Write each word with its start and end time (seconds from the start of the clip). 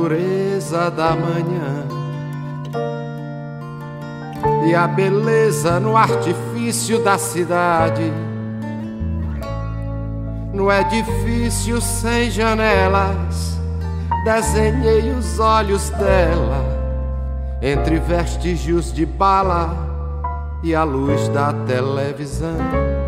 Natureza 0.00 0.90
da 0.90 1.10
manhã 1.10 1.86
e 4.66 4.74
a 4.74 4.86
beleza 4.86 5.78
no 5.78 5.94
artifício 5.96 7.02
da 7.04 7.18
cidade. 7.18 8.10
No 10.54 10.72
edifício 10.72 11.80
sem 11.80 12.30
janelas, 12.30 13.58
desenhei 14.24 15.12
os 15.12 15.38
olhos 15.38 15.90
dela 15.90 16.64
entre 17.60 17.98
vestígios 17.98 18.92
de 18.92 19.04
bala 19.04 19.76
e 20.62 20.74
a 20.74 20.82
luz 20.82 21.28
da 21.28 21.52
televisão. 21.52 22.99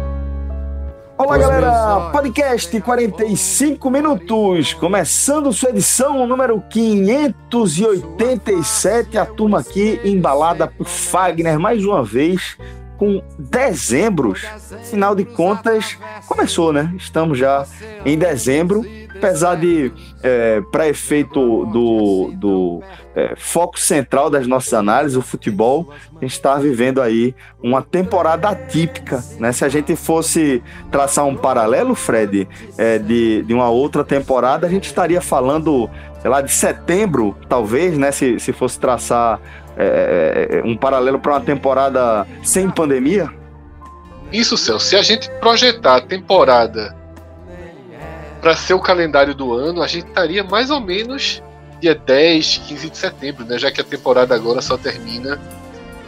Olá, 1.32 1.38
galera! 1.38 2.10
Podcast 2.10 2.78
45 2.78 3.90
minutos, 3.90 4.74
começando 4.74 5.50
sua 5.50 5.70
edição 5.70 6.26
número 6.26 6.62
587. 6.68 9.16
A 9.16 9.24
turma 9.24 9.60
aqui 9.60 9.98
embalada 10.04 10.66
por 10.66 10.86
Fagner 10.86 11.58
mais 11.58 11.86
uma 11.86 12.04
vez 12.04 12.58
com 12.98 13.22
dezembros. 13.38 14.42
Final 14.90 15.14
de 15.14 15.24
contas, 15.24 15.96
começou, 16.28 16.70
né? 16.70 16.92
Estamos 16.98 17.38
já 17.38 17.64
em 18.04 18.18
dezembro 18.18 18.84
apesar 19.22 19.54
de, 19.54 19.92
é, 20.20 20.60
para 20.72 20.88
efeito 20.88 21.64
do, 21.66 22.32
do 22.34 22.82
é, 23.14 23.34
foco 23.36 23.78
central 23.78 24.28
das 24.28 24.48
nossas 24.48 24.74
análises, 24.74 25.16
o 25.16 25.22
futebol, 25.22 25.94
a 26.16 26.24
gente 26.24 26.32
está 26.32 26.56
vivendo 26.56 27.00
aí 27.00 27.32
uma 27.62 27.80
temporada 27.80 28.48
atípica. 28.48 29.22
Né? 29.38 29.52
Se 29.52 29.64
a 29.64 29.68
gente 29.68 29.94
fosse 29.94 30.60
traçar 30.90 31.24
um 31.24 31.36
paralelo, 31.36 31.94
Fred, 31.94 32.48
é, 32.76 32.98
de, 32.98 33.42
de 33.42 33.54
uma 33.54 33.70
outra 33.70 34.02
temporada, 34.02 34.66
a 34.66 34.70
gente 34.70 34.86
estaria 34.86 35.20
falando, 35.20 35.88
sei 36.20 36.28
lá, 36.28 36.40
de 36.40 36.50
setembro, 36.50 37.36
talvez, 37.48 37.96
né? 37.96 38.10
Se, 38.10 38.40
se 38.40 38.52
fosse 38.52 38.78
traçar 38.80 39.40
é, 39.76 40.48
é, 40.50 40.62
um 40.64 40.76
paralelo 40.76 41.20
para 41.20 41.34
uma 41.34 41.40
temporada 41.40 42.26
sem 42.42 42.68
pandemia. 42.68 43.30
Isso, 44.32 44.56
Celso. 44.56 44.86
Se 44.86 44.96
a 44.96 45.02
gente 45.02 45.30
projetar 45.40 45.96
a 45.96 46.00
temporada 46.00 47.01
para 48.42 48.56
ser 48.56 48.74
o 48.74 48.80
calendário 48.80 49.36
do 49.36 49.54
ano, 49.54 49.80
a 49.80 49.86
gente 49.86 50.08
estaria 50.08 50.42
mais 50.42 50.68
ou 50.68 50.80
menos 50.80 51.40
dia 51.80 51.94
10, 51.94 52.62
15 52.66 52.90
de 52.90 52.98
setembro, 52.98 53.44
né? 53.44 53.56
Já 53.56 53.70
que 53.70 53.80
a 53.80 53.84
temporada 53.84 54.34
agora 54.34 54.60
só 54.60 54.76
termina 54.76 55.40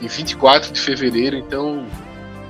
em 0.03 0.09
24 0.09 0.73
de 0.73 0.81
fevereiro, 0.81 1.37
então 1.37 1.87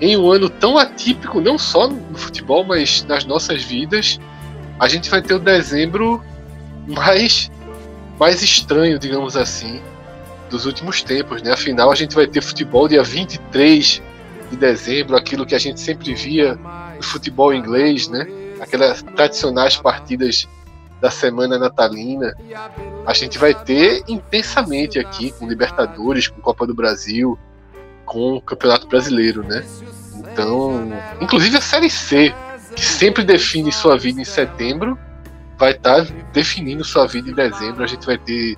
em 0.01 0.17
um 0.17 0.31
ano 0.33 0.49
tão 0.49 0.79
atípico, 0.79 1.39
não 1.39 1.59
só 1.59 1.87
no 1.87 2.17
futebol, 2.17 2.65
mas 2.65 3.05
nas 3.05 3.27
nossas 3.27 3.63
vidas, 3.63 4.19
a 4.81 4.89
gente 4.89 5.11
vai 5.11 5.21
ter 5.21 5.35
o 5.35 5.39
dezembro 5.39 6.25
mais 6.89 7.51
mais 8.19 8.43
estranho, 8.43 8.99
digamos 8.99 9.37
assim, 9.37 9.83
dos 10.49 10.65
últimos 10.65 11.03
tempos, 11.03 11.43
né? 11.43 11.53
Afinal, 11.53 11.93
a 11.93 11.95
gente 11.95 12.15
vai 12.15 12.27
ter 12.27 12.41
futebol 12.41 12.89
dia 12.89 13.03
23 13.03 14.03
de 14.51 14.57
dezembro, 14.57 15.15
aquilo 15.15 15.45
que 15.45 15.55
a 15.55 15.59
gente 15.59 15.79
sempre 15.79 16.15
via 16.15 16.59
no 16.97 17.03
futebol 17.03 17.53
inglês, 17.53 18.09
né? 18.09 18.27
Aquelas 18.65 19.03
tradicionais 19.03 19.77
partidas 19.77 20.49
da 21.01 21.11
semana 21.11 21.59
natalina, 21.59 22.35
a 23.07 23.13
gente 23.13 23.39
vai 23.39 23.55
ter 23.55 24.03
intensamente 24.09 24.99
aqui 24.99 25.33
com 25.33 25.47
Libertadores, 25.47 26.29
com 26.29 26.41
Copa 26.41 26.67
do 26.67 26.75
Brasil, 26.75 27.39
com 28.05 28.35
o 28.35 28.41
Campeonato 28.41 28.87
Brasileiro, 28.87 29.43
né? 29.43 29.65
Então, 30.17 30.91
inclusive 31.21 31.57
a 31.57 31.61
Série 31.61 31.91
C, 31.91 32.35
que 32.75 32.85
sempre 32.85 33.23
define 33.23 33.71
sua 33.71 33.99
vida 33.99 34.21
em 34.21 34.25
setembro, 34.25 34.99
vai 35.59 35.73
estar 35.73 36.07
tá 36.07 36.13
definindo 36.33 36.83
sua 36.85 37.07
vida 37.07 37.31
em 37.31 37.35
dezembro. 37.35 37.85
A 37.85 37.87
gente 37.87 38.07
vai 38.07 38.19
ter 38.19 38.57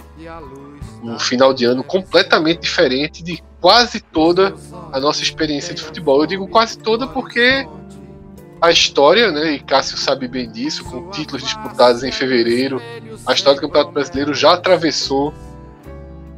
um 1.03 1.19
final 1.19 1.53
de 1.53 1.65
ano 1.65 1.83
completamente 1.83 2.61
diferente 2.61 3.23
de 3.23 3.43
quase 3.61 4.01
toda 4.01 4.55
a 4.93 5.01
nossa 5.01 5.23
experiência 5.23 5.75
de 5.75 5.83
futebol. 5.83 6.21
Eu 6.21 6.27
digo 6.27 6.49
quase 6.49 6.79
toda 6.79 7.07
porque 7.07 7.67
a 8.61 8.71
história, 8.71 9.31
né, 9.31 9.53
e 9.53 9.61
Cássio 9.61 9.97
sabe 9.99 10.27
bem 10.27 10.51
disso, 10.51 10.85
com 10.85 11.11
títulos 11.11 11.43
disputados 11.43 12.03
em 12.03 12.13
fevereiro, 12.13 12.81
a 13.27 13.33
história 13.33 13.61
do 13.61 13.67
Campeonato 13.67 13.93
Brasileiro 13.93 14.35
já 14.35 14.55
atravessou 14.55 15.33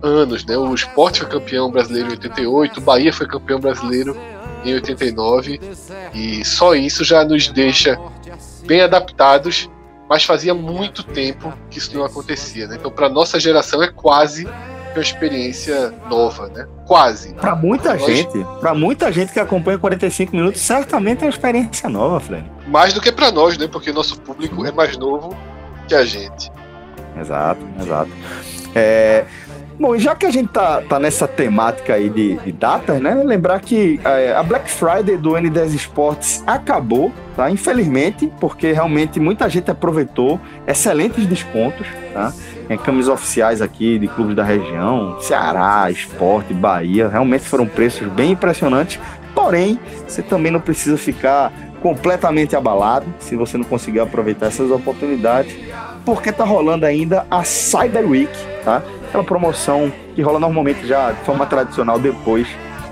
anos, 0.03 0.45
né? 0.45 0.57
O 0.57 0.75
Sport 0.75 1.19
foi 1.19 1.29
campeão 1.29 1.71
brasileiro 1.71 2.09
em 2.09 2.13
88, 2.13 2.79
o 2.79 2.83
Bahia 2.83 3.13
foi 3.13 3.27
campeão 3.27 3.59
brasileiro 3.59 4.17
em 4.65 4.75
89, 4.75 5.61
e 6.15 6.45
só 6.45 6.75
isso 6.75 7.05
já 7.05 7.25
nos 7.25 7.49
deixa 7.49 7.99
bem 8.65 8.81
adaptados, 8.81 9.69
mas 10.09 10.25
fazia 10.25 10.55
muito 10.55 11.03
tempo 11.03 11.53
que 11.71 11.79
isso 11.79 11.95
não 11.97 12.05
acontecia, 12.05 12.67
né? 12.67 12.77
Então, 12.79 12.91
para 12.91 13.09
nossa 13.09 13.39
geração 13.39 13.83
é 13.83 13.89
quase 13.89 14.49
uma 14.99 15.03
experiência 15.03 15.93
nova, 16.11 16.49
né? 16.49 16.67
Quase. 16.87 17.33
Para 17.35 17.55
muita 17.55 17.95
Nós... 17.95 18.07
gente, 18.07 18.45
para 18.61 18.75
muita 18.75 19.13
gente 19.13 19.33
que 19.33 19.41
acompanha 19.41 19.79
45 19.79 20.35
minutos, 20.35 20.61
certamente 20.61 21.23
é 21.23 21.27
uma 21.27 21.31
experiência 21.31 21.89
nova, 21.89 22.21
Fred. 22.21 22.45
Mais 22.67 22.93
do 22.93 23.01
que 23.01 23.13
para 23.13 23.31
nós, 23.31 23.57
né? 23.57 23.69
Porque 23.69 23.93
nosso 23.93 24.21
público 24.21 24.65
é 24.67 24.73
mais 24.73 24.97
novo 24.97 25.37
que 25.87 25.95
a 25.95 26.05
gente. 26.05 26.51
Exato, 27.19 27.61
exato. 27.81 28.11
É, 28.75 29.25
Bom, 29.79 29.95
e 29.95 30.01
já 30.01 30.13
que 30.17 30.27
a 30.27 30.31
gente 30.31 30.49
tá, 30.49 30.83
tá 30.83 30.99
nessa 30.99 31.29
temática 31.29 31.95
aí 31.95 32.11
de, 32.11 32.35
de 32.39 32.51
datas, 32.51 33.01
né? 33.01 33.15
Lembrar 33.15 33.61
que 33.61 34.01
é, 34.05 34.33
a 34.33 34.43
Black 34.43 34.69
Friday 34.69 35.17
do 35.17 35.31
N10 35.31 35.73
Esportes 35.73 36.43
acabou, 36.45 37.13
tá? 37.37 37.49
Infelizmente, 37.49 38.29
porque 38.41 38.73
realmente 38.73 39.21
muita 39.21 39.49
gente 39.49 39.71
aproveitou 39.71 40.41
excelentes 40.67 41.25
descontos, 41.27 41.87
tá? 42.13 42.33
Em 42.71 42.77
camisas 42.77 43.13
oficiais 43.13 43.63
aqui 43.63 43.99
de 43.99 44.09
clubes 44.09 44.37
da 44.37 44.45
região, 44.45 45.19
Ceará, 45.21 45.91
Esporte, 45.91 46.53
Bahia, 46.53 47.09
realmente 47.09 47.45
foram 47.45 47.67
preços 47.67 48.07
bem 48.09 48.33
impressionantes. 48.33 49.01
Porém, 49.35 49.79
você 50.07 50.23
também 50.23 50.53
não 50.53 50.61
precisa 50.61 50.99
ficar 50.99 51.51
completamente 51.81 52.57
abalado 52.57 53.07
se 53.19 53.37
você 53.37 53.57
não 53.57 53.65
conseguir 53.65 54.01
aproveitar 54.01 54.47
essas 54.47 54.71
oportunidades, 54.71 55.55
porque 56.05 56.33
tá 56.33 56.45
rolando 56.45 56.85
ainda 56.85 57.25
a 57.31 57.43
Cyber 57.45 58.07
Week, 58.07 58.33
tá? 58.65 58.83
Aquela 59.09 59.25
promoção 59.25 59.91
que 60.15 60.21
rola 60.21 60.39
normalmente 60.39 60.87
já 60.87 61.13
de 61.13 61.21
forma 61.21 61.47
tradicional 61.47 61.99
depois 61.99 62.47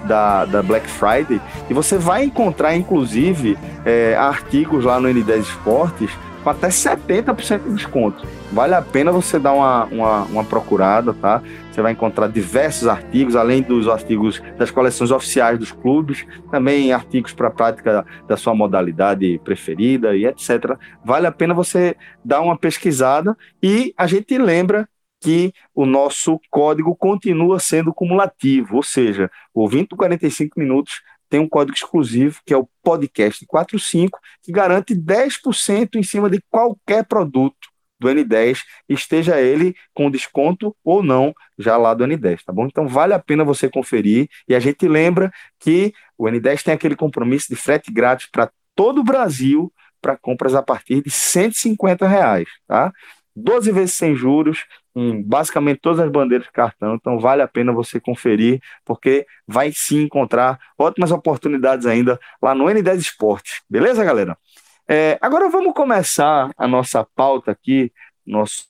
da, 0.06 0.44
da 0.44 0.62
Black 0.62 0.88
Friday. 0.88 1.40
E 1.68 1.74
você 1.74 1.98
vai 1.98 2.24
encontrar, 2.24 2.74
inclusive, 2.74 3.58
é, 3.84 4.16
artigos 4.16 4.84
lá 4.84 4.98
no 5.00 5.08
N10 5.08 5.40
Esportes 5.40 6.10
com 6.46 6.50
até 6.50 6.68
70% 6.68 7.64
de 7.64 7.74
desconto. 7.74 8.24
Vale 8.52 8.72
a 8.72 8.80
pena 8.80 9.10
você 9.10 9.36
dar 9.36 9.52
uma, 9.52 9.84
uma, 9.86 10.22
uma, 10.26 10.44
procurada, 10.44 11.12
tá? 11.12 11.42
Você 11.72 11.82
vai 11.82 11.90
encontrar 11.90 12.28
diversos 12.28 12.86
artigos, 12.86 13.34
além 13.34 13.62
dos 13.62 13.88
artigos 13.88 14.40
das 14.56 14.70
coleções 14.70 15.10
oficiais 15.10 15.58
dos 15.58 15.72
clubes, 15.72 16.24
também 16.48 16.92
artigos 16.92 17.32
para 17.32 17.50
prática 17.50 18.06
da 18.28 18.36
sua 18.36 18.54
modalidade 18.54 19.40
preferida 19.42 20.14
e 20.14 20.24
etc. 20.24 20.78
Vale 21.04 21.26
a 21.26 21.32
pena 21.32 21.52
você 21.52 21.96
dar 22.24 22.40
uma 22.40 22.56
pesquisada 22.56 23.36
e 23.60 23.92
a 23.98 24.06
gente 24.06 24.38
lembra 24.38 24.88
que 25.20 25.52
o 25.74 25.84
nosso 25.84 26.38
código 26.48 26.94
continua 26.94 27.58
sendo 27.58 27.92
cumulativo, 27.92 28.76
ou 28.76 28.82
seja, 28.84 29.28
o 29.52 29.62
ouvinte 29.62 29.96
45 29.96 30.60
minutos 30.60 31.00
tem 31.28 31.40
um 31.40 31.48
código 31.48 31.76
exclusivo, 31.76 32.40
que 32.44 32.54
é 32.54 32.56
o 32.56 32.68
podcast45, 32.84 34.10
que 34.42 34.52
garante 34.52 34.94
10% 34.94 35.96
em 35.96 36.02
cima 36.02 36.30
de 36.30 36.40
qualquer 36.50 37.04
produto 37.04 37.68
do 37.98 38.08
N10, 38.08 38.60
esteja 38.88 39.40
ele 39.40 39.74
com 39.94 40.10
desconto 40.10 40.76
ou 40.84 41.02
não, 41.02 41.34
já 41.58 41.76
lá 41.76 41.94
do 41.94 42.04
N10, 42.04 42.40
tá 42.44 42.52
bom? 42.52 42.66
Então 42.66 42.86
vale 42.86 43.14
a 43.14 43.18
pena 43.18 43.44
você 43.44 43.68
conferir. 43.68 44.28
E 44.46 44.54
a 44.54 44.60
gente 44.60 44.86
lembra 44.86 45.32
que 45.58 45.92
o 46.18 46.24
N10 46.24 46.62
tem 46.62 46.74
aquele 46.74 46.94
compromisso 46.94 47.48
de 47.48 47.56
frete 47.56 47.90
grátis 47.90 48.28
para 48.30 48.50
todo 48.74 49.00
o 49.00 49.04
Brasil 49.04 49.72
para 50.00 50.16
compras 50.16 50.54
a 50.54 50.62
partir 50.62 51.02
de 51.02 51.10
150 51.10 52.06
reais, 52.06 52.48
tá? 52.66 52.92
12 53.34 53.72
vezes 53.72 53.94
sem 53.94 54.14
juros, 54.14 54.64
em 54.96 55.22
basicamente 55.22 55.80
todas 55.80 56.00
as 56.00 56.10
bandeiras 56.10 56.46
de 56.46 56.52
cartão, 56.52 56.94
então 56.94 57.20
vale 57.20 57.42
a 57.42 57.48
pena 57.48 57.70
você 57.70 58.00
conferir, 58.00 58.62
porque 58.82 59.26
vai 59.46 59.70
sim 59.70 60.04
encontrar 60.04 60.58
ótimas 60.78 61.12
oportunidades 61.12 61.84
ainda 61.84 62.18
lá 62.40 62.54
no 62.54 62.64
N10 62.64 62.96
Esportes. 62.96 63.60
Beleza, 63.68 64.02
galera? 64.02 64.38
É, 64.88 65.18
agora 65.20 65.50
vamos 65.50 65.74
começar 65.74 66.50
a 66.56 66.66
nossa 66.66 67.06
pauta 67.14 67.50
aqui, 67.50 67.92
nosso 68.24 68.66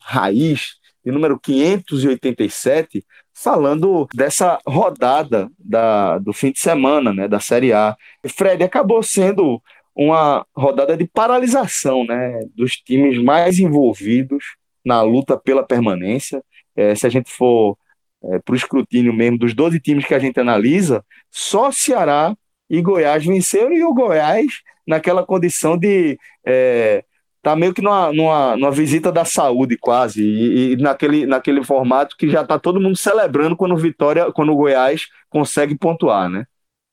raiz, 0.00 0.76
de 1.04 1.12
número 1.12 1.38
587, 1.38 3.04
falando 3.34 4.08
dessa 4.14 4.58
rodada 4.66 5.50
da, 5.58 6.18
do 6.18 6.32
fim 6.32 6.52
de 6.52 6.58
semana, 6.58 7.12
né, 7.12 7.28
da 7.28 7.38
Série 7.38 7.74
A. 7.74 7.94
Fred, 8.34 8.64
acabou 8.64 9.02
sendo 9.02 9.62
uma 9.94 10.46
rodada 10.56 10.96
de 10.96 11.06
paralisação 11.06 12.04
né, 12.06 12.40
dos 12.54 12.76
times 12.76 13.22
mais 13.22 13.58
envolvidos 13.58 14.56
na 14.86 15.02
luta 15.02 15.36
pela 15.36 15.66
permanência. 15.66 16.42
É, 16.76 16.94
se 16.94 17.04
a 17.06 17.10
gente 17.10 17.28
for 17.28 17.76
é, 18.22 18.38
para 18.38 18.52
o 18.52 18.56
escrutínio 18.56 19.12
mesmo 19.12 19.38
dos 19.38 19.52
12 19.52 19.80
times 19.80 20.06
que 20.06 20.14
a 20.14 20.18
gente 20.20 20.38
analisa, 20.38 21.04
só 21.28 21.72
Ceará 21.72 22.36
e 22.70 22.80
Goiás 22.80 23.26
venceram 23.26 23.72
e 23.72 23.82
o 23.82 23.92
Goiás 23.92 24.62
naquela 24.86 25.26
condição 25.26 25.76
de 25.76 26.16
é, 26.46 27.04
tá 27.42 27.56
meio 27.56 27.74
que 27.74 27.82
numa, 27.82 28.12
numa, 28.12 28.56
numa, 28.56 28.70
visita 28.70 29.10
da 29.10 29.24
saúde 29.24 29.76
quase 29.76 30.22
e, 30.22 30.72
e, 30.72 30.76
naquele, 30.76 31.26
naquele 31.26 31.64
formato 31.64 32.16
que 32.16 32.28
já 32.30 32.44
tá 32.44 32.58
todo 32.58 32.80
mundo 32.80 32.96
celebrando 32.96 33.56
quando 33.56 33.76
Vitória, 33.76 34.32
quando 34.32 34.52
o 34.52 34.56
Goiás 34.56 35.08
consegue 35.28 35.76
pontuar, 35.76 36.28
né? 36.28 36.44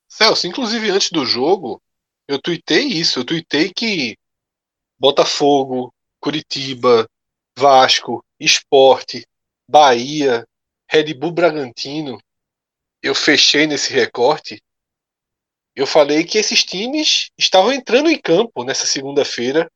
Celso, 0.07 0.48
inclusive 0.48 0.90
antes 0.90 1.12
do 1.12 1.25
jogo, 1.25 1.81
eu 2.28 2.40
tuitei 2.40 2.86
isso, 2.86 3.19
eu 3.19 3.25
tuitei 3.25 3.72
que 3.75 4.16
Botafogo, 5.00 5.94
Curitiba, 6.19 7.07
Vasco, 7.57 8.23
Esporte, 8.39 9.25
Bahia, 9.67 10.47
Red 10.89 11.13
Bull 11.13 11.31
Bragantino, 11.31 12.19
eu 13.01 13.13
fechei 13.13 13.67
nesse 13.67 13.94
recorte 13.94 14.61
eu 15.75 15.88
falei 15.88 16.23
que 16.23 16.38
esses 16.38 16.63
times 16.63 17.31
estavam 17.38 17.73
entrando 17.73 18.09
em 18.09 18.19
campo 18.19 18.63
nessa 18.63 18.85
segunda-feira, 18.85 19.71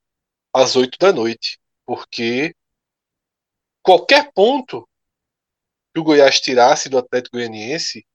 às 0.54 0.76
8 0.76 0.98
da 1.00 1.12
noite, 1.12 1.60
porque 1.86 2.56
qualquer 3.82 4.32
ponto 4.32 4.88
que 5.94 6.00
o 6.00 6.04
Goiás 6.04 6.40
tirasse 6.40 6.88
do 6.88 7.00
Atlético 7.00 7.38
Goianiense 7.38 8.06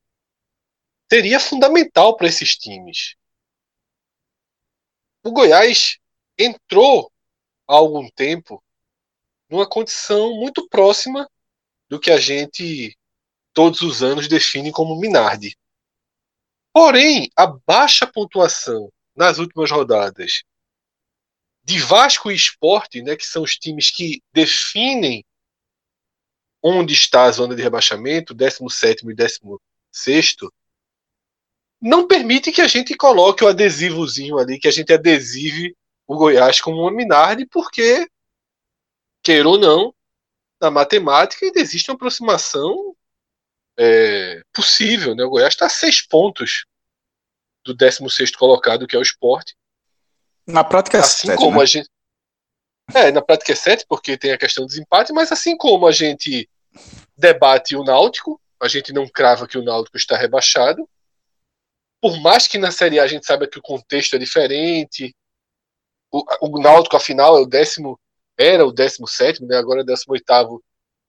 seria 1.11 1.41
fundamental 1.41 2.17
para 2.17 2.29
esses 2.29 2.56
times. 2.56 3.17
O 5.25 5.32
Goiás 5.32 5.99
entrou 6.38 7.12
há 7.67 7.75
algum 7.75 8.08
tempo 8.11 8.62
numa 9.53 9.69
condição 9.69 10.35
muito 10.37 10.67
próxima 10.67 11.29
do 11.87 12.01
que 12.01 12.11
a 12.11 12.17
gente 12.17 12.97
todos 13.53 13.83
os 13.83 14.03
anos 14.03 14.27
define 14.27 14.73
como 14.73 14.99
Minardi. 14.99 15.55
Porém, 16.73 17.31
a 17.37 17.47
baixa 17.47 18.07
pontuação 18.07 18.91
nas 19.15 19.39
últimas 19.39 19.71
rodadas 19.71 20.43
de 21.63 21.79
Vasco 21.79 22.31
e 22.31 22.35
Esporte, 22.35 23.03
né, 23.03 23.15
que 23.15 23.27
são 23.27 23.43
os 23.43 23.57
times 23.57 23.91
que 23.91 24.23
definem 24.33 25.23
onde 26.63 26.95
está 26.95 27.25
a 27.25 27.31
zona 27.31 27.55
de 27.55 27.63
rebaixamento, 27.63 28.33
17 28.33 29.05
e 29.07 29.15
16, 29.15 30.37
não 31.79 32.07
permite 32.07 32.51
que 32.53 32.63
a 32.63 32.69
gente 32.69 32.97
coloque 32.97 33.45
o 33.45 33.49
adesivozinho 33.49 34.39
ali, 34.39 34.59
que 34.59 34.69
a 34.69 34.73
gente 34.73 34.95
adesive 34.95 35.77
o 36.07 36.17
Goiás 36.17 36.59
como 36.59 36.81
uma 36.81 36.91
Minardi, 36.91 37.45
porque, 37.45 38.09
queira 39.23 39.49
ou 39.49 39.59
não, 39.59 39.95
na 40.61 40.71
matemática 40.71 41.45
ainda 41.45 41.61
existe 41.61 41.91
uma 41.91 41.97
aproximação 41.97 42.97
é, 43.79 44.43
possível. 44.53 45.15
Né? 45.15 45.25
O 45.25 45.31
Goiás 45.31 45.55
está 45.55 45.67
a 45.67 45.71
seis 45.71 46.03
pontos 46.03 46.65
do 47.65 47.75
16 47.75 48.35
colocado, 48.37 48.87
que 48.87 48.97
é 48.97 48.99
o 48.99 49.03
esporte. 49.03 49.57
Na 50.47 50.65
prática 50.65 50.99
é 50.99 51.01
assim 51.01 51.29
sete, 51.29 51.39
como 51.39 51.59
né? 51.59 51.63
a 51.63 51.67
gente. 51.67 51.89
É, 52.95 53.13
na 53.13 53.23
prática 53.23 53.53
é 53.53 53.55
7, 53.55 53.87
porque 53.89 54.19
tem 54.19 54.33
a 54.33 54.39
questão 54.39 54.65
do 54.65 54.69
desempate, 54.69 55.13
mas 55.13 55.31
assim 55.31 55.57
como 55.57 55.87
a 55.87 55.93
gente 55.93 56.51
debate 57.17 57.77
o 57.77 57.85
Náutico, 57.85 58.41
a 58.61 58.67
gente 58.67 58.93
não 58.93 59.09
crava 59.09 59.47
que 59.47 59.57
o 59.57 59.63
Náutico 59.63 59.97
está 59.97 60.17
rebaixado. 60.17 60.89
Por 62.01 62.21
mais 62.21 62.49
que 62.49 62.59
na 62.59 62.73
Série 62.73 62.99
A 62.99 63.05
a 63.05 63.07
gente 63.07 63.25
saiba 63.25 63.47
que 63.47 63.59
o 63.59 63.63
contexto 63.63 64.17
é 64.17 64.19
diferente, 64.19 65.15
o, 66.11 66.25
o 66.43 66.61
Náutico, 66.61 66.97
afinal, 66.97 67.39
é 67.39 67.41
o 67.41 67.47
décimo, 67.47 67.99
era 68.37 68.67
o 68.67 68.73
17, 68.73 69.44
né? 69.44 69.56
agora 69.56 69.81
é 69.81 69.82
o 69.82 69.87
18 69.87 70.62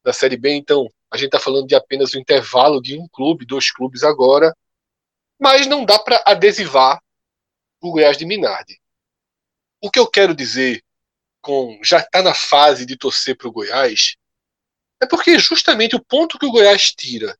da 0.03 0.11
Série 0.11 0.37
B, 0.37 0.53
então 0.53 0.89
a 1.09 1.17
gente 1.17 1.27
está 1.27 1.39
falando 1.39 1.67
de 1.67 1.75
apenas 1.75 2.13
o 2.13 2.19
intervalo 2.19 2.81
de 2.81 2.97
um 2.97 3.07
clube, 3.07 3.45
dois 3.45 3.71
clubes 3.71 4.03
agora, 4.03 4.55
mas 5.39 5.67
não 5.67 5.85
dá 5.85 5.99
para 5.99 6.21
adesivar 6.25 7.01
o 7.81 7.91
Goiás 7.91 8.17
de 8.17 8.25
Minardi. 8.25 8.79
O 9.81 9.89
que 9.89 9.99
eu 9.99 10.07
quero 10.07 10.35
dizer 10.35 10.83
com 11.41 11.79
já 11.83 11.99
está 11.99 12.21
na 12.21 12.33
fase 12.33 12.85
de 12.85 12.97
torcer 12.97 13.37
para 13.37 13.47
o 13.47 13.51
Goiás 13.51 14.15
é 15.01 15.05
porque 15.05 15.37
justamente 15.37 15.95
o 15.95 16.03
ponto 16.03 16.39
que 16.39 16.45
o 16.45 16.51
Goiás 16.51 16.93
tira 16.93 17.37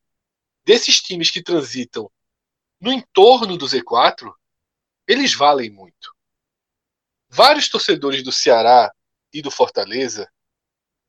desses 0.66 1.02
times 1.02 1.32
que 1.32 1.42
transitam 1.42 2.12
no 2.80 2.92
entorno 2.92 3.58
do 3.58 3.66
Z4, 3.66 4.34
eles 5.08 5.34
valem 5.34 5.70
muito. 5.70 6.14
Vários 7.30 7.70
torcedores 7.70 8.22
do 8.22 8.32
Ceará 8.32 8.92
e 9.34 9.42
do 9.42 9.52
Fortaleza 9.52 10.30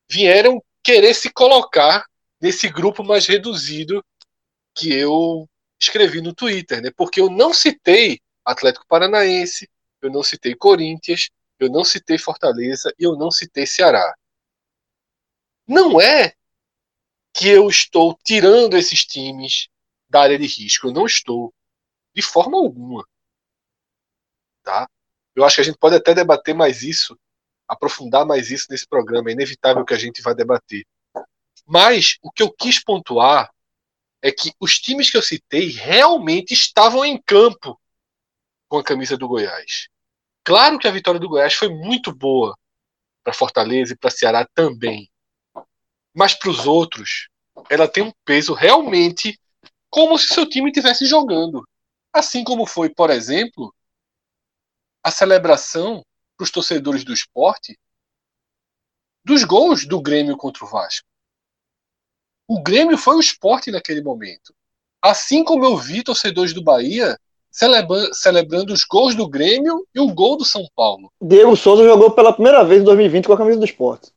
vieram 0.08 0.62
querer 0.82 1.14
se 1.14 1.32
colocar 1.32 2.06
nesse 2.40 2.68
grupo 2.68 3.02
mais 3.02 3.26
reduzido 3.26 4.04
que 4.74 4.92
eu 4.92 5.48
escrevi 5.80 6.20
no 6.20 6.34
Twitter, 6.34 6.82
né? 6.82 6.90
Porque 6.96 7.20
eu 7.20 7.30
não 7.30 7.52
citei 7.52 8.20
Atlético 8.44 8.86
Paranaense, 8.86 9.70
eu 10.02 10.10
não 10.10 10.22
citei 10.22 10.54
Corinthians, 10.54 11.30
eu 11.58 11.70
não 11.70 11.84
citei 11.84 12.18
Fortaleza 12.18 12.92
e 12.98 13.04
eu 13.04 13.16
não 13.16 13.30
citei 13.30 13.66
Ceará. 13.66 14.14
Não 15.66 16.00
é 16.00 16.34
que 17.32 17.48
eu 17.48 17.68
estou 17.68 18.16
tirando 18.22 18.76
esses 18.76 19.04
times 19.04 19.68
da 20.08 20.20
área 20.20 20.38
de 20.38 20.46
risco, 20.46 20.88
eu 20.88 20.92
não 20.92 21.06
estou 21.06 21.52
de 22.14 22.22
forma 22.22 22.56
alguma. 22.56 23.06
Tá? 24.62 24.88
Eu 25.34 25.44
acho 25.44 25.56
que 25.56 25.60
a 25.62 25.64
gente 25.64 25.78
pode 25.78 25.96
até 25.96 26.14
debater 26.14 26.54
mais 26.54 26.82
isso, 26.82 27.18
aprofundar 27.68 28.26
mais 28.26 28.50
isso 28.50 28.66
nesse 28.70 28.86
programa, 28.86 29.30
é 29.30 29.32
inevitável 29.32 29.84
que 29.84 29.94
a 29.94 29.98
gente 29.98 30.22
vá 30.22 30.32
debater. 30.32 30.84
Mas 31.66 32.18
o 32.22 32.30
que 32.30 32.42
eu 32.42 32.52
quis 32.52 32.82
pontuar 32.82 33.50
é 34.22 34.30
que 34.30 34.52
os 34.60 34.78
times 34.78 35.10
que 35.10 35.16
eu 35.16 35.22
citei 35.22 35.68
realmente 35.68 36.52
estavam 36.52 37.04
em 37.04 37.20
campo 37.20 37.78
com 38.68 38.78
a 38.78 38.84
camisa 38.84 39.16
do 39.16 39.28
Goiás. 39.28 39.88
Claro 40.42 40.78
que 40.78 40.88
a 40.88 40.90
vitória 40.90 41.20
do 41.20 41.28
Goiás 41.28 41.54
foi 41.54 41.68
muito 41.68 42.14
boa 42.14 42.56
para 43.22 43.32
Fortaleza 43.32 43.94
e 43.94 43.96
para 43.96 44.10
Ceará 44.10 44.46
também. 44.54 45.10
Mas 46.14 46.34
para 46.34 46.50
os 46.50 46.66
outros, 46.66 47.28
ela 47.70 47.88
tem 47.88 48.02
um 48.02 48.12
peso 48.24 48.52
realmente 48.52 49.38
como 49.88 50.18
se 50.18 50.34
seu 50.34 50.48
time 50.48 50.70
estivesse 50.70 51.06
jogando. 51.06 51.66
Assim 52.12 52.44
como 52.44 52.66
foi, 52.66 52.90
por 52.90 53.10
exemplo, 53.10 53.74
a 55.02 55.10
celebração 55.10 56.04
para 56.36 56.44
os 56.44 56.50
torcedores 56.50 57.04
do 57.04 57.12
esporte 57.12 57.78
dos 59.24 59.44
gols 59.44 59.86
do 59.86 60.00
Grêmio 60.02 60.36
contra 60.36 60.64
o 60.64 60.68
Vasco. 60.68 61.06
O 62.46 62.62
Grêmio 62.62 62.98
foi 62.98 63.16
o 63.16 63.20
esporte 63.20 63.70
naquele 63.70 64.02
momento. 64.02 64.54
Assim 65.00 65.42
como 65.42 65.64
eu 65.64 65.76
vi 65.76 66.02
torcedores 66.02 66.52
do 66.52 66.62
Bahia 66.62 67.18
celebra 67.50 68.12
celebrando 68.12 68.72
os 68.72 68.84
gols 68.84 69.14
do 69.14 69.28
Grêmio 69.28 69.86
e 69.94 70.00
o 70.00 70.12
gol 70.12 70.36
do 70.36 70.44
São 70.44 70.66
Paulo. 70.74 71.10
Diego 71.22 71.56
Souza 71.56 71.84
jogou 71.84 72.10
pela 72.10 72.32
primeira 72.32 72.64
vez 72.64 72.82
em 72.82 72.84
2020 72.84 73.26
com 73.26 73.32
a 73.32 73.38
camisa 73.38 73.58
do 73.58 73.64
esporte. 73.64 74.10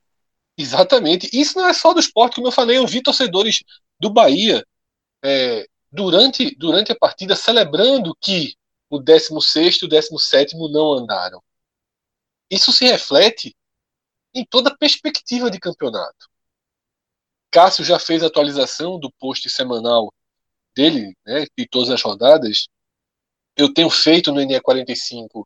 Exatamente. 0.57 1.29
Isso 1.31 1.57
não 1.57 1.67
é 1.67 1.74
só 1.74 1.93
do 1.93 2.00
esporte, 2.00 2.36
como 2.36 2.47
eu 2.47 2.51
falei, 2.51 2.77
eu 2.77 2.88
vi 2.88 3.01
torcedores 3.01 3.63
do 4.00 4.09
Bahia 4.09 4.65
é, 5.24 5.67
durante, 5.91 6.55
durante 6.57 6.91
a 6.91 6.95
partida 6.95 7.36
celebrando 7.36 8.15
que 8.19 8.55
o 8.89 9.00
16 9.00 9.75
e 9.81 9.86
o 9.86 9.88
17 9.88 10.55
não 10.57 10.93
andaram. 10.93 11.41
Isso 12.49 12.71
se 12.71 12.85
reflete 12.85 13.55
em 14.33 14.45
toda 14.45 14.69
a 14.69 14.77
perspectiva 14.77 15.49
de 15.49 15.59
campeonato. 15.59 16.29
Cássio 17.51 17.83
já 17.83 17.99
fez 17.99 18.23
a 18.23 18.27
atualização 18.27 18.99
do 18.99 19.11
post 19.13 19.49
semanal 19.49 20.13
dele, 20.75 21.17
né, 21.25 21.45
de 21.57 21.67
todas 21.67 21.89
as 21.89 22.01
rodadas, 22.01 22.67
eu 23.57 23.73
tenho 23.73 23.89
feito 23.89 24.31
no 24.31 24.39
NE45 24.39 25.43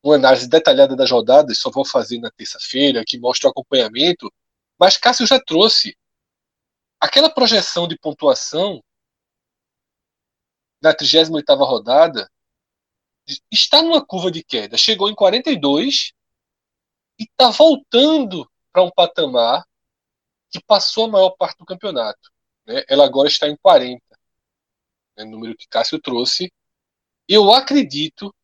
uma 0.00 0.14
análise 0.14 0.48
detalhada 0.48 0.94
das 0.94 1.10
rodadas, 1.10 1.58
só 1.58 1.70
vou 1.70 1.84
fazer 1.84 2.18
na 2.18 2.30
terça-feira, 2.30 3.04
que 3.04 3.18
mostra 3.18 3.48
o 3.48 3.50
acompanhamento, 3.50 4.32
mas 4.78 4.96
Cássio 4.96 5.26
já 5.26 5.40
trouxe 5.40 5.98
aquela 7.00 7.28
projeção 7.28 7.88
de 7.88 7.98
pontuação 7.98 8.80
na 10.80 10.94
38ª 10.94 11.66
rodada 11.66 12.30
está 13.50 13.82
numa 13.82 14.04
curva 14.04 14.30
de 14.30 14.42
queda. 14.42 14.78
Chegou 14.78 15.10
em 15.10 15.14
42 15.14 16.12
e 17.18 17.24
está 17.24 17.50
voltando 17.50 18.48
para 18.72 18.82
um 18.82 18.90
patamar 18.90 19.66
que 20.50 20.62
passou 20.62 21.04
a 21.04 21.08
maior 21.08 21.30
parte 21.30 21.58
do 21.58 21.66
campeonato. 21.66 22.30
Né? 22.66 22.84
Ela 22.88 23.04
agora 23.04 23.28
está 23.28 23.48
em 23.48 23.56
40, 23.56 24.02
né? 25.16 25.24
número 25.24 25.56
que 25.56 25.68
Cássio 25.68 26.00
trouxe. 26.00 26.52
Eu 27.28 27.52
acredito 27.52 28.34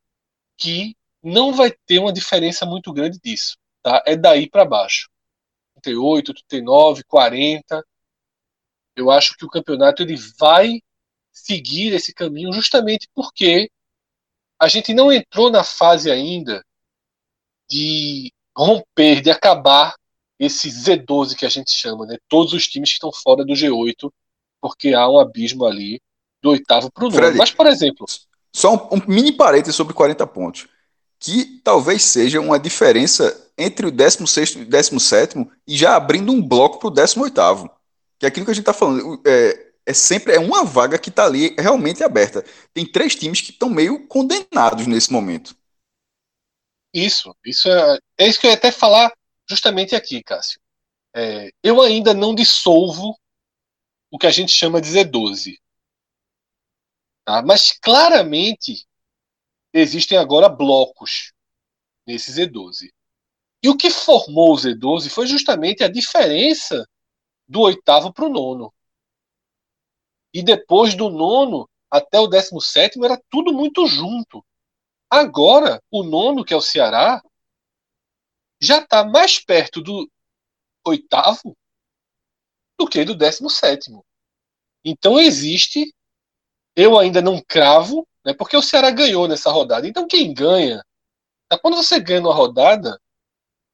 que 0.57 0.95
não 1.23 1.53
vai 1.53 1.71
ter 1.71 1.99
uma 1.99 2.13
diferença 2.13 2.65
muito 2.65 2.93
grande 2.93 3.19
disso. 3.19 3.57
Tá? 3.81 4.03
É 4.05 4.15
daí 4.15 4.49
para 4.49 4.65
baixo. 4.65 5.09
38, 5.81 6.33
39, 6.47 7.03
40. 7.03 7.85
Eu 8.95 9.11
acho 9.11 9.35
que 9.35 9.45
o 9.45 9.49
campeonato 9.49 10.01
ele 10.01 10.15
vai 10.39 10.81
seguir 11.31 11.93
esse 11.93 12.13
caminho 12.13 12.51
justamente 12.53 13.09
porque 13.13 13.69
a 14.59 14.67
gente 14.67 14.93
não 14.93 15.11
entrou 15.11 15.51
na 15.51 15.63
fase 15.63 16.09
ainda 16.09 16.65
de 17.69 18.31
romper, 18.55 19.21
de 19.21 19.29
acabar 19.29 19.95
esse 20.39 20.69
Z12 20.69 21.35
que 21.35 21.45
a 21.45 21.49
gente 21.49 21.71
chama, 21.71 22.05
né? 22.05 22.17
Todos 22.27 22.53
os 22.53 22.67
times 22.67 22.89
que 22.89 22.95
estão 22.95 23.11
fora 23.11 23.43
do 23.43 23.53
G8, 23.53 24.11
porque 24.61 24.93
há 24.93 25.09
um 25.09 25.19
abismo 25.19 25.65
ali 25.65 26.01
do 26.41 26.51
oitavo 26.51 26.91
para 26.91 27.05
o 27.05 27.09
nono. 27.09 27.37
Mas, 27.37 27.51
por 27.51 27.67
exemplo. 27.67 28.05
Só 28.53 28.73
um, 28.73 28.97
um 28.97 29.01
mini 29.07 29.31
parênteses 29.31 29.75
sobre 29.75 29.93
40 29.93 30.25
pontos. 30.27 30.67
Que 31.19 31.61
talvez 31.63 32.03
seja 32.03 32.39
uma 32.39 32.59
diferença 32.59 33.49
entre 33.57 33.87
o 33.87 33.91
16 33.91 34.49
e 34.49 34.61
o 34.61 34.65
17 34.65 35.47
e 35.67 35.77
já 35.77 35.95
abrindo 35.95 36.31
um 36.31 36.41
bloco 36.41 36.77
para 36.77 36.87
o 36.87 36.91
18. 36.91 37.69
Que 38.19 38.25
é 38.25 38.27
aquilo 38.27 38.45
que 38.45 38.51
a 38.51 38.53
gente 38.53 38.61
está 38.61 38.73
falando. 38.73 39.21
É, 39.25 39.65
é 39.85 39.93
sempre 39.93 40.33
é 40.33 40.39
uma 40.39 40.63
vaga 40.63 40.97
que 40.97 41.09
está 41.09 41.25
ali 41.25 41.55
realmente 41.57 42.03
aberta. 42.03 42.43
Tem 42.73 42.85
três 42.85 43.15
times 43.15 43.41
que 43.41 43.51
estão 43.51 43.69
meio 43.69 44.07
condenados 44.07 44.87
nesse 44.87 45.11
momento. 45.11 45.55
Isso, 46.95 47.35
isso 47.45 47.69
é, 47.69 47.99
é 48.19 48.25
isso 48.25 48.39
que 48.39 48.47
eu 48.47 48.51
ia 48.51 48.55
até 48.55 48.71
falar 48.71 49.11
justamente 49.45 49.93
aqui, 49.93 50.23
Cássio. 50.23 50.61
É, 51.13 51.51
eu 51.61 51.81
ainda 51.81 52.13
não 52.13 52.33
dissolvo 52.33 53.19
o 54.09 54.17
que 54.17 54.25
a 54.25 54.31
gente 54.31 54.53
chama 54.53 54.79
de 54.79 54.87
Z12. 54.87 55.57
Tá? 57.25 57.41
Mas 57.41 57.73
claramente 57.73 58.87
existem 59.73 60.17
agora 60.17 60.47
blocos 60.47 61.33
nesse 62.07 62.31
Z12. 62.31 62.93
E 63.61 63.67
o 63.67 63.75
que 63.75 63.89
formou 63.89 64.53
o 64.53 64.57
Z12 64.57 65.09
foi 65.09 65.27
justamente 65.27 65.83
a 65.83 65.89
diferença 65.89 66.87
do 67.45 67.59
oitavo 67.59 68.13
para 68.13 68.23
o 68.23 68.29
nono. 68.29 68.73
E 70.33 70.41
depois 70.41 70.95
do 70.95 71.09
nono 71.09 71.69
até 71.91 72.21
o 72.21 72.27
décimo 72.27 72.61
sétimo 72.61 73.03
era 73.03 73.21
tudo 73.29 73.51
muito 73.51 73.85
junto. 73.85 74.45
Agora, 75.09 75.81
o 75.91 76.03
nono, 76.03 76.43
que 76.43 76.53
é 76.53 76.57
o 76.57 76.61
Ceará, 76.61 77.21
já 78.61 78.79
está 78.79 79.03
mais 79.03 79.39
perto 79.39 79.81
do 79.81 80.09
oitavo 80.85 81.55
do 82.77 82.87
que 82.87 83.03
do 83.05 83.15
décimo 83.15 83.49
sétimo. 83.49 84.05
Então 84.83 85.19
existe, 85.19 85.93
eu 86.75 86.97
ainda 86.97 87.21
não 87.21 87.41
cravo, 87.41 88.07
né, 88.23 88.33
porque 88.33 88.55
o 88.55 88.61
Ceará 88.61 88.91
ganhou 88.91 89.27
nessa 89.27 89.51
rodada. 89.51 89.87
Então 89.87 90.07
quem 90.07 90.33
ganha, 90.33 90.83
tá, 91.47 91.57
quando 91.57 91.75
você 91.75 91.99
ganha 91.99 92.21
uma 92.21 92.33
rodada, 92.33 92.99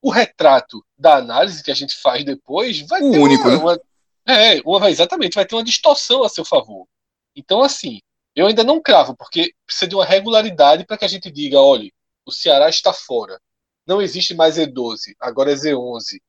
o 0.01 0.09
retrato 0.09 0.83
da 0.97 1.17
análise 1.17 1.63
que 1.63 1.71
a 1.71 1.75
gente 1.75 1.95
faz 1.95 2.23
depois 2.23 2.81
vai 2.81 3.01
o 3.01 3.11
ter 3.11 3.19
único, 3.19 3.47
uma, 3.47 3.51
né? 3.51 3.57
uma, 3.57 4.33
é, 4.33 4.61
uma, 4.65 4.89
exatamente, 4.89 5.35
vai 5.35 5.45
ter 5.45 5.55
uma 5.55 5.63
distorção 5.63 6.23
a 6.23 6.29
seu 6.29 6.43
favor. 6.45 6.87
Então, 7.35 7.61
assim, 7.61 7.99
eu 8.35 8.47
ainda 8.47 8.63
não 8.63 8.81
cravo, 8.81 9.15
porque 9.15 9.53
precisa 9.65 9.87
de 9.87 9.95
uma 9.95 10.05
regularidade 10.05 10.85
para 10.85 10.97
que 10.97 11.05
a 11.05 11.07
gente 11.07 11.31
diga: 11.31 11.59
olha, 11.59 11.91
o 12.25 12.31
Ceará 12.31 12.69
está 12.69 12.93
fora. 12.93 13.39
Não 13.85 14.01
existe 14.01 14.33
mais 14.33 14.57
Z12, 14.57 15.15
agora 15.19 15.51
é 15.51 15.55
Z11. 15.55 16.21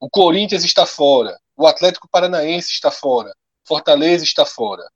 O 0.00 0.08
Corinthians 0.08 0.64
está 0.64 0.86
fora. 0.86 1.38
O 1.56 1.66
Atlético 1.66 2.08
Paranaense 2.08 2.70
está 2.72 2.90
fora. 2.90 3.34
Fortaleza 3.66 4.24
está 4.24 4.46
fora. 4.46 4.88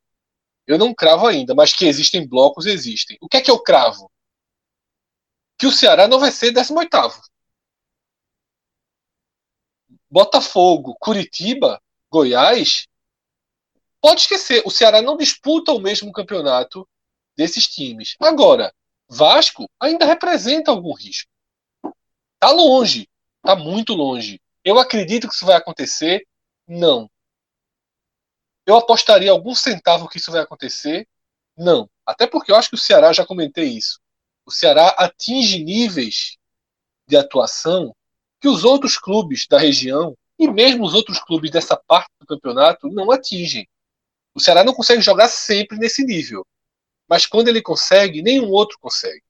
Eu 0.66 0.78
não 0.78 0.94
cravo 0.94 1.26
ainda, 1.26 1.54
mas 1.54 1.72
que 1.72 1.86
existem 1.86 2.26
blocos, 2.26 2.66
existem. 2.66 3.18
O 3.20 3.28
que 3.28 3.38
é 3.38 3.40
que 3.40 3.50
eu 3.50 3.58
cravo? 3.58 4.10
Que 5.58 5.66
o 5.66 5.72
Ceará 5.72 6.06
não 6.06 6.20
vai 6.20 6.30
ser 6.30 6.52
18. 6.52 6.88
Botafogo, 10.08 10.94
Curitiba 11.00 11.82
Goiás, 12.10 12.86
pode 14.02 14.23
esquecer, 14.23 14.62
o 14.66 14.71
Ceará 14.71 15.00
não 15.00 15.16
disputa 15.16 15.73
o 15.73 15.80
mesmo 15.80 16.12
campeonato 16.12 16.87
desses 17.37 17.68
times. 17.68 18.16
Agora, 18.21 18.75
Vasco 19.09 19.71
ainda 19.80 20.04
representa 20.04 20.73
algum 20.73 20.92
risco. 20.92 21.30
Tá 22.40 22.50
longe, 22.50 23.09
tá 23.40 23.54
muito 23.54 23.94
longe. 23.94 24.40
Eu 24.64 24.78
acredito 24.78 25.28
que 25.28 25.35
isso 25.35 25.47
vai 25.47 25.54
acontecer? 25.54 26.26
Não. 26.66 27.09
Eu 28.66 28.76
apostaria 28.76 29.30
algum 29.30 29.54
centavo 29.54 30.09
que 30.09 30.18
isso 30.18 30.32
vai 30.32 30.40
acontecer? 30.40 31.06
Não. 31.56 31.88
Até 32.04 32.26
porque 32.26 32.50
eu 32.50 32.56
acho 32.56 32.68
que 32.71 32.75
o 32.75 32.78
Ceará, 32.78 33.12
já 33.12 33.25
comentei 33.25 33.66
isso. 33.66 34.00
O 34.44 34.50
Ceará 34.50 34.88
atinge 34.99 35.62
níveis 35.62 36.37
de 37.06 37.16
atuação 37.16 37.94
que 38.40 38.49
os 38.49 38.64
outros 38.64 38.99
clubes 38.99 39.47
da 39.47 39.59
região 39.59 40.16
e 40.38 40.49
mesmo 40.49 40.85
os 40.85 40.94
outros 40.94 41.21
clubes 41.21 41.50
dessa 41.52 41.76
parte 41.76 42.11
do 42.18 42.26
campeonato 42.26 42.88
não 42.88 43.12
atingem. 43.12 43.68
O 44.34 44.40
Ceará 44.40 44.64
não 44.64 44.72
consegue 44.72 45.02
jogar 45.02 45.28
sempre 45.28 45.78
nesse 45.78 46.04
nível. 46.04 46.44
Mas 47.08 47.26
quando 47.26 47.48
ele 47.48 47.60
consegue, 47.60 48.22
nenhum 48.22 48.50
outro 48.50 48.78
consegue. 48.80 49.22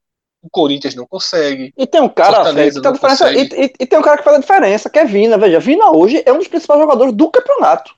O 0.43 0.51
Corinthians 0.51 0.95
não 0.95 1.07
consegue. 1.07 1.73
E 1.77 1.87
tem 1.87 2.01
um 2.01 2.09
cara, 2.09 2.45
Fred, 2.53 2.75
que 2.75 2.83
tá 2.83 2.91
diferença, 2.91 3.33
e, 3.33 3.43
e, 3.43 3.73
e, 3.79 3.87
tem 3.87 3.99
um 3.99 4.03
cara 4.03 4.19
que 4.19 4.25
faz 4.25 4.37
a 4.37 4.41
diferença, 4.41 4.91
que 4.91 4.99
é 4.99 5.05
Vina. 5.05 5.39
Veja, 5.39 5.61
Vina 5.61 5.91
hoje 5.91 6.23
é 6.27 6.33
um 6.33 6.39
dos 6.39 6.49
principais 6.49 6.81
jogadores 6.81 7.13
do 7.13 7.31
campeonato. 7.31 7.95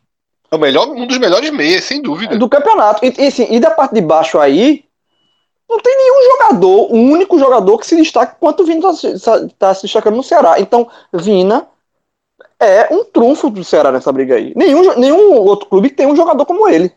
É 0.51 0.57
o 0.57 0.59
melhor, 0.59 0.89
um 0.89 1.07
dos 1.07 1.19
melhores 1.19 1.51
meias, 1.51 1.85
sem 1.85 2.03
dúvida. 2.03 2.37
Do 2.37 2.49
campeonato. 2.49 3.05
E, 3.05 3.15
e, 3.19 3.27
assim, 3.27 3.47
e 3.51 3.59
da 3.59 3.71
parte 3.71 3.95
de 3.95 4.03
baixo 4.03 4.39
aí, 4.39 4.85
não 5.69 5.81
tem 5.81 5.97
nenhum 5.97 6.33
jogador, 6.33 6.93
um 6.93 7.11
único 7.11 7.39
jogador 7.39 7.79
que 7.79 7.87
se 7.87 7.97
destaque 7.97 8.37
quanto 8.39 8.63
o 8.63 8.67
Vina 8.67 8.91
está 8.91 9.49
tá 9.59 9.75
se 9.75 9.83
destacando 9.83 10.17
no 10.17 10.23
Ceará. 10.23 10.61
Então, 10.61 10.91
Vina 11.13 11.67
é 12.65 12.89
um 12.93 13.05
trunfo 13.05 13.51
do 13.51 13.65
Ceará 13.65 13.93
nessa 13.93 14.13
briga 14.13 14.37
aí. 14.37 14.53
Nenhum, 14.55 14.99
nenhum 14.99 15.33
outro 15.33 15.69
clube 15.69 15.91
tem 15.91 16.07
um 16.07 16.17
jogador 16.17 16.45
como 16.47 16.69
ele. 16.69 16.95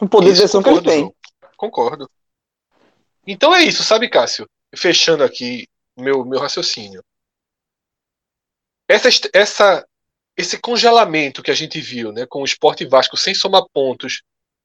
O 0.00 0.08
poder 0.08 0.28
isso, 0.28 0.36
de 0.36 0.40
decisão 0.42 0.62
que 0.62 0.68
ele 0.68 0.82
tem. 0.82 1.00
João. 1.00 1.14
Concordo. 1.56 2.10
Então 3.26 3.54
é 3.54 3.62
isso, 3.62 3.82
sabe, 3.82 4.08
Cássio? 4.08 4.48
Fechando 4.74 5.22
aqui 5.22 5.68
meu, 5.96 6.24
meu 6.24 6.40
raciocínio. 6.40 7.04
Essa, 8.88 9.08
essa, 9.32 9.86
esse 10.36 10.58
congelamento 10.58 11.42
que 11.42 11.50
a 11.50 11.54
gente 11.54 11.80
viu 11.80 12.12
né, 12.12 12.26
com 12.26 12.42
o 12.42 12.44
Esporte 12.44 12.84
Vasco 12.86 13.16
sem 13.16 13.34
somar 13.34 13.64
pontos 13.72 14.22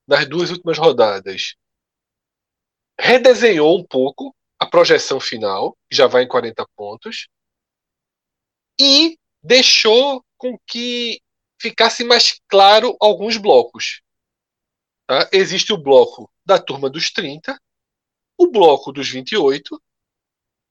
nas 0.08 0.28
duas 0.28 0.50
últimas 0.50 0.78
rodadas 0.78 1.56
redesenhou 3.00 3.78
um 3.78 3.84
pouco 3.84 4.34
a 4.58 4.66
projeção 4.66 5.20
final, 5.20 5.78
que 5.90 5.96
já 5.96 6.08
vai 6.08 6.24
em 6.24 6.28
40 6.28 6.66
pontos, 6.76 7.28
e 8.80 9.18
deixou 9.46 10.26
com 10.38 10.58
que 10.66 11.22
ficasse 11.62 12.04
mais 12.04 12.42
claro 12.48 12.98
alguns 13.00 13.38
blocos. 13.38 14.02
Tá? 15.08 15.30
Existe 15.32 15.72
o 15.72 15.78
bloco 15.78 16.30
da 16.44 16.60
turma 16.60 16.90
dos 16.90 17.12
30, 17.12 17.60
o 18.38 18.52
bloco 18.52 18.92
dos 18.92 19.08
28, 19.10 19.82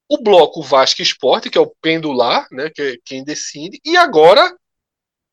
o 0.08 0.22
bloco 0.22 0.60
Vasco 0.60 1.00
Esporte, 1.00 1.48
que 1.48 1.56
é 1.56 1.60
o 1.60 1.74
pendular, 1.80 2.46
né, 2.50 2.68
que 2.68 2.82
é 2.82 2.96
quem 3.04 3.24
decide, 3.24 3.80
e 3.84 3.96
agora, 3.96 4.56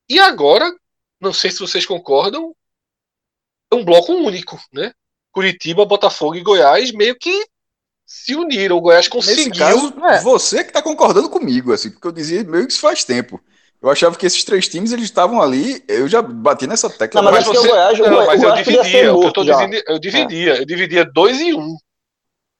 e 0.07 0.19
agora, 0.19 0.71
não 1.19 1.33
sei 1.33 1.51
se 1.51 1.59
vocês 1.59 1.85
concordam, 1.85 2.55
é 3.71 3.75
um 3.75 3.83
bloco 3.83 4.13
único, 4.13 4.59
né? 4.71 4.93
Curitiba, 5.31 5.85
Botafogo 5.85 6.35
e 6.35 6.41
Goiás 6.41 6.91
meio 6.91 7.17
que 7.17 7.47
se 8.11 8.35
uniram. 8.35 8.77
O 8.77 8.81
Goiás 8.81 9.07
conseguiu. 9.07 9.45
Nesse 9.45 9.59
caso, 9.59 9.93
é. 10.05 10.19
você 10.19 10.63
que 10.63 10.69
está 10.69 10.81
concordando 10.81 11.29
comigo, 11.29 11.71
assim, 11.71 11.89
porque 11.89 12.07
eu 12.07 12.11
dizia 12.11 12.43
meio 12.43 12.67
que 12.67 12.73
isso 12.73 12.81
faz 12.81 13.03
tempo. 13.03 13.39
Eu 13.81 13.89
achava 13.89 14.15
que 14.15 14.25
esses 14.25 14.43
três 14.43 14.67
times 14.67 14.91
eles 14.91 15.05
estavam 15.05 15.41
ali. 15.41 15.83
Eu 15.87 16.07
já 16.07 16.21
bati 16.21 16.67
nessa 16.67 16.89
tecla. 16.89 17.21
Não, 17.21 17.31
mas, 17.31 17.47
mas 17.47 17.57
você, 17.57 17.67
o 17.67 17.71
Goiás, 17.71 17.99
não, 17.99 18.25
mas 18.25 18.43
eu 18.43 18.53
dividia. 18.53 19.03
eu, 19.03 19.31
tô 19.31 19.43
dizendo, 19.43 19.75
eu 19.87 19.97
dividia. 19.97 20.53
É. 20.53 20.61
Eu 20.61 20.65
dividia 20.65 21.05
dois 21.05 21.39
e 21.39 21.53
um. 21.53 21.77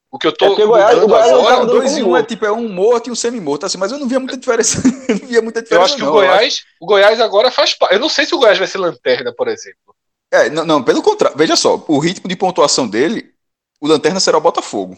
O 0.10 0.18
que 0.18 0.26
eu 0.26 0.32
tô. 0.32 0.46
É 0.46 0.50
o 0.50 0.68
Goiás, 0.68 1.04
o 1.04 1.08
Goiás 1.08 1.32
agora, 1.32 1.66
dois 1.66 1.98
e 1.98 2.04
um 2.04 2.18
é 2.18 2.24
tipo 2.24 2.46
é 2.46 2.52
um 2.52 2.68
morto 2.68 3.08
e 3.08 3.12
um 3.12 3.16
semi-morto, 3.16 3.66
assim, 3.66 3.78
mas 3.78 3.92
eu 3.92 4.00
não 4.00 4.08
via 4.08 4.20
muita 4.20 4.36
diferença. 4.36 4.82
eu 5.08 5.20
não 5.20 5.28
via 5.28 5.42
muita 5.42 5.62
diferença. 5.62 5.82
Eu 5.82 5.86
acho 5.86 5.96
que 5.96 6.02
não, 6.02 6.10
o 6.10 6.14
Goiás, 6.14 6.64
o 6.80 6.86
Goiás 6.86 7.22
agora 7.22 7.52
faz 7.52 7.76
parte. 7.76 7.94
Eu 7.94 8.00
não 8.00 8.10
sei 8.10 8.26
se 8.26 8.34
o 8.34 8.40
Goiás 8.40 8.58
vai 8.58 8.68
ser 8.68 8.80
lanterna, 8.80 9.32
por 9.32 9.48
exemplo. 9.48 9.96
É, 10.32 10.50
não, 10.50 10.66
não, 10.66 10.82
pelo 10.82 11.04
contrário. 11.04 11.38
Veja 11.38 11.56
só, 11.56 11.84
o 11.88 12.00
ritmo 12.00 12.28
de 12.28 12.36
pontuação 12.36 12.88
dele 12.88 13.32
o 13.82 13.88
Lanterna 13.88 14.20
será 14.20 14.38
o 14.38 14.42
Botafogo. 14.42 14.96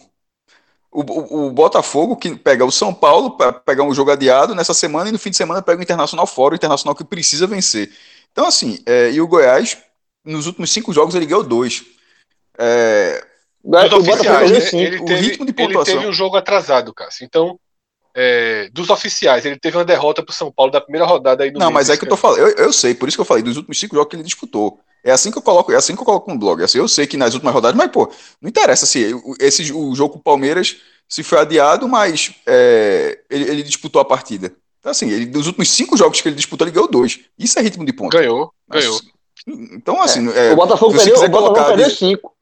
O, 0.94 1.00
o, 1.00 1.46
o 1.48 1.50
Botafogo 1.50 2.16
que 2.16 2.36
pega 2.36 2.64
o 2.64 2.70
São 2.70 2.94
Paulo 2.94 3.36
para 3.36 3.52
pegar 3.52 3.82
um 3.82 3.92
jogo 3.92 4.12
adiado 4.12 4.54
nessa 4.54 4.72
semana 4.72 5.08
e 5.08 5.12
no 5.12 5.18
fim 5.18 5.30
de 5.30 5.36
semana 5.36 5.60
pega 5.60 5.80
o 5.80 5.82
Internacional 5.82 6.24
fora, 6.24 6.54
o 6.54 6.56
Internacional 6.56 6.94
que 6.94 7.02
precisa 7.02 7.48
vencer. 7.48 7.92
Então, 8.30 8.46
assim, 8.46 8.78
é, 8.86 9.10
e 9.10 9.20
o 9.20 9.26
Goiás, 9.26 9.76
nos 10.24 10.46
últimos 10.46 10.70
cinco 10.70 10.92
jogos, 10.92 11.16
ele 11.16 11.26
ganhou 11.26 11.42
dois. 11.42 11.84
É, 12.56 13.26
dos 13.64 14.06
oficiais, 14.06 14.50
né? 14.52 14.60
sim, 14.60 14.78
ele, 14.78 14.98
o 14.98 15.04
teve, 15.04 15.20
ritmo 15.20 15.44
de 15.44 15.50
ele 15.50 15.66
pontuação. 15.66 15.94
teve 15.96 16.06
um 16.06 16.12
jogo 16.12 16.36
atrasado, 16.36 16.94
Cássio. 16.94 17.24
Então, 17.24 17.58
é, 18.14 18.68
dos 18.72 18.88
oficiais, 18.88 19.44
ele 19.44 19.58
teve 19.58 19.76
uma 19.76 19.84
derrota 19.84 20.22
pro 20.22 20.32
São 20.32 20.52
Paulo 20.52 20.70
da 20.70 20.80
primeira 20.80 21.06
rodada 21.06 21.42
aí 21.42 21.50
no 21.50 21.58
Não, 21.58 21.72
mas 21.72 21.90
é 21.90 21.96
que 21.96 22.04
eu 22.04 22.08
tô 22.08 22.16
falando, 22.16 22.38
eu, 22.38 22.48
eu 22.50 22.72
sei, 22.72 22.94
por 22.94 23.08
isso 23.08 23.16
que 23.16 23.20
eu 23.20 23.24
falei, 23.24 23.42
dos 23.42 23.56
últimos 23.56 23.78
cinco 23.78 23.96
jogos 23.96 24.10
que 24.10 24.16
ele 24.16 24.22
disputou. 24.22 24.78
É 25.04 25.10
assim 25.12 25.30
que 25.30 25.36
eu 25.36 25.42
coloco, 25.42 25.70
é 25.70 25.76
assim 25.76 25.94
que 25.94 26.00
eu 26.00 26.04
coloco 26.06 26.30
no 26.32 26.38
blog. 26.38 26.62
Assim, 26.64 26.78
eu 26.78 26.88
sei 26.88 27.06
que 27.06 27.16
nas 27.18 27.34
últimas 27.34 27.52
rodadas, 27.54 27.76
mas 27.76 27.90
pô, 27.90 28.10
não 28.40 28.48
interessa 28.48 28.86
se 28.86 29.12
o- 29.14 29.34
esse 29.38 29.70
o 29.72 29.94
jogo 29.94 30.14
com 30.14 30.18
o 30.18 30.22
Palmeiras 30.22 30.76
se 31.06 31.22
foi 31.22 31.38
adiado, 31.38 31.86
mas 31.86 32.34
é, 32.46 33.18
ele, 33.28 33.44
ele 33.50 33.62
disputou 33.62 34.00
a 34.00 34.04
partida. 34.04 34.50
Então, 34.80 34.90
assim, 34.90 35.10
ele, 35.10 35.26
dos 35.26 35.46
últimos 35.46 35.70
cinco 35.70 35.96
jogos 35.96 36.20
que 36.20 36.28
ele 36.28 36.36
disputou, 36.36 36.66
ele 36.66 36.74
ganhou 36.74 36.88
dois. 36.90 37.20
Isso 37.38 37.58
é 37.58 37.62
ritmo 37.62 37.84
de 37.84 37.92
ponto. 37.92 38.16
Ganhou, 38.16 38.50
Mas- 38.66 38.82
ganhou. 38.84 39.00
Então, 39.46 40.00
assim, 40.00 40.26
é, 40.32 40.52
o 40.52 40.56
Botafogo 40.56 40.94
perdeu, 40.94 41.16
o 41.16 41.18
Botafogo 41.28 41.42
colocar 41.54 41.64
perdeu 41.66 41.88
de- 41.88 41.94
cinco. 41.96 42.32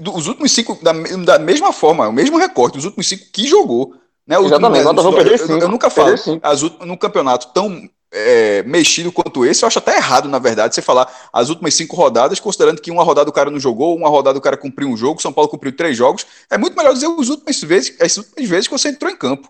do- 0.00 0.16
os 0.16 0.26
últimos 0.26 0.50
cinco, 0.52 0.78
da, 0.82 0.92
da 0.92 1.38
mesma 1.38 1.72
forma, 1.72 2.08
o 2.08 2.12
mesmo 2.12 2.38
recorte, 2.38 2.78
os 2.78 2.86
últimos 2.86 3.06
cinco 3.06 3.24
que 3.30 3.46
jogou. 3.46 3.94
Né, 4.26 4.38
os 4.38 4.46
Exatamente, 4.46 4.84
últimos- 4.84 5.04
o 5.04 5.10
Botafogo 5.12 5.52
eu, 5.52 5.60
eu- 5.60 5.68
nunca 5.68 5.88
falo, 5.88 6.14
as, 6.42 6.62
num 6.80 6.96
campeonato 6.96 7.48
tão 7.54 7.88
é, 8.12 8.62
mexido 8.62 9.12
quanto 9.12 9.44
esse, 9.44 9.62
eu 9.62 9.66
acho 9.66 9.78
até 9.78 9.96
errado, 9.96 10.28
na 10.28 10.38
verdade, 10.38 10.74
você 10.74 10.80
falar 10.80 11.12
as 11.32 11.48
últimas 11.50 11.74
cinco 11.74 11.96
rodadas, 11.96 12.40
considerando 12.40 12.80
que 12.80 12.90
uma 12.90 13.02
rodada 13.02 13.28
o 13.28 13.32
cara 13.32 13.50
não 13.50 13.58
jogou, 13.60 13.94
uma 13.96 14.08
rodada 14.08 14.38
o 14.38 14.40
cara 14.40 14.56
cumpriu 14.56 14.88
um 14.88 14.96
jogo, 14.96 15.20
São 15.20 15.32
Paulo 15.32 15.50
cumpriu 15.50 15.76
três 15.76 15.96
jogos, 15.96 16.24
é 16.48 16.56
muito 16.56 16.76
melhor 16.76 16.94
dizer 16.94 17.06
as 17.06 17.28
últimas 17.28 17.60
vezes, 17.62 18.00
as 18.00 18.16
últimas 18.16 18.48
vezes 18.48 18.68
que 18.68 18.72
você 18.78 18.88
entrou 18.88 19.10
em 19.10 19.16
campo. 19.16 19.48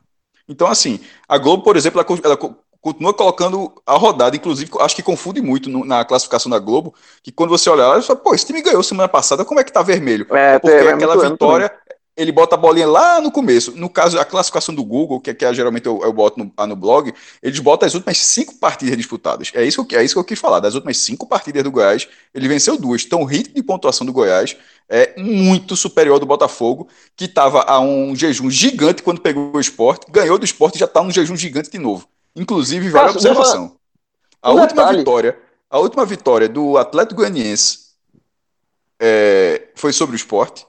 Então, 0.48 0.66
assim, 0.66 0.98
a 1.28 1.38
Globo, 1.38 1.62
por 1.62 1.76
exemplo, 1.76 2.00
ela, 2.00 2.20
ela 2.24 2.36
co- 2.36 2.56
continua 2.80 3.12
colocando 3.12 3.72
a 3.84 3.94
rodada, 3.94 4.34
inclusive, 4.36 4.70
acho 4.80 4.96
que 4.96 5.02
confunde 5.02 5.40
muito 5.42 5.68
no- 5.68 5.84
na 5.84 6.04
classificação 6.04 6.50
da 6.50 6.58
Globo, 6.58 6.94
que 7.22 7.30
quando 7.30 7.50
você 7.50 7.68
olha 7.68 7.86
lá, 7.86 7.96
você 8.00 8.06
fala, 8.06 8.18
pô, 8.20 8.34
esse 8.34 8.46
time 8.46 8.62
ganhou 8.62 8.82
semana 8.82 9.08
passada, 9.08 9.44
como 9.44 9.60
é 9.60 9.64
que 9.64 9.72
tá 9.72 9.82
vermelho? 9.82 10.26
É, 10.30 10.58
Porque 10.58 10.74
é 10.74 10.92
aquela 10.92 11.14
muito- 11.14 11.26
é 11.26 11.30
vitória, 11.30 11.72
ele 12.16 12.32
bota 12.32 12.54
a 12.54 12.58
bolinha 12.58 12.86
lá 12.86 13.20
no 13.20 13.30
começo. 13.30 13.72
No 13.76 13.90
caso, 13.90 14.18
a 14.18 14.24
classificação 14.24 14.74
do 14.74 14.82
Google, 14.84 15.20
que, 15.20 15.34
que 15.34 15.44
é, 15.44 15.52
geralmente 15.52 15.86
eu, 15.86 16.00
eu 16.02 16.12
boto 16.12 16.38
no, 16.38 16.50
lá 16.56 16.66
no 16.66 16.74
blog, 16.74 17.12
eles 17.42 17.58
botam 17.60 17.86
as 17.86 17.94
últimas 17.94 18.18
cinco 18.18 18.54
partidas 18.54 18.96
disputadas. 18.96 19.50
É 19.54 19.64
isso, 19.64 19.84
que, 19.84 19.94
eu- 19.94 20.00
é 20.00 20.04
isso 20.04 20.14
que 20.14 20.20
eu 20.20 20.24
quis 20.24 20.38
falar. 20.38 20.60
Das 20.60 20.74
últimas 20.74 20.96
cinco 20.98 21.26
partidas 21.26 21.62
do 21.62 21.70
Goiás, 21.70 22.08
ele 22.34 22.48
venceu 22.48 22.78
duas. 22.78 23.04
Então, 23.04 23.20
o 23.20 23.24
ritmo 23.24 23.54
de 23.54 23.62
pontuação 23.62 24.06
do 24.06 24.12
Goiás 24.12 24.56
é 24.88 25.20
muito 25.20 25.76
superior 25.76 26.14
ao 26.14 26.20
do 26.20 26.26
Botafogo, 26.26 26.88
que 27.14 27.24
estava 27.26 27.62
a 27.62 27.80
um 27.80 28.14
jejum 28.16 28.48
gigante 28.50 29.02
quando 29.02 29.20
pegou 29.20 29.50
o 29.54 29.60
esporte, 29.60 30.06
ganhou 30.10 30.38
do 30.38 30.44
esporte 30.44 30.76
e 30.76 30.78
já 30.78 30.86
está 30.86 31.02
num 31.02 31.10
jejum 31.10 31.36
gigante 31.36 31.70
de 31.70 31.78
novo. 31.78 32.08
Inclusive, 32.34 32.88
vale 32.88 33.08
a 33.08 33.12
observação. 33.12 33.76
A 34.42 34.52
Um 34.52 34.60
última 34.60 34.82
detalhe. 34.82 34.98
vitória, 34.98 35.38
a 35.70 35.78
última 35.78 36.06
vitória 36.06 36.48
do 36.48 36.78
Atlético 36.78 37.16
Goianiense 37.16 37.86
é, 39.00 39.68
foi 39.74 39.92
sobre 39.92 40.14
o 40.14 40.18
esporte. 40.18 40.66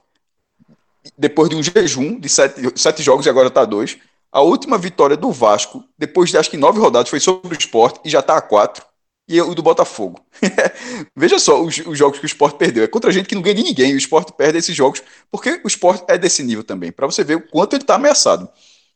Depois 1.16 1.48
de 1.48 1.56
um 1.56 1.62
jejum 1.62 2.18
de 2.18 2.28
sete, 2.28 2.60
sete 2.76 3.02
jogos 3.02 3.26
e 3.26 3.30
agora 3.30 3.48
está 3.48 3.64
dois. 3.64 3.98
A 4.30 4.42
última 4.42 4.76
vitória 4.76 5.16
do 5.16 5.32
Vasco, 5.32 5.82
depois 5.96 6.30
de 6.30 6.36
acho 6.36 6.50
que 6.50 6.56
nove 6.56 6.78
rodadas, 6.78 7.08
foi 7.08 7.20
sobre 7.20 7.54
o 7.54 7.58
esporte 7.58 8.00
e 8.04 8.10
já 8.10 8.20
está 8.20 8.36
a 8.36 8.42
quatro. 8.42 8.84
E 9.26 9.40
o 9.42 9.54
do 9.54 9.62
Botafogo. 9.62 10.20
Veja 11.14 11.38
só 11.38 11.62
os, 11.62 11.78
os 11.86 11.98
jogos 11.98 12.18
que 12.18 12.24
o 12.24 12.26
esporte 12.26 12.56
perdeu. 12.56 12.82
É 12.82 12.86
contra 12.86 13.12
gente 13.12 13.28
que 13.28 13.34
não 13.34 13.42
ganha 13.42 13.56
de 13.56 13.62
ninguém. 13.62 13.94
O 13.94 13.98
esporte 13.98 14.32
perde 14.32 14.58
esses 14.58 14.74
jogos 14.74 15.02
porque 15.30 15.60
o 15.62 15.68
esporte 15.68 16.02
é 16.08 16.16
desse 16.16 16.42
nível 16.42 16.64
também. 16.64 16.90
Para 16.90 17.06
você 17.06 17.22
ver 17.22 17.36
o 17.36 17.46
quanto 17.46 17.74
ele 17.74 17.82
está 17.82 17.96
ameaçado. 17.96 18.48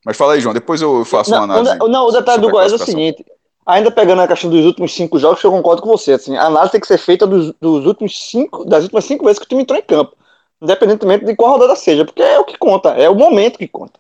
Mas 0.05 0.17
fala 0.17 0.33
aí, 0.33 0.41
João. 0.41 0.55
Depois 0.55 0.81
eu 0.81 1.05
faço 1.05 1.31
uma 1.31 1.47
Não, 1.47 1.55
análise. 1.57 1.77
o, 1.83 1.89
não, 1.89 2.07
o 2.07 2.13
detalhe 2.13 2.41
do 2.41 2.51
Goiás 2.51 2.73
é 2.73 2.77
o 2.77 2.79
seguinte. 2.79 3.25
Ainda 3.67 3.91
pegando 3.91 4.23
a 4.23 4.27
questão 4.27 4.51
dos 4.51 4.65
últimos 4.65 4.95
cinco 4.95 5.19
jogos, 5.19 5.43
eu 5.45 5.51
concordo 5.51 5.83
com 5.83 5.89
você. 5.89 6.13
Assim, 6.15 6.35
a 6.37 6.47
análise 6.47 6.73
tem 6.73 6.81
que 6.81 6.87
ser 6.87 6.99
feita 6.99 7.27
dos, 7.27 7.53
dos 7.61 7.87
últimos 7.87 8.31
cinco, 8.31 8.65
das 8.65 8.85
últimas 8.85 9.05
cinco 9.05 9.25
vezes 9.25 9.39
que 9.39 9.45
o 9.45 9.49
time 9.49 9.63
entrou 9.63 9.79
em 9.79 9.83
campo. 9.83 10.17
Independentemente 10.63 11.25
de 11.25 11.35
qual 11.35 11.53
rodada 11.53 11.75
seja, 11.75 12.05
porque 12.05 12.23
é 12.23 12.39
o 12.39 12.45
que 12.45 12.57
conta, 12.57 12.91
é 12.91 13.11
o 13.11 13.15
momento 13.17 13.59
que 13.59 13.67
conta. 13.67 13.99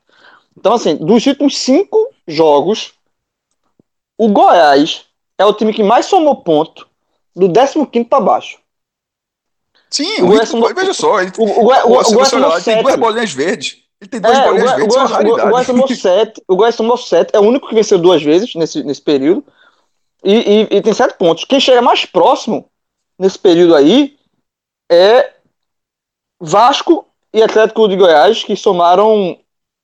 Então, 0.56 0.74
assim, 0.74 0.94
dos 0.96 1.26
últimos 1.26 1.58
cinco 1.58 2.08
jogos, 2.26 2.92
o 4.16 4.28
Goiás 4.28 5.06
é 5.36 5.44
o 5.44 5.52
time 5.52 5.72
que 5.74 5.82
mais 5.82 6.06
somou 6.06 6.36
ponto 6.36 6.86
do 7.34 7.50
15 7.52 8.04
para 8.04 8.20
baixo. 8.20 8.58
Sim, 9.90 10.20
O 10.20 10.24
o 10.24 10.26
Goiás 10.28 10.50
tomou- 10.50 10.72
veja 10.74 10.94
só. 10.94 11.20
Ele, 11.20 11.32
O, 11.36 11.42
o, 11.42 11.64
Goi- 11.64 11.82
o, 11.82 12.00
o 12.00 12.12
Goiás 12.12 12.32
lá, 12.32 12.54
ele 12.54 12.64
tem 12.64 12.82
duas 12.82 12.96
bolinhas 12.96 13.32
verdes. 13.32 13.78
Ele 14.00 14.08
tem 14.10 14.20
duas 14.20 14.38
É, 14.38 14.44
bolinhas 14.44 14.62
Goiás, 14.62 14.76
verdes, 14.78 14.96
é 14.96 14.98
Goiás- 14.98 15.42
o 15.46 15.50
Goiás 15.50 15.66
tomou 15.66 15.88
sete. 15.88 16.42
O 16.48 16.56
Goiás 16.56 16.76
tomou 16.76 16.96
sete. 16.96 17.30
É 17.34 17.40
o 17.40 17.42
único 17.42 17.68
que 17.68 17.74
venceu 17.74 17.98
duas 17.98 18.22
vezes 18.22 18.54
nesse, 18.54 18.82
nesse 18.84 19.02
período. 19.02 19.44
E, 20.24 20.34
e- 20.34 20.76
e 20.76 20.80
tem 20.82 20.92
sete 20.92 21.14
pontos. 21.18 21.44
Quem 21.44 21.58
chega 21.58 21.82
mais 21.82 22.04
próximo 22.06 22.70
nesse 23.18 23.38
período 23.38 23.74
aí 23.74 24.16
é 24.90 25.32
Vasco 26.42 27.06
e 27.32 27.42
Atlético 27.42 27.88
de 27.88 27.96
Goiás, 27.96 28.44
que 28.44 28.56
somaram 28.56 29.38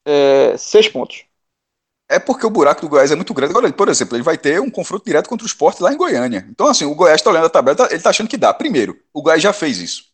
é, 0.07 0.57
seis 0.59 0.89
pontos. 0.89 1.25
É 2.11 2.19
porque 2.19 2.47
o 2.47 2.51
buraco 2.51 2.81
do 2.81 2.89
Goiás 2.89 3.11
é 3.11 3.15
muito 3.17 3.35
grande. 3.35 3.53
Agora, 3.53 3.71
por 3.73 3.89
exemplo, 3.89 4.17
ele 4.17 4.23
vai 4.23 4.39
ter 4.39 4.61
um 4.61 4.71
confronto 4.71 5.05
direto 5.05 5.29
contra 5.29 5.45
o 5.45 5.47
esporte 5.47 5.83
lá 5.83 5.93
em 5.93 5.97
Goiânia. 5.97 6.47
Então, 6.51 6.67
assim, 6.67 6.85
o 6.87 6.95
Goiás 6.95 7.21
está 7.21 7.31
olhando 7.31 7.47
a 7.47 7.51
tabela, 7.51 7.77
tá- 7.77 7.87
ele 7.87 7.97
está 7.97 8.11
achando 8.11 8.29
que 8.29 8.37
dá. 8.39 8.53
Primeiro, 8.55 8.99
o 9.13 9.21
Goiás 9.21 9.43
já 9.43 9.53
fez 9.53 9.79
isso. 9.79 10.05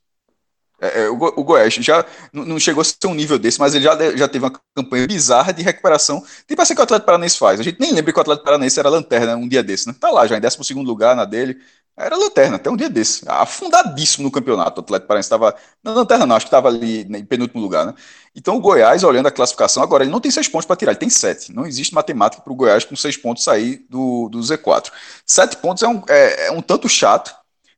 É, 0.80 1.04
é, 1.04 1.08
o, 1.10 1.16
Go- 1.16 1.34
o 1.36 1.44
Goiás 1.44 1.74
já 1.74 2.04
não 2.32 2.58
chegou 2.60 2.82
a 2.82 2.84
ser 2.84 3.06
um 3.06 3.14
nível 3.14 3.38
desse, 3.38 3.60
mas 3.60 3.74
ele 3.74 3.84
já, 3.84 3.96
já 4.16 4.28
teve 4.28 4.44
uma 4.44 4.52
campanha 4.76 5.06
bizarra 5.08 5.52
de 5.52 5.62
recuperação. 5.62 6.22
Tipo 6.48 6.62
assim 6.62 6.74
que 6.74 6.80
o 6.80 6.84
Atlético 6.84 7.06
Paranaense 7.06 7.38
faz. 7.38 7.60
A 7.60 7.62
gente 7.64 7.80
nem 7.80 7.92
lembra 7.92 8.12
que 8.12 8.18
o 8.18 8.22
Atlético 8.22 8.44
Paranaense 8.46 8.80
era 8.80 8.88
lanterna 8.90 9.36
um 9.36 9.48
dia 9.48 9.62
desse, 9.62 9.88
né? 9.88 9.94
Tá 10.00 10.10
lá 10.10 10.26
já, 10.26 10.36
em 10.38 10.40
12 10.40 10.74
lugar 10.74 11.16
na 11.16 11.24
dele. 11.24 11.58
Era 11.96 12.16
lanterna, 12.16 12.56
até 12.56 12.68
um 12.68 12.76
dia 12.76 12.88
desse. 12.90 13.24
Afundadíssimo 13.28 14.24
no 14.24 14.30
campeonato. 14.30 14.80
O 14.80 14.84
Atlético 14.84 15.06
Paranaense 15.06 15.26
estava. 15.26 15.54
Na 15.82 15.92
lanterna, 15.92 16.26
não, 16.26 16.34
acho 16.34 16.46
que 16.46 16.48
estava 16.48 16.68
ali 16.68 17.04
né, 17.04 17.18
em 17.20 17.24
penúltimo 17.24 17.60
lugar, 17.62 17.86
né? 17.86 17.94
Então 18.34 18.56
o 18.56 18.60
Goiás, 18.60 19.04
olhando 19.04 19.26
a 19.28 19.30
classificação, 19.30 19.80
agora 19.80 20.02
ele 20.02 20.10
não 20.10 20.20
tem 20.20 20.30
seis 20.30 20.48
pontos 20.48 20.66
para 20.66 20.74
tirar, 20.74 20.90
ele 20.90 20.98
tem 20.98 21.08
sete. 21.10 21.52
Não 21.54 21.64
existe 21.64 21.94
matemática 21.94 22.42
para 22.42 22.52
o 22.52 22.56
Goiás 22.56 22.84
com 22.84 22.96
seis 22.96 23.16
pontos 23.16 23.44
sair 23.44 23.86
do, 23.88 24.28
do 24.28 24.42
Z4. 24.42 24.92
Sete 25.24 25.56
pontos 25.58 25.84
é 25.84 25.88
um, 25.88 26.02
é, 26.08 26.46
é 26.48 26.50
um 26.50 26.60
tanto 26.60 26.88
chato, 26.88 27.32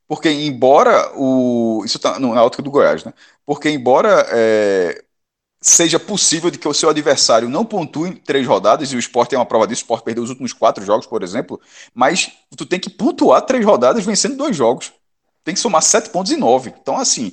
porque 0.07 0.29
embora 0.31 1.11
o. 1.15 1.83
Isso 1.85 1.99
tá 1.99 2.19
no- 2.19 2.33
na 2.33 2.43
ótica 2.43 2.63
do 2.63 2.71
Goiás, 2.71 3.03
né? 3.03 3.13
Porque 3.45 3.69
embora 3.69 4.25
é, 4.31 5.03
seja 5.69 5.99
possível 5.99 6.49
de 6.49 6.57
que 6.57 6.67
o 6.67 6.73
seu 6.73 6.89
adversário 6.89 7.49
não 7.49 7.65
pontue 7.65 8.09
em 8.09 8.13
três 8.13 8.47
rodadas, 8.47 8.91
e 8.91 8.95
o 8.95 8.99
Sport 8.99 9.33
é 9.33 9.37
uma 9.37 9.45
prova 9.45 9.67
disso, 9.67 9.81
o 9.81 9.83
Sport 9.83 10.03
perdeu 10.03 10.23
os 10.23 10.29
últimos 10.29 10.53
quatro 10.53 10.83
jogos, 10.85 11.05
por 11.05 11.23
exemplo, 11.23 11.59
mas 11.93 12.31
tu 12.55 12.65
tem 12.65 12.79
que 12.79 12.89
pontuar 12.89 13.41
três 13.41 13.65
rodadas 13.65 14.05
vencendo 14.05 14.37
dois 14.37 14.55
jogos. 14.55 14.93
Tem 15.43 15.53
que 15.53 15.59
somar 15.59 15.81
sete 15.81 16.09
pontos 16.09 16.31
e 16.31 16.35
nove. 16.35 16.73
Então, 16.81 16.97
assim, 16.97 17.31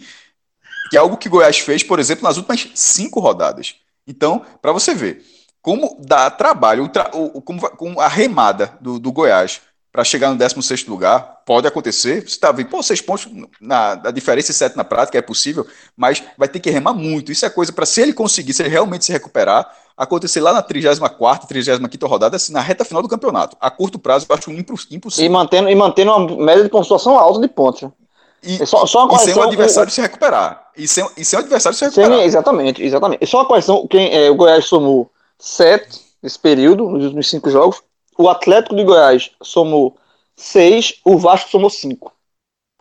que 0.91 0.97
é 0.97 1.01
algo 1.01 1.17
que 1.17 1.29
Goiás 1.29 1.59
fez, 1.59 1.83
por 1.83 1.99
exemplo, 1.99 2.25
nas 2.25 2.37
últimas 2.37 2.69
cinco 2.75 3.21
rodadas. 3.21 3.77
Então, 4.07 4.45
para 4.61 4.73
você 4.73 4.95
ver 4.95 5.25
como 5.63 5.97
dá 6.01 6.31
trabalho, 6.31 6.85
o 6.85 6.89
tra- 6.89 7.11
o- 7.15 7.41
como 7.41 7.99
a 7.99 8.07
remada 8.07 8.77
do, 8.83 8.99
do 8.99 9.11
Goiás 9.11 9.63
para 9.95 10.03
chegar 10.03 10.29
no 10.31 10.37
16 10.37 10.87
lugar, 10.89 11.43
pode 11.47 11.69
acontecer. 11.69 12.23
Você 12.23 12.27
está 12.35 12.51
vendo, 12.51 12.67
pô, 12.69 12.83
seis 12.83 13.01
pontos 13.01 13.29
na, 13.61 13.95
diferença 14.11 14.51
e 14.51 14.55
sete 14.55 14.77
na 14.77 14.83
prática, 14.83 15.17
é 15.17 15.23
possível, 15.23 15.65
mas 15.97 16.21
vai 16.37 16.49
ter 16.49 16.59
que 16.59 16.69
remar 16.69 16.93
muito. 16.93 17.31
Isso 17.31 17.47
é 17.47 17.49
coisa 17.49 17.73
para, 17.73 17.87
se 17.87 18.01
ele 18.01 18.13
conseguir, 18.13 18.53
se 18.55 18.63
ele 18.63 18.71
realmente 18.71 19.05
se 19.05 19.13
recuperar, 19.13 19.73
acontecer 19.97 20.41
lá 20.41 20.53
na 20.53 20.63
34, 20.63 21.47
35 21.47 22.09
rodada, 22.09 22.35
assim, 22.35 22.53
na 22.53 22.61
reta 22.61 22.85
final 22.85 23.03
do 23.03 23.09
campeonato. 23.09 23.57
A 23.61 23.71
curto 23.71 23.97
prazo, 23.97 24.27
eu 24.29 24.35
acho 24.35 24.51
impo- 24.51 24.75
E 24.91 24.97
impossível. 24.97 25.31
mantendo, 25.31 25.71
e 25.71 25.75
mantendo 25.77 26.11
uma 26.13 26.45
média 26.45 26.65
de 26.65 26.69
pontuação 26.71 27.17
alta 27.17 27.39
de 27.39 27.47
pontos. 27.47 27.83
né? 27.83 27.93
E, 28.43 28.61
É 28.61 28.67
só, 28.67 28.85
só 28.87 29.07
e 29.09 29.19
sem 29.21 29.33
o 29.37 29.43
adversário 29.43 29.93
se 29.93 30.01
recuperar. 30.01 30.71
E 30.77 30.89
sem, 30.89 31.09
e 31.17 31.25
sem 31.25 31.39
o 31.39 31.43
adversário 31.43 31.79
se 31.79 31.85
recuperar. 31.85 32.19
exatamente, 32.19 32.83
exatamente. 32.83 33.23
E 33.23 33.27
só 33.29 33.39
uma 33.39 33.47
correção, 33.47 33.87
quem, 33.87 34.13
é, 34.13 34.29
o 34.29 34.35
Goiás 34.35 34.65
somou 34.65 35.09
sete 35.39 36.01
nesse 36.21 36.41
período, 36.41 36.89
nos 36.91 37.05
últimos 37.05 37.31
cinco 37.31 37.49
jogos. 37.49 37.81
O 38.19 38.29
Atlético 38.29 38.77
de 38.77 38.85
Goiás 38.85 39.31
somou 39.43 39.97
seis, 40.37 40.95
o 41.05 41.17
Vasco 41.19 41.51
somou 41.51 41.71
cinco. 41.71 42.13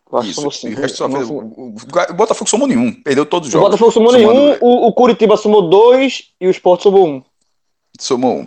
O 0.06 0.12
Vasco 0.16 0.30
Isso. 0.30 0.34
somou 0.40 0.50
E 0.52 0.54
cinco. 0.54 0.78
o, 0.78 0.82
resto 0.82 0.96
só 0.98 1.08
fez- 1.10 1.28
O 1.30 1.32
o- 1.34 1.38
o- 1.38 1.74
o 2.10 2.14
Botafogo 2.14 2.48
somou 2.50 2.68
nenhum, 2.68 2.92
perdeu 3.02 3.26
todos 3.26 3.48
os 3.48 3.54
o 3.54 3.58
jogos. 3.58 3.70
Botafogo 3.70 3.90
somou 3.92 4.12
Somando- 4.12 4.32
nenhum, 4.32 4.58
o, 4.60 4.86
o 4.88 4.92
Curitiba 4.92 5.36
somou 5.36 5.68
dois 5.68 6.30
e 6.40 6.46
o 6.46 6.50
Sport 6.50 6.82
somou 6.82 7.06
um. 7.08 7.22
Somou 8.00 8.38
um. 8.40 8.46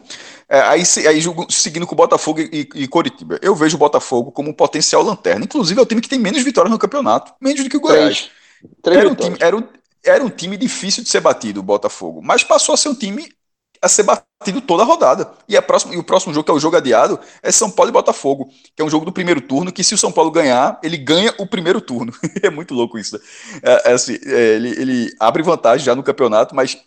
É, 0.50 0.62
aí, 0.62 0.82
aí 1.08 1.22
seguindo 1.50 1.86
com 1.88 1.94
o 1.94 1.98
Botafogo 1.98 2.40
e, 2.42 2.68
e 2.76 2.88
Coritiba. 2.88 3.38
Eu 3.42 3.54
vejo 3.56 3.76
o 3.76 3.80
Botafogo 3.80 4.32
como 4.32 4.50
um 4.50 4.54
potencial 4.54 5.02
lanterna. 5.04 5.44
Inclusive, 5.46 5.80
é 5.80 5.84
o 5.84 5.86
time 5.86 6.02
que 6.02 6.08
tem 6.10 6.20
menos 6.20 6.42
vitórias 6.44 6.72
no 6.72 6.80
campeonato. 6.80 7.34
Menos 7.42 7.64
do 7.64 7.70
que 7.70 7.78
o 7.78 7.82
Goiás. 7.82 8.30
Três. 8.30 8.32
Três 8.82 9.00
Era 9.00 9.10
um, 9.10 9.16
time, 9.16 9.38
era, 9.40 9.56
um, 9.58 9.64
era 10.06 10.24
um 10.26 10.30
time 10.30 10.58
difícil 10.58 11.04
de 11.04 11.10
ser 11.10 11.20
batido, 11.22 11.60
o 11.60 11.64
Botafogo. 11.64 12.22
Mas 12.24 12.44
passou 12.44 12.74
a 12.74 12.78
ser 12.78 12.90
um 12.90 12.96
time 12.96 13.30
a 13.82 13.88
ser 13.88 14.04
batido 14.04 14.62
toda 14.62 14.84
a 14.84 14.86
rodada. 14.86 15.32
E, 15.48 15.56
a 15.58 15.62
próxima, 15.62 15.96
e 15.96 15.98
o 15.98 16.04
próximo 16.04 16.34
jogo, 16.34 16.46
que 16.46 16.52
é 16.52 16.54
o 16.54 16.60
jogo 16.60 16.76
adiado, 16.76 17.20
é 17.42 17.52
São 17.52 17.70
Paulo 17.70 17.90
e 17.90 17.94
Botafogo, 17.94 18.50
que 18.76 18.82
é 18.82 18.86
um 18.86 18.90
jogo 18.90 19.06
do 19.06 19.12
primeiro 19.12 19.42
turno, 19.42 19.72
que 19.72 19.84
se 19.84 19.94
o 19.94 19.98
São 19.98 20.12
Paulo 20.12 20.32
ganhar, 20.32 20.80
ele 20.84 20.98
ganha 20.98 21.34
o 21.38 21.48
primeiro 21.48 21.82
turno. 21.82 22.14
é 22.42 22.50
muito 22.50 22.74
louco 22.74 22.98
isso. 22.98 23.16
Né? 23.16 23.24
É, 23.64 23.92
é 23.92 23.94
assim, 23.94 24.18
é, 24.26 24.56
ele, 24.56 24.70
ele 24.70 25.16
abre 25.20 25.44
vantagem 25.44 25.86
já 25.86 25.96
no 25.96 26.04
campeonato, 26.04 26.56
mas 26.56 26.78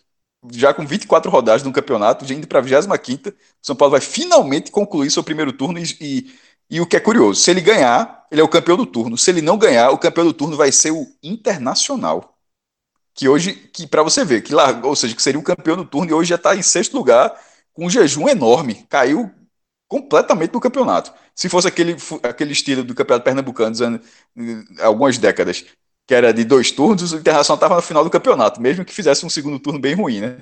já 0.51 0.73
com 0.73 0.85
24 0.85 1.29
rodadas 1.29 1.63
no 1.63 1.71
campeonato, 1.71 2.25
já 2.25 2.33
indo 2.33 2.47
para 2.47 2.59
a 2.59 2.61
25 2.61 3.29
o 3.29 3.33
São 3.61 3.75
Paulo 3.75 3.91
vai 3.91 4.01
finalmente 4.01 4.71
concluir 4.71 5.11
seu 5.11 5.23
primeiro 5.23 5.53
turno 5.53 5.77
e, 5.79 5.83
e, 6.01 6.31
e, 6.69 6.81
o 6.81 6.87
que 6.87 6.95
é 6.95 6.99
curioso, 6.99 7.39
se 7.41 7.51
ele 7.51 7.61
ganhar, 7.61 8.25
ele 8.31 8.41
é 8.41 8.43
o 8.43 8.47
campeão 8.47 8.77
do 8.77 8.85
turno. 8.85 9.17
Se 9.17 9.29
ele 9.29 9.41
não 9.41 9.57
ganhar, 9.57 9.91
o 9.91 9.97
campeão 9.97 10.25
do 10.25 10.33
turno 10.33 10.57
vai 10.57 10.71
ser 10.71 10.91
o 10.91 11.05
Internacional. 11.21 12.37
Que 13.13 13.27
hoje, 13.27 13.53
que 13.53 13.87
para 13.87 14.03
você 14.03 14.23
ver, 14.23 14.41
que 14.41 14.53
largou, 14.53 14.91
ou 14.91 14.95
seja, 14.95 15.15
que 15.15 15.21
seria 15.21 15.39
o 15.39 15.43
campeão 15.43 15.75
do 15.75 15.85
turno 15.85 16.11
e 16.11 16.13
hoje 16.13 16.29
já 16.29 16.35
está 16.35 16.55
em 16.55 16.61
sexto 16.61 16.95
lugar 16.95 17.33
com 17.73 17.85
um 17.85 17.89
jejum 17.89 18.27
enorme. 18.27 18.85
Caiu 18.89 19.31
completamente 19.87 20.51
do 20.51 20.59
campeonato. 20.59 21.13
Se 21.35 21.49
fosse 21.49 21.67
aquele, 21.67 21.95
aquele 22.23 22.53
estilo 22.53 22.83
do 22.83 22.95
campeonato 22.95 23.25
pernambucano 23.25 23.71
dos 23.71 23.81
anos, 23.81 24.01
algumas 24.79 25.17
décadas, 25.17 25.65
que 26.07 26.15
era 26.15 26.33
de 26.33 26.43
dois 26.45 26.71
turnos, 26.71 27.11
o 27.13 27.17
Internacional 27.17 27.57
estava 27.57 27.75
no 27.75 27.81
final 27.81 28.03
do 28.03 28.09
campeonato, 28.09 28.61
mesmo 28.61 28.85
que 28.85 28.93
fizesse 28.93 29.25
um 29.25 29.29
segundo 29.29 29.59
turno 29.59 29.79
bem 29.79 29.93
ruim, 29.95 30.21
né? 30.21 30.37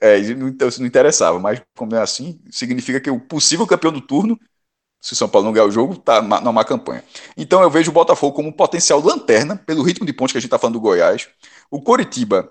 É, 0.00 0.20
não, 0.34 0.48
não 0.78 0.86
interessava, 0.86 1.38
mas 1.38 1.62
como 1.76 1.94
é 1.94 2.00
assim, 2.02 2.40
significa 2.50 3.00
que 3.00 3.10
o 3.10 3.20
possível 3.20 3.66
campeão 3.66 3.92
do 3.92 4.00
turno, 4.00 4.38
se 5.04 5.12
o 5.12 5.16
São 5.16 5.28
Paulo 5.28 5.46
não 5.46 5.52
ganhar 5.52 5.66
o 5.66 5.70
jogo, 5.70 5.92
está 5.94 6.22
numa 6.22 6.52
má 6.52 6.64
campanha. 6.64 7.04
Então 7.36 7.62
eu 7.62 7.68
vejo 7.70 7.90
o 7.90 7.94
Botafogo 7.94 8.34
como 8.34 8.48
um 8.48 8.52
potencial 8.52 9.00
lanterna, 9.00 9.54
pelo 9.54 9.82
ritmo 9.82 10.06
de 10.06 10.14
pontos 10.14 10.32
que 10.32 10.38
a 10.38 10.40
gente 10.40 10.48
está 10.48 10.58
falando 10.58 10.74
do 10.74 10.80
Goiás. 10.80 11.28
O 11.70 11.82
Coritiba, 11.82 12.50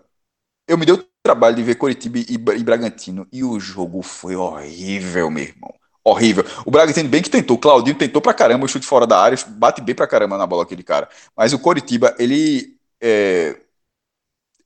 eu 0.67 0.77
me 0.77 0.85
dei 0.85 0.95
o 0.95 1.05
trabalho 1.23 1.55
de 1.55 1.63
ver 1.63 1.75
Coritiba 1.75 2.19
e, 2.19 2.25
e 2.29 2.63
Bragantino, 2.63 3.27
e 3.31 3.43
o 3.43 3.59
jogo 3.59 4.03
foi 4.03 4.35
horrível, 4.35 5.31
meu 5.31 5.43
irmão 5.45 5.73
horrível. 6.05 6.43
O 6.65 6.71
Bragantino 6.71 7.07
bem 7.07 7.21
que 7.21 7.29
tentou, 7.29 7.57
Claudinho 7.57 7.97
tentou 7.97 8.21
pra 8.21 8.33
caramba 8.33 8.65
o 8.65 8.67
chute 8.67 8.85
fora 8.85 9.07
da 9.07 9.17
área, 9.17 9.37
bate 9.47 9.81
bem 9.81 9.95
pra 9.95 10.05
caramba 10.05 10.37
na 10.37 10.45
bola 10.45 10.63
aquele 10.63 10.83
cara. 10.83 11.07
Mas 11.35 11.53
o 11.53 11.59
Coritiba, 11.59 12.13
ele 12.19 12.77
é, 13.01 13.55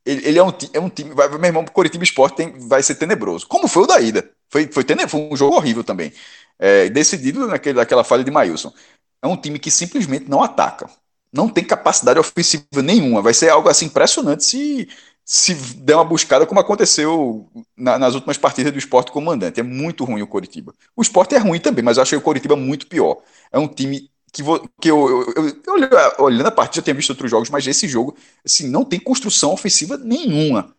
ele, 0.05 0.25
ele 0.25 0.39
é, 0.39 0.43
um, 0.43 0.51
é 0.73 0.79
um 0.79 0.89
time, 0.89 1.13
vai, 1.13 1.27
meu 1.27 1.43
irmão, 1.43 1.63
o 1.63 1.71
Coritiba 1.71 2.03
Esporte 2.03 2.37
tem, 2.37 2.57
vai 2.67 2.81
ser 2.81 2.95
tenebroso. 2.95 3.45
Como 3.47 3.67
foi 3.67 3.83
o 3.83 3.87
da 3.87 3.99
ida. 3.99 4.29
Foi, 4.49 4.67
foi, 4.71 4.83
tenebroso, 4.83 5.11
foi 5.11 5.33
um 5.33 5.35
jogo 5.35 5.57
horrível 5.57 5.83
também. 5.83 6.13
É, 6.59 6.89
decidido 6.89 7.47
naquele, 7.47 7.77
naquela 7.77 8.03
falha 8.03 8.23
de 8.23 8.31
Mailson. 8.31 8.73
É 9.21 9.27
um 9.27 9.37
time 9.37 9.59
que 9.59 9.71
simplesmente 9.71 10.29
não 10.29 10.43
ataca. 10.43 10.89
Não 11.31 11.49
tem 11.49 11.63
capacidade 11.63 12.19
ofensiva 12.19 12.81
nenhuma. 12.83 13.21
Vai 13.21 13.33
ser 13.33 13.49
algo 13.49 13.69
assim 13.69 13.85
impressionante 13.85 14.43
se 14.43 14.87
se 15.29 15.53
der 15.53 15.95
uma 15.95 16.05
buscada, 16.05 16.45
como 16.45 16.61
aconteceu 16.61 17.49
na, 17.75 17.99
nas 17.99 18.15
últimas 18.15 18.37
partidas 18.37 18.71
do 18.71 18.79
esporte 18.79 19.11
comandante. 19.11 19.59
É 19.59 19.63
muito 19.63 20.05
ruim 20.05 20.21
o 20.21 20.27
Coritiba. 20.27 20.73
O 20.95 21.01
esporte 21.01 21.35
é 21.35 21.37
ruim 21.37 21.59
também, 21.59 21.83
mas 21.83 21.97
eu 21.97 22.03
achei 22.03 22.17
o 22.17 22.21
Coritiba 22.21 22.55
muito 22.55 22.87
pior. 22.87 23.17
É 23.51 23.59
um 23.59 23.67
time 23.67 24.09
que, 24.31 24.41
vou, 24.41 24.65
que 24.79 24.89
eu, 24.89 25.33
eu, 25.35 25.49
eu, 25.49 25.79
eu, 25.89 26.23
olhando 26.23 26.47
a 26.47 26.51
partida, 26.51 26.77
já 26.77 26.81
tinha 26.81 26.93
visto 26.93 27.09
outros 27.09 27.29
jogos, 27.29 27.49
mas 27.49 27.67
esse 27.67 27.89
jogo 27.89 28.15
assim, 28.45 28.69
não 28.69 28.85
tem 28.85 29.01
construção 29.01 29.51
ofensiva 29.51 29.97
nenhuma. 29.97 30.73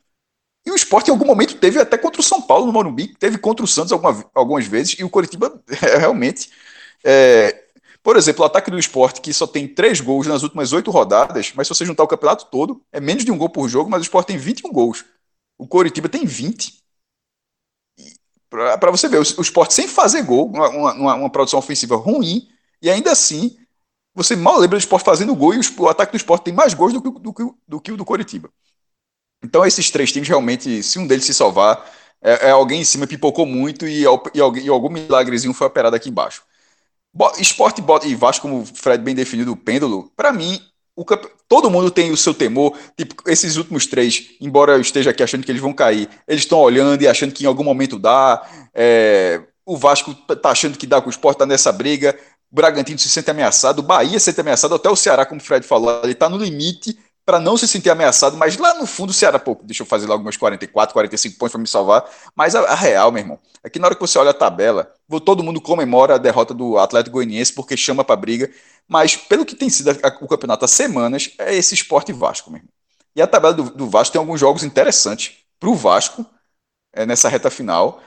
E 0.66 0.70
o 0.70 0.74
esporte, 0.74 1.08
em 1.08 1.10
algum 1.12 1.24
momento, 1.24 1.56
teve 1.56 1.78
até 1.78 1.96
contra 1.96 2.20
o 2.20 2.24
São 2.24 2.42
Paulo 2.42 2.66
no 2.66 2.72
Morumbi, 2.72 3.14
teve 3.16 3.38
contra 3.38 3.64
o 3.64 3.68
Santos 3.68 3.92
alguma, 3.92 4.24
algumas 4.34 4.66
vezes, 4.66 4.98
e 4.98 5.04
o 5.04 5.10
Coritiba 5.10 5.62
é, 5.82 5.96
realmente 5.96 6.50
é, 7.04 7.64
por 8.02 8.16
exemplo, 8.16 8.42
o 8.42 8.46
ataque 8.46 8.70
do 8.70 8.78
esporte, 8.78 9.20
que 9.20 9.32
só 9.32 9.46
tem 9.46 9.68
três 9.68 10.00
gols 10.00 10.26
nas 10.26 10.42
últimas 10.42 10.72
oito 10.72 10.90
rodadas, 10.90 11.52
mas 11.54 11.66
se 11.66 11.74
você 11.74 11.84
juntar 11.84 12.04
o 12.04 12.08
campeonato 12.08 12.46
todo, 12.46 12.82
é 12.92 13.00
menos 13.00 13.24
de 13.24 13.30
um 13.30 13.38
gol 13.38 13.50
por 13.50 13.68
jogo, 13.68 13.90
mas 13.90 14.00
o 14.00 14.02
esporte 14.02 14.28
tem 14.28 14.38
21 14.38 14.72
gols. 14.72 15.04
O 15.58 15.66
Coritiba 15.66 16.08
tem 16.08 16.24
20. 16.24 16.82
Para 18.48 18.90
você 18.90 19.08
ver, 19.08 19.18
o, 19.18 19.20
o 19.20 19.42
esporte 19.42 19.74
sem 19.74 19.86
fazer 19.86 20.22
gol, 20.22 20.46
uma, 20.48 20.68
uma, 20.68 21.14
uma, 21.14 21.30
produção 21.30 21.58
ofensiva 21.58 21.96
ruim, 21.96 22.48
e 22.80 22.88
ainda 22.88 23.12
assim, 23.12 23.58
você 24.14 24.34
mal 24.34 24.58
lembra 24.58 24.78
do 24.78 24.80
esporte 24.80 25.04
fazendo 25.04 25.34
gol, 25.34 25.52
e 25.52 25.58
o, 25.58 25.82
o 25.82 25.88
ataque 25.88 26.12
do 26.12 26.16
esporte 26.16 26.44
tem 26.44 26.54
mais 26.54 26.72
gols 26.72 26.94
do 26.94 27.02
que, 27.02 27.10
do, 27.10 27.32
do, 27.32 27.58
do 27.68 27.80
que 27.80 27.92
o 27.92 27.96
do 27.96 28.06
Coritiba. 28.06 28.50
Então, 29.42 29.64
esses 29.64 29.90
três 29.90 30.10
times 30.12 30.28
realmente, 30.28 30.82
se 30.82 30.98
um 30.98 31.06
deles 31.06 31.24
se 31.24 31.34
salvar, 31.34 31.88
é, 32.20 32.48
é 32.48 32.50
alguém 32.50 32.80
em 32.80 32.84
cima 32.84 33.06
pipocou 33.06 33.46
muito 33.46 33.86
e, 33.86 34.02
e, 34.02 34.64
e 34.64 34.68
algum 34.68 34.90
milagrezinho 34.90 35.54
foi 35.54 35.66
operado 35.66 35.94
aqui 35.94 36.08
embaixo. 36.08 36.42
Esporte 37.38 37.82
e 38.06 38.14
Vasco, 38.14 38.42
como 38.42 38.62
o 38.62 38.66
Fred 38.66 39.02
bem 39.02 39.14
definido, 39.14 39.52
o 39.52 39.56
pêndulo, 39.56 40.12
para 40.16 40.32
mim, 40.32 40.60
o 40.94 41.04
todo 41.48 41.70
mundo 41.70 41.90
tem 41.90 42.10
o 42.10 42.16
seu 42.16 42.34
temor. 42.34 42.76
Tipo, 42.96 43.14
esses 43.26 43.56
últimos 43.56 43.86
três, 43.86 44.30
embora 44.40 44.72
eu 44.72 44.80
esteja 44.80 45.10
aqui 45.10 45.22
achando 45.22 45.44
que 45.44 45.50
eles 45.50 45.62
vão 45.62 45.72
cair, 45.72 46.08
eles 46.26 46.42
estão 46.42 46.58
olhando 46.58 47.00
e 47.00 47.08
achando 47.08 47.32
que 47.32 47.44
em 47.44 47.46
algum 47.46 47.64
momento 47.64 47.98
dá. 47.98 48.46
É, 48.74 49.40
o 49.64 49.76
Vasco 49.76 50.14
tá 50.14 50.50
achando 50.50 50.78
que 50.78 50.86
dá 50.86 51.00
com 51.00 51.08
o 51.08 51.10
esporte, 51.10 51.38
tá 51.38 51.46
nessa 51.46 51.70
briga. 51.72 52.18
O 52.50 52.54
Bragantino 52.54 52.98
se 52.98 53.08
sente 53.08 53.30
ameaçado, 53.30 53.80
o 53.80 53.82
Bahia 53.82 54.18
se 54.18 54.26
sente 54.26 54.40
ameaçado, 54.40 54.74
até 54.74 54.88
o 54.88 54.96
Ceará, 54.96 55.26
como 55.26 55.40
o 55.40 55.44
Fred 55.44 55.66
falou, 55.66 56.00
ele 56.02 56.14
tá 56.14 56.28
no 56.28 56.38
limite 56.38 56.98
para 57.28 57.38
não 57.38 57.58
se 57.58 57.68
sentir 57.68 57.90
ameaçado, 57.90 58.38
mas 58.38 58.56
lá 58.56 58.72
no 58.72 58.86
fundo 58.86 59.10
o 59.10 59.12
Ceará, 59.12 59.38
pô, 59.38 59.54
deixa 59.62 59.82
eu 59.82 59.86
fazer 59.86 60.06
logo 60.06 60.24
meus 60.24 60.38
44, 60.38 60.94
45 60.94 61.36
pontos 61.36 61.52
para 61.52 61.60
me 61.60 61.66
salvar. 61.66 62.10
Mas 62.34 62.54
a, 62.54 62.60
a, 62.60 62.74
real, 62.74 63.12
meu 63.12 63.20
irmão, 63.20 63.38
é 63.62 63.68
que 63.68 63.78
na 63.78 63.86
hora 63.86 63.94
que 63.94 64.00
você 64.00 64.18
olha 64.18 64.30
a 64.30 64.34
tabela, 64.34 64.90
todo 65.26 65.42
mundo 65.42 65.60
comemora 65.60 66.14
a 66.14 66.18
derrota 66.18 66.54
do 66.54 66.78
Atlético 66.78 67.16
Goianiense 67.16 67.52
porque 67.52 67.76
chama 67.76 68.02
para 68.02 68.16
briga, 68.16 68.50
mas 68.88 69.14
pelo 69.14 69.44
que 69.44 69.54
tem 69.54 69.68
sido 69.68 69.90
a, 69.90 70.08
a, 70.08 70.24
o 70.24 70.26
campeonato 70.26 70.64
há 70.64 70.68
semanas, 70.68 71.34
é 71.36 71.54
esse 71.54 71.74
esporte 71.74 72.14
Vasco, 72.14 72.50
meu 72.50 72.60
irmão. 72.60 72.72
E 73.14 73.20
a 73.20 73.26
tabela 73.26 73.52
do, 73.52 73.64
do 73.64 73.90
Vasco 73.90 74.14
tem 74.14 74.18
alguns 74.18 74.40
jogos 74.40 74.64
interessantes 74.64 75.36
para 75.60 75.68
o 75.68 75.74
Vasco 75.74 76.24
é, 76.94 77.04
nessa 77.04 77.28
reta 77.28 77.50
final. 77.50 78.00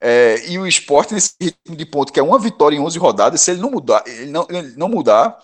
É, 0.00 0.48
e 0.48 0.56
o 0.56 0.68
esporte 0.68 1.14
nesse 1.14 1.34
ritmo 1.40 1.74
de 1.74 1.84
ponto, 1.84 2.12
que 2.12 2.20
é 2.20 2.22
uma 2.22 2.38
vitória 2.38 2.76
em 2.76 2.80
11 2.80 2.96
rodadas, 3.00 3.40
se 3.40 3.50
ele 3.50 3.60
não 3.60 3.72
mudar, 3.72 4.04
ele 4.06 4.30
não, 4.30 4.46
ele 4.48 4.76
não 4.76 4.88
mudar 4.88 5.36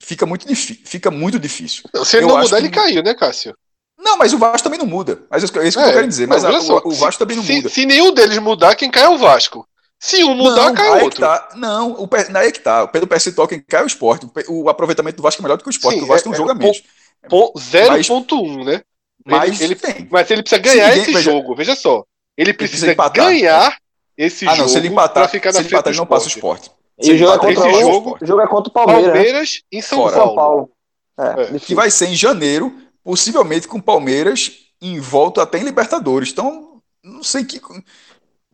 fica 0.00 0.26
muito, 0.26 0.46
fica 0.56 1.10
muito 1.10 1.38
difícil. 1.38 1.84
Se 2.04 2.16
ele 2.16 2.24
eu 2.24 2.28
não 2.28 2.38
mudar, 2.38 2.56
que... 2.56 2.62
ele 2.62 2.70
caiu, 2.70 3.02
né, 3.02 3.14
Cássio? 3.14 3.54
Não, 3.98 4.16
mas 4.16 4.32
o 4.32 4.38
Vasco 4.38 4.62
também 4.62 4.78
não 4.78 4.86
muda. 4.86 5.22
Mas 5.30 5.42
é 5.42 5.44
isso 5.44 5.52
que 5.52 5.58
é, 5.58 5.68
eu 5.68 5.72
quero 5.72 6.08
dizer. 6.08 6.26
Mas 6.26 6.44
a, 6.44 6.50
o, 6.50 6.88
o, 6.88 6.92
Vasco 6.92 7.18
também 7.18 7.36
não 7.36 7.44
se, 7.44 7.56
muda. 7.56 7.68
Se 7.68 7.84
nenhum 7.84 8.12
deles 8.12 8.38
mudar, 8.38 8.74
quem 8.74 8.90
cai 8.90 9.04
é 9.04 9.08
o 9.08 9.18
Vasco. 9.18 9.68
Se 9.98 10.24
um 10.24 10.34
mudar, 10.34 10.68
não, 10.68 10.74
cai 10.74 10.88
o 10.88 11.04
outro. 11.04 11.20
Tá. 11.20 11.50
Não, 11.54 11.92
o, 11.92 12.08
aí 12.34 12.48
é 12.48 12.52
que 12.52 12.60
tá. 12.60 12.86
Pelo 12.86 13.06
percentual, 13.06 13.46
quem 13.46 13.60
cai 13.60 13.82
é 13.82 13.84
o 13.84 13.86
esporte. 13.86 14.26
O, 14.48 14.64
o 14.64 14.68
aproveitamento 14.70 15.18
do 15.18 15.22
Vasco 15.22 15.42
é 15.42 15.44
melhor 15.44 15.58
do 15.58 15.62
que 15.62 15.68
o 15.68 15.70
esporte. 15.70 15.98
Sim, 15.98 16.04
o 16.04 16.06
Vasco 16.06 16.28
é, 16.28 16.32
tem 16.32 16.32
um 16.32 16.36
jogo 16.36 16.50
a 16.50 16.54
menos. 16.54 16.82
0.1, 17.28 18.64
né? 18.64 18.80
Mas 19.26 19.60
ele, 19.60 19.78
ele, 19.82 20.08
mas 20.10 20.30
ele 20.30 20.42
precisa 20.42 20.62
ganhar 20.62 20.88
ninguém, 20.88 21.02
esse 21.02 21.12
veja, 21.12 21.30
jogo. 21.30 21.54
Veja 21.54 21.76
só. 21.76 22.02
Ele 22.36 22.54
precisa, 22.54 22.86
ele 22.86 22.94
precisa 22.94 23.12
ganhar 23.14 23.76
esse 24.16 24.46
ah, 24.46 24.50
não, 24.50 24.56
jogo. 24.56 24.68
Se 24.70 24.78
ele 24.78 24.88
empatar, 24.88 25.28
ficar 25.28 25.50
na 25.50 25.52
se 25.52 25.58
ele 25.60 25.68
empatar, 25.68 25.92
ele 25.92 25.98
não 25.98 26.06
passa 26.06 26.24
o 26.24 26.28
esporte. 26.28 26.70
E 27.02 27.12
o 27.12 27.18
jogo, 27.18 27.32
é 27.32 27.38
contra 27.38 27.68
o 27.68 27.80
jogo, 27.80 28.18
jogo 28.20 28.40
é 28.42 28.46
contra 28.46 28.70
o 28.70 28.72
Palmeiras. 28.72 29.06
Né? 29.06 29.12
Palmeiras 29.12 29.62
em 29.72 29.80
São 29.80 29.98
Fora. 29.98 30.16
Paulo. 30.16 30.28
São 30.28 30.36
Paulo. 30.36 30.70
É, 31.18 31.56
é. 31.56 31.58
que 31.58 31.74
vai 31.74 31.90
ser 31.90 32.08
em 32.08 32.16
janeiro, 32.16 32.74
possivelmente 33.02 33.68
com 33.68 33.80
Palmeiras 33.80 34.52
em 34.80 34.98
volta 35.00 35.42
até 35.42 35.58
em 35.58 35.64
Libertadores. 35.64 36.30
Então, 36.30 36.82
não 37.02 37.22
sei 37.22 37.44
que. 37.44 37.60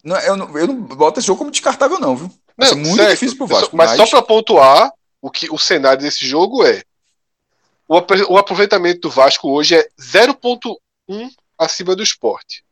Não, 0.02 0.16
eu, 0.18 0.36
não, 0.36 0.58
eu 0.58 0.66
não 0.66 0.80
boto 0.80 1.18
esse 1.18 1.26
jogo 1.26 1.38
como 1.38 1.50
descartável, 1.50 1.98
não, 1.98 2.16
viu? 2.16 2.30
Vai 2.56 2.70
não, 2.70 2.78
muito 2.78 2.96
certo. 2.96 3.10
difícil 3.10 3.36
pro 3.36 3.46
Vasco. 3.46 3.76
Mas, 3.76 3.96
mas... 3.96 4.08
só 4.08 4.16
para 4.18 4.26
pontuar, 4.26 4.92
o, 5.20 5.30
que, 5.30 5.50
o 5.50 5.58
cenário 5.58 6.02
desse 6.02 6.26
jogo 6.26 6.64
é. 6.64 6.82
O, 7.88 7.96
o 8.32 8.38
aproveitamento 8.38 9.02
do 9.02 9.10
Vasco 9.10 9.48
hoje 9.48 9.76
é 9.76 9.88
0,1 10.00 11.30
acima 11.58 11.94
do 11.94 12.02
esporte. 12.02 12.64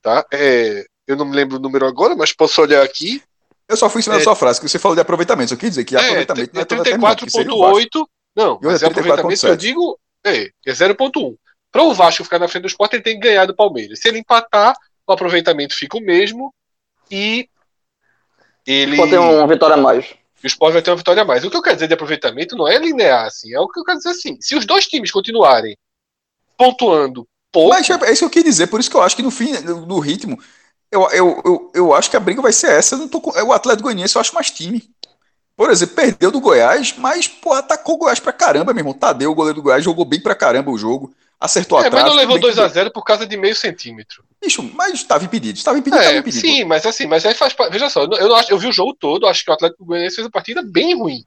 Tá? 0.00 0.24
É, 0.32 0.86
eu 1.06 1.16
não 1.16 1.26
me 1.26 1.36
lembro 1.36 1.56
o 1.56 1.60
número 1.60 1.86
agora, 1.86 2.14
mas 2.16 2.32
posso 2.32 2.62
olhar 2.62 2.82
aqui. 2.82 3.22
Eu 3.70 3.76
só 3.76 3.88
fui 3.88 4.00
em 4.00 4.02
cima 4.02 4.16
é, 4.16 4.18
da 4.18 4.24
sua 4.24 4.34
frase, 4.34 4.60
que 4.60 4.68
você 4.68 4.78
falou 4.78 4.96
de 4.96 5.00
aproveitamento. 5.00 5.54
Eu 5.54 5.58
quis 5.58 5.70
dizer 5.70 5.84
que 5.84 5.96
é, 5.96 6.00
aproveitamento 6.00 6.54
não 6.54 6.60
é 6.60 6.64
34,8. 6.64 8.06
Não, 8.36 8.60
e 8.62 8.66
mas 8.66 8.82
é 8.82 8.86
aproveitamento 8.86 9.40
que 9.40 9.46
eu 9.46 9.56
digo 9.56 9.98
é, 10.24 10.50
é 10.66 10.72
0,1. 10.72 11.36
Para 11.72 11.82
o 11.82 11.94
Vasco 11.94 12.24
ficar 12.24 12.38
na 12.38 12.48
frente 12.48 12.62
do 12.62 12.68
esporte, 12.68 12.96
ele 12.96 13.02
tem 13.02 13.14
que 13.14 13.28
ganhar 13.28 13.46
do 13.46 13.54
Palmeiras. 13.54 14.00
Se 14.00 14.08
ele 14.08 14.18
empatar, 14.18 14.74
o 15.06 15.12
aproveitamento 15.12 15.74
fica 15.74 15.96
o 15.96 16.00
mesmo 16.00 16.52
e 17.10 17.48
ele. 18.66 18.96
Pode 18.96 19.10
ter 19.10 19.18
uma 19.18 19.46
vitória 19.46 19.74
a 19.74 19.80
mais. 19.80 20.06
O 20.42 20.46
esporte 20.46 20.72
vai 20.72 20.82
ter 20.82 20.90
uma 20.90 20.96
vitória 20.96 21.22
a 21.22 21.24
mais. 21.24 21.44
O 21.44 21.50
que 21.50 21.56
eu 21.56 21.62
quero 21.62 21.76
dizer 21.76 21.86
de 21.86 21.94
aproveitamento 21.94 22.56
não 22.56 22.66
é 22.66 22.78
linear, 22.78 23.26
assim. 23.26 23.54
É 23.54 23.60
o 23.60 23.68
que 23.68 23.78
eu 23.78 23.84
quero 23.84 23.98
dizer 23.98 24.10
assim. 24.10 24.36
Se 24.40 24.56
os 24.56 24.66
dois 24.66 24.86
times 24.86 25.10
continuarem 25.10 25.76
pontuando 26.56 27.26
pouco. 27.52 27.70
Mas 27.70 27.88
é, 27.88 27.92
é 27.92 28.12
isso 28.12 28.20
que 28.20 28.24
eu 28.24 28.30
queria 28.30 28.50
dizer, 28.50 28.66
por 28.66 28.80
isso 28.80 28.90
que 28.90 28.96
eu 28.96 29.02
acho 29.02 29.16
que 29.16 29.22
no 29.22 29.30
fim, 29.30 29.52
no 29.86 29.98
ritmo, 29.98 30.38
eu, 30.90 31.08
eu, 31.10 31.42
eu, 31.44 31.72
eu 31.74 31.94
acho 31.94 32.10
que 32.10 32.16
a 32.16 32.20
briga 32.20 32.42
vai 32.42 32.52
ser 32.52 32.70
essa. 32.72 32.94
Eu 32.94 32.98
não 32.98 33.08
tô 33.08 33.20
com, 33.20 33.30
o 33.30 33.52
Atlético 33.52 33.84
Goianiense 33.84 34.16
eu 34.16 34.20
acho 34.20 34.34
mais 34.34 34.50
time. 34.50 34.90
Por 35.56 35.70
exemplo, 35.70 35.94
perdeu 35.94 36.30
do 36.30 36.40
Goiás, 36.40 36.94
mas 36.96 37.28
pô, 37.28 37.52
atacou 37.52 37.94
o 37.96 37.98
Goiás 37.98 38.18
pra 38.18 38.32
caramba, 38.32 38.72
meu 38.72 38.80
irmão. 38.80 38.94
Tadeu, 38.94 39.30
o 39.30 39.34
goleiro 39.34 39.56
do 39.56 39.62
Goiás, 39.62 39.84
jogou 39.84 40.04
bem 40.04 40.20
pra 40.20 40.34
caramba 40.34 40.70
o 40.70 40.78
jogo. 40.78 41.14
Acertou 41.38 41.78
é, 41.78 41.86
atrás. 41.86 42.04
Mas 42.04 42.12
não 42.12 42.18
levou 42.18 42.38
2x0 42.38 42.90
por 42.92 43.04
causa 43.04 43.26
de 43.26 43.36
meio 43.36 43.54
centímetro. 43.54 44.24
Bicho, 44.42 44.62
mas 44.74 44.94
estava 44.94 45.24
impedido. 45.24 45.58
Estava 45.58 45.78
impedido, 45.78 46.02
é, 46.02 46.18
impedido. 46.18 46.46
Sim, 46.46 46.64
mas 46.64 46.84
assim, 46.84 47.06
mas 47.06 47.24
aí 47.24 47.34
faz. 47.34 47.54
Veja 47.70 47.88
só, 47.88 48.04
eu, 48.04 48.28
não 48.28 48.36
acho, 48.36 48.50
eu 48.50 48.58
vi 48.58 48.68
o 48.68 48.72
jogo 48.72 48.94
todo, 48.98 49.26
acho 49.26 49.44
que 49.44 49.50
o 49.50 49.54
Atlético 49.54 49.84
Goianiense 49.84 50.16
fez 50.16 50.26
a 50.26 50.30
partida 50.30 50.62
bem 50.62 50.98
ruim. 50.98 51.24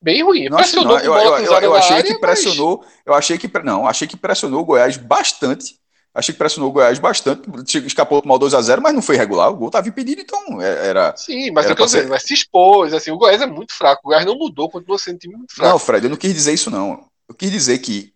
Bem 0.00 0.22
ruim. 0.22 0.48
Não, 0.48 0.56
pressionou 0.56 0.98
não, 0.98 1.04
eu, 1.04 1.14
eu, 1.14 1.38
eu, 1.38 1.60
eu 1.60 1.74
achei 1.74 1.96
área, 1.96 2.12
que 2.12 2.20
pressionou. 2.20 2.78
Mas... 2.78 2.92
Eu 3.06 3.14
achei 3.14 3.38
que. 3.38 3.50
Não, 3.62 3.86
achei 3.86 4.06
que 4.06 4.16
pressionou 4.16 4.60
o 4.60 4.64
Goiás 4.64 4.96
bastante 4.96 5.80
Achei 6.14 6.34
que 6.34 6.38
pressionou 6.38 6.68
o 6.68 6.72
Goiás 6.72 6.98
bastante, 6.98 7.48
escapou 7.86 8.22
mal 8.26 8.38
2x0, 8.38 8.80
mas 8.82 8.92
não 8.94 9.00
foi 9.00 9.16
regular. 9.16 9.50
O 9.50 9.56
gol 9.56 9.68
estava 9.68 9.88
impedido, 9.88 10.20
então 10.20 10.60
é, 10.60 10.88
era. 10.88 11.16
Sim, 11.16 11.50
mas 11.52 11.64
era 11.64 11.72
eu 11.80 11.84
dizendo, 11.86 12.10
mas 12.10 12.22
se 12.24 12.34
expôs. 12.34 12.92
Assim, 12.92 13.10
o 13.10 13.16
Goiás 13.16 13.40
é 13.40 13.46
muito 13.46 13.72
fraco. 13.72 14.02
O 14.04 14.08
Goiás 14.08 14.26
não 14.26 14.36
mudou, 14.36 14.68
continua 14.68 14.98
sendo 14.98 15.14
um 15.14 15.18
time 15.18 15.36
muito 15.36 15.54
fraco. 15.54 15.70
Não, 15.70 15.78
Fred, 15.78 16.04
eu 16.04 16.10
não 16.10 16.16
quis 16.18 16.34
dizer 16.34 16.52
isso, 16.52 16.70
não. 16.70 17.06
Eu 17.26 17.34
quis 17.34 17.50
dizer 17.50 17.78
que 17.78 18.12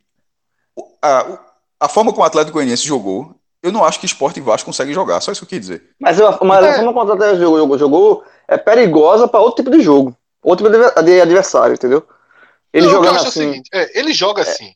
a, 1.00 1.38
a 1.80 1.88
forma 1.88 2.10
como 2.12 2.22
o 2.22 2.26
Atlético 2.26 2.54
Goianiense 2.54 2.84
jogou, 2.86 3.34
eu 3.62 3.72
não 3.72 3.82
acho 3.82 3.98
que 3.98 4.04
Sport 4.06 4.36
e 4.36 4.40
Vasco 4.42 4.66
conseguem 4.66 4.92
jogar. 4.92 5.20
Só 5.22 5.32
isso 5.32 5.40
que 5.40 5.54
eu 5.54 5.58
quis 5.58 5.60
dizer. 5.66 5.90
Mas, 5.98 6.18
eu, 6.18 6.38
mas 6.42 6.64
É. 6.64 6.70
a 6.70 6.74
forma 6.74 6.92
como 6.92 7.08
o 7.08 7.12
Atlético 7.12 7.40
jogou, 7.40 7.78
jogou 7.78 8.24
é 8.46 8.58
perigosa 8.58 9.26
para 9.26 9.40
outro 9.40 9.64
tipo 9.64 9.74
de 9.76 9.82
jogo. 9.82 10.14
Outro 10.42 10.70
tipo 10.70 10.78
de- 11.02 11.20
adversário, 11.20 11.74
entendeu? 11.74 12.06
Ele 12.72 12.84
Não, 12.86 12.92
jogando 12.92 13.14
acho 13.16 13.24
é 13.24 13.26
o 13.26 13.28
assim. 13.28 13.40
seguinte: 13.50 13.70
é, 13.72 13.98
ele 13.98 14.12
joga 14.12 14.42
assim. 14.42 14.74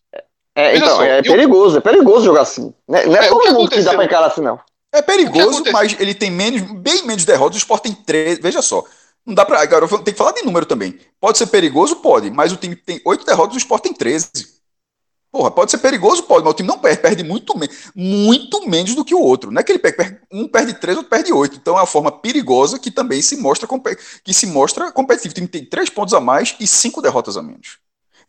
É, 0.60 0.76
então, 0.76 0.96
só, 0.96 1.02
é 1.02 1.18
eu- 1.20 1.22
perigoso, 1.22 1.78
é 1.78 1.80
perigoso 1.80 2.24
jogar 2.24 2.42
assim. 2.42 2.72
Não 2.88 2.98
é, 2.98 3.06
não 3.06 3.16
é 3.16 3.26
É, 3.26 3.28
todo 3.28 3.54
mundo 3.54 3.70
que 3.70 3.82
dá 3.82 3.94
pra 3.94 4.04
encarar 4.04 4.26
assim, 4.26 4.40
não. 4.40 4.58
É 4.92 5.00
perigoso, 5.02 5.62
mas 5.72 5.96
ele 6.00 6.14
tem 6.14 6.30
menos, 6.30 6.62
bem 6.62 7.04
menos 7.06 7.24
derrotas. 7.24 7.56
O 7.56 7.58
Sport 7.58 7.82
tem 7.82 7.92
13. 7.94 8.40
Veja 8.40 8.60
só. 8.60 8.84
Não 9.24 9.34
dá 9.34 9.44
pra. 9.44 9.60
Agora, 9.62 9.86
tem 9.88 10.12
que 10.12 10.14
falar 10.14 10.32
de 10.32 10.42
número 10.42 10.66
também. 10.66 10.98
Pode 11.20 11.38
ser 11.38 11.46
perigoso? 11.46 11.96
Pode. 11.96 12.30
Mas 12.30 12.52
o 12.52 12.56
time 12.56 12.74
tem 12.74 13.00
8 13.04 13.24
derrotas, 13.24 13.54
o 13.54 13.58
Sport 13.58 13.82
tem 13.84 13.92
13. 13.92 14.28
Porra, 15.32 15.48
pode 15.48 15.70
ser 15.70 15.78
perigoso? 15.78 16.24
Pode, 16.24 16.42
mas 16.42 16.52
o 16.52 16.56
time 16.56 16.68
não 16.68 16.78
perde. 16.78 17.02
Perde 17.02 17.22
muito, 17.22 17.56
me- 17.56 17.70
muito 17.94 18.66
menos 18.68 18.96
do 18.96 19.04
que 19.04 19.14
o 19.14 19.20
outro. 19.20 19.52
Não 19.52 19.60
é 19.60 19.62
que 19.62 19.70
ele 19.70 19.78
perde, 19.78 20.18
um 20.32 20.48
perde 20.48 20.74
3, 20.74 20.96
outro 20.96 21.08
perde 21.10 21.32
8. 21.32 21.56
Então 21.56 21.76
é 21.76 21.80
uma 21.80 21.86
forma 21.86 22.10
perigosa 22.10 22.76
que 22.80 22.90
também 22.90 23.22
se 23.22 23.36
mostra, 23.36 23.68
que 24.24 24.34
se 24.34 24.46
mostra 24.46 24.90
competitivo. 24.90 25.30
O 25.30 25.34
time 25.36 25.46
tem 25.46 25.64
3 25.64 25.88
pontos 25.88 26.14
a 26.14 26.18
mais 26.20 26.56
e 26.58 26.66
5 26.66 27.00
derrotas 27.00 27.36
a 27.36 27.42
menos. 27.42 27.78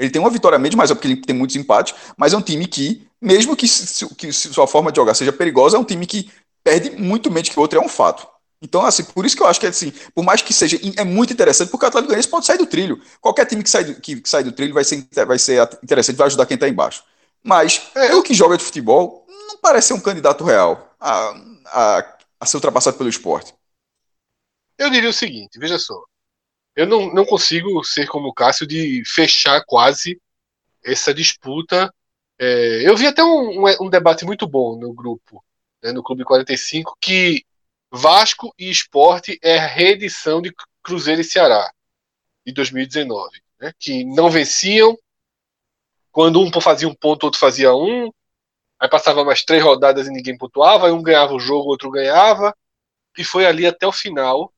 Ele 0.02 0.12
tem 0.12 0.22
uma 0.22 0.30
vitória 0.30 0.56
a 0.56 0.60
menos, 0.60 0.76
mas 0.76 0.92
é 0.92 0.96
porque 0.96 1.08
ele 1.08 1.18
tem 1.18 1.36
muitos 1.36 1.56
empates. 1.56 1.96
Mas 2.18 2.34
é 2.34 2.38
um 2.38 2.42
time 2.42 2.68
que, 2.68 3.08
mesmo 3.22 3.56
que, 3.56 3.68
se- 3.68 4.08
que 4.16 4.32
sua 4.34 4.68
forma 4.68 4.92
de 4.92 4.98
jogar 4.98 5.14
seja 5.14 5.32
perigosa, 5.34 5.78
é 5.78 5.80
um 5.80 5.84
time 5.86 6.06
que 6.08 6.30
perde 6.64 6.92
muito 6.92 7.32
menos 7.32 7.50
que 7.50 7.58
o 7.58 7.62
outro, 7.62 7.80
é 7.80 7.82
um 7.84 7.90
fato. 7.90 8.28
Então, 8.62 8.86
assim, 8.86 9.04
por 9.04 9.26
isso 9.26 9.36
que 9.36 9.42
eu 9.42 9.48
acho 9.48 9.60
que, 9.60 9.66
assim, 9.68 9.92
por 10.14 10.24
mais 10.24 10.42
que 10.42 10.54
seja, 10.54 10.78
é 10.98 11.04
muito 11.04 11.34
interessante, 11.34 11.70
porque 11.72 11.86
o 11.86 11.88
Atlético 11.88 12.10
Goianiense 12.10 12.30
pode 12.30 12.46
sair 12.46 12.58
do 12.60 12.68
trilho. 12.68 13.02
Qualquer 13.20 13.46
time 13.46 13.64
que 13.64 13.70
sai 13.70 13.84
do, 13.84 13.96
que, 14.00 14.22
que 14.22 14.30
sai 14.30 14.44
do 14.44 14.52
trilho 14.52 14.74
vai 14.74 14.84
ser, 14.84 15.04
vai 15.26 15.40
ser 15.40 15.68
interessante, 15.84 16.16
vai 16.18 16.28
ajudar 16.28 16.46
quem 16.46 16.56
está 16.56 16.68
embaixo. 16.70 17.04
Mas, 17.44 17.82
É, 17.96 18.08
pelo 18.10 18.22
que 18.22 18.34
joga 18.36 18.58
de 18.58 18.64
futebol, 18.64 19.26
não 19.48 19.58
parece 19.58 19.88
ser 19.90 19.94
um 19.96 20.00
candidato 20.00 20.44
real 20.44 20.94
a, 21.00 21.34
a, 21.66 22.16
a 22.40 22.46
ser 22.46 22.58
ultrapassado 22.58 22.98
pelo 22.98 23.10
esporte. 23.10 23.54
Eu 24.78 24.90
diria 24.90 25.10
o 25.10 25.14
seguinte: 25.14 25.58
veja 25.58 25.80
só. 25.80 25.96
Eu 26.82 26.88
não, 26.88 27.13
não 27.13 27.24
consigo 27.24 27.84
ser 27.84 28.08
como 28.08 28.30
o 28.30 28.34
Cássio 28.34 28.65
de 28.65 29.04
fechar 29.06 29.63
quase 29.67 30.20
essa 30.84 31.13
disputa. 31.13 31.94
É, 32.39 32.89
eu 32.89 32.98
vi 32.98 33.06
até 33.06 33.24
um, 33.24 33.63
um, 33.82 33.88
debate 33.88 34.26
muito 34.26 34.48
bom 34.48 34.76
no 34.76 34.91
grupo, 34.91 35.46
né, 35.84 35.91
no 35.91 36.02
Clube 36.02 36.24
45, 36.24 36.98
que 37.00 37.46
Vasco 37.91 38.52
e 38.58 38.72
Esporte 38.72 39.38
é 39.44 39.60
a 39.60 39.67
reedição 39.67 40.41
de 40.41 40.52
Cruzeiro 40.82 41.22
e 41.22 41.24
Ceará 41.24 41.72
de 42.44 42.52
2019, 42.52 43.30
né, 43.60 43.72
que 43.78 44.04
não 44.04 44.32
venciam. 44.32 44.98
Quando 46.12 46.41
um 46.41 46.52
fazia 46.60 46.88
um 46.88 46.96
ponto, 46.96 47.26
outro 47.26 47.39
fazia 47.39 47.76
um. 47.76 48.12
Aí 48.80 48.89
passava 48.89 49.24
mais 49.24 49.44
três 49.44 49.63
rodadas 49.63 50.08
e 50.08 50.12
ninguém 50.12 50.36
pontuava. 50.36 50.88
Aí 50.88 50.91
um 50.91 51.04
ganhava 51.04 51.36
o 51.36 51.39
jogo, 51.39 51.70
outro 51.70 51.91
ganhava. 51.91 52.58
E 53.15 53.24
foi 53.24 53.46
ali 53.46 53.67
até 53.67 53.86
o 53.86 53.91
final. 53.91 54.52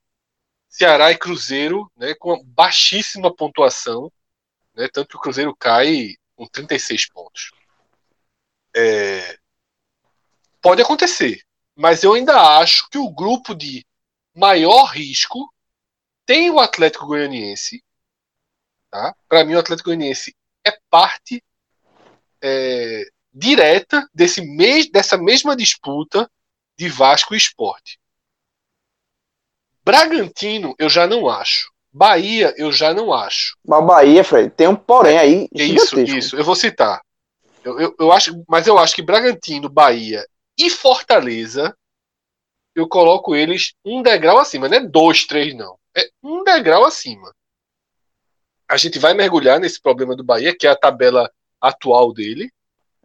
Ceará 0.74 1.12
e 1.12 1.18
Cruzeiro, 1.20 1.88
né, 1.96 2.16
com 2.16 2.44
baixíssima 2.44 3.32
pontuação, 3.32 4.12
né, 4.74 4.90
tanto 4.92 5.10
que 5.10 5.16
o 5.18 5.20
Cruzeiro 5.20 5.56
cai 5.56 6.16
com 6.36 6.48
36 6.48 7.10
pontos. 7.10 7.52
É, 8.76 9.38
pode 10.60 10.82
acontecer, 10.82 11.44
mas 11.76 12.04
eu 12.04 12.16
ainda 12.16 12.58
acho 12.58 12.90
que 12.90 12.98
o 12.98 13.08
grupo 13.12 13.54
de 13.54 13.86
maior 14.34 14.86
risco 14.86 15.48
tem 16.26 16.50
o 16.50 16.60
Atlético 16.60 17.06
Goianiense. 17.06 17.84
Tá? 18.90 19.16
Para 19.30 19.46
mim, 19.46 19.54
o 19.54 19.60
Atlético 19.60 19.90
Goianiense 19.90 20.36
é 20.66 20.76
parte 20.90 21.44
é, 22.42 23.04
direta 23.32 24.10
desse 24.12 24.42
mes 24.42 24.90
dessa 24.90 25.20
mesma 25.20 25.56
disputa 25.56 26.28
de 26.76 26.90
Vasco 26.90 27.36
e 27.36 27.38
Esporte. 27.38 28.00
Bragantino, 29.84 30.74
eu 30.80 30.90
já 30.90 31.06
não 31.08 31.30
acho. 31.30 31.72
Bahia, 31.92 32.54
eu 32.58 32.72
já 32.72 32.94
não 32.94 33.14
acho. 33.14 33.56
Mas 33.66 33.86
Bahia, 33.86 34.24
Fred, 34.24 34.50
tem 34.50 34.68
um 34.68 34.76
porém 34.76 35.18
aí 35.18 35.48
É 35.56 35.64
isso, 35.64 36.00
isso. 36.00 36.36
Eu 36.36 36.44
vou 36.44 36.56
citar. 36.56 37.02
Eu, 37.64 37.80
eu, 37.80 37.96
eu 38.00 38.12
acho, 38.12 38.44
mas 38.48 38.66
eu 38.68 38.78
acho 38.78 38.96
que 38.96 39.02
Bragantino, 39.02 39.70
Bahia 39.70 40.26
e 40.58 40.70
Fortaleza, 40.70 41.76
eu 42.76 42.88
coloco 42.88 43.36
eles 43.36 43.74
um 43.86 44.02
degrau 44.02 44.40
acima. 44.40 44.68
Não 44.68 44.78
é 44.78 44.82
dois, 44.82 45.26
três, 45.26 45.54
não. 45.56 45.78
É 45.96 46.10
um 46.24 46.44
degrau 46.44 46.84
acima. 46.84 47.32
A 48.68 48.76
gente 48.78 48.98
vai 48.98 49.14
mergulhar 49.14 49.60
nesse 49.60 49.80
problema 49.80 50.16
do 50.16 50.24
Bahia, 50.24 50.56
que 50.58 50.66
é 50.66 50.70
a 50.72 50.76
tabela 50.76 51.30
atual 51.62 52.12
dele. 52.12 52.50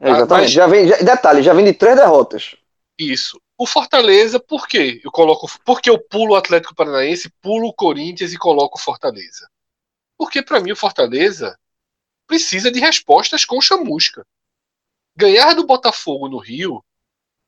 É, 0.01 0.11
exatamente. 0.11 0.45
mas- 0.45 0.53
Já 0.53 0.67
vem, 0.67 0.89
já- 0.89 0.97
detalhe, 0.99 1.43
já 1.43 1.53
vem 1.53 1.65
de 1.65 1.75
três 1.75 1.97
derrotas. 1.97 2.57
Isso. 2.99 3.39
O 3.61 3.67
Fortaleza, 3.67 4.39
por 4.39 4.69
quê? 4.69 5.01
Eu 5.05 5.11
coloco, 5.11 5.49
porque 5.65 5.91
eu 5.91 5.99
pulo 5.99 6.35
o 6.35 6.37
Atlético 6.37 6.75
Paranaense, 6.77 7.29
pulo 7.43 7.69
o 7.69 7.75
Corinthians 7.75 8.33
e 8.33 8.39
coloco 8.39 8.79
o 8.79 8.81
Fortaleza. 8.81 9.51
Porque 10.17 10.41
para 10.43 10.61
mim 10.61 10.71
o 10.71 10.77
Fortaleza 10.77 11.59
precisa 12.27 12.71
de 12.71 12.79
respostas 12.79 13.45
com 13.45 13.61
chamusca. 13.61 14.25
Ganhar 15.17 15.55
do 15.55 15.67
Botafogo 15.67 16.29
no 16.29 16.39
Rio 16.39 16.85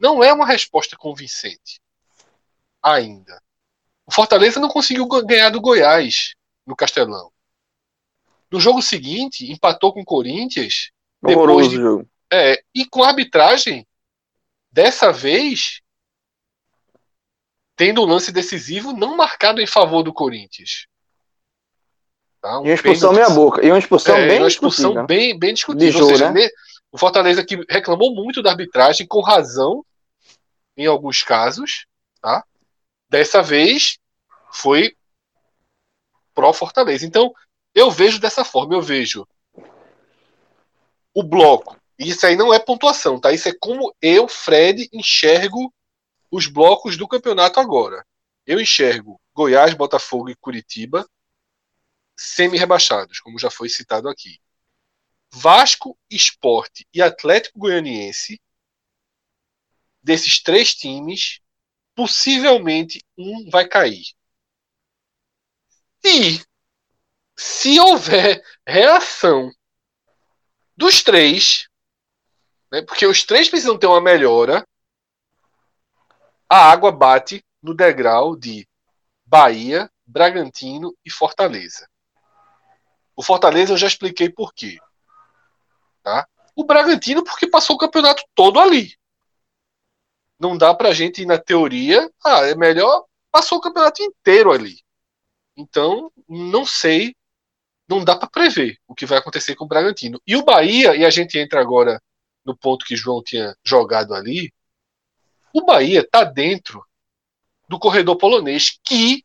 não 0.01 0.25
é 0.25 0.33
uma 0.33 0.46
resposta 0.46 0.96
convincente. 0.96 1.81
Ainda. 2.83 3.40
O 4.05 4.12
Fortaleza 4.12 4.59
não 4.59 4.68
conseguiu 4.68 5.07
ganhar 5.07 5.51
do 5.51 5.61
Goiás 5.61 6.35
no 6.66 6.75
Castelão. 6.75 7.31
No 8.51 8.59
jogo 8.59 8.83
seguinte, 8.83 9.49
empatou 9.53 9.92
com 9.92 10.01
o 10.01 10.05
Corinthians 10.05 10.90
Depois 11.23 11.37
Horroroso 11.37 11.70
de- 11.70 11.77
jogo. 11.77 12.11
é, 12.33 12.61
e 12.75 12.85
com 12.85 13.05
a 13.05 13.09
arbitragem, 13.09 13.87
dessa 14.73 15.12
vez, 15.12 15.81
tendo 17.81 18.03
um 18.03 18.05
lance 18.05 18.31
decisivo 18.31 18.93
não 18.93 19.16
marcado 19.16 19.59
em 19.59 19.66
favor 19.66 20.03
do 20.03 20.12
Corinthians. 20.12 20.87
Tá? 22.38 22.61
Um 22.61 22.66
E 22.66 22.69
uma 22.69 22.75
expulsão 22.75 23.12
meia 23.14 23.31
boca. 23.31 23.64
E 23.64 23.71
uma 23.71 23.79
expulsão 23.79 24.16
é, 24.16 24.29
bem 24.29 24.38
uma 24.38 24.49
expulsão 24.49 24.90
discutível. 24.90 25.07
bem, 25.07 25.38
bem 25.38 25.55
discutível. 25.55 25.93
Jogo, 25.93 26.05
Ou 26.05 26.11
seja, 26.11 26.31
né? 26.31 26.47
o 26.93 26.99
Fortaleza 26.99 27.43
que 27.43 27.64
reclamou 27.71 28.14
muito 28.14 28.43
da 28.43 28.51
arbitragem, 28.51 29.07
com 29.07 29.23
razão, 29.23 29.83
em 30.77 30.85
alguns 30.85 31.23
casos. 31.23 31.87
Tá? 32.21 32.45
Dessa 33.09 33.43
vez, 33.43 33.97
foi 34.53 34.95
pró-Fortaleza. 36.35 37.07
Então, 37.07 37.33
eu 37.75 37.90
vejo 37.90 38.21
dessa 38.21 38.45
forma. 38.45 38.75
Eu 38.75 38.83
vejo 38.83 39.27
o 41.14 41.23
bloco. 41.23 41.79
E 41.99 42.11
isso 42.11 42.27
aí 42.27 42.37
não 42.37 42.53
é 42.53 42.59
pontuação, 42.59 43.19
tá? 43.19 43.33
Isso 43.33 43.49
é 43.49 43.55
como 43.59 43.90
eu, 44.03 44.29
Fred, 44.29 44.87
enxergo 44.93 45.73
os 46.31 46.47
blocos 46.47 46.97
do 46.97 47.09
campeonato 47.09 47.59
agora. 47.61 48.07
Eu 48.47 48.61
enxergo 48.61 49.21
Goiás, 49.35 49.75
Botafogo 49.75 50.31
e 50.31 50.37
Curitiba 50.37 51.09
semi-rebaixados, 52.16 53.19
como 53.21 53.38
já 53.38 53.51
foi 53.51 53.69
citado 53.69 54.09
aqui. 54.09 54.38
Vasco, 55.33 55.99
Esporte 56.11 56.87
e 56.93 57.01
Atlético 57.01 57.59
Goianiense, 57.59 58.40
desses 60.03 60.43
três 60.43 60.75
times, 60.75 61.40
possivelmente 61.95 63.03
um 63.16 63.49
vai 63.49 63.66
cair. 63.66 64.07
E 66.05 66.40
se 67.37 67.79
houver 67.79 68.43
reação 68.66 69.51
dos 70.77 71.03
três, 71.03 71.69
né, 72.73 72.83
porque 72.83 73.07
os 73.07 73.23
três 73.25 73.49
precisam 73.49 73.79
ter 73.79 73.87
uma 73.87 74.01
melhora, 74.01 74.66
a 76.50 76.68
água 76.70 76.90
bate 76.90 77.44
no 77.62 77.72
degrau 77.72 78.34
de 78.34 78.68
Bahia, 79.24 79.88
Bragantino 80.04 80.92
e 81.04 81.10
Fortaleza. 81.10 81.88
O 83.14 83.22
Fortaleza 83.22 83.74
eu 83.74 83.76
já 83.76 83.86
expliquei 83.86 84.28
por 84.28 84.52
quê. 84.52 84.76
Tá? 86.02 86.26
O 86.56 86.64
Bragantino 86.64 87.22
porque 87.22 87.46
passou 87.46 87.76
o 87.76 87.78
campeonato 87.78 88.24
todo 88.34 88.58
ali. 88.58 88.96
Não 90.40 90.58
dá 90.58 90.74
pra 90.74 90.92
gente 90.92 91.22
ir 91.22 91.26
na 91.26 91.38
teoria, 91.38 92.10
ah, 92.24 92.46
é 92.46 92.56
melhor 92.56 93.04
passou 93.30 93.58
o 93.58 93.60
campeonato 93.60 94.02
inteiro 94.02 94.50
ali. 94.50 94.80
Então, 95.56 96.10
não 96.28 96.66
sei, 96.66 97.14
não 97.88 98.04
dá 98.04 98.16
pra 98.16 98.28
prever 98.28 98.78
o 98.88 98.94
que 98.94 99.06
vai 99.06 99.18
acontecer 99.18 99.54
com 99.54 99.64
o 99.64 99.68
Bragantino. 99.68 100.20
E 100.26 100.34
o 100.34 100.44
Bahia, 100.44 100.96
e 100.96 101.04
a 101.04 101.10
gente 101.10 101.38
entra 101.38 101.60
agora 101.60 102.02
no 102.44 102.56
ponto 102.56 102.84
que 102.84 102.96
João 102.96 103.22
tinha 103.22 103.54
jogado 103.64 104.14
ali, 104.14 104.52
o 105.52 105.64
Bahia 105.64 106.06
tá 106.08 106.24
dentro 106.24 106.84
do 107.68 107.78
corredor 107.78 108.16
polonês 108.16 108.78
que 108.82 109.24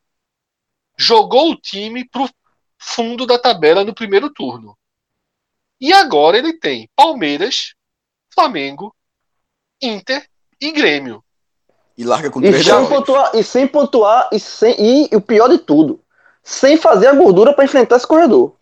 jogou 0.97 1.51
o 1.51 1.55
time 1.55 2.07
pro 2.07 2.29
fundo 2.77 3.25
da 3.25 3.39
tabela 3.39 3.83
no 3.83 3.93
primeiro 3.93 4.29
turno. 4.29 4.77
E 5.79 5.91
agora 5.91 6.37
ele 6.37 6.53
tem 6.53 6.89
Palmeiras, 6.95 7.73
Flamengo, 8.33 8.95
Inter 9.81 10.27
e 10.61 10.71
Grêmio. 10.71 11.23
E 11.97 12.03
larga 12.03 12.29
com 12.29 12.39
E 12.39 12.49
três 12.49 12.63
sem, 12.63 12.73
derrotas. 12.73 12.97
pontuar, 12.97 13.31
e 13.35 13.43
sem 13.43 13.67
pontuar, 13.67 14.29
e, 14.31 14.39
sem, 14.39 14.75
e 14.79 15.15
o 15.15 15.21
pior 15.21 15.47
de 15.47 15.57
tudo, 15.57 16.01
sem 16.43 16.77
fazer 16.77 17.07
a 17.07 17.13
gordura 17.15 17.53
para 17.53 17.65
enfrentar 17.65 17.97
esse 17.97 18.07
corredor. 18.07 18.55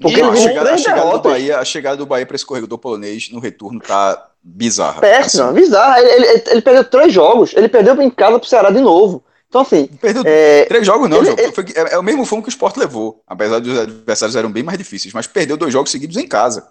Porque 0.00 0.16
E 0.16 0.20
ele 0.20 0.30
a 0.30 0.36
chegada, 0.36 0.72
a 0.72 0.78
chegada. 0.78 1.18
Bahia, 1.18 1.58
a 1.58 1.64
chegada 1.64 1.96
do 1.96 2.06
Bahia 2.06 2.26
para 2.26 2.36
esse 2.36 2.46
corredor 2.46 2.78
polonês 2.78 3.30
no 3.30 3.38
retorno 3.38 3.80
tá 3.80 4.29
bizarra. 4.42 5.00
Péssima, 5.00 5.44
Assim, 5.46 5.54
bizarra. 5.54 6.00
Ele, 6.00 6.26
ele, 6.26 6.42
ele 6.46 6.62
perdeu 6.62 6.84
três 6.84 7.12
jogos. 7.12 7.52
Ele 7.54 7.68
perdeu 7.68 8.00
em 8.00 8.10
casa 8.10 8.38
pro 8.38 8.48
Ceará 8.48 8.70
de 8.70 8.80
novo. 8.80 9.22
Então, 9.48 9.62
assim, 9.62 9.86
perdeu 10.00 10.22
é, 10.24 10.64
três 10.66 10.86
jogos, 10.86 11.08
não, 11.10 11.18
ele- 11.18 11.30
ele- 11.30 11.50
Foi 11.52 11.64
é, 11.74 11.94
é 11.94 11.98
o 11.98 12.02
mesmo 12.04 12.24
fumo 12.24 12.40
que 12.40 12.48
o 12.48 12.50
Sport 12.50 12.76
levou, 12.76 13.20
apesar 13.26 13.58
dos 13.58 13.76
adversários 13.76 14.36
eram 14.36 14.50
bem 14.52 14.62
mais 14.62 14.78
difíceis, 14.78 15.12
mas 15.12 15.26
perdeu 15.26 15.56
dois 15.56 15.72
jogos 15.72 15.90
seguidos 15.90 16.16
em 16.16 16.26
casa. 16.28 16.68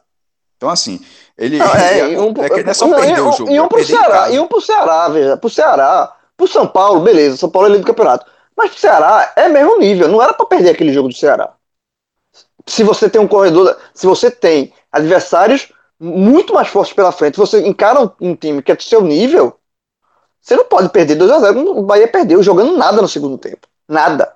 Então, 0.55 0.69
assim, 0.69 0.99
ele. 1.37 1.57
Não, 1.57 1.75
é, 1.75 1.99
ele- 1.99 2.17
um, 2.17 2.33
é 2.41 2.69
é 2.69 2.73
só 2.73 2.87
perder 2.95 3.19
o 3.21 3.29
um- 3.29 3.33
jogo. 3.33 3.51
E 3.51 3.59
um 3.59 3.65
é 3.65 3.67
pro 3.67 3.77
perder 3.77 3.93
em 3.93 3.97
Ceará, 3.97 4.29
e 4.29 4.39
um 4.39 4.47
pro 4.47 4.61
Ceará, 4.61 5.09
veja, 5.09 5.35
pro 5.37 5.49
Ceará, 5.49 6.15
pro 6.37 6.47
São 6.47 6.65
Paulo, 6.67 7.01
beleza, 7.01 7.35
São 7.35 7.49
Paulo 7.49 7.67
é 7.67 7.71
líder 7.71 7.81
do 7.83 7.87
campeonato. 7.87 8.25
Mas 8.55 8.71
pro 8.71 8.79
Ceará 8.79 9.33
é 9.35 9.49
mesmo 9.49 9.77
nível, 9.77 10.07
não 10.07 10.21
era 10.23 10.33
pra 10.33 10.45
perder 10.45 10.69
aquele 10.69 10.93
jogo 10.93 11.09
do 11.09 11.15
Ceará. 11.15 11.51
Se 12.65 12.83
você 12.83 13.09
tem 13.09 13.19
um 13.19 13.27
corredor, 13.27 13.75
se 13.93 14.05
você 14.07 14.29
tem 14.31 14.73
adversários 14.91 15.69
muito 15.99 16.53
mais 16.53 16.67
fortes 16.67 16.93
pela 16.93 17.11
frente, 17.11 17.37
você 17.37 17.67
encara 17.67 18.11
um, 18.21 18.35
time 18.35 18.61
que 18.61 18.71
é 18.71 18.75
do 18.75 18.83
seu 18.83 19.01
nível, 19.01 19.59
você 20.41 20.55
não 20.55 20.65
pode 20.65 20.89
perder 20.89 21.15
2 21.15 21.29
a 21.29 21.39
0 21.39 21.77
O 21.77 21.83
Bahia 21.83 22.07
perdeu 22.07 22.41
jogando 22.41 22.77
nada 22.77 23.01
no 23.01 23.07
segundo 23.07 23.37
tempo. 23.37 23.67
Nada. 23.87 24.33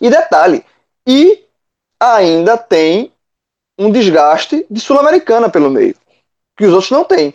E 0.00 0.10
detalhe, 0.10 0.64
e 1.06 1.44
ainda 1.98 2.56
tem 2.56 3.12
um 3.78 3.90
desgaste 3.90 4.66
de 4.70 4.80
Sul-Americana 4.80 5.48
pelo 5.48 5.70
meio, 5.70 5.94
que 6.56 6.66
os 6.66 6.72
outros 6.72 6.90
não 6.90 7.04
têm. 7.04 7.34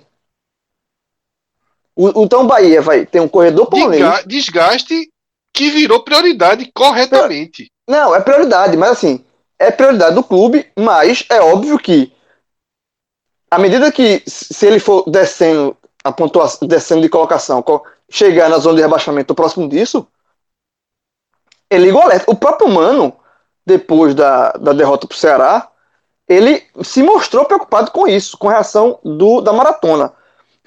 O, 1.95 2.23
então 2.23 2.41
o 2.41 2.47
Bahia 2.47 2.81
vai 2.81 3.05
ter 3.05 3.19
um 3.19 3.27
corredor 3.27 3.67
polonês. 3.67 4.01
Desga- 4.01 4.23
Desgaste 4.27 5.09
que 5.53 5.69
virou 5.69 6.03
prioridade 6.03 6.69
corretamente. 6.73 7.71
Não, 7.87 8.15
é 8.15 8.19
prioridade, 8.19 8.75
mas 8.75 8.91
assim, 8.91 9.23
é 9.59 9.69
prioridade 9.69 10.15
do 10.15 10.23
clube, 10.23 10.67
mas 10.77 11.25
é 11.29 11.39
óbvio 11.39 11.77
que 11.77 12.11
à 13.55 13.59
medida 13.59 13.91
que 13.91 14.23
se 14.25 14.65
ele 14.65 14.79
for 14.79 15.03
descendo 15.09 15.75
a 16.03 16.11
pontuação, 16.11 16.67
descendo 16.67 17.01
de 17.01 17.09
colocação, 17.09 17.61
co- 17.61 17.83
chegar 18.09 18.49
na 18.49 18.57
zona 18.57 18.75
de 18.77 18.81
rebaixamento 18.81 19.35
próximo 19.35 19.67
disso, 19.69 20.07
ele 21.69 21.85
liga 21.85 21.97
o. 21.97 22.31
O 22.31 22.35
próprio 22.35 22.69
Mano, 22.69 23.13
depois 23.65 24.13
da, 24.13 24.51
da 24.53 24.73
derrota 24.73 25.07
pro 25.07 25.17
Ceará, 25.17 25.69
ele 26.27 26.63
se 26.83 27.03
mostrou 27.03 27.45
preocupado 27.45 27.91
com 27.91 28.07
isso, 28.07 28.37
com 28.37 28.49
a 28.49 28.53
reação 28.53 28.99
do, 29.03 29.41
da 29.41 29.53
maratona. 29.53 30.13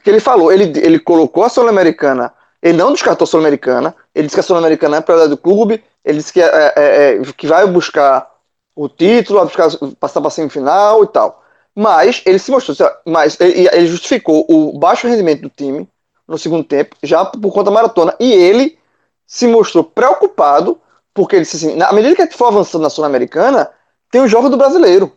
Que 0.02 0.10
ele 0.10 0.20
falou, 0.20 0.52
ele, 0.52 0.78
ele 0.78 0.98
colocou 0.98 1.44
a 1.44 1.48
Sul-Americana, 1.48 2.32
ele 2.62 2.78
não 2.78 2.92
descartou 2.92 3.24
a 3.24 3.28
Sul-Americana, 3.28 3.94
ele 4.14 4.26
disse 4.26 4.36
que 4.36 4.40
a 4.40 4.42
Sul-Americana 4.44 4.98
é 4.98 5.00
prioridade 5.00 5.30
do 5.30 5.36
clube, 5.36 5.82
ele 6.04 6.18
disse 6.18 6.32
que, 6.32 6.40
é, 6.40 6.72
é, 6.76 7.14
é, 7.16 7.22
que 7.36 7.46
vai 7.46 7.66
buscar 7.66 8.30
o 8.74 8.88
título, 8.88 9.40
vai 9.40 9.46
buscar, 9.46 9.70
passar 9.98 10.20
para 10.20 10.28
a 10.28 10.30
semifinal 10.30 11.02
e 11.02 11.08
tal. 11.08 11.42
Mas 11.76 12.22
ele 12.24 12.38
se 12.38 12.50
mostrou, 12.50 12.74
mas 13.04 13.38
ele, 13.38 13.68
ele 13.68 13.86
justificou 13.86 14.46
o 14.48 14.78
baixo 14.78 15.06
rendimento 15.06 15.42
do 15.42 15.50
time 15.50 15.86
no 16.26 16.38
segundo 16.38 16.64
tempo, 16.64 16.96
já 17.02 17.24
por 17.24 17.52
conta 17.52 17.64
da 17.64 17.70
maratona, 17.70 18.16
e 18.18 18.32
ele 18.32 18.78
se 19.26 19.46
mostrou 19.46 19.84
preocupado, 19.84 20.80
porque 21.12 21.36
ele 21.36 21.44
disse 21.44 21.56
assim, 21.56 21.76
na 21.76 21.92
medida 21.92 22.14
que 22.16 22.22
ele 22.22 22.30
for 22.30 22.46
avançando 22.46 22.82
na 22.82 22.90
Sul-Americana, 22.90 23.70
tem 24.10 24.22
o 24.22 24.28
jogo 24.28 24.48
do 24.48 24.56
brasileiro. 24.56 25.12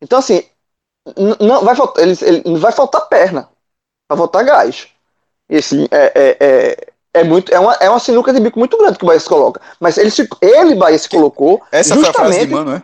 Então, 0.00 0.20
assim, 0.20 0.44
não 1.40 1.64
vai 1.64 1.74
faltar, 1.74 2.04
ele, 2.04 2.16
ele- 2.22 2.58
vai 2.58 2.72
faltar 2.72 3.08
perna, 3.08 3.48
vai 4.08 4.16
faltar 4.16 4.44
gás. 4.44 4.88
E 5.48 5.56
assim, 5.56 5.88
é, 5.90 6.12
é, 6.14 6.36
é, 6.40 6.86
é 7.14 7.24
muito, 7.24 7.52
é 7.52 7.58
uma, 7.58 7.74
é 7.74 7.90
uma 7.90 7.98
sinuca 7.98 8.32
de 8.32 8.40
bico 8.40 8.58
muito 8.58 8.78
grande 8.78 8.96
que 8.96 9.04
o 9.04 9.06
Bahia 9.06 9.18
se 9.20 9.28
coloca. 9.28 9.60
Mas 9.80 9.98
ele, 9.98 10.10
se, 10.10 10.28
ele 10.40 10.76
Bahia, 10.76 10.98
se 10.98 11.08
colocou 11.08 11.60
Essa 11.72 11.96
foi 11.96 12.08
a 12.08 12.12
frase 12.12 12.40
justamente. 12.40 12.48
de 12.48 12.54
Mano, 12.54 12.76
é? 12.76 12.82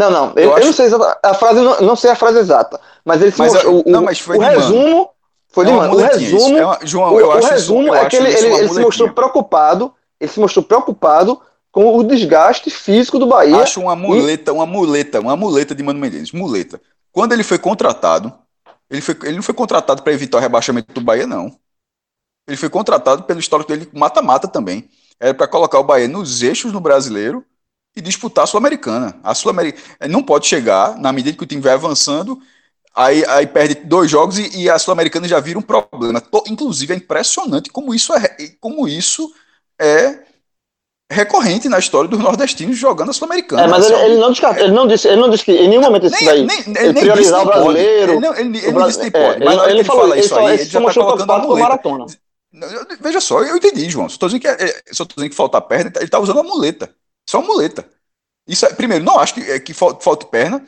Não, 0.00 0.10
não, 0.10 0.26
eu, 0.36 0.42
Eu 0.42 0.42
eu 0.50 0.56
acho- 0.56 0.66
não 0.66 0.72
sei 0.72 0.88
a 1.22 1.34
frase, 1.34 1.60
não, 1.60 1.80
não 1.80 1.96
sei 1.96 2.10
a 2.10 2.14
frase 2.16 2.38
exata, 2.38 2.80
mas 3.04 3.20
ele 3.20 3.34
Mas, 3.36 3.52
mostrou, 3.52 3.82
o, 3.86 3.90
não, 3.90 4.00
o- 4.00 4.04
mas 4.04 4.18
foi 4.18 4.36
o 4.38 4.40
Mano. 4.40 4.58
resumo 4.58 5.10
foi 5.52 5.64
de 5.66 5.72
É 5.72 5.74
mano. 5.74 5.94
O 5.96 6.00
isso. 6.00 6.18
resumo, 6.18 6.58
É 6.58 6.64
uma- 6.64 6.78
João, 6.84 7.12
o, 7.14 7.20
eu 7.20 7.28
o 7.30 7.38
isso- 7.38 7.48
resumo 7.50 7.88
eu 7.88 7.94
é 7.94 8.06
que 8.08 8.16
ele, 8.16 8.28
isso 8.30 8.46
ele, 8.46 8.54
ele 8.54 8.68
se 8.68 8.80
mostrou 8.80 9.10
preocupado, 9.10 9.92
ele 10.20 10.30
se 10.30 10.38
mostrou 10.40 10.64
preocupado 10.64 11.40
com 11.72 11.96
o 11.96 12.02
desgaste 12.02 12.70
físico 12.70 13.18
do 13.18 13.26
Bahia. 13.26 13.56
Acho 13.58 13.80
uma 13.80 13.94
muleta, 13.96 14.52
uma 14.52 14.64
muleta, 14.66 15.20
uma 15.20 15.36
muleta 15.36 15.74
de 15.74 15.82
Mano 15.82 16.00
Menezes. 16.00 16.32
Muleta. 16.32 16.80
Quando 17.12 17.32
ele 17.32 17.42
foi 17.42 17.58
contratado, 17.58 18.32
ele, 18.90 19.00
foi, 19.00 19.16
ele 19.24 19.36
não 19.36 19.42
foi 19.42 19.54
contratado 19.54 20.02
para 20.02 20.12
evitar 20.12 20.38
o 20.38 20.40
rebaixamento 20.40 20.92
do 20.94 21.00
Bahia, 21.00 21.26
não. 21.26 21.52
Ele 22.48 22.56
foi 22.56 22.68
contratado 22.70 23.24
pelo 23.24 23.38
histórico 23.38 23.70
dele 23.70 23.88
mata-mata 23.92 24.48
também. 24.48 24.88
Era 25.20 25.34
para 25.34 25.46
colocar 25.46 25.78
o 25.78 25.84
Bahia 25.84 26.08
nos 26.08 26.42
eixos 26.42 26.72
no 26.72 26.80
brasileiro 26.80 27.44
e 28.00 28.04
disputar 28.04 28.44
a 28.44 28.46
Sul-Americana. 28.46 29.18
A 29.22 29.34
Sul-Americana 29.34 29.84
não 30.08 30.22
pode 30.22 30.46
chegar, 30.46 30.98
na 30.98 31.12
medida 31.12 31.36
que 31.36 31.44
o 31.44 31.46
time 31.46 31.62
vai 31.62 31.74
avançando, 31.74 32.38
aí, 32.94 33.24
aí 33.26 33.46
perde 33.46 33.76
dois 33.86 34.10
jogos 34.10 34.38
e, 34.38 34.62
e 34.62 34.70
a 34.70 34.78
Sul-Americana 34.78 35.28
já 35.28 35.40
vira 35.40 35.58
um 35.58 35.62
problema. 35.62 36.20
To- 36.20 36.44
Inclusive, 36.48 36.92
é 36.94 36.96
impressionante 36.96 37.70
como 37.70 37.94
isso 37.94 38.12
é, 38.14 38.36
como 38.60 38.88
isso 38.88 39.32
é 39.80 40.20
recorrente 41.12 41.68
na 41.68 41.78
história 41.78 42.08
dos 42.08 42.20
nordestinos 42.20 42.78
jogando 42.78 43.10
a 43.10 43.12
Sul-Americana. 43.12 43.62
É, 43.62 43.66
mas 43.66 43.84
ele, 43.86 43.94
Assim, 43.96 44.04
ele 44.04 44.20
não 44.20 44.30
descartou, 44.30 44.64
ele 44.64 44.72
não 44.72 44.86
disse, 44.86 45.08
ele 45.08 45.16
não 45.20 45.30
disse 45.30 45.44
que 45.44 45.52
em 45.52 45.68
nenhum 45.68 45.82
momento 45.82 46.06
isso 46.06 46.24
daí. 46.24 46.46
nem, 46.46 46.58
ele 46.60 46.78
ele 46.78 47.00
priorizar 47.00 47.42
o 47.42 47.46
brasileiro, 47.46 48.12
Ele 48.12 48.20
não, 48.20 48.34
ele, 48.36 48.72
não 48.72 48.86
disse 48.86 49.00
nem 49.00 49.10
pode. 49.10 49.42
é, 49.42 49.44
mas 49.44 49.62
ele, 49.64 49.72
ele 49.72 49.84
falou, 49.84 50.02
fala 50.02 50.14
ele 50.16 50.24
isso 50.26 50.34
aí, 50.38 50.54
ele 50.54 50.64
já 50.64 50.78
tá 50.78 50.80
mostrou 50.80 51.04
colocando 51.06 51.32
a 51.32 51.38
muleta. 51.38 51.68
maratona. 51.68 52.06
Veja 53.00 53.20
só, 53.20 53.42
eu 53.42 53.56
entendi, 53.56 53.88
João. 53.90 54.08
Só 54.08 54.18
tô 54.18 54.26
dizendo 54.26 54.40
que, 54.42 54.48
é- 54.48 54.82
só 54.92 55.04
tô 55.04 55.14
dizendo 55.16 55.30
que 55.30 55.36
falta 55.36 55.60
perna, 55.60 55.84
ele 55.84 55.90
tá- 55.90 56.00
ele 56.00 56.10
tá 56.10 56.18
usando 56.18 56.40
a 56.40 56.42
muleta. 56.42 56.94
Só 57.30 57.40
muleta. 57.40 57.88
Isso, 58.48 58.66
é- 58.66 58.72
primeiro, 58.74 59.04
não 59.04 59.18
acho 59.20 59.34
que, 59.34 59.40
é, 59.42 59.60
que 59.60 59.72
fal- 59.72 60.00
falte 60.00 60.26
perna. 60.26 60.64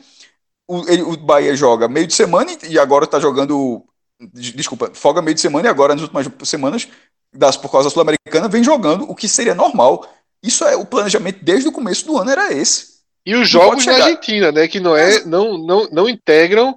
O, 0.65 0.79
ele- 0.89 1.01
o 1.01 1.17
Bahia 1.17 1.53
joga 1.55 1.89
meio 1.89 2.07
de 2.07 2.13
semana 2.13 2.51
e, 2.63 2.73
e 2.73 2.79
agora 2.79 3.05
tá 3.05 3.19
jogando. 3.19 3.83
des- 4.19 4.53
Desculpa, 4.53 4.89
folga 4.93 5.21
meio 5.21 5.35
de 5.35 5.41
semana 5.41 5.67
e 5.67 5.69
agora, 5.69 5.93
nas 5.93 6.03
últimas 6.03 6.25
semanas, 6.47 6.87
das, 7.33 7.57
por 7.57 7.69
causa 7.69 7.89
da 7.89 7.93
Sul-Americana, 7.93 8.47
vem 8.47 8.63
jogando, 8.63 9.09
o 9.11 9.13
que 9.15 9.27
seria 9.27 9.53
normal. 9.53 10.07
Isso 10.41 10.63
é 10.63 10.75
o 10.77 10.85
planejamento 10.85 11.43
desde 11.43 11.67
o 11.67 11.71
começo 11.73 12.05
do 12.05 12.17
ano, 12.17 12.29
era 12.31 12.53
esse. 12.53 12.93
E 13.25 13.33
os 13.33 13.39
Não 13.41 13.45
jogos 13.45 13.83
chegar. 13.83 14.05
Argentina, 14.05 14.51
né? 14.53 14.67
Que 14.67 14.79
não 14.79 14.95
é, 14.95 15.25
não, 15.25 15.57
não, 15.57 15.89
não 15.91 16.07
integram 16.09 16.75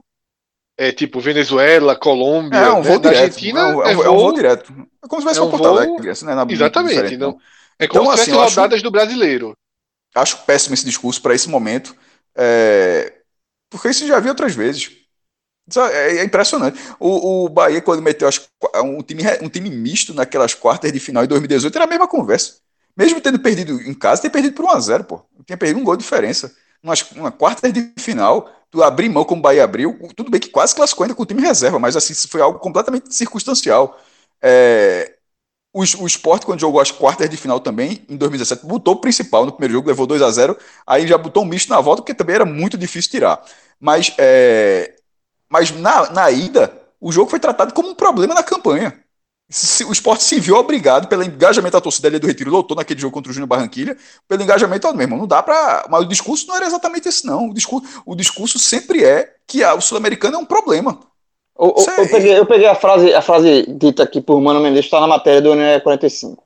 é 0.79 0.91
tipo 0.91 1.21
Venezuela, 1.21 1.95
Colômbia. 1.95 2.59
É 2.59 2.73
um 2.73 2.77
né? 2.77 2.83
voo 2.83 2.95
Na 2.99 3.11
direto. 3.11 3.23
Argentina 3.23 3.61
é, 3.61 3.65
um, 3.65 3.69
é 3.69 3.75
um- 3.75 3.83
é 3.87 3.91
é 3.93 4.11
um 4.11 4.15
voo 4.15 4.19
voo- 4.19 4.33
direto. 4.35 4.73
É 5.05 5.07
como 5.09 5.21
se 5.23 5.27
tivesse 5.29 5.41
é 5.41 5.43
um 5.45 5.51
Porto 5.51 5.63
voo- 5.63 5.79
Alegre, 5.79 6.11
assim, 6.11 6.25
né? 6.27 6.35
Na- 6.35 6.47
Exatamente. 6.49 7.17
Não. 7.17 7.31
não. 7.33 7.39
É 7.79 7.87
como 7.87 8.05
Então, 8.05 8.17
se 8.17 8.23
assim, 8.23 8.31
eu 8.33 8.41
acho- 8.41 8.57
rodadas 8.57 8.83
do 8.83 8.91
brasileiro. 8.91 9.55
Acho 10.17 10.39
péssimo 10.45 10.75
esse 10.75 10.85
discurso 10.85 11.21
para 11.21 11.35
esse 11.35 11.49
momento, 11.49 11.95
é, 12.35 13.13
porque 13.71 13.89
isso 13.89 14.07
já 14.07 14.19
vi 14.19 14.29
outras 14.29 14.55
vezes. 14.55 14.91
É, 15.77 16.19
é 16.19 16.25
impressionante. 16.25 16.79
O, 16.99 17.45
o 17.45 17.49
Bahia, 17.49 17.81
quando 17.81 18.03
meteu 18.03 18.29
as 18.29 18.41
um, 18.83 19.03
time, 19.03 19.23
um 19.43 19.49
time 19.49 19.69
misto 19.71 20.15
naquelas 20.15 20.55
quartas 20.55 20.93
de 20.93 21.01
final 21.01 21.25
em 21.25 21.27
2018, 21.27 21.75
era 21.75 21.85
a 21.85 21.89
mesma 21.89 22.07
conversa. 22.07 22.59
Mesmo 22.97 23.21
tendo 23.21 23.39
perdido 23.39 23.81
em 23.83 23.93
casa, 23.93 24.23
tinha 24.23 24.31
perdido 24.31 24.55
por 24.55 24.65
1x0, 24.65 25.05
pô. 25.05 25.23
Tinha 25.45 25.57
perdido 25.57 25.81
um 25.81 25.85
gol 25.85 25.97
de 25.97 26.05
diferença. 26.05 26.55
Umas, 26.83 27.03
uma 27.13 27.33
quarta 27.33 27.71
de 27.71 27.93
final, 27.99 28.49
tu 28.71 28.83
abrir 28.83 29.09
mão 29.09 29.25
como 29.25 29.41
o 29.41 29.43
Bahia 29.43 29.65
abriu, 29.65 29.99
tudo 30.15 30.31
bem 30.31 30.41
que 30.41 30.49
quase 30.49 30.75
classificou 30.75 31.05
ainda 31.05 31.15
com 31.15 31.23
o 31.23 31.27
time 31.27 31.43
reserva, 31.43 31.79
mas 31.79 31.97
assim, 31.97 32.15
foi 32.29 32.41
algo 32.41 32.59
completamente 32.61 33.13
circunstancial. 33.13 33.99
É, 34.41 35.16
o, 35.77 35.81
o 35.81 36.07
Sport, 36.07 36.45
quando 36.45 36.61
jogou 36.61 36.81
as 36.81 36.91
quartas 36.91 37.29
de 37.29 37.37
final 37.37 37.61
também, 37.61 38.03
em 38.09 38.17
2017, 38.17 38.65
botou 38.67 38.95
o 38.95 39.01
principal 39.01 39.45
no 39.45 39.53
primeiro 39.53 39.75
jogo, 39.75 39.89
levou 39.89 40.07
2 40.07 40.23
a 40.23 40.31
0 40.31 40.57
aí 40.87 41.07
já 41.07 41.19
botou 41.19 41.43
um 41.43 41.47
misto 41.47 41.69
na 41.69 41.79
volta, 41.83 42.01
porque 42.01 42.15
também 42.15 42.37
era 42.37 42.47
muito 42.47 42.79
difícil 42.79 43.11
tirar. 43.11 43.45
Mas, 43.79 44.15
é, 44.17 44.95
mas 45.51 45.71
na, 45.73 46.11
na 46.11 46.31
ida, 46.31 46.73
o 46.99 47.13
jogo 47.13 47.29
foi 47.29 47.39
tratado 47.39 47.75
como 47.75 47.91
um 47.91 47.95
problema 47.95 48.33
na 48.33 48.43
campanha. 48.43 48.99
O 49.87 49.93
Sport 49.93 50.23
se 50.23 50.41
viu 50.41 50.57
obrigado, 50.57 51.09
pelo 51.09 51.23
engajamento 51.23 51.75
da 51.75 51.81
torcida 51.81 52.09
ali 52.09 52.19
do 52.19 52.27
Retiro, 52.27 52.51
lotou 52.51 52.75
naquele 52.75 52.99
jogo 52.99 53.13
contra 53.13 53.31
o 53.31 53.35
Júnior 53.35 53.47
Barranquilha, 53.47 53.99
pelo 54.27 54.43
engajamento, 54.43 54.89
irmão, 54.89 55.19
não 55.19 55.27
dá 55.27 55.43
pra. 55.43 55.87
Mas 55.91 56.01
o 56.03 56.09
discurso 56.09 56.49
não 56.49 56.57
era 56.57 56.67
exatamente 56.67 57.09
esse, 57.09 57.27
não. 57.27 57.51
O 57.51 57.55
discurso, 57.55 58.03
o 58.07 58.17
discurso 58.17 58.59
sempre 58.59 59.05
é 59.05 59.37
que 59.47 59.63
a, 59.63 59.75
o 59.75 59.81
Sul-Americano 59.81 60.37
é 60.37 60.39
um 60.39 60.45
problema. 60.47 60.99
Eu, 61.59 61.69
eu- 61.69 61.85
eu 62.03 62.09
peguei, 62.11 62.39
eu 62.39 62.47
peguei 62.47 62.67
a, 62.67 62.75
frase, 62.75 63.15
a 63.15 63.23
frase 63.23 63.65
dita 63.69 64.03
aqui 64.03 64.21
por 64.21 64.41
Mano 64.41 64.61
Mendes, 64.61 64.85
está 64.85 65.01
na 65.01 65.07
matéria 65.07 65.41
do 65.41 65.55
NE 65.55 65.81
45. 65.81 66.43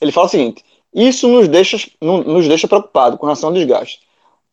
Ele 0.00 0.12
fala 0.12 0.26
o 0.26 0.30
seguinte: 0.30 0.64
Isso 0.94 1.28
nos 1.28 1.48
deixa, 1.48 1.76
nos 2.00 2.46
deixa 2.48 2.68
preocupados 2.68 3.18
com 3.18 3.26
relação 3.26 3.48
ao 3.48 3.54
desgaste. 3.54 4.00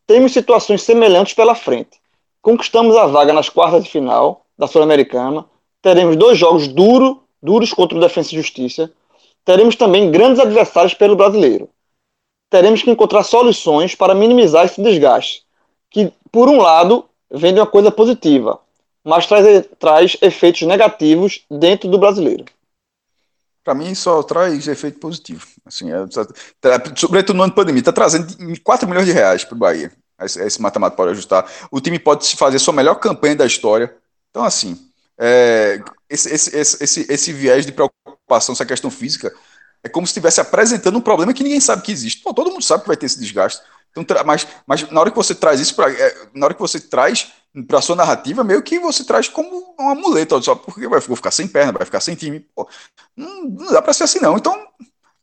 Temos 0.05 0.32
situações 0.32 0.82
semelhantes 0.84 1.34
pela 1.34 1.53
frente. 1.55 1.99
Conquistamos 2.41 2.95
a 2.95 3.05
vaga 3.08 3.34
nas 3.34 3.49
quartas 3.49 3.84
de 3.84 3.89
final 3.89 4.45
da 4.58 4.68
Sul-Americana. 4.68 5.45
Teremos 5.82 6.16
dois 6.16 6.38
jogos 6.38 6.68
duro, 6.68 7.24
duros 7.41 7.74
contra 7.74 7.97
o 7.97 8.01
Defensa 8.01 8.34
e 8.34 8.38
Justiça. 8.38 8.91
Teremos 9.43 9.76
também 9.76 10.10
grandes 10.12 10.39
adversários 10.39 10.93
pelo 10.93 11.16
brasileiro. 11.16 11.70
Teremos 12.49 12.82
que 12.82 12.89
encontrar 12.89 13.24
soluções 13.24 13.95
para 13.95 14.16
minimizar 14.16 14.66
esse 14.66 14.82
desgaste, 14.82 15.43
que, 15.91 16.12
por 16.32 16.47
um 16.47 16.58
lado, 16.62 17.05
vem 17.30 17.53
de 17.53 17.60
uma 17.60 17.68
coisa 17.68 17.91
positiva, 17.91 18.60
mas 19.08 19.26
traz, 19.26 19.66
traz 19.80 20.18
efeitos 20.22 20.64
negativos 20.64 21.45
dentro 21.49 21.89
do 21.89 21.97
brasileiro. 21.97 22.43
Para 23.64 23.74
mim, 23.74 23.95
só 23.95 24.22
traz 24.22 24.68
efeito 24.68 24.99
positivo. 24.99 25.45
Assim, 25.66 25.89
é, 25.91 25.95
sobretudo 26.95 27.38
no 27.38 27.43
ano 27.43 27.51
de 27.51 27.55
pandemia, 27.55 27.80
está 27.80 27.93
trazendo 27.93 28.36
4 28.62 28.88
milhões 28.88 29.05
de 29.05 29.14
reais 29.14 29.45
para 29.45 29.55
o 29.55 29.58
Bahia. 29.58 29.91
Esse, 30.22 30.41
esse 30.41 30.62
matemático 30.62 30.97
pode 30.97 31.12
ajustar. 31.12 31.49
O 31.72 31.80
time 31.80 31.97
pode 31.97 32.36
fazer 32.36 32.60
sua 32.60 32.74
melhor 32.74 32.95
campanha 32.95 33.36
da 33.38 33.45
história. 33.45 33.95
Então, 34.30 34.43
assim, 34.43 34.78
é, 35.18 35.82
esse, 36.10 36.34
esse, 36.34 36.58
esse, 36.58 36.84
esse, 36.84 37.05
esse 37.10 37.34
viés 37.34 37.66
de 37.66 37.72
preocupação, 37.72 38.53
essa 38.53 38.66
questão 38.66 38.91
física, 38.91 39.34
é 39.84 39.88
como 39.88 40.05
se 40.05 40.12
estivesse 40.12 40.41
apresentando 40.41 40.97
um 40.97 41.01
problema 41.01 41.34
que 41.34 41.43
ninguém 41.43 41.62
sabe 41.62 41.82
que 41.82 41.93
existe. 41.93 42.24
Todo 42.24 42.51
mundo 42.51 42.64
sabe 42.64 42.82
que 42.82 42.88
vai 42.88 42.97
ter 42.97 43.05
esse 43.05 43.20
desgaste. 43.20 43.62
Então, 43.96 44.18
mas, 44.26 44.48
mas 44.66 44.90
na 44.92 45.00
hora 45.00 45.10
que 45.10 45.18
você 45.18 45.34
traz 45.34 45.60
isso 45.60 45.76
para, 45.76 45.92
é, 45.92 46.28
na 46.34 46.46
hora 46.46 46.54
que 46.54 46.60
você 46.60 46.80
traz 46.80 47.32
para 47.68 47.82
sua 47.82 47.96
narrativa, 47.96 48.44
meio 48.44 48.62
que 48.62 48.80
você 48.80 49.04
traz 49.04 49.28
como 49.28 49.76
uma 49.80 49.96
muleta, 49.96 50.40
só 50.42 50.56
porque 50.56 50.88
vai 50.88 51.02
ficar 51.02 51.32
sem 51.32 51.48
perna, 51.48 51.74
vai 51.74 51.86
ficar 51.86 52.00
sem 52.00 52.16
time. 52.16 52.40
Pô, 52.56 52.68
não, 53.16 53.44
não, 53.46 53.74
dá 53.74 53.82
para 53.82 53.94
ser 53.94 54.04
assim 54.04 54.20
não. 54.20 54.38
Então, 54.38 54.56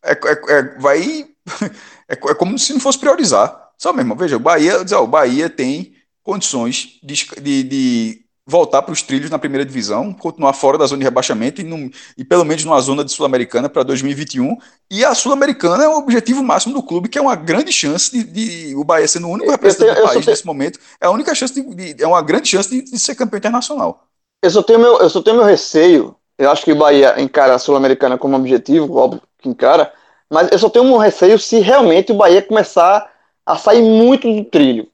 é, 0.02 0.12
é, 0.12 0.52
é 0.52 0.78
vai 0.78 1.28
é, 2.08 2.12
é, 2.12 2.34
como 2.34 2.58
se 2.58 2.72
não 2.72 2.80
fosse 2.80 2.98
priorizar. 2.98 3.70
Só 3.78 3.92
mesmo, 3.92 4.14
veja, 4.14 4.36
o 4.36 4.40
Bahia, 4.40 4.80
o 4.80 5.06
Bahia 5.06 5.50
tem 5.50 5.94
condições 6.22 6.98
de, 7.02 7.14
de, 7.40 7.62
de 7.62 8.23
voltar 8.46 8.82
para 8.82 8.92
os 8.92 9.02
trilhos 9.02 9.30
na 9.30 9.38
primeira 9.38 9.64
divisão, 9.64 10.12
continuar 10.12 10.52
fora 10.52 10.76
da 10.76 10.86
zona 10.86 10.98
de 10.98 11.04
rebaixamento 11.04 11.60
e, 11.60 11.64
num, 11.64 11.90
e 12.16 12.24
pelo 12.24 12.44
menos 12.44 12.64
numa 12.64 12.80
zona 12.80 13.02
de 13.02 13.10
Sul-Americana 13.10 13.68
para 13.68 13.82
2021. 13.82 14.56
E 14.90 15.04
a 15.04 15.14
Sul-Americana 15.14 15.84
é 15.84 15.88
o 15.88 15.96
objetivo 15.96 16.42
máximo 16.42 16.74
do 16.74 16.82
clube, 16.82 17.08
que 17.08 17.18
é 17.18 17.22
uma 17.22 17.34
grande 17.34 17.72
chance 17.72 18.10
de, 18.10 18.24
de 18.24 18.76
o 18.76 18.84
Bahia 18.84 19.08
sendo 19.08 19.28
o 19.28 19.30
único 19.30 19.50
representante 19.50 20.00
do 20.00 20.06
país 20.06 20.26
nesse 20.26 20.44
momento, 20.44 20.78
é 21.00 21.06
a 21.06 21.10
única 21.10 21.34
chance 21.34 21.54
de, 21.54 21.94
de, 21.94 22.02
é 22.02 22.06
uma 22.06 22.20
grande 22.20 22.48
chance 22.48 22.68
de, 22.68 22.82
de, 22.82 22.98
ser 22.98 23.14
campeão 23.14 23.38
internacional. 23.38 24.04
Eu 24.42 24.50
só 24.50 24.62
tenho 24.62 24.78
meu, 24.78 24.98
eu 24.98 25.08
só 25.08 25.22
tenho 25.22 25.36
meu 25.36 25.46
receio. 25.46 26.14
Eu 26.36 26.50
acho 26.50 26.64
que 26.64 26.72
o 26.72 26.76
Bahia 26.76 27.20
encara 27.20 27.54
a 27.54 27.58
Sul-Americana 27.58 28.18
como 28.18 28.36
objetivo, 28.36 28.96
óbvio 28.96 29.22
que 29.38 29.48
encara, 29.48 29.92
mas 30.30 30.50
eu 30.50 30.58
só 30.58 30.68
tenho 30.68 30.84
um 30.84 30.98
receio 30.98 31.38
se 31.38 31.60
realmente 31.60 32.12
o 32.12 32.16
Bahia 32.16 32.42
começar 32.42 33.10
a 33.46 33.56
sair 33.56 33.82
muito 33.82 34.30
do 34.30 34.44
trilho. 34.44 34.88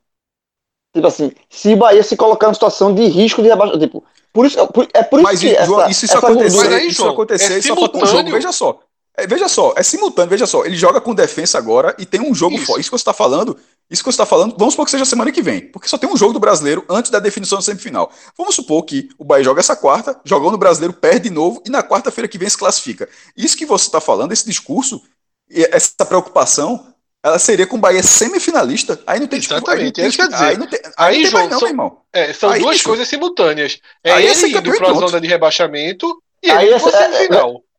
Tipo 0.92 1.06
assim, 1.06 1.32
se 1.48 1.72
o 1.72 1.76
Bahia 1.76 2.02
se 2.02 2.16
colocar 2.16 2.50
em 2.50 2.54
situação 2.54 2.94
de 2.94 3.06
risco 3.06 3.42
de 3.42 3.48
rebaixamento. 3.48 3.86
Tipo, 3.86 4.04
por 4.32 4.46
isso, 4.46 4.58
é 4.92 5.02
por 5.02 5.20
isso 5.20 5.28
mas, 5.28 5.40
que. 5.40 5.64
João, 5.64 5.80
essa, 5.82 5.90
isso, 5.90 6.04
isso 6.04 6.18
acontecer, 6.18 6.74
aí, 6.74 6.88
isso 6.88 7.02
João, 7.02 7.12
acontecer, 7.12 7.58
é 7.58 7.62
só 7.62 7.76
falta 7.76 7.98
um 7.98 8.06
jogo. 8.06 8.30
Veja 8.30 8.52
só. 8.52 8.80
É, 9.16 9.26
veja 9.26 9.48
só, 9.48 9.74
é 9.76 9.82
simultâneo, 9.82 10.30
veja 10.30 10.46
só. 10.46 10.64
Ele 10.64 10.76
joga 10.76 11.00
com 11.00 11.14
defesa 11.14 11.58
agora 11.58 11.94
e 11.98 12.06
tem 12.06 12.20
um 12.20 12.34
jogo 12.34 12.54
isso. 12.54 12.66
fora. 12.66 12.80
Isso 12.80 12.90
que 12.90 12.96
você 12.96 13.02
está 13.02 13.12
falando, 13.12 13.56
isso 13.90 14.02
que 14.02 14.10
você 14.10 14.14
está 14.14 14.24
falando, 14.24 14.56
vamos 14.56 14.74
supor 14.74 14.86
que 14.86 14.90
seja 14.90 15.04
semana 15.04 15.32
que 15.32 15.42
vem, 15.42 15.60
porque 15.60 15.88
só 15.88 15.98
tem 15.98 16.08
um 16.08 16.16
jogo 16.16 16.32
do 16.32 16.40
brasileiro 16.40 16.84
antes 16.88 17.10
da 17.10 17.18
definição 17.18 17.58
da 17.58 17.62
semifinal. 17.62 18.10
Vamos 18.38 18.54
supor 18.54 18.84
que 18.84 19.08
o 19.18 19.24
Bahia 19.24 19.44
joga 19.44 19.60
essa 19.60 19.76
quarta, 19.76 20.18
jogou 20.24 20.50
no 20.50 20.56
brasileiro, 20.56 20.94
perde 20.94 21.28
de 21.28 21.30
novo 21.30 21.60
e 21.66 21.70
na 21.70 21.82
quarta-feira 21.82 22.28
que 22.28 22.38
vem 22.38 22.48
se 22.48 22.56
classifica. 22.56 23.08
Isso 23.36 23.56
que 23.56 23.66
você 23.66 23.86
está 23.86 24.00
falando, 24.00 24.32
esse 24.32 24.46
discurso, 24.46 25.02
essa 25.50 26.04
preocupação, 26.06 26.86
ela 27.22 27.38
seria 27.38 27.66
com 27.66 27.76
o 27.76 27.80
Bahia 27.80 28.02
semifinalista, 28.02 28.98
aí 29.06 29.20
não 29.20 29.26
tem 29.26 29.38
Exatamente, 29.38 30.10
tipo, 30.10 30.22
aí, 30.22 30.32
é 30.32 30.44
aí, 30.46 30.56
não 30.56 30.66
tem, 30.66 30.80
aí, 30.96 31.16
aí, 31.16 31.26
João, 31.26 31.48
não, 31.48 31.58
são, 31.58 31.68
irmão. 31.68 31.98
É, 32.12 32.32
são 32.32 32.50
aí, 32.50 32.60
duas 32.60 32.76
isso. 32.76 32.88
coisas 32.88 33.06
simultâneas. 33.06 33.78
É 34.02 34.12
aí 34.12 34.26
ele 34.26 34.48
indo 34.48 34.76
para 34.78 34.90
a 34.90 34.94
zona 34.94 35.20
de 35.20 35.28
rebaixamento 35.28 36.22
e 36.42 36.50
aí 36.50 36.68
ele 36.68 36.80
para 36.80 36.98
é, 36.98 37.12
semifinal. 37.12 37.50
É, 37.56 37.70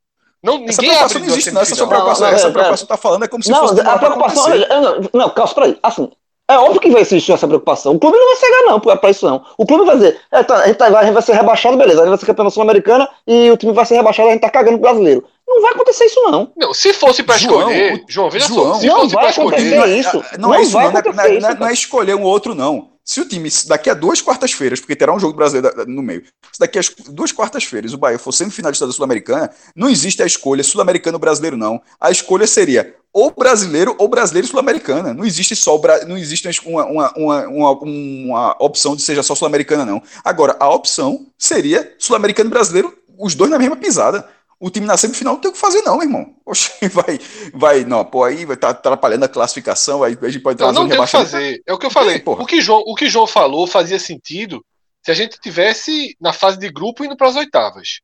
não, 0.43 0.57
ninguém 0.57 0.69
essa 0.69 0.81
preocupação 0.81 1.21
não 1.21 1.27
existe, 1.27 1.51
não. 1.51 1.61
Essa 1.61 1.75
sua 1.75 1.87
preocupação, 1.87 2.25
não, 2.25 2.31
não, 2.31 2.37
essa 2.37 2.51
preocupação 2.51 2.87
tá 2.87 2.97
falando 2.97 3.25
é 3.25 3.27
como 3.27 3.43
se 3.43 3.51
não, 3.51 3.67
fosse. 3.67 3.81
A 3.81 3.97
preocupação. 3.97 4.47
Não, 4.49 5.09
não, 5.13 5.29
calça 5.29 5.53
pra 5.53 5.65
aí. 5.65 5.79
Assim, 5.83 6.11
é 6.51 6.57
óbvio 6.57 6.81
que 6.81 6.89
vai 6.89 7.01
existir 7.01 7.31
essa 7.31 7.47
preocupação. 7.47 7.93
O 7.93 7.99
clube 7.99 8.17
não 8.17 8.27
vai 8.27 8.35
cegar, 8.35 8.61
não, 8.65 8.79
pra, 8.79 9.09
isso 9.09 9.25
não. 9.25 9.45
O 9.57 9.65
clube 9.65 9.85
vai 9.85 9.95
dizer, 9.95 10.19
é, 10.31 10.43
tá, 10.43 10.57
a, 10.57 10.67
gente 10.67 10.75
tá, 10.75 10.85
a 10.87 11.03
gente 11.03 11.13
vai 11.13 11.21
ser 11.21 11.33
rebaixado, 11.33 11.77
beleza. 11.77 11.99
A 11.99 12.03
gente 12.03 12.09
vai 12.09 12.17
ser 12.17 12.25
campeão 12.25 12.49
sul-americana 12.49 13.07
e 13.25 13.49
o 13.51 13.57
time 13.57 13.71
vai 13.71 13.85
ser 13.85 13.95
rebaixado, 13.95 14.29
a 14.29 14.31
gente 14.33 14.41
tá 14.41 14.49
cagando 14.49 14.77
pro 14.77 14.89
brasileiro. 14.89 15.23
Não 15.51 15.61
vai 15.61 15.71
acontecer 15.73 16.05
isso, 16.05 16.21
não. 16.21 16.51
Não, 16.55 16.73
se 16.73 16.93
fosse 16.93 17.23
pra 17.23 17.35
escolher. 17.35 17.89
João, 17.89 18.05
João 18.07 18.29
veja 18.29 18.47
João, 18.47 18.73
só. 18.73 18.79
Se 18.79 18.87
não 18.87 19.01
fosse 19.01 19.13
vai 19.13 19.23
pra 19.23 19.29
escolher. 19.31 19.75
Não, 19.75 19.85
isso. 19.85 20.25
não, 20.39 20.49
não 20.49 20.55
é 20.55 20.61
isso, 20.61 20.73
não, 20.73 20.91
não, 20.91 21.23
é, 21.23 21.37
isso, 21.37 21.59
não 21.59 21.67
é 21.67 21.73
escolher 21.73 22.15
um 22.15 22.23
outro, 22.23 22.55
não. 22.55 22.91
Se 23.03 23.19
o 23.19 23.27
time, 23.27 23.49
daqui 23.67 23.89
a 23.89 23.93
duas 23.93 24.21
quartas-feiras, 24.21 24.79
porque 24.79 24.95
terá 24.95 25.13
um 25.13 25.19
jogo 25.19 25.35
brasileiro 25.35 25.85
no 25.87 26.01
meio, 26.01 26.23
se 26.51 26.59
daqui 26.59 26.79
a 26.79 26.81
duas 27.09 27.33
quartas-feiras 27.33 27.93
o 27.93 27.97
Bahia 27.97 28.17
for 28.17 28.31
semifinalista 28.31 28.87
da 28.87 28.93
Sul-Americana, 28.93 29.49
não 29.75 29.89
existe 29.89 30.23
a 30.23 30.25
escolha 30.25 30.63
sul-americano 30.63 31.19
brasileiro, 31.19 31.57
não. 31.57 31.81
A 31.99 32.09
escolha 32.11 32.47
seria 32.47 32.95
ou 33.11 33.31
brasileiro 33.31 33.95
ou 33.97 34.07
brasileiro 34.07 34.47
sul-americana. 34.47 35.13
Não 35.13 35.25
existe 35.25 35.55
só 35.55 35.77
não 36.07 36.17
existe 36.17 36.47
uma, 36.65 36.85
uma, 36.85 37.13
uma, 37.17 37.47
uma, 37.47 37.71
uma 37.71 38.57
opção 38.59 38.95
de 38.95 39.01
seja 39.01 39.23
só 39.23 39.35
sul-americana, 39.35 39.83
não. 39.83 40.01
Agora, 40.23 40.55
a 40.59 40.69
opção 40.69 41.25
seria 41.37 41.93
sul-americano 41.97 42.49
e 42.49 42.53
brasileiro, 42.53 42.97
os 43.19 43.35
dois 43.35 43.51
na 43.51 43.59
mesma 43.59 43.75
pisada 43.75 44.27
o 44.61 44.69
time 44.69 44.85
na 44.85 44.95
semifinal 44.95 45.33
não 45.33 45.41
tem 45.41 45.49
o 45.49 45.53
que 45.53 45.59
fazer, 45.59 45.81
não, 45.81 45.99
irmão. 45.99 46.35
Oxe, 46.45 46.87
vai, 46.89 47.19
vai, 47.51 47.83
não, 47.83 48.05
pô, 48.05 48.23
aí 48.23 48.45
vai 48.45 48.55
estar 48.55 48.71
tá 48.71 48.79
atrapalhando 48.79 49.25
a 49.25 49.29
classificação, 49.29 50.03
aí 50.03 50.15
a 50.21 50.29
gente 50.29 50.43
pode 50.43 50.59
trazer 50.59 50.73
não, 50.73 50.83
não 50.83 50.89
tem 50.89 50.99
o 50.99 51.03
que 51.03 51.09
fazer. 51.09 51.63
É 51.65 51.73
o 51.73 51.79
que 51.79 51.85
eu 51.87 51.91
falei. 51.91 52.17
É, 52.17 52.29
o, 52.29 52.45
que 52.45 52.61
João, 52.61 52.83
o 52.85 52.93
que 52.93 53.09
João 53.09 53.25
falou 53.25 53.65
fazia 53.65 53.97
sentido 53.97 54.63
se 55.03 55.09
a 55.09 55.15
gente 55.15 55.39
tivesse 55.39 56.15
na 56.21 56.31
fase 56.31 56.59
de 56.59 56.69
grupo 56.69 57.03
indo 57.03 57.17
para 57.17 57.27
as 57.27 57.35
oitavas. 57.35 58.01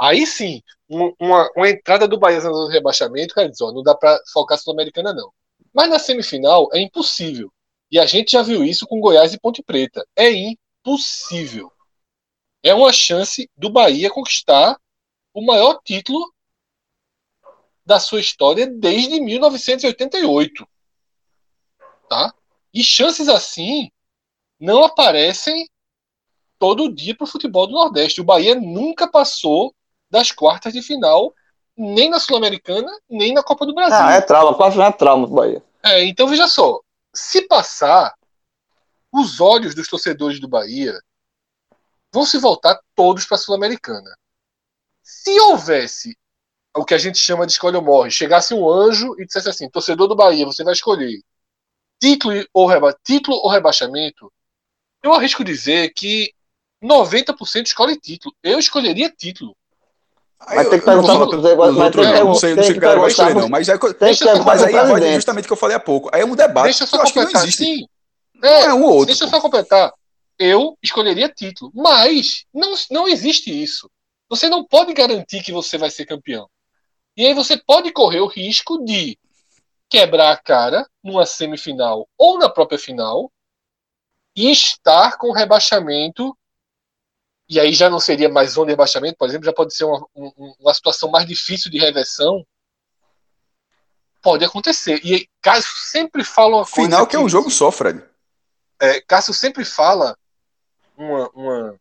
Aí 0.00 0.24
sim, 0.24 0.62
um, 0.88 1.12
uma, 1.18 1.50
uma, 1.56 1.68
entrada 1.68 2.06
do 2.06 2.16
Bahia 2.16 2.40
na 2.40 2.52
zona 2.52 2.68
de 2.68 2.74
rebaixamento, 2.74 3.34
cara, 3.34 3.50
diz, 3.50 3.60
ó, 3.60 3.72
não 3.72 3.82
dá 3.82 3.92
para 3.92 4.16
focar 4.32 4.56
Sul-Americana, 4.56 5.12
não. 5.12 5.32
Mas 5.74 5.90
na 5.90 5.98
semifinal 5.98 6.68
é 6.72 6.78
impossível. 6.78 7.50
E 7.90 7.98
a 7.98 8.06
gente 8.06 8.32
já 8.32 8.42
viu 8.42 8.62
isso 8.62 8.86
com 8.86 9.00
Goiás 9.00 9.34
e 9.34 9.40
Ponte 9.40 9.64
Preta. 9.64 10.06
É 10.14 10.30
impossível. 10.30 11.72
É 12.62 12.72
uma 12.72 12.92
chance 12.92 13.50
do 13.56 13.68
Bahia 13.68 14.10
conquistar 14.10 14.76
o 15.38 15.46
maior 15.46 15.80
título 15.84 16.32
da 17.86 18.00
sua 18.00 18.20
história 18.20 18.66
desde 18.66 19.20
1988. 19.20 20.66
Tá? 22.08 22.34
E 22.74 22.82
chances 22.82 23.28
assim 23.28 23.90
não 24.58 24.82
aparecem 24.82 25.68
todo 26.58 26.92
dia 26.92 27.16
para 27.16 27.24
o 27.24 27.28
futebol 27.28 27.66
do 27.66 27.72
Nordeste. 27.72 28.20
O 28.20 28.24
Bahia 28.24 28.54
nunca 28.54 29.08
passou 29.08 29.72
das 30.10 30.32
quartas 30.32 30.72
de 30.72 30.82
final, 30.82 31.32
nem 31.76 32.10
na 32.10 32.18
Sul-Americana, 32.18 32.90
nem 33.08 33.32
na 33.32 33.42
Copa 33.42 33.64
do 33.64 33.74
Brasil. 33.74 33.96
Ah, 33.96 34.14
é 34.14 34.20
trauma, 34.20 34.56
quase 34.56 34.76
não 34.76 34.84
é 34.84 34.92
trauma 34.92 35.26
do 35.26 35.34
Bahia. 35.34 35.62
É, 35.84 36.04
então 36.04 36.26
veja 36.26 36.48
só, 36.48 36.80
se 37.14 37.42
passar, 37.42 38.12
os 39.12 39.40
olhos 39.40 39.74
dos 39.74 39.86
torcedores 39.86 40.40
do 40.40 40.48
Bahia 40.48 40.98
vão 42.12 42.26
se 42.26 42.38
voltar 42.38 42.78
todos 42.94 43.24
para 43.24 43.36
a 43.36 43.38
Sul-Americana. 43.38 44.10
Se 45.10 45.40
houvesse 45.40 46.14
o 46.76 46.84
que 46.84 46.92
a 46.92 46.98
gente 46.98 47.16
chama 47.16 47.46
de 47.46 47.52
escolha 47.52 47.78
ou 47.78 47.84
morre, 47.84 48.10
chegasse 48.10 48.52
um 48.52 48.68
anjo 48.68 49.14
e 49.18 49.24
dissesse 49.24 49.48
assim: 49.48 49.70
torcedor 49.70 50.06
do 50.06 50.14
Bahia, 50.14 50.44
você 50.44 50.62
vai 50.62 50.74
escolher 50.74 51.22
título 51.98 52.44
ou, 52.52 52.66
reba 52.66 52.94
título 53.02 53.38
ou 53.38 53.48
rebaixamento, 53.48 54.30
eu 55.02 55.14
arrisco 55.14 55.42
dizer 55.42 55.94
que 55.94 56.30
90% 56.84 57.64
escolhe 57.64 57.98
título. 57.98 58.34
Eu 58.42 58.58
escolheria 58.58 59.08
título. 59.08 59.56
Mas 60.46 60.68
tem 60.68 60.78
que 60.78 60.84
perguntar 60.84 61.16
para 61.16 61.24
os 61.24 61.76
Não 61.76 62.34
sei, 62.34 62.54
não 62.54 62.62
sei 62.62 62.72
o 62.72 62.74
que 62.74 62.80
cara 62.80 63.00
vai 63.00 63.08
escolher, 63.08 63.34
não. 63.34 63.48
Mas, 63.48 63.66
é, 63.66 63.78
mas 64.44 64.62
aí 64.62 64.74
é 65.04 65.14
justamente 65.14 65.44
o 65.44 65.48
que 65.48 65.52
eu 65.54 65.56
falei 65.56 65.76
há 65.76 65.80
pouco. 65.80 66.10
Aí 66.12 66.20
é 66.20 66.26
um 66.26 66.36
debate 66.36 66.64
deixa 66.64 66.84
eu 66.84 66.86
só 66.86 66.98
que 66.98 67.04
completar, 67.04 67.32
não 67.32 67.40
existe. 67.40 67.64
Sim. 67.64 67.88
É, 68.42 68.66
não 68.66 68.68
é 68.68 68.74
um 68.74 68.82
ou 68.82 68.90
outro. 68.90 69.06
Deixa 69.06 69.24
eu 69.24 69.28
só 69.28 69.40
completar. 69.40 69.90
Eu 70.38 70.76
escolheria 70.82 71.30
título. 71.30 71.72
Mas 71.74 72.44
não, 72.52 72.74
não 72.90 73.08
existe 73.08 73.50
isso 73.50 73.90
você 74.28 74.48
não 74.48 74.64
pode 74.64 74.92
garantir 74.92 75.42
que 75.42 75.52
você 75.52 75.78
vai 75.78 75.90
ser 75.90 76.06
campeão. 76.06 76.48
E 77.16 77.26
aí 77.26 77.34
você 77.34 77.56
pode 77.56 77.90
correr 77.92 78.20
o 78.20 78.26
risco 78.26 78.84
de 78.84 79.18
quebrar 79.88 80.32
a 80.32 80.36
cara 80.36 80.88
numa 81.02 81.24
semifinal 81.24 82.08
ou 82.16 82.38
na 82.38 82.48
própria 82.48 82.78
final 82.78 83.32
e 84.36 84.50
estar 84.50 85.16
com 85.16 85.32
rebaixamento. 85.32 86.36
E 87.48 87.58
aí 87.58 87.72
já 87.72 87.88
não 87.88 87.98
seria 87.98 88.28
mais 88.28 88.52
zona 88.52 88.66
de 88.66 88.72
rebaixamento, 88.72 89.16
por 89.16 89.28
exemplo, 89.28 89.46
já 89.46 89.52
pode 89.52 89.74
ser 89.74 89.84
uma, 89.84 90.06
uma 90.14 90.74
situação 90.74 91.10
mais 91.10 91.26
difícil 91.26 91.70
de 91.70 91.78
reversão. 91.78 92.46
Pode 94.20 94.44
acontecer. 94.44 95.00
E 95.04 95.28
Cássio 95.40 95.72
sempre 95.76 96.22
fala 96.22 96.56
uma 96.56 96.66
coisa. 96.66 96.88
Final 96.88 97.06
que, 97.06 97.10
que 97.10 97.16
é 97.16 97.20
um 97.20 97.28
jogo 97.28 97.50
só, 97.50 97.72
Fred. 97.72 98.04
É, 98.80 99.00
Cássio 99.00 99.32
sempre 99.32 99.64
fala 99.64 100.16
uma, 100.96 101.28
uma, 101.30 101.80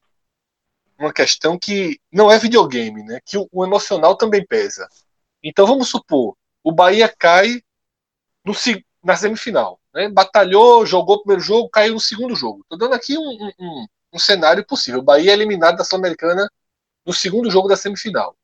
uma 0.97 1.13
questão 1.13 1.57
que 1.57 1.99
não 2.11 2.31
é 2.31 2.39
videogame, 2.39 3.03
né? 3.03 3.19
Que 3.25 3.37
o, 3.37 3.47
o 3.51 3.65
emocional 3.65 4.15
também 4.15 4.45
pesa. 4.45 4.87
Então 5.43 5.67
vamos 5.67 5.89
supor, 5.89 6.35
o 6.63 6.71
Bahia 6.71 7.07
cai 7.07 7.61
no, 8.43 8.53
na 9.03 9.15
semifinal, 9.15 9.79
né? 9.93 10.09
Batalhou, 10.09 10.85
jogou 10.85 11.17
o 11.17 11.19
primeiro 11.19 11.41
jogo, 11.41 11.69
caiu 11.69 11.93
no 11.93 11.99
segundo 11.99 12.35
jogo. 12.35 12.61
Estou 12.61 12.77
dando 12.77 12.93
aqui 12.93 13.17
um, 13.17 13.51
um, 13.59 13.87
um, 14.13 14.19
cenário 14.19 14.65
possível. 14.65 14.99
O 14.99 15.03
Bahia 15.03 15.31
é 15.31 15.33
eliminado 15.33 15.77
da 15.77 15.83
Sul-Americana 15.83 16.49
no 17.05 17.13
segundo 17.13 17.49
jogo 17.49 17.67
da 17.67 17.77
semifinal. 17.77 18.35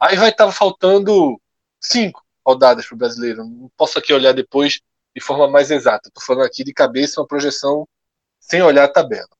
Aí 0.00 0.16
vai 0.16 0.30
estar 0.30 0.50
faltando 0.52 1.40
cinco 1.80 2.24
rodadas 2.46 2.86
para 2.86 2.94
o 2.94 2.98
brasileiro. 2.98 3.44
Não 3.44 3.70
posso 3.76 3.98
aqui 3.98 4.12
olhar 4.12 4.32
depois 4.32 4.80
de 5.14 5.20
forma 5.22 5.48
mais 5.48 5.70
exata. 5.70 6.08
Estou 6.08 6.22
falando 6.24 6.46
aqui 6.46 6.64
de 6.64 6.72
cabeça 6.72 7.20
uma 7.20 7.26
projeção 7.26 7.86
sem 8.40 8.62
olhar 8.62 8.84
a 8.84 8.92
tabela 8.92 9.37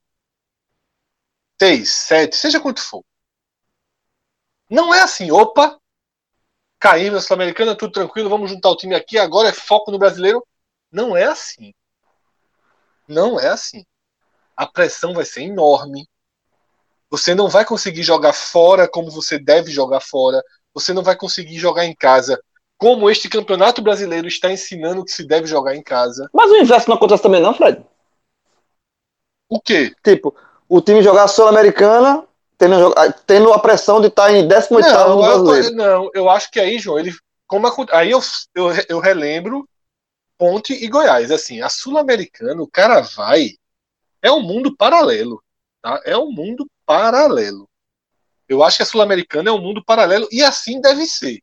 seis, 1.60 1.92
sete, 1.92 2.36
seja 2.36 2.60
quanto 2.60 2.80
for. 2.80 3.04
Não 4.70 4.94
é 4.94 5.00
assim, 5.00 5.30
opa, 5.30 5.78
caímos 6.78 7.14
na 7.14 7.20
Sul-Americana, 7.20 7.76
tudo 7.76 7.92
tranquilo, 7.92 8.28
vamos 8.28 8.50
juntar 8.50 8.70
o 8.70 8.76
time 8.76 8.94
aqui, 8.94 9.18
agora 9.18 9.48
é 9.48 9.52
foco 9.52 9.90
no 9.90 9.98
brasileiro. 9.98 10.46
Não 10.90 11.16
é 11.16 11.24
assim. 11.24 11.74
Não 13.06 13.38
é 13.38 13.48
assim. 13.48 13.84
A 14.56 14.66
pressão 14.66 15.14
vai 15.14 15.24
ser 15.24 15.42
enorme. 15.42 16.08
Você 17.10 17.34
não 17.34 17.48
vai 17.48 17.64
conseguir 17.64 18.02
jogar 18.02 18.32
fora 18.32 18.88
como 18.88 19.10
você 19.10 19.38
deve 19.38 19.70
jogar 19.70 20.00
fora. 20.00 20.42
Você 20.74 20.92
não 20.92 21.02
vai 21.02 21.16
conseguir 21.16 21.58
jogar 21.58 21.84
em 21.84 21.94
casa 21.94 22.42
como 22.76 23.10
este 23.10 23.28
campeonato 23.28 23.82
brasileiro 23.82 24.28
está 24.28 24.52
ensinando 24.52 25.04
que 25.04 25.10
se 25.10 25.26
deve 25.26 25.46
jogar 25.46 25.74
em 25.74 25.82
casa. 25.82 26.30
Mas 26.32 26.50
o 26.50 26.56
inverso 26.56 26.88
não 26.88 26.96
acontece 26.96 27.22
também, 27.22 27.42
não, 27.42 27.52
Fred? 27.52 27.84
O 29.48 29.60
quê? 29.60 29.94
Tipo, 30.04 30.36
o 30.68 30.80
time 30.80 31.02
jogar 31.02 31.24
a 31.24 31.28
Sul-Americana, 31.28 32.26
tendo, 32.56 32.94
tendo 33.26 33.52
a 33.52 33.58
pressão 33.58 34.00
de 34.00 34.08
estar 34.08 34.32
em 34.32 34.46
18 34.46 34.86
Não, 34.88 35.16
no 35.16 35.24
eu, 35.24 35.42
brasileiro. 35.44 35.76
não, 35.76 36.10
eu 36.14 36.28
acho 36.28 36.50
que 36.50 36.60
aí, 36.60 36.78
João, 36.78 36.98
ele. 36.98 37.12
Como 37.46 37.66
acon- 37.66 37.86
aí 37.92 38.10
eu, 38.10 38.20
eu, 38.54 38.66
eu 38.90 38.98
relembro 38.98 39.66
Ponte 40.36 40.72
e 40.74 40.86
Goiás. 40.88 41.30
Assim, 41.30 41.62
a 41.62 41.68
Sul-Americana, 41.68 42.62
o 42.62 42.68
cara 42.68 43.00
vai. 43.00 43.54
É 44.20 44.30
um 44.30 44.42
mundo 44.42 44.76
paralelo. 44.76 45.42
Tá? 45.80 46.00
É 46.04 46.16
um 46.18 46.30
mundo 46.30 46.68
paralelo. 46.84 47.68
Eu 48.48 48.62
acho 48.62 48.76
que 48.78 48.82
a 48.82 48.86
Sul-Americana 48.86 49.48
é 49.50 49.52
um 49.52 49.60
mundo 49.60 49.82
paralelo 49.84 50.28
e 50.30 50.42
assim 50.42 50.80
deve 50.80 51.06
ser. 51.06 51.40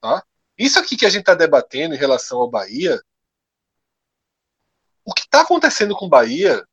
Tá? 0.00 0.22
Isso 0.58 0.78
aqui 0.78 0.96
que 0.96 1.06
a 1.06 1.10
gente 1.10 1.20
está 1.20 1.34
debatendo 1.34 1.94
em 1.94 1.98
relação 1.98 2.38
ao 2.38 2.50
Bahia. 2.50 3.00
O 5.04 5.12
que 5.12 5.22
está 5.22 5.40
acontecendo 5.40 5.94
com 5.96 6.06
o 6.06 6.08
Bahia, 6.08 6.64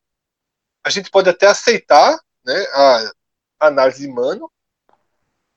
a 0.90 0.92
gente 0.92 1.12
pode 1.12 1.30
até 1.30 1.48
aceitar 1.48 2.18
né, 2.44 2.66
a 2.74 3.12
análise 3.68 4.02
de 4.02 4.12
mano, 4.12 4.50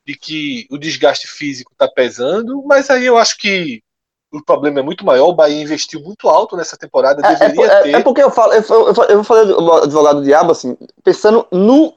de 0.07 0.14
que 0.14 0.66
o 0.70 0.76
desgaste 0.76 1.26
físico 1.26 1.72
está 1.72 1.89
pesando, 1.89 2.62
mas 2.66 2.91
aí 2.91 3.07
eu 3.07 3.16
acho 3.16 3.39
que 3.39 3.83
o 4.33 4.43
problema 4.45 4.80
é 4.80 4.83
muito 4.83 5.05
maior. 5.05 5.28
O 5.28 5.35
Bahia 5.35 5.61
investiu 5.61 6.01
muito 6.01 6.28
alto 6.28 6.57
nessa 6.57 6.76
temporada, 6.76 7.22
É, 7.24 7.33
é, 7.33 7.39
deveria 7.39 7.66
é- 7.66 7.83
ter. 7.83 7.95
é 7.97 8.01
porque 8.01 8.22
eu 8.22 8.30
falo, 8.30 8.53
eu, 8.53 8.62
eu, 8.62 8.95
eu 9.09 9.14
vou 9.16 9.24
falar 9.24 9.45
do 9.45 9.72
advogado 9.72 10.16
do 10.16 10.24
diabo, 10.24 10.53
assim, 10.53 10.76
pensando 11.03 11.47
no 11.51 11.95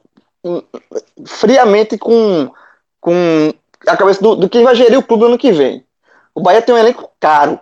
friamente 1.26 1.98
com, 1.98 2.50
com 3.00 3.52
a 3.86 3.96
cabeça 3.96 4.22
do, 4.22 4.36
do 4.36 4.48
quem 4.48 4.64
vai 4.64 4.74
gerir 4.74 4.98
o 4.98 5.02
clube 5.02 5.22
no 5.22 5.28
ano 5.30 5.38
que 5.38 5.52
vem. 5.52 5.84
O 6.34 6.40
Bahia 6.40 6.62
tem 6.62 6.74
um 6.74 6.78
elenco 6.78 7.10
caro. 7.18 7.58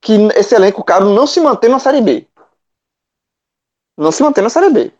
Que 0.00 0.12
esse 0.36 0.54
elenco 0.54 0.84
caro 0.84 1.06
não 1.06 1.26
se 1.26 1.40
mantém 1.40 1.68
na 1.68 1.80
Série 1.80 2.00
B. 2.00 2.26
Não 3.96 4.12
se 4.12 4.22
mantém 4.22 4.42
na 4.44 4.50
Série 4.50 4.70
B. 4.70 4.92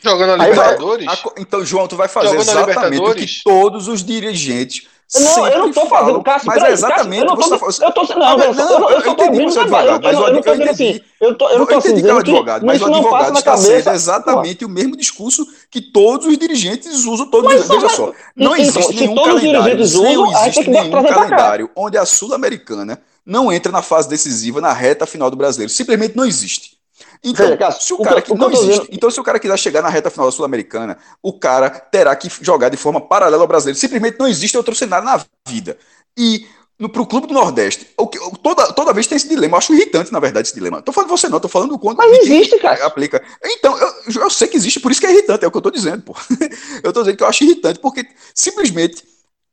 Jogando 0.00 0.30
a 0.40 0.44
Aí 0.44 0.52
vai- 0.52 0.70
Libertadores. 0.72 1.08
A 1.08 1.18
Então, 1.38 1.64
João, 1.64 1.88
tu 1.88 1.96
vai 1.96 2.06
fazer 2.08 2.34
na 2.34 2.40
exatamente 2.40 2.68
o 3.00 3.06
Libertadores? 3.06 3.36
que 3.38 3.42
todos 3.44 3.88
os 3.88 4.04
dirigentes 4.04 4.86
Não, 5.14 5.20
sempre 5.22 5.54
eu 5.54 5.58
não 5.60 5.72
tô 5.72 5.86
falam, 5.86 6.04
fazendo, 6.06 6.22
Cássio, 6.22 6.46
mas 6.46 6.54
peraí, 6.56 6.70
é 6.70 6.74
exatamente 6.74 7.08
Cássio, 7.08 7.22
eu 7.22 7.26
não 7.26 7.36
tô, 7.36 7.58
falando. 7.58 7.82
eu 7.82 7.92
tô, 7.92 8.02
não, 8.02 8.18
Não, 8.18 8.30
eu, 8.44 8.54
não, 8.54 8.70
eu, 8.70 8.78
não- 8.80 8.90
eu 8.90 8.96
eu 8.98 9.02
só 9.02 9.14
tô 9.14 9.24
ouvindo 9.24 9.48
o 9.48 9.50
seu 9.52 9.62
advogado, 9.62 9.88
eu, 9.88 10.00
mas 10.02 10.12
eu 10.12 10.18
o 10.18 10.20
não 10.20 10.42
tô 10.42 10.50
advogado- 10.50 10.58
dizendo 10.58 10.66
eu 10.66 10.70
assim, 10.70 11.00
eu, 11.20 11.34
tô, 11.34 11.48
eu 11.48 11.58
não 11.58 11.66
tô 11.66 11.72
eu 11.72 11.78
assim 11.78 11.88
entendi 11.88 12.02
que 12.04 12.10
é 12.10 12.14
o 12.14 12.18
advogado, 12.18 12.66
mas 12.66 12.82
o 12.82 12.86
não 12.86 12.94
advogado 12.96 13.32
na 13.32 13.38
está 13.38 13.50
cabeça. 13.52 13.82
sendo 13.82 13.94
exatamente 13.94 14.64
o 14.64 14.68
mesmo 14.68 14.96
discurso 14.96 15.46
que 15.70 15.80
todos 15.80 16.26
os 16.28 16.36
dirigentes 16.38 17.04
usam 17.06 17.26
todos 17.30 17.50
Mas 17.52 17.62
os 17.62 17.68
Veja 17.68 17.88
só- 17.88 17.96
só, 17.96 18.12
não 18.36 18.54
então, 18.54 18.82
existe 18.82 18.94
nenhum 19.00 19.14
calendário, 19.16 19.76
não 19.78 20.30
existe 20.44 20.70
nenhum 20.70 20.90
calendário 20.92 21.70
onde 21.74 21.96
a 21.98 22.04
Sul-Americana 22.06 23.02
não 23.26 23.50
entra 23.50 23.72
na 23.72 23.82
fase 23.82 24.08
decisiva, 24.08 24.60
na 24.60 24.72
reta 24.74 25.06
final 25.06 25.30
do 25.30 25.36
brasileiro. 25.36 25.72
Simplesmente 25.72 26.16
não 26.16 26.24
existe. 26.26 26.77
Então, 27.22 27.46
Veja, 27.56 27.70
se 27.72 27.92
o 27.92 27.96
o 28.00 28.02
cara 28.04 28.20
que- 28.22 28.26
que 28.26 28.32
o 28.32 28.34
que 28.34 28.40
não 28.40 28.50
existe, 28.50 28.68
dizendo- 28.70 28.88
então 28.92 29.10
se 29.10 29.20
o 29.20 29.24
cara 29.24 29.38
quiser 29.38 29.58
chegar 29.58 29.82
na 29.82 29.88
reta 29.88 30.10
final 30.10 30.26
da 30.26 30.32
Sul-Americana, 30.32 30.98
o 31.22 31.32
cara 31.38 31.68
terá 31.70 32.14
que 32.14 32.28
jogar 32.42 32.68
de 32.68 32.76
forma 32.76 33.00
paralela 33.00 33.42
ao 33.42 33.48
brasileiro. 33.48 33.78
Simplesmente 33.78 34.18
não 34.18 34.28
existe 34.28 34.56
outro 34.56 34.74
cenário 34.74 35.04
na 35.04 35.20
vida. 35.48 35.76
E 36.16 36.46
no, 36.78 36.88
pro 36.88 37.04
clube 37.06 37.26
do 37.26 37.34
Nordeste, 37.34 37.88
o 37.96 38.06
que, 38.06 38.18
o- 38.20 38.36
toda, 38.38 38.72
toda 38.72 38.92
vez 38.92 39.06
tem 39.08 39.16
esse 39.16 39.28
dilema. 39.28 39.54
Eu 39.54 39.58
acho 39.58 39.74
irritante, 39.74 40.12
na 40.12 40.20
verdade, 40.20 40.46
esse 40.48 40.54
dilema. 40.54 40.80
Tô 40.80 40.92
falando 40.92 41.10
de 41.12 41.20
você 41.20 41.28
não, 41.28 41.40
tô 41.40 41.48
falando 41.48 41.70
do 41.70 41.78
quanto 41.78 41.98
Mas 41.98 42.18
existe, 42.20 42.56
cara. 42.60 42.86
aplica. 42.86 43.20
Então, 43.44 43.76
eu, 43.76 43.92
eu 44.22 44.30
sei 44.30 44.46
que 44.46 44.56
existe, 44.56 44.78
por 44.78 44.92
isso 44.92 45.00
que 45.00 45.06
é 45.06 45.10
irritante, 45.12 45.44
é 45.44 45.48
o 45.48 45.50
que 45.50 45.56
eu 45.56 45.62
tô 45.62 45.70
dizendo, 45.72 46.02
pô. 46.02 46.14
Eu 46.84 46.92
tô 46.92 47.00
dizendo 47.00 47.16
que 47.16 47.24
eu 47.24 47.26
acho 47.28 47.42
irritante, 47.42 47.80
porque 47.80 48.06
simplesmente 48.32 49.02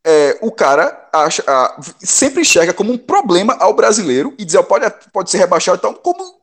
é, 0.06 0.38
o 0.40 0.52
cara 0.52 1.08
acha, 1.12 1.42
ah, 1.48 1.76
sempre 1.98 2.42
enxerga 2.42 2.72
como 2.72 2.92
um 2.92 2.98
problema 2.98 3.56
ao 3.58 3.74
brasileiro 3.74 4.32
e 4.38 4.44
dizer, 4.44 4.58
ó, 4.58 4.62
pode, 4.62 4.86
pode 5.12 5.28
ser 5.28 5.38
rebaixado, 5.38 5.78
então, 5.78 5.92
como 5.94 6.35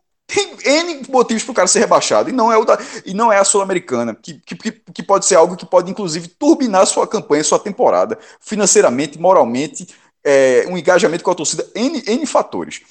N 0.65 1.01
motivos 1.09 1.43
para 1.43 1.51
o 1.51 1.55
cara 1.55 1.67
ser 1.67 1.79
rebaixado, 1.79 2.29
e 2.29 2.34
não 2.34 2.51
é, 2.51 2.57
o 2.57 2.65
da, 2.65 2.77
e 3.05 3.13
não 3.13 3.31
é 3.31 3.38
a 3.38 3.43
Sul-Americana, 3.43 4.15
que, 4.15 4.36
que, 4.45 4.55
que- 4.71 5.03
pode 5.03 5.25
ser 5.25 5.36
algo 5.36 5.55
que 5.55 5.65
pode, 5.65 5.91
inclusive, 5.91 6.27
turbinar 6.27 6.86
sua 6.86 7.07
campanha, 7.07 7.43
sua 7.43 7.59
temporada, 7.59 8.17
financeiramente, 8.39 9.19
moralmente, 9.19 9.88
é, 10.23 10.65
um 10.69 10.77
engajamento 10.77 11.23
com 11.23 11.31
a 11.31 11.36
torcida, 11.36 11.67
N, 11.75 12.01
N 12.07 12.25
fatores. 12.25 12.81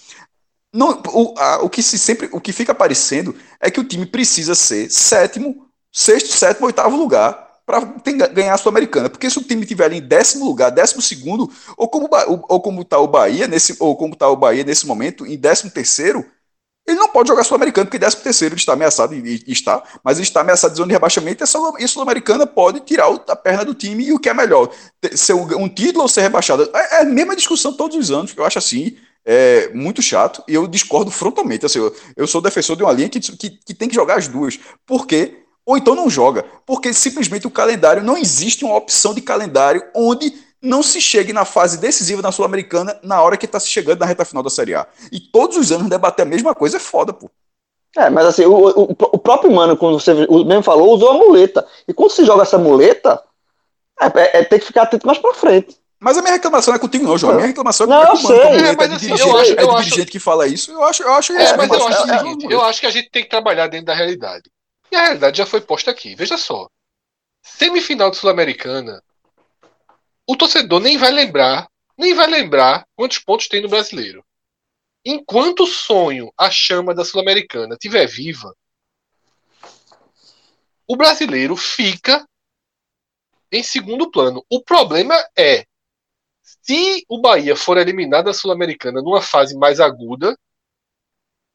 Não, 0.72 1.02
o, 1.12 1.34
a- 1.38 1.58
o 1.62 1.68
que 1.68 1.82
se 1.82 1.98
sempre, 1.98 2.28
o 2.32 2.40
que 2.40 2.52
fica 2.52 2.72
aparecendo 2.72 3.34
é 3.60 3.70
que 3.70 3.80
o 3.80 3.84
time 3.84 4.06
precisa 4.06 4.54
ser 4.54 4.90
sétimo, 4.90 5.66
sexto, 5.92 6.28
sétimo, 6.32 6.66
oitavo 6.66 6.96
lugar 6.96 7.50
para 7.66 7.80
ganhar 8.32 8.54
a 8.54 8.58
Sul-Americana. 8.58 9.10
Porque 9.10 9.28
se 9.30 9.38
o 9.38 9.42
time 9.44 9.66
tiver 9.66 9.84
ali 9.84 9.98
em 9.98 10.02
décimo 10.02 10.44
lugar, 10.44 10.70
décimo 10.70 11.02
segundo, 11.02 11.50
ou 11.76 11.88
como, 11.88 12.08
ou, 12.26 12.44
ou 12.48 12.60
como 12.60 12.84
tá 12.84 12.98
o 12.98 13.06
Bahia 13.06 13.46
nesse, 13.46 13.76
ou 13.78 13.96
como 13.96 14.16
tá 14.16 14.28
o 14.28 14.36
Bahia 14.36 14.64
nesse 14.64 14.86
momento, 14.86 15.26
em 15.26 15.36
décimo 15.36 15.70
terceiro, 15.70 16.24
ele 16.86 16.98
não 16.98 17.08
pode 17.08 17.28
jogar 17.28 17.44
Sul-Americano, 17.44 17.86
porque 17.86 17.98
décimo 17.98 18.22
terceiro 18.22 18.54
ele 18.54 18.60
está 18.60 18.72
ameaçado, 18.72 19.14
e, 19.14 19.44
está, 19.46 19.82
mas 20.02 20.18
está 20.18 20.40
ameaçado 20.40 20.72
de 20.72 20.78
zona 20.78 20.88
de 20.88 20.94
rebaixamento, 20.94 21.42
e 21.42 21.44
a 21.44 21.46
Sul- 21.46 21.76
a 21.76 21.88
Sul-Americana 21.88 22.46
pode 22.46 22.80
tirar 22.80 23.08
a 23.28 23.36
perna 23.36 23.64
do 23.64 23.74
time, 23.74 24.04
e 24.04 24.12
o 24.12 24.18
que 24.18 24.28
é 24.28 24.34
melhor, 24.34 24.68
ser 25.14 25.34
um, 25.34 25.68
título 25.68 26.02
ou 26.02 26.08
ser 26.08 26.22
rebaixado? 26.22 26.68
É, 26.74 26.96
é 26.96 27.02
a 27.02 27.04
mesma 27.04 27.36
discussão 27.36 27.72
todos 27.72 27.96
os 27.96 28.10
anos, 28.10 28.34
eu 28.36 28.44
acho 28.44 28.58
assim, 28.58 28.96
é 29.24 29.70
muito 29.72 30.02
chato, 30.02 30.42
e 30.48 30.54
eu 30.54 30.66
discordo 30.66 31.10
frontalmente, 31.10 31.64
assim, 31.64 31.78
eu, 31.78 31.94
eu 32.16 32.26
sou 32.26 32.40
defensor 32.40 32.76
de 32.76 32.82
uma 32.82 32.92
linha 32.92 33.08
que, 33.08 33.20
que, 33.20 33.50
que 33.50 33.74
tem 33.74 33.88
que 33.88 33.94
jogar 33.94 34.18
as 34.18 34.26
duas, 34.26 34.58
porque 34.84 35.38
ou 35.64 35.76
então 35.76 35.94
não 35.94 36.10
joga, 36.10 36.44
porque 36.66 36.92
simplesmente 36.92 37.46
o 37.46 37.50
calendário, 37.50 38.02
não 38.02 38.16
existe 38.16 38.64
uma 38.64 38.74
opção 38.76 39.14
de 39.14 39.20
calendário 39.20 39.80
onde 39.94 40.34
não 40.62 40.82
se 40.82 41.00
chegue 41.00 41.32
na 41.32 41.44
fase 41.44 41.78
decisiva 41.78 42.22
da 42.22 42.30
Sul-Americana 42.30 42.98
na 43.02 43.20
hora 43.20 43.36
que 43.36 43.46
está 43.46 43.58
se 43.58 43.68
chegando 43.68 43.98
na 44.00 44.06
reta 44.06 44.24
final 44.24 44.42
da 44.42 44.50
Série 44.50 44.74
A. 44.74 44.86
E 45.10 45.18
todos 45.18 45.56
os 45.56 45.72
anos 45.72 45.88
debater 45.88 46.22
a 46.24 46.28
mesma 46.28 46.54
coisa 46.54 46.76
é 46.76 46.80
foda, 46.80 47.12
pô. 47.12 47.30
É, 47.96 48.08
mas 48.08 48.24
assim, 48.26 48.44
o, 48.46 48.52
o, 48.54 48.82
o 48.92 49.18
próprio 49.18 49.50
Mano, 49.52 49.76
quando 49.76 50.00
você 50.00 50.12
o 50.28 50.44
mesmo 50.44 50.62
falou, 50.62 50.94
usou 50.94 51.10
a 51.10 51.14
muleta. 51.14 51.66
E 51.86 51.92
quando 51.92 52.10
se 52.12 52.24
joga 52.24 52.42
essa 52.42 52.56
muleta, 52.56 53.22
é, 54.00 54.06
é, 54.06 54.38
é 54.40 54.44
ter 54.44 54.60
que 54.60 54.66
ficar 54.66 54.82
atento 54.82 55.06
mais 55.06 55.18
pra 55.18 55.34
frente. 55.34 55.76
Mas 56.00 56.16
a 56.16 56.22
minha 56.22 56.32
reclamação 56.32 56.72
não 56.72 56.76
é 56.76 56.80
contigo, 56.80 57.04
não, 57.04 57.18
João. 57.18 57.32
A 57.32 57.36
minha 57.36 57.46
reclamação 57.48 57.86
Não, 57.86 58.02
é 58.02 58.06
eu 58.06 58.10
com 58.12 58.16
o 58.16 58.22
Mano, 58.22 58.36
sei. 58.36 58.42
como 58.42 58.54
É, 58.54 58.68
é, 58.70 58.76
mas 58.76 58.88
de 58.88 58.94
assim, 58.96 59.06
dirigente, 59.06 59.28
eu 59.28 59.36
acho- 59.38 59.52
é 59.52 59.62
eu 59.62 59.70
acho- 59.70 59.84
dirigente 59.84 60.10
que 60.10 60.18
fala 60.18 60.46
isso. 60.48 60.72
Eu 60.72 60.82
acho, 60.84 61.02
eu 61.02 61.12
acho, 61.12 61.32
É, 61.32 61.56
mas 61.56 61.70
eu 61.70 61.86
acho 61.88 62.02
seguinte, 62.18 62.46
eu 62.50 62.62
acho 62.62 62.80
que 62.80 62.86
a 62.86 62.90
gente 62.90 63.10
tem 63.10 63.22
que 63.24 63.28
trabalhar 63.30 63.66
dentro 63.68 63.86
da 63.86 63.94
realidade. 63.94 64.50
E 64.90 64.96
a 64.96 65.02
realidade 65.02 65.38
já 65.38 65.46
foi 65.46 65.60
posta 65.60 65.90
aqui. 65.90 66.14
Veja 66.16 66.36
só. 66.36 66.66
Semifinal 67.42 68.10
de 68.10 68.16
Sul-Americana, 68.16 69.02
o 70.26 70.36
torcedor 70.36 70.80
nem 70.80 70.96
vai 70.96 71.10
lembrar, 71.10 71.68
nem 71.96 72.14
vai 72.14 72.26
lembrar 72.26 72.86
quantos 72.94 73.18
pontos 73.18 73.48
tem 73.48 73.60
no 73.60 73.68
brasileiro. 73.68 74.24
Enquanto 75.04 75.64
o 75.64 75.66
sonho, 75.66 76.32
a 76.38 76.50
chama 76.50 76.94
da 76.94 77.04
Sul-Americana 77.04 77.74
estiver 77.74 78.06
viva, 78.06 78.54
o 80.86 80.96
brasileiro 80.96 81.56
fica 81.56 82.26
em 83.50 83.62
segundo 83.62 84.10
plano. 84.10 84.44
O 84.48 84.62
problema 84.62 85.14
é 85.36 85.66
se 86.42 87.04
o 87.08 87.20
Bahia 87.20 87.56
for 87.56 87.76
eliminado 87.76 88.26
da 88.26 88.34
Sul-Americana 88.34 89.02
numa 89.02 89.20
fase 89.20 89.56
mais 89.56 89.80
aguda, 89.80 90.38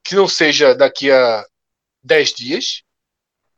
que 0.04 0.16
não 0.16 0.28
seja 0.28 0.74
daqui 0.74 1.12
a 1.12 1.46
10 2.04 2.34
dias, 2.34 2.84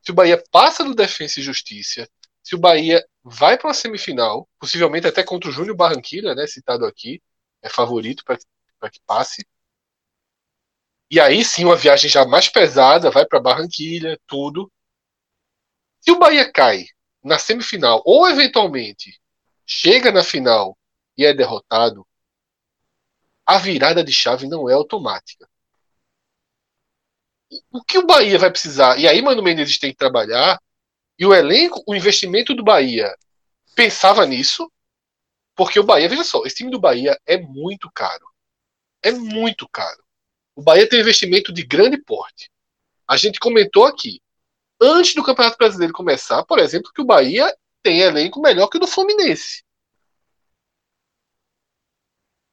se 0.02 0.12
o 0.12 0.14
Bahia 0.14 0.42
passa 0.52 0.84
do 0.84 0.96
Defensa 0.96 1.40
e 1.40 1.44
Justiça, 1.44 2.10
se 2.44 2.56
o 2.56 2.60
Bahia 2.60 3.06
vai 3.24 3.58
para 3.58 3.68
uma 3.68 3.74
semifinal, 3.74 4.50
possivelmente 4.60 5.08
até 5.08 5.24
contra 5.24 5.50
o 5.50 5.52
Júnior 5.54 5.76
Barranquilla, 5.76 6.34
né, 6.36 6.48
citado 6.48 6.86
aqui, 6.86 7.22
é 7.62 7.70
favorito 7.70 8.24
para 8.24 8.90
que 8.90 9.00
passe. 9.06 9.46
E 11.12 11.20
aí 11.20 11.44
sim, 11.44 11.66
uma 11.66 11.76
viagem 11.76 12.10
já 12.10 12.26
mais 12.26 12.50
pesada, 12.50 13.12
vai 13.12 13.26
para 13.26 13.40
Barranquilha, 13.40 14.20
tudo. 14.28 14.72
Se 16.00 16.12
o 16.12 16.20
Bahia 16.20 16.52
cai 16.52 16.86
na 17.24 17.38
semifinal, 17.38 18.02
ou 18.06 18.28
eventualmente 18.30 19.20
chega 19.66 20.12
na 20.12 20.24
final 20.24 20.78
e 21.18 21.26
é 21.26 21.34
derrotado, 21.34 22.08
a 23.46 23.58
virada 23.58 24.04
de 24.04 24.14
chave 24.14 24.48
não 24.48 24.70
é 24.70 24.74
automática. 24.74 25.50
O 27.72 27.84
que 27.84 27.98
o 27.98 28.06
Bahia 28.06 28.38
vai 28.38 28.52
precisar, 28.52 29.00
e 29.00 29.08
aí 29.08 29.22
Mano 29.22 29.42
Menezes 29.42 29.80
tem 29.80 29.92
que 29.92 29.98
trabalhar, 29.98 30.60
e 31.20 31.26
o 31.26 31.34
elenco, 31.34 31.84
o 31.86 31.94
investimento 31.94 32.56
do 32.56 32.64
Bahia 32.64 33.14
pensava 33.76 34.26
nisso, 34.26 34.72
porque 35.54 35.80
o 35.80 35.84
Bahia, 35.84 36.08
veja 36.08 36.24
só, 36.24 36.46
esse 36.46 36.56
time 36.56 36.72
do 36.72 36.80
Bahia 36.80 37.20
é 37.26 37.38
muito 37.38 37.92
caro. 37.94 38.26
É 39.04 39.12
muito 39.12 39.68
caro. 39.68 40.02
O 40.56 40.62
Bahia 40.64 40.88
tem 40.88 41.00
um 41.00 41.02
investimento 41.02 41.52
de 41.52 41.64
grande 41.64 41.98
porte. 41.98 42.50
A 43.06 43.18
gente 43.18 43.40
comentou 43.40 43.86
aqui, 43.86 44.22
antes 44.82 45.14
do 45.14 45.24
Campeonato 45.24 45.58
Brasileiro 45.58 45.94
começar, 45.94 46.44
por 46.46 46.58
exemplo, 46.58 46.92
que 46.94 47.02
o 47.02 47.06
Bahia 47.06 47.54
tem 47.84 48.00
elenco 48.00 48.42
melhor 48.42 48.68
que 48.68 48.78
o 48.78 48.80
do 48.80 48.88
Fluminense. 48.88 49.64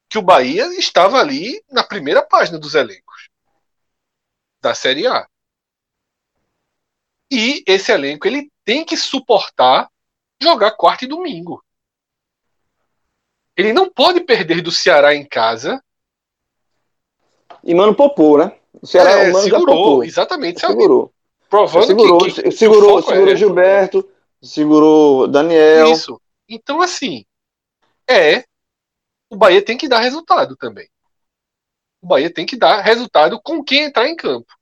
que 0.09 0.17
o 0.17 0.21
Bahia 0.21 0.65
estava 0.77 1.19
ali 1.19 1.61
na 1.69 1.83
primeira 1.83 2.25
página 2.25 2.57
dos 2.57 2.75
elencos 2.75 3.29
da 4.61 4.73
Série 4.73 5.05
A. 5.05 5.27
E 7.29 7.63
esse 7.67 7.91
elenco 7.91 8.25
ele 8.25 8.49
tem 8.67 8.83
que 8.83 8.97
suportar 8.97 9.89
jogar 10.43 10.71
quarta 10.71 11.05
e 11.05 11.07
domingo. 11.07 11.63
Ele 13.55 13.71
não 13.71 13.89
pode 13.89 14.19
perder 14.19 14.61
do 14.61 14.73
Ceará 14.73 15.15
em 15.15 15.25
casa. 15.25 15.81
E 17.63 17.73
Mano 17.73 17.95
Popô, 17.95 18.37
né? 18.37 18.59
O 18.81 18.85
Ceará 18.85 19.11
É, 19.11 19.29
o 19.29 19.33
Mano 19.33 19.47
já 19.47 19.55
segurou, 19.57 19.75
popou. 19.77 20.03
exatamente. 20.03 20.59
Segurou. 20.59 21.13
Provando 21.49 21.87
segurou, 21.87 22.17
que, 22.19 22.41
que- 22.41 22.51
segurou, 22.51 22.99
é 22.99 23.01
segurou 23.03 23.35
Gilberto, 23.37 24.11
segurou 24.41 25.27
Daniel. 25.29 25.93
Isso. 25.93 26.21
Então, 26.49 26.81
assim, 26.81 27.25
é. 28.05 28.43
O 29.29 29.37
Bahia 29.37 29.61
tem 29.61 29.77
que 29.77 29.87
dar 29.87 30.01
resultado 30.01 30.57
também. 30.57 30.89
O 32.01 32.07
Bahia 32.07 32.29
tem 32.29 32.45
que 32.45 32.57
dar 32.57 32.81
resultado 32.81 33.41
com 33.41 33.63
quem 33.63 33.83
entrar 33.85 34.09
em 34.09 34.15
campo. 34.15 34.53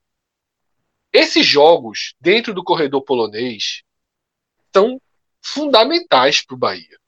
Esses 1.12 1.44
jogos 1.44 2.14
dentro 2.20 2.54
do 2.54 2.64
corredor 2.64 3.02
polonês 3.02 3.84
são 4.76 5.02
fundamentais 5.42 6.46
para 6.46 6.54
o 6.54 6.58
Bahia. 6.58 7.00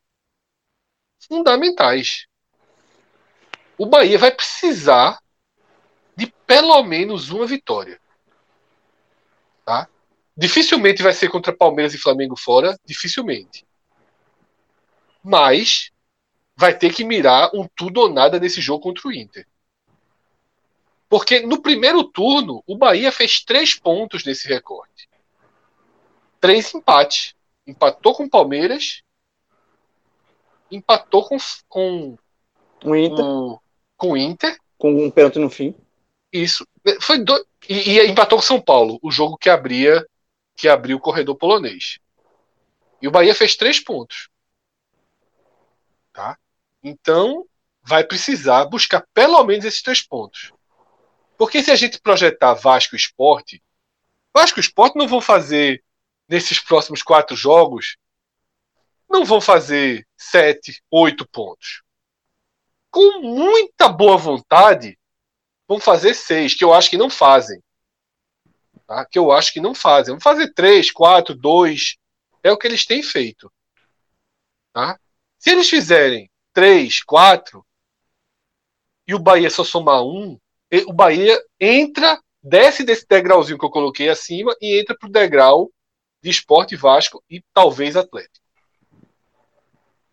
Fundamentais. 1.20 2.26
O 3.78 3.86
Bahia 3.86 4.18
vai 4.18 4.32
precisar 4.32 5.20
de 6.16 6.28
pelo 6.46 6.82
menos 6.84 7.30
uma 7.30 7.46
vitória. 7.46 8.00
Tá? 9.66 9.90
Dificilmente 10.36 11.04
vai 11.04 11.14
ser 11.14 11.28
contra 11.28 11.56
Palmeiras 11.56 11.94
e 11.94 11.98
Flamengo 11.98 12.38
fora, 12.38 12.80
dificilmente. 12.86 13.68
Mas 15.22 15.92
vai 16.56 16.78
ter 16.78 16.94
que 16.94 17.04
mirar 17.04 17.52
um 17.54 17.68
tudo 17.76 18.00
ou 18.00 18.10
nada 18.10 18.40
nesse 18.40 18.62
jogo 18.62 18.82
contra 18.82 19.10
o 19.10 19.12
Inter. 19.12 19.46
Porque 21.10 21.42
no 21.42 21.62
primeiro 21.62 22.02
turno, 22.06 22.64
o 22.66 22.78
Bahia 22.78 23.12
fez 23.12 23.44
três 23.44 23.78
pontos 23.78 24.24
nesse 24.24 24.48
recorte. 24.48 25.10
Três 26.40 26.74
empates. 26.74 27.36
Empatou 27.68 28.16
com 28.16 28.24
o 28.24 28.30
Palmeiras, 28.30 29.04
empatou 30.72 31.28
com, 31.28 31.38
com, 31.68 32.18
O 32.84 32.96
Inter, 32.96 33.26
o, 33.26 33.62
com 33.98 34.12
o 34.12 34.18
Inter, 34.18 34.58
com 34.78 35.06
um 35.06 35.12
pênalti 35.12 35.38
no 35.38 35.50
fim. 35.50 35.76
isso. 36.32 36.66
Foi 37.02 37.20
do... 37.20 37.46
e, 37.68 37.92
e 37.92 38.08
empatou 38.08 38.38
com 38.38 38.44
São 38.44 38.62
Paulo, 38.62 38.98
o 39.04 39.12
jogo 39.12 39.38
que 39.38 39.50
abria 39.50 40.06
que 40.56 40.68
abriu 40.68 40.98
o 40.98 41.02
corredor 41.02 41.36
polonês. 41.36 42.00
E 43.00 43.08
o 43.08 43.12
Bahia 43.12 43.36
fez 43.36 43.56
três 43.56 43.80
pontos. 43.80 44.28
Tá? 46.12 46.36
Então, 46.84 47.46
vai 47.84 48.04
precisar 48.04 48.66
buscar 48.66 49.06
pelo 49.14 49.44
menos 49.44 49.64
esses 49.66 49.84
três 49.84 50.02
pontos. 50.02 50.52
Porque 51.38 51.62
se 51.62 51.70
a 51.70 51.76
gente 51.76 52.02
projetar 52.02 52.56
Vasco 52.56 52.96
e 52.96 52.98
Esporte, 52.98 53.62
Vasco 54.34 54.60
e 54.60 54.62
Esporte 54.62 54.98
não 54.98 55.08
vão 55.08 55.22
fazer 55.22 55.84
nesses 56.28 56.60
próximos 56.60 57.02
quatro 57.02 57.36
jogos, 57.36 57.98
não 59.10 59.24
vão 59.24 59.40
fazer 59.40 60.06
sete, 60.18 60.82
oito 60.92 61.28
pontos. 61.28 61.84
Com 62.92 63.22
muita 63.22 63.88
boa 63.88 64.18
vontade, 64.18 64.98
vão 65.68 65.80
fazer 65.80 66.14
seis, 66.14 66.54
que 66.54 66.64
eu 66.64 66.74
acho 66.74 66.90
que 66.90 66.98
não 66.98 67.10
fazem. 67.10 67.62
Tá? 68.86 69.06
Que 69.06 69.20
eu 69.20 69.32
acho 69.32 69.54
que 69.54 69.62
não 69.62 69.74
fazem. 69.74 70.14
Vão 70.14 70.22
fazer 70.22 70.54
três, 70.54 70.92
quatro, 70.92 71.36
dois. 71.36 71.98
É 72.44 72.52
o 72.52 72.58
que 72.58 72.68
eles 72.68 72.86
têm 72.86 73.04
feito. 73.04 73.52
Tá? 74.74 75.00
Se 75.38 75.52
eles 75.52 75.70
fizerem 75.70 76.30
três, 76.54 77.04
quatro, 77.04 77.66
e 79.08 79.14
o 79.14 79.20
Bahia 79.20 79.50
só 79.50 79.64
somar 79.64 80.04
um, 80.04 80.40
o 80.88 80.94
Bahia 80.94 81.40
entra, 81.60 82.22
desce 82.44 82.84
desse 82.84 83.06
degrauzinho 83.08 83.58
que 83.58 83.66
eu 83.66 83.70
coloquei 83.70 84.10
acima 84.10 84.56
e 84.62 84.80
entra 84.80 84.98
pro 84.98 85.10
degrau 85.10 85.72
de 86.28 86.32
esporte 86.32 86.76
Vasco 86.76 87.24
e 87.30 87.42
talvez 87.54 87.96
Atlético. 87.96 88.46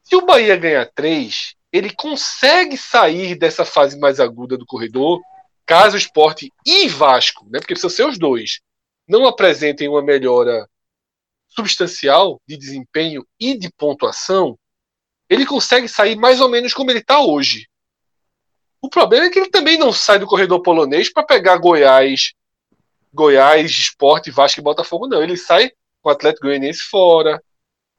Se 0.05 0.15
o 0.15 0.25
Bahia 0.25 0.57
ganhar 0.57 0.87
três, 0.95 1.57
ele 1.73 1.93
consegue 1.93 2.77
sair 2.77 3.35
dessa 3.35 3.65
fase 3.65 3.99
mais 3.99 4.21
aguda 4.21 4.57
do 4.57 4.65
corredor, 4.65 5.21
caso 5.67 5.97
o 5.97 5.99
esporte 5.99 6.53
e 6.65 6.87
Vasco, 6.87 7.45
né, 7.47 7.59
porque 7.59 7.75
precisam 7.75 7.91
ser 7.91 8.07
os 8.07 8.17
dois, 8.17 8.61
não 9.09 9.27
apresentem 9.27 9.89
uma 9.89 10.03
melhora 10.03 10.69
substancial 11.49 12.41
de 12.47 12.57
desempenho 12.57 13.27
e 13.41 13.59
de 13.59 13.73
pontuação, 13.73 14.57
ele 15.29 15.45
consegue 15.45 15.89
sair 15.89 16.15
mais 16.15 16.41
ou 16.41 16.49
menos 16.49 16.73
como 16.73 16.93
ele 16.93 17.01
está 17.01 17.19
hoje. 17.21 17.67
O 18.81 18.89
problema 18.89 19.27
é 19.27 19.31
que 19.31 19.39
ele 19.41 19.51
também 19.51 19.77
não 19.77 19.93
sai 19.93 20.19
do 20.21 20.27
corredor 20.27 20.63
polonês 20.63 21.13
para 21.13 21.25
pegar 21.25 21.57
Goiás, 21.57 22.35
Goiás, 23.13 23.71
Esporte, 23.71 24.31
Vasco 24.31 24.61
e 24.61 24.63
Botafogo, 24.63 25.09
não. 25.09 25.23
Ele 25.23 25.37
sai 25.37 25.73
o 26.05 26.11
Atlético 26.11 26.47
Goianiense 26.47 26.83
fora, 26.83 27.43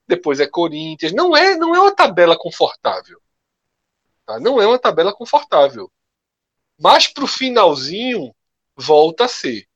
depois 0.07 0.39
é 0.39 0.47
Corinthians. 0.47 1.11
Não 1.11 1.35
é, 1.35 1.55
não 1.55 1.75
é 1.75 1.79
uma 1.79 1.95
tabela 1.95 2.37
confortável. 2.37 3.19
Tá? 4.25 4.39
Não 4.39 4.61
é 4.61 4.67
uma 4.67 4.79
tabela 4.79 5.13
confortável. 5.13 5.91
Mas 6.79 7.07
para 7.07 7.23
o 7.23 7.27
finalzinho, 7.27 8.33
volta 8.75 9.25
a 9.25 9.27
ser. 9.27 9.67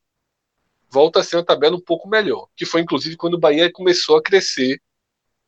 Volta 0.89 1.19
a 1.19 1.23
ser 1.23 1.37
uma 1.37 1.45
tabela 1.45 1.75
um 1.75 1.81
pouco 1.81 2.07
melhor. 2.07 2.47
Que 2.55 2.65
foi 2.65 2.81
inclusive 2.81 3.17
quando 3.17 3.35
o 3.35 3.39
Bahia 3.39 3.71
começou 3.71 4.17
a 4.17 4.23
crescer 4.23 4.81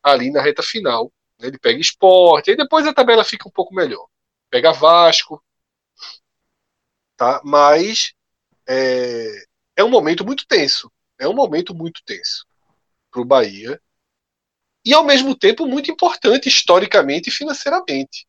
ali 0.01 0.32
na 0.32 0.41
reta 0.41 0.63
final. 0.63 1.11
né? 1.39 1.47
Ele 1.47 1.59
pega 1.59 1.79
esporte, 1.79 2.49
aí 2.49 2.57
depois 2.57 2.88
a 2.88 2.93
tabela 2.93 3.23
fica 3.23 3.47
um 3.47 3.51
pouco 3.51 3.73
melhor. 3.75 4.07
Pega 4.49 4.71
Vasco. 4.73 5.43
Tá? 7.15 7.41
Mas 7.43 8.13
é, 8.67 9.45
é 9.75 9.84
um 9.84 9.89
momento 9.89 10.25
muito 10.25 10.47
tenso. 10.47 10.91
É 11.19 11.27
um 11.27 11.34
momento 11.34 11.75
muito 11.75 12.01
tenso 12.03 12.51
para 13.12 13.22
o 13.22 13.26
Bahia. 13.26 13.80
E 14.86 14.93
ao 14.93 15.03
mesmo 15.03 15.36
tempo 15.36 15.68
muito 15.68 15.91
importante 15.91 16.49
historicamente 16.49 17.30
e 17.30 17.32
financeiramente. 17.32 18.26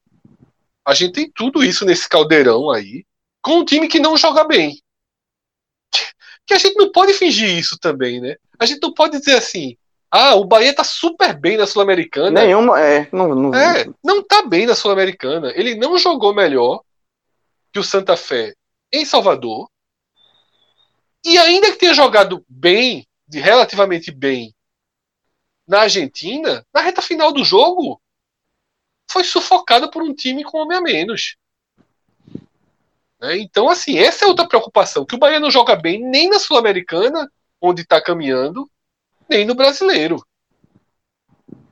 A 0.85 0.95
gente 0.95 1.12
tem 1.12 1.30
tudo 1.30 1.64
isso 1.64 1.85
nesse 1.85 2.09
caldeirão 2.09 2.70
aí, 2.70 3.05
com 3.41 3.59
um 3.59 3.64
time 3.64 3.89
que 3.89 4.01
não 4.01 4.16
joga 4.16 4.45
bem. 4.45 4.83
Que 6.47 6.55
a 6.55 6.59
gente 6.59 6.74
não 6.74 6.91
pode 6.91 7.12
fingir 7.12 7.49
isso 7.57 7.78
também, 7.78 8.20
né? 8.20 8.37
A 8.59 8.66
gente 8.66 8.83
não 8.83 8.93
pode 8.93 9.18
dizer 9.18 9.37
assim, 9.37 9.76
ah, 10.11 10.35
o 10.35 10.45
Bahia 10.45 10.74
tá 10.74 10.85
super 10.85 11.33
bem 11.39 11.57
na 11.57 11.66
Sul-Americana. 11.66 12.43
Nenhuma, 12.43 12.78
é. 12.78 13.09
Não, 13.11 13.35
não, 13.35 13.55
É, 13.55 13.87
não 14.05 14.22
tá 14.22 14.43
bem 14.43 14.66
na 14.66 14.74
Sul-Americana. 14.74 15.53
Ele 15.55 15.74
não 15.74 15.97
jogou 15.97 16.35
melhor 16.35 16.83
que 17.72 17.78
o 17.78 17.85
Santa 17.85 18.14
Fé 18.14 18.55
em 18.93 19.07
Salvador. 19.07 19.70
E 21.24 21.39
ainda 21.39 21.70
que 21.70 21.78
tenha 21.78 21.95
jogado 21.95 22.45
bem, 22.47 23.07
relativamente 23.33 24.11
bem, 24.11 24.53
na 25.73 25.81
Argentina, 25.81 26.66
na 26.73 26.83
reta 26.83 27.01
final 27.01 27.33
do 27.33 27.43
jogo, 27.43 27.99
foi 29.11 29.25
sufocado 29.25 29.91
por 29.91 30.03
um 30.03 30.12
time 30.14 30.45
com 30.45 30.59
homem 30.59 30.77
a 30.77 30.83
menos. 30.83 31.37
Né? 33.18 33.39
Então, 33.39 33.70
assim, 33.70 33.97
essa 33.97 34.27
é 34.27 34.29
outra 34.29 34.47
preocupação, 34.47 35.07
que 35.07 35.14
o 35.14 35.18
Bahia 35.18 35.41
não 35.41 35.51
joga 35.51 35.75
bem 35.75 35.99
nem 35.99 36.29
na 36.29 36.39
Sul-Americana, 36.39 37.27
onde 37.59 37.81
está 37.81 38.03
caminhando, 38.03 38.70
nem 39.27 39.47
no 39.47 39.55
brasileiro. 39.55 40.23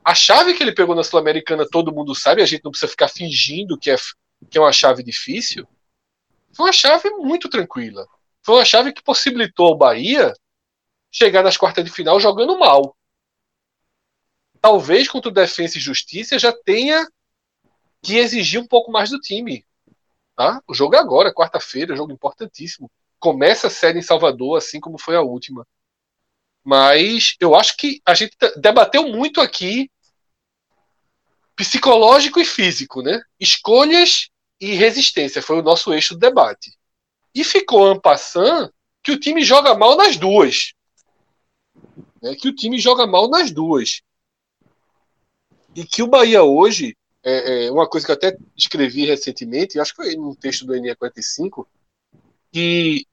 A 0.02 0.14
chave 0.14 0.54
que 0.54 0.62
ele 0.62 0.72
pegou 0.72 0.94
na 0.94 1.04
Sul-Americana, 1.04 1.68
todo 1.70 1.92
mundo 1.92 2.14
sabe, 2.14 2.40
a 2.40 2.46
gente 2.46 2.64
não 2.64 2.70
precisa 2.70 2.90
ficar 2.90 3.08
fingindo 3.08 3.76
que 3.76 3.90
é, 3.90 3.96
que 4.48 4.56
é 4.56 4.60
uma 4.62 4.72
chave 4.72 5.02
difícil. 5.02 5.68
Foi 6.54 6.64
uma 6.66 6.72
chave 6.72 7.10
muito 7.10 7.50
tranquila. 7.50 8.06
Foi 8.42 8.54
uma 8.54 8.64
chave 8.64 8.94
que 8.94 9.02
possibilitou 9.02 9.66
ao 9.66 9.76
Bahia 9.76 10.32
chegar 11.12 11.42
nas 11.42 11.58
quartas 11.58 11.84
de 11.84 11.90
final 11.90 12.18
jogando 12.18 12.58
mal. 12.58 12.96
Talvez 14.60 15.08
contra 15.08 15.30
o 15.30 15.34
Defensa 15.34 15.78
e 15.78 15.80
Justiça 15.80 16.38
já 16.38 16.52
tenha 16.52 17.08
que 18.02 18.16
exigir 18.16 18.60
um 18.60 18.66
pouco 18.66 18.90
mais 18.90 19.10
do 19.10 19.18
time. 19.18 19.64
Tá? 20.36 20.62
O 20.66 20.74
jogo 20.74 20.94
é 20.94 20.98
agora, 20.98 21.34
quarta-feira, 21.34 21.96
jogo 21.96 22.12
importantíssimo. 22.12 22.90
Começa 23.18 23.66
a 23.66 23.70
série 23.70 23.98
em 23.98 24.02
Salvador, 24.02 24.56
assim 24.56 24.80
como 24.80 24.98
foi 24.98 25.16
a 25.16 25.22
última. 25.22 25.66
Mas 26.64 27.36
eu 27.40 27.54
acho 27.54 27.76
que 27.76 28.00
a 28.04 28.14
gente 28.14 28.36
debateu 28.56 29.08
muito 29.08 29.40
aqui 29.40 29.90
psicológico 31.56 32.40
e 32.40 32.44
físico, 32.44 33.02
né? 33.02 33.22
Escolhas 33.38 34.30
e 34.60 34.74
resistência 34.74 35.42
foi 35.42 35.58
o 35.58 35.62
nosso 35.62 35.92
eixo 35.92 36.14
do 36.14 36.20
debate. 36.20 36.72
E 37.34 37.44
ficou 37.44 37.86
ampassando 37.86 38.72
que 39.02 39.12
o 39.12 39.20
time 39.20 39.42
joga 39.42 39.74
mal 39.74 39.96
nas 39.96 40.16
duas. 40.16 40.72
Né? 42.22 42.34
Que 42.34 42.48
o 42.48 42.54
time 42.54 42.78
joga 42.78 43.06
mal 43.06 43.28
nas 43.28 43.50
duas. 43.50 44.02
E 45.80 45.84
que 45.86 46.02
o 46.02 46.06
Bahia 46.06 46.42
hoje, 46.42 46.94
é, 47.24 47.64
é 47.64 47.72
uma 47.72 47.88
coisa 47.88 48.04
que 48.04 48.12
eu 48.12 48.16
até 48.16 48.36
escrevi 48.54 49.06
recentemente, 49.06 49.80
acho 49.80 49.92
que 49.96 50.02
foi 50.02 50.14
num 50.14 50.34
texto 50.34 50.66
do 50.66 50.74
NE45, 50.74 51.66
que 52.52 53.06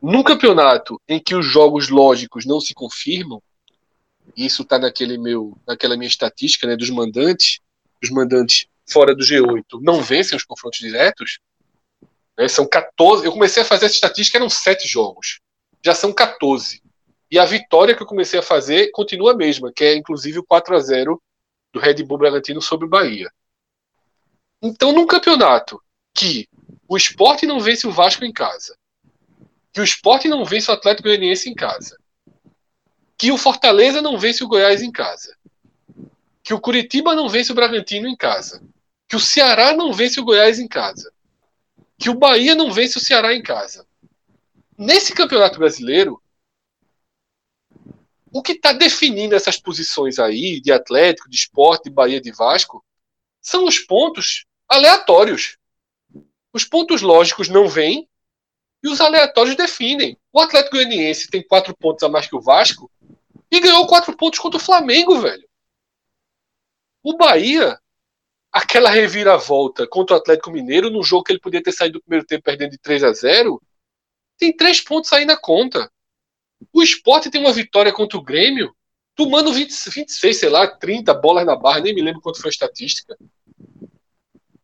num 0.00 0.22
campeonato 0.22 1.00
em 1.08 1.18
que 1.18 1.34
os 1.34 1.44
jogos 1.44 1.88
lógicos 1.88 2.46
não 2.46 2.60
se 2.60 2.72
confirmam, 2.72 3.42
isso 4.36 4.62
está 4.62 4.78
naquele 4.78 5.18
meu, 5.18 5.58
naquela 5.66 5.96
minha 5.96 6.06
estatística 6.06 6.68
né, 6.68 6.76
dos 6.76 6.88
mandantes, 6.88 7.58
os 8.00 8.10
mandantes 8.10 8.68
fora 8.88 9.12
do 9.12 9.24
G8 9.24 9.80
não 9.82 10.00
vencem 10.00 10.36
os 10.36 10.44
confrontos 10.44 10.78
diretos, 10.78 11.40
né, 12.38 12.46
são 12.46 12.64
14. 12.64 13.26
Eu 13.26 13.32
comecei 13.32 13.64
a 13.64 13.66
fazer 13.66 13.86
essa 13.86 13.96
estatística, 13.96 14.38
eram 14.38 14.48
7 14.48 14.86
jogos. 14.86 15.40
Já 15.84 15.96
são 15.96 16.12
14. 16.12 16.80
E 17.28 17.40
a 17.40 17.44
vitória 17.44 17.92
que 17.92 18.04
eu 18.04 18.06
comecei 18.06 18.38
a 18.38 18.42
fazer 18.42 18.92
continua 18.92 19.32
a 19.32 19.36
mesma, 19.36 19.72
que 19.74 19.82
é 19.82 19.96
inclusive 19.96 20.38
o 20.38 20.44
4 20.44 20.76
a 20.76 20.78
0 20.78 21.20
do 21.74 21.80
Red 21.80 22.04
Bull 22.04 22.18
Bragantino 22.18 22.62
sobre 22.62 22.86
o 22.86 22.88
Bahia. 22.88 23.30
Então, 24.62 24.92
num 24.92 25.06
campeonato 25.06 25.82
que 26.14 26.48
o 26.88 26.96
esporte 26.96 27.46
não 27.46 27.58
vence 27.58 27.84
o 27.86 27.90
Vasco 27.90 28.24
em 28.24 28.32
casa, 28.32 28.78
que 29.72 29.80
o 29.80 29.84
esporte 29.84 30.28
não 30.28 30.44
vence 30.44 30.70
o 30.70 30.74
Atlético 30.74 31.08
Goianiense 31.08 31.50
em 31.50 31.54
casa, 31.54 31.98
que 33.18 33.32
o 33.32 33.36
Fortaleza 33.36 34.00
não 34.00 34.16
vence 34.16 34.44
o 34.44 34.48
Goiás 34.48 34.82
em 34.82 34.92
casa, 34.92 35.36
que 36.44 36.54
o 36.54 36.60
Curitiba 36.60 37.14
não 37.14 37.28
vence 37.28 37.50
o 37.50 37.54
Bragantino 37.54 38.06
em 38.06 38.16
casa, 38.16 38.62
que 39.08 39.16
o 39.16 39.20
Ceará 39.20 39.74
não 39.74 39.92
vence 39.92 40.20
o 40.20 40.24
Goiás 40.24 40.60
em 40.60 40.68
casa, 40.68 41.12
que 41.98 42.08
o 42.08 42.14
Bahia 42.14 42.54
não 42.54 42.70
vence 42.70 42.98
o 42.98 43.00
Ceará 43.00 43.34
em 43.34 43.42
casa. 43.42 43.84
Nesse 44.78 45.12
campeonato 45.12 45.58
brasileiro, 45.58 46.22
o 48.34 48.42
que 48.42 48.50
está 48.50 48.72
definindo 48.72 49.36
essas 49.36 49.56
posições 49.56 50.18
aí 50.18 50.60
de 50.60 50.72
Atlético, 50.72 51.30
de 51.30 51.36
Esporte, 51.36 51.84
de 51.84 51.90
Bahia, 51.90 52.20
de 52.20 52.32
Vasco, 52.32 52.84
são 53.40 53.64
os 53.64 53.78
pontos 53.78 54.44
aleatórios. 54.68 55.56
Os 56.52 56.64
pontos 56.64 57.00
lógicos 57.00 57.48
não 57.48 57.68
vêm 57.68 58.08
e 58.82 58.88
os 58.88 59.00
aleatórios 59.00 59.54
definem. 59.54 60.18
O 60.32 60.40
Atlético 60.40 60.74
Goianiense 60.74 61.30
tem 61.30 61.46
quatro 61.46 61.76
pontos 61.76 62.02
a 62.02 62.08
mais 62.08 62.26
que 62.26 62.34
o 62.34 62.40
Vasco 62.40 62.90
e 63.48 63.60
ganhou 63.60 63.86
quatro 63.86 64.16
pontos 64.16 64.40
contra 64.40 64.58
o 64.58 64.62
Flamengo, 64.62 65.20
velho. 65.20 65.48
O 67.04 67.16
Bahia, 67.16 67.78
aquela 68.50 68.90
reviravolta 68.90 69.86
contra 69.86 70.16
o 70.16 70.18
Atlético 70.18 70.50
Mineiro, 70.50 70.90
no 70.90 71.04
jogo 71.04 71.22
que 71.22 71.30
ele 71.30 71.40
podia 71.40 71.62
ter 71.62 71.70
saído 71.70 72.00
do 72.00 72.02
primeiro 72.02 72.26
tempo 72.26 72.42
perdendo 72.42 72.72
de 72.72 72.78
3 72.78 73.04
a 73.04 73.12
0 73.12 73.62
tem 74.36 74.56
três 74.56 74.80
pontos 74.80 75.12
aí 75.12 75.24
na 75.24 75.36
conta. 75.36 75.88
O 76.72 76.82
esporte 76.82 77.30
tem 77.30 77.40
uma 77.40 77.52
vitória 77.52 77.92
contra 77.92 78.18
o 78.18 78.22
Grêmio, 78.22 78.74
tomando 79.14 79.52
20, 79.52 79.70
26, 79.70 80.36
sei 80.36 80.48
lá, 80.48 80.66
30 80.66 81.14
bolas 81.14 81.46
na 81.46 81.56
barra, 81.56 81.80
nem 81.80 81.94
me 81.94 82.02
lembro 82.02 82.20
quanto 82.20 82.40
foi 82.40 82.48
a 82.48 82.52
estatística. 82.52 83.16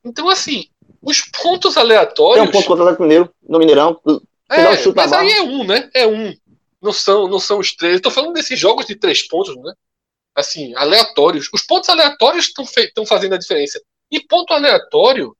Então, 0.04 0.28
assim, 0.28 0.68
os 1.00 1.22
pontos 1.22 1.76
aleatórios. 1.76 2.42
Tem 2.42 2.48
um 2.48 2.52
ponto 2.52 2.66
contra 2.66 2.84
o 2.84 2.88
Atlético 2.88 3.02
Mineiro, 3.02 3.34
no 3.42 3.58
Mineirão. 3.58 4.00
É, 4.50 4.88
um 4.88 4.94
mas 4.94 5.12
aí 5.12 5.30
é 5.30 5.42
um, 5.42 5.64
né? 5.64 5.90
É 5.94 6.06
um. 6.06 6.34
Não 6.82 6.92
são, 6.92 7.28
não 7.28 7.38
são 7.38 7.58
os 7.58 7.74
três. 7.74 7.96
Estou 7.96 8.10
falando 8.10 8.32
desses 8.32 8.58
jogos 8.58 8.86
de 8.86 8.96
três 8.96 9.26
pontos, 9.26 9.54
né? 9.56 9.72
Assim, 10.34 10.74
aleatórios. 10.74 11.48
Os 11.52 11.62
pontos 11.62 11.88
aleatórios 11.88 12.52
estão 12.56 13.06
fazendo 13.06 13.34
a 13.34 13.38
diferença. 13.38 13.80
E 14.10 14.20
ponto 14.26 14.52
aleatório, 14.52 15.36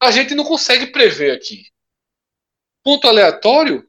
a 0.00 0.10
gente 0.10 0.34
não 0.34 0.44
consegue 0.44 0.86
prever 0.86 1.32
aqui. 1.32 1.64
Ponto 2.82 3.06
aleatório 3.08 3.85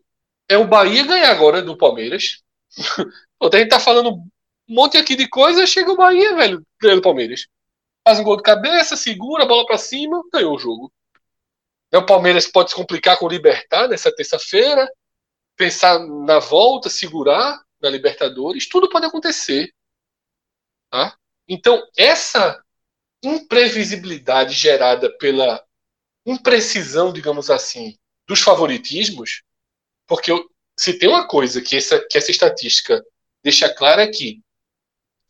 é 0.50 0.58
o 0.58 0.68
Bahia 0.68 1.06
ganhar 1.06 1.32
agora 1.32 1.62
do 1.62 1.78
Palmeiras. 1.78 2.42
A 3.42 3.58
gente 3.58 3.70
tá 3.70 3.80
falando 3.80 4.10
um 4.12 4.30
monte 4.68 4.98
aqui 4.98 5.16
de 5.16 5.28
coisa, 5.30 5.66
chega 5.68 5.92
o 5.92 5.98
Bahia, 5.98 6.36
velho, 6.36 6.66
ganhando 6.82 7.00
do 7.00 7.04
Palmeiras 7.04 7.48
faz 8.08 8.20
um 8.20 8.24
gol 8.24 8.38
de 8.38 8.44
cabeça, 8.44 8.96
segura 8.96 9.44
a 9.44 9.46
bola 9.46 9.66
para 9.66 9.78
cima, 9.78 10.24
ganhou 10.32 10.56
o 10.56 10.58
jogo. 10.58 10.94
O 11.94 12.06
Palmeiras 12.06 12.48
pode 12.48 12.70
se 12.70 12.76
complicar 12.76 13.20
com 13.20 13.26
o 13.26 13.30
Libertar 13.30 13.90
nessa 13.90 14.10
terça-feira, 14.16 14.90
pensar 15.58 16.00
na 16.00 16.40
volta, 16.40 16.90
segurar 16.90 17.62
na 17.82 17.90
Libertadores, 17.90 18.70
tudo 18.70 18.90
pode 18.90 19.06
acontecer. 19.06 19.74
Tá? 20.90 21.18
Então, 21.50 21.86
essa 21.98 22.64
imprevisibilidade 23.22 24.54
gerada 24.54 25.12
pela 25.18 25.62
imprecisão, 26.26 27.12
digamos 27.12 27.50
assim, 27.50 27.98
dos 28.26 28.40
favoritismos, 28.40 29.44
porque 30.08 30.32
eu, 30.32 30.50
se 30.80 30.98
tem 30.98 31.10
uma 31.10 31.28
coisa 31.28 31.62
que 31.62 31.76
essa, 31.76 32.00
que 32.10 32.18
essa 32.18 32.32
estatística 32.32 33.04
deixa 33.44 33.74
clara 33.74 34.04
é 34.04 34.08
que 34.08 34.42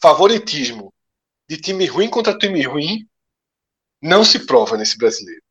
favoritismo 0.01 0.93
de 1.49 1.57
time 1.57 1.85
ruim 1.85 2.09
contra 2.09 2.37
time 2.37 2.61
ruim 2.63 3.07
não 4.01 4.23
se 4.23 4.45
prova 4.45 4.77
nesse 4.77 4.97
brasileiro. 4.97 5.41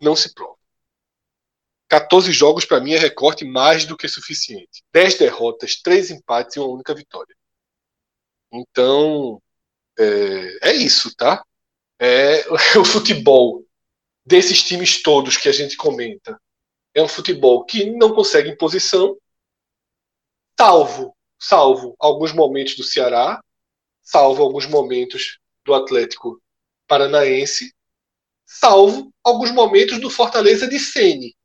Não 0.00 0.16
se 0.16 0.32
prova. 0.32 0.56
14 1.88 2.32
jogos 2.32 2.64
para 2.64 2.80
mim 2.80 2.92
é 2.92 2.98
recorte 2.98 3.44
mais 3.44 3.84
do 3.84 3.96
que 3.96 4.08
suficiente. 4.08 4.82
10 4.92 5.18
derrotas, 5.18 5.76
3 5.76 6.10
empates 6.10 6.56
e 6.56 6.58
uma 6.58 6.68
única 6.68 6.94
vitória. 6.94 7.34
Então, 8.52 9.40
é, 9.98 10.70
é 10.70 10.74
isso, 10.74 11.14
tá? 11.14 11.44
É, 11.98 12.44
o 12.78 12.84
futebol 12.84 13.64
desses 14.24 14.62
times 14.62 15.02
todos 15.02 15.36
que 15.36 15.48
a 15.48 15.52
gente 15.52 15.76
comenta 15.76 16.40
é 16.96 17.02
um 17.02 17.08
futebol 17.08 17.62
que 17.66 17.90
não 17.90 18.14
consegue 18.14 18.48
imposição, 18.48 19.18
salvo, 20.58 21.14
salvo 21.38 21.94
alguns 21.98 22.32
momentos 22.32 22.74
do 22.74 22.82
Ceará, 22.82 23.38
salvo 24.02 24.42
alguns 24.42 24.64
momentos 24.66 25.38
do 25.62 25.74
Atlético 25.74 26.40
Paranaense, 26.88 27.74
salvo 28.46 29.12
alguns 29.22 29.50
momentos 29.50 30.00
do 30.00 30.08
Fortaleza 30.08 30.66
de 30.66 30.78
Sene. 30.78 31.36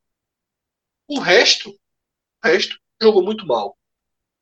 O 1.06 1.20
resto, 1.20 1.70
o 1.70 2.48
resto 2.48 2.80
jogou 3.02 3.22
muito 3.22 3.46
mal 3.46 3.78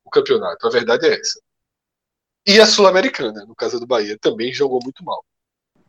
o 0.06 0.12
campeonato. 0.12 0.68
A 0.68 0.70
verdade 0.70 1.08
é 1.08 1.20
essa. 1.20 1.42
E 2.46 2.60
a 2.60 2.68
Sul-Americana, 2.68 3.46
no 3.46 3.56
caso 3.56 3.80
do 3.80 3.88
Bahia, 3.88 4.16
também 4.20 4.54
jogou 4.54 4.80
muito 4.84 5.04
mal. 5.04 5.26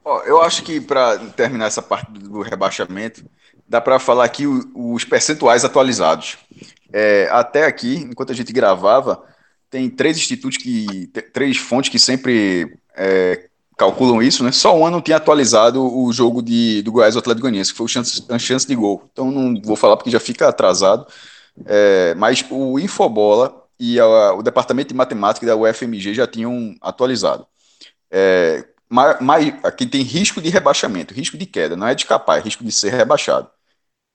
Ó, 0.03 0.23
eu 0.23 0.41
acho 0.41 0.63
que 0.65 0.81
para 0.81 1.19
terminar 1.33 1.67
essa 1.67 1.83
parte 1.83 2.11
do 2.11 2.41
rebaixamento, 2.41 3.23
dá 3.71 3.81
para 3.81 4.01
falar 4.01 4.25
aqui 4.25 4.45
os 4.75 5.05
percentuais 5.05 5.65
atualizados. 5.65 6.37
É, 6.93 7.29
até 7.31 7.67
aqui, 7.67 8.09
enquanto 8.11 8.33
a 8.33 8.35
gente 8.35 8.53
gravava, 8.53 9.23
tem 9.71 9.89
três 9.89 10.19
institutos 10.19 10.59
que. 10.59 11.07
três 11.33 11.57
fontes 11.57 11.89
que 11.89 11.99
sempre 11.99 12.77
é, 12.97 13.47
calculam 13.79 14.21
isso, 14.21 14.43
né? 14.43 14.51
Só 14.51 14.77
um 14.77 14.85
ano 14.85 15.01
tinha 15.01 15.19
atualizado 15.19 15.81
o 15.81 16.13
jogo 16.13 16.43
de, 16.43 16.83
do 16.83 16.91
Goiás 16.91 17.17
Atlético 17.17 17.43
Goianiense, 17.43 17.71
que 17.71 17.79
foi 17.79 17.85
o 17.85 17.89
chance, 17.89 18.25
a 18.29 18.39
chance 18.41 18.67
de 18.67 18.75
gol. 18.75 19.09
Então 19.13 19.31
não 19.31 19.63
vou 19.63 19.77
falar 19.77 19.97
porque 19.97 20.11
já 20.11 20.19
fica 20.19 20.49
atrasado. 20.49 21.07
É, 21.65 22.13
mas 22.17 22.45
o 22.51 22.77
Infobola 22.77 23.65
e 23.79 24.01
a, 24.01 24.35
o 24.35 24.43
Departamento 24.43 24.89
de 24.89 24.95
Matemática 24.95 25.47
da 25.47 25.55
UFMG 25.55 26.13
já 26.13 26.27
tinham 26.27 26.75
atualizado. 26.81 27.47
É, 28.11 28.65
mas, 28.89 29.55
aqui 29.63 29.87
tem 29.87 30.03
risco 30.03 30.43
de 30.43 30.51
rebaixamento, 30.51 31.15
risco 31.15 31.39
de 31.39 31.47
queda, 31.47 31.77
não 31.77 31.87
é 31.87 31.95
de 31.95 32.03
escapar, 32.03 32.39
é 32.39 32.41
risco 32.41 32.65
de 32.65 32.73
ser 32.73 32.93
rebaixado. 32.93 33.49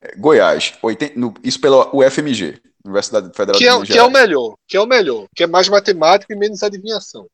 É, 0.05 0.15
Goiás, 0.17 0.73
80, 0.81 1.19
no, 1.19 1.33
isso 1.43 1.59
pela 1.59 1.89
UFMG. 1.95 2.61
Universidade 2.83 3.31
Federal 3.35 3.57
que 3.57 3.67
é, 3.67 3.79
de 3.79 3.91
Que 3.93 3.97
é 3.97 4.03
o 4.03 4.11
melhor, 4.11 4.55
que 4.67 4.77
é 4.77 4.81
o 4.81 4.85
melhor, 4.85 5.25
que 5.35 5.43
é 5.43 5.47
mais 5.47 5.67
matemática 5.67 6.31
e 6.31 6.37
menos 6.37 6.61
adivinhação. 6.61 7.25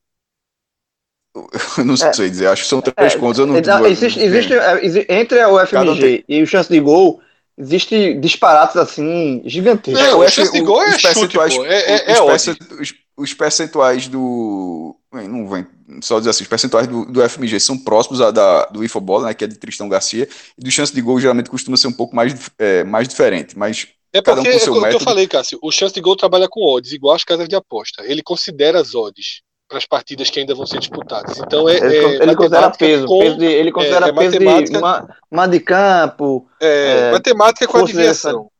Eu 1.34 1.48
não 1.84 1.96
sei 1.96 2.30
dizer, 2.30 2.46
acho 2.46 2.62
que 2.62 2.68
são 2.68 2.80
três 2.80 3.14
é, 3.14 3.18
contas. 3.18 3.38
Eu 3.38 3.46
não, 3.46 3.60
não 3.60 3.86
existe, 3.86 4.20
existe, 4.20 4.54
é, 4.54 5.20
entre 5.20 5.40
a 5.40 5.50
UFMG 5.50 6.24
e 6.26 6.42
o 6.42 6.46
chance 6.46 6.70
de 6.70 6.80
gol, 6.80 7.20
existe 7.56 8.14
disparates 8.14 8.76
assim 8.76 9.42
gigantescos. 9.44 10.02
Não, 10.02 10.20
o 10.20 10.28
chance 10.28 10.52
de 10.52 10.60
gol 10.60 10.82
é 10.82 10.98
chute, 10.98 11.36
pô. 11.36 11.64
É, 11.64 12.12
é, 12.12 12.12
é 12.12 12.22
os, 12.22 12.46
os, 12.46 12.94
os, 13.16 13.34
percentuais 13.34 14.08
do. 14.08 14.96
Não 15.12 15.46
vem 15.48 15.66
só 16.00 16.18
dizer 16.18 16.30
assim, 16.30 16.42
os 16.42 16.48
percentuais 16.48 16.86
do, 16.86 17.04
do 17.04 17.28
FMG 17.28 17.60
são 17.60 17.76
próximos 17.76 18.20
a 18.20 18.30
da, 18.30 18.64
do 18.66 18.82
Infobola, 18.82 19.26
né, 19.26 19.34
que 19.34 19.44
é 19.44 19.46
de 19.46 19.56
Tristão 19.56 19.88
Garcia, 19.88 20.26
e 20.56 20.64
do 20.64 20.70
chance 20.70 20.94
de 20.94 21.02
gol 21.02 21.20
geralmente 21.20 21.50
costuma 21.50 21.76
ser 21.76 21.88
um 21.88 21.92
pouco 21.92 22.16
mais, 22.16 22.50
é, 22.58 22.82
mais 22.82 23.06
diferente, 23.06 23.58
mas 23.58 23.88
é 24.12 24.20
porque 24.20 24.48
um 24.48 24.52
é 24.52 24.56
o 24.56 24.88
que 24.90 24.96
eu 24.96 25.00
falei, 25.00 25.26
Cássio. 25.26 25.58
O 25.62 25.70
chance 25.70 25.94
de 25.94 26.00
gol 26.00 26.14
trabalha 26.14 26.46
com 26.48 26.60
odds, 26.62 26.92
igual 26.92 27.14
as 27.14 27.24
casas 27.24 27.48
de 27.48 27.56
aposta. 27.56 28.04
Ele 28.04 28.22
considera 28.22 28.78
as 28.78 28.94
odds 28.94 29.40
para 29.66 29.78
as 29.78 29.86
partidas 29.86 30.28
que 30.28 30.38
ainda 30.38 30.54
vão 30.54 30.66
ser 30.66 30.80
disputadas. 30.80 31.38
Então 31.38 31.66
é. 31.66 31.76
Ele, 31.76 31.96
é 31.96 32.22
ele 32.22 32.36
considera 32.36 32.70
peso. 32.70 33.06
Com, 33.06 33.20
peso 33.20 33.38
de, 33.38 33.46
ele 33.46 33.72
considera 33.72 34.06
é, 34.06 34.08
é 34.10 34.12
peso 34.12 34.34
matemática, 34.34 34.70
de 34.72 34.76
uma, 34.76 35.16
uma 35.30 35.46
de 35.46 35.60
campo. 35.60 36.46
É, 36.60 37.08
é 37.08 37.12
matemática 37.12 37.66
com 37.66 37.78
adivinhação. 37.78 38.50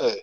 É. 0.00 0.22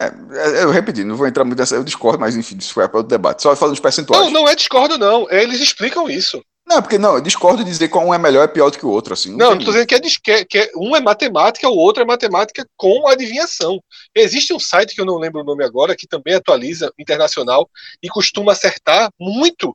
É, 0.00 0.62
eu 0.62 0.70
repeti, 0.70 1.02
não 1.02 1.16
vou 1.16 1.26
entrar 1.26 1.44
muito 1.44 1.58
nessa, 1.58 1.74
eu 1.74 1.82
discordo, 1.82 2.20
mas 2.20 2.36
enfim, 2.36 2.56
isso 2.56 2.72
foi 2.72 2.88
para 2.88 3.00
o 3.00 3.02
debate. 3.02 3.42
Só 3.42 3.54
falando 3.56 3.74
dos 3.74 3.80
percentuais. 3.80 4.26
Não, 4.26 4.30
não 4.30 4.48
é 4.48 4.54
discordo, 4.54 4.96
não. 4.96 5.28
Eles 5.30 5.60
explicam 5.60 6.08
isso. 6.08 6.40
Não, 6.68 6.82
porque 6.82 6.98
não, 6.98 7.14
eu 7.14 7.20
discordo 7.22 7.64
de 7.64 7.70
dizer 7.70 7.88
qual 7.88 8.06
um 8.06 8.12
é 8.12 8.18
melhor 8.18 8.44
e 8.44 8.52
pior 8.52 8.70
do 8.70 8.78
que 8.78 8.84
o 8.84 8.90
outro, 8.90 9.14
assim. 9.14 9.34
Não, 9.34 9.52
não 9.52 9.58
tô 9.58 9.72
dizendo 9.72 9.86
que, 9.86 9.94
é, 10.30 10.44
que, 10.44 10.58
é, 10.58 10.70
um 10.76 10.94
é 10.94 11.00
matemática, 11.00 11.66
o 11.66 11.76
outro 11.76 12.02
é 12.02 12.06
matemática 12.06 12.68
com 12.76 13.08
adivinhação. 13.08 13.82
Existe 14.14 14.52
um 14.52 14.58
site 14.60 14.94
que 14.94 15.00
eu 15.00 15.06
não 15.06 15.16
lembro 15.16 15.40
o 15.40 15.44
nome 15.44 15.64
agora, 15.64 15.96
que 15.96 16.06
também 16.06 16.34
atualiza 16.34 16.92
internacional 16.98 17.68
e 18.02 18.08
costuma 18.08 18.52
acertar 18.52 19.10
muito. 19.18 19.74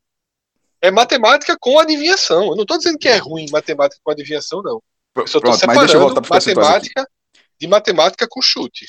É 0.79 0.91
matemática 0.91 1.57
com 1.59 1.79
adivinhação. 1.79 2.49
Eu 2.49 2.55
não 2.55 2.61
estou 2.61 2.77
dizendo 2.77 2.99
que 2.99 3.09
é 3.09 3.17
ruim 3.17 3.47
matemática 3.51 3.99
com 4.03 4.11
adivinhação, 4.11 4.61
não. 4.61 4.79
Eu 5.15 5.27
só 5.27 5.39
estou 5.39 5.53
separando 5.53 6.21
matemática 6.29 7.07
de 7.59 7.67
matemática 7.67 8.27
com 8.29 8.41
chute. 8.41 8.85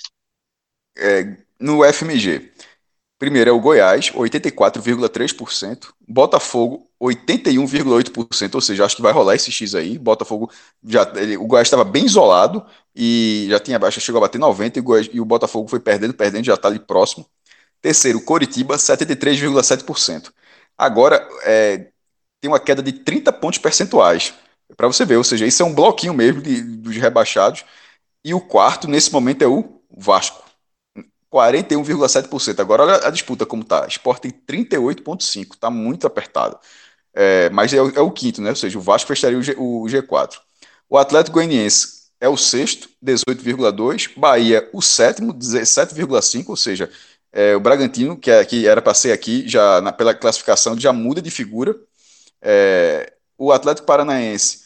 É, 0.97 1.37
no 1.59 1.85
FMG, 1.85 2.53
primeiro 3.19 3.51
é 3.51 3.53
o 3.53 3.61
Goiás, 3.61 4.11
84,3%, 4.13 5.93
Botafogo, 6.07 6.89
81,8%, 7.01 8.55
ou 8.55 8.61
seja, 8.61 8.85
acho 8.85 8.97
que 8.97 9.03
vai 9.03 9.13
rolar 9.13 9.35
esse 9.35 9.51
X 9.51 9.75
aí. 9.75 9.99
Botafogo 9.99 10.51
já 10.85 11.11
ele, 11.17 11.37
o 11.37 11.47
Goiás 11.47 11.67
estava 11.67 11.85
bem 11.85 12.05
isolado 12.07 12.65
e 12.95 13.47
já 13.51 13.61
tinha 13.61 13.79
baixa, 13.79 14.01
chegou 14.01 14.19
a 14.19 14.23
bater 14.23 14.39
90 14.39 14.79
e 14.79 14.81
o, 14.81 14.85
Goiás, 14.85 15.09
e 15.13 15.21
o 15.21 15.25
Botafogo 15.25 15.69
foi 15.69 15.81
perdendo, 15.81 16.15
perdendo, 16.15 16.45
já 16.45 16.55
está 16.55 16.69
ali 16.69 16.79
próximo. 16.79 17.27
Terceiro, 17.83 18.21
Coritiba, 18.23 18.77
73,7%. 18.77 20.33
Agora 20.77 21.27
é, 21.45 21.89
tem 22.41 22.51
uma 22.51 22.61
queda 22.61 22.83
de 22.83 22.93
30 22.93 23.33
pontos 23.33 23.59
percentuais. 23.59 24.35
Para 24.77 24.87
você 24.87 25.05
ver, 25.05 25.17
ou 25.17 25.25
seja, 25.25 25.47
isso 25.47 25.63
é 25.63 25.67
um 25.67 25.75
bloquinho 25.75 26.15
mesmo 26.15 26.43
de, 26.43 26.63
dos 26.63 26.97
rebaixados. 26.97 27.65
E 28.25 28.35
o 28.35 28.41
quarto, 28.41 28.89
nesse 28.89 29.13
momento, 29.13 29.43
é 29.43 29.47
o 29.47 29.81
Vasco. 29.97 30.44
41,7%. 31.35 32.61
Agora 32.61 32.85
olha 32.85 33.07
a 33.09 33.11
disputa 33.11 33.45
como 33.45 33.65
tá. 33.65 33.87
Sport 33.89 34.21
tem 34.21 34.31
38,5%. 34.31 35.57
Tá 35.59 35.69
muito 35.69 36.07
apertado. 36.07 36.57
É, 37.13 37.51
mas 37.51 37.73
é, 37.73 37.79
é, 37.79 38.01
o 38.01 38.11
quinto, 38.11 38.41
né? 38.41 38.51
Ou 38.51 38.57
seja, 38.57 38.79
o 38.79 38.81
Vasco 38.81 39.09
fecharia 39.09 39.39
o, 39.39 39.43
G, 39.43 39.55
o 39.59 39.85
G4. 39.87 40.37
O 40.89 40.97
Atlético 40.97 41.35
Goianiense 41.35 42.05
é 42.21 42.29
o 42.29 42.37
sexto, 42.37 42.89
18,2%. 43.05 44.13
Bahia, 44.17 44.69
o 44.73 44.81
sétimo, 44.81 45.35
17,5%. 45.35 46.49
Ou 46.49 46.57
seja, 46.57 46.89
é, 47.33 47.57
o 47.57 47.61
Bragantino, 47.61 48.17
que, 48.17 48.31
é, 48.31 48.45
que 48.45 48.67
era 48.67 48.81
para 48.81 48.95
ser 48.95 49.11
aqui, 49.13 49.49
já 49.49 49.81
na, 49.81 49.93
pela 49.93 50.15
classificação, 50.15 50.79
já 50.79 50.93
muda 50.93 51.21
de 51.21 51.31
figura. 51.31 51.75
É, 52.41 53.13
o 53.37 53.53
Atlético 53.53 53.87
Paranaense 53.87 54.64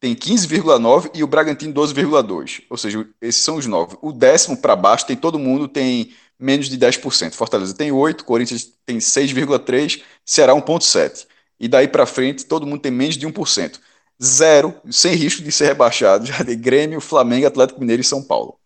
tem 0.00 0.14
15,9 0.14 1.10
e 1.14 1.24
o 1.24 1.26
Bragantino 1.26 1.74
12,2. 1.74 2.62
Ou 2.70 2.76
seja, 2.76 3.06
esses 3.20 3.42
são 3.42 3.56
os 3.56 3.66
nove. 3.66 3.96
O 4.00 4.12
décimo 4.12 4.56
para 4.56 4.76
baixo 4.76 5.06
tem 5.06 5.16
todo 5.16 5.38
mundo 5.38 5.66
tem 5.66 6.12
menos 6.38 6.68
de 6.68 6.78
10%. 6.78 7.34
Fortaleza 7.34 7.74
tem 7.74 7.90
8, 7.90 8.24
Corinthians 8.24 8.72
tem 8.86 8.98
6,3, 8.98 10.02
Ceará 10.24 10.54
1,7. 10.54 11.26
E 11.58 11.66
daí 11.66 11.88
para 11.88 12.06
frente, 12.06 12.46
todo 12.46 12.66
mundo 12.66 12.80
tem 12.80 12.92
menos 12.92 13.16
de 13.16 13.26
1%. 13.26 13.80
Zero, 14.22 14.74
sem 14.90 15.14
risco 15.14 15.42
de 15.42 15.50
ser 15.50 15.66
rebaixado, 15.66 16.26
já 16.26 16.42
de 16.42 16.54
Grêmio, 16.54 17.00
Flamengo, 17.00 17.46
Atlético 17.46 17.80
Mineiro 17.80 18.02
e 18.02 18.04
São 18.04 18.22
Paulo. 18.22 18.58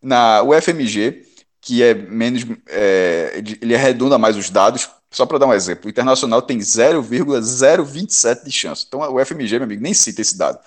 Na 0.00 0.42
UFMG, 0.42 1.24
que 1.62 1.82
é 1.82 1.94
menos. 1.94 2.44
É, 2.68 3.42
ele 3.62 3.74
arredonda 3.74 4.18
mais 4.18 4.36
os 4.36 4.50
dados, 4.50 4.90
só 5.10 5.24
para 5.24 5.38
dar 5.38 5.46
um 5.46 5.54
exemplo, 5.54 5.86
o 5.86 5.90
Internacional 5.90 6.42
tem 6.42 6.60
0,027 6.60 8.44
de 8.44 8.52
chance. 8.52 8.84
Então 8.86 9.00
o 9.00 9.24
FMG, 9.24 9.58
meu 9.58 9.64
amigo, 9.64 9.82
nem 9.82 9.94
cita 9.94 10.20
esse 10.20 10.36
dado. 10.36 10.58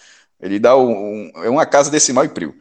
Ele 0.42 0.60
dá 0.60 0.76
um, 0.78 0.92
um, 1.36 1.44
é 1.44 1.50
uma 1.50 1.66
casa 1.66 1.92
decimal 1.92 2.26
e 2.26 2.30
prio. 2.30 2.56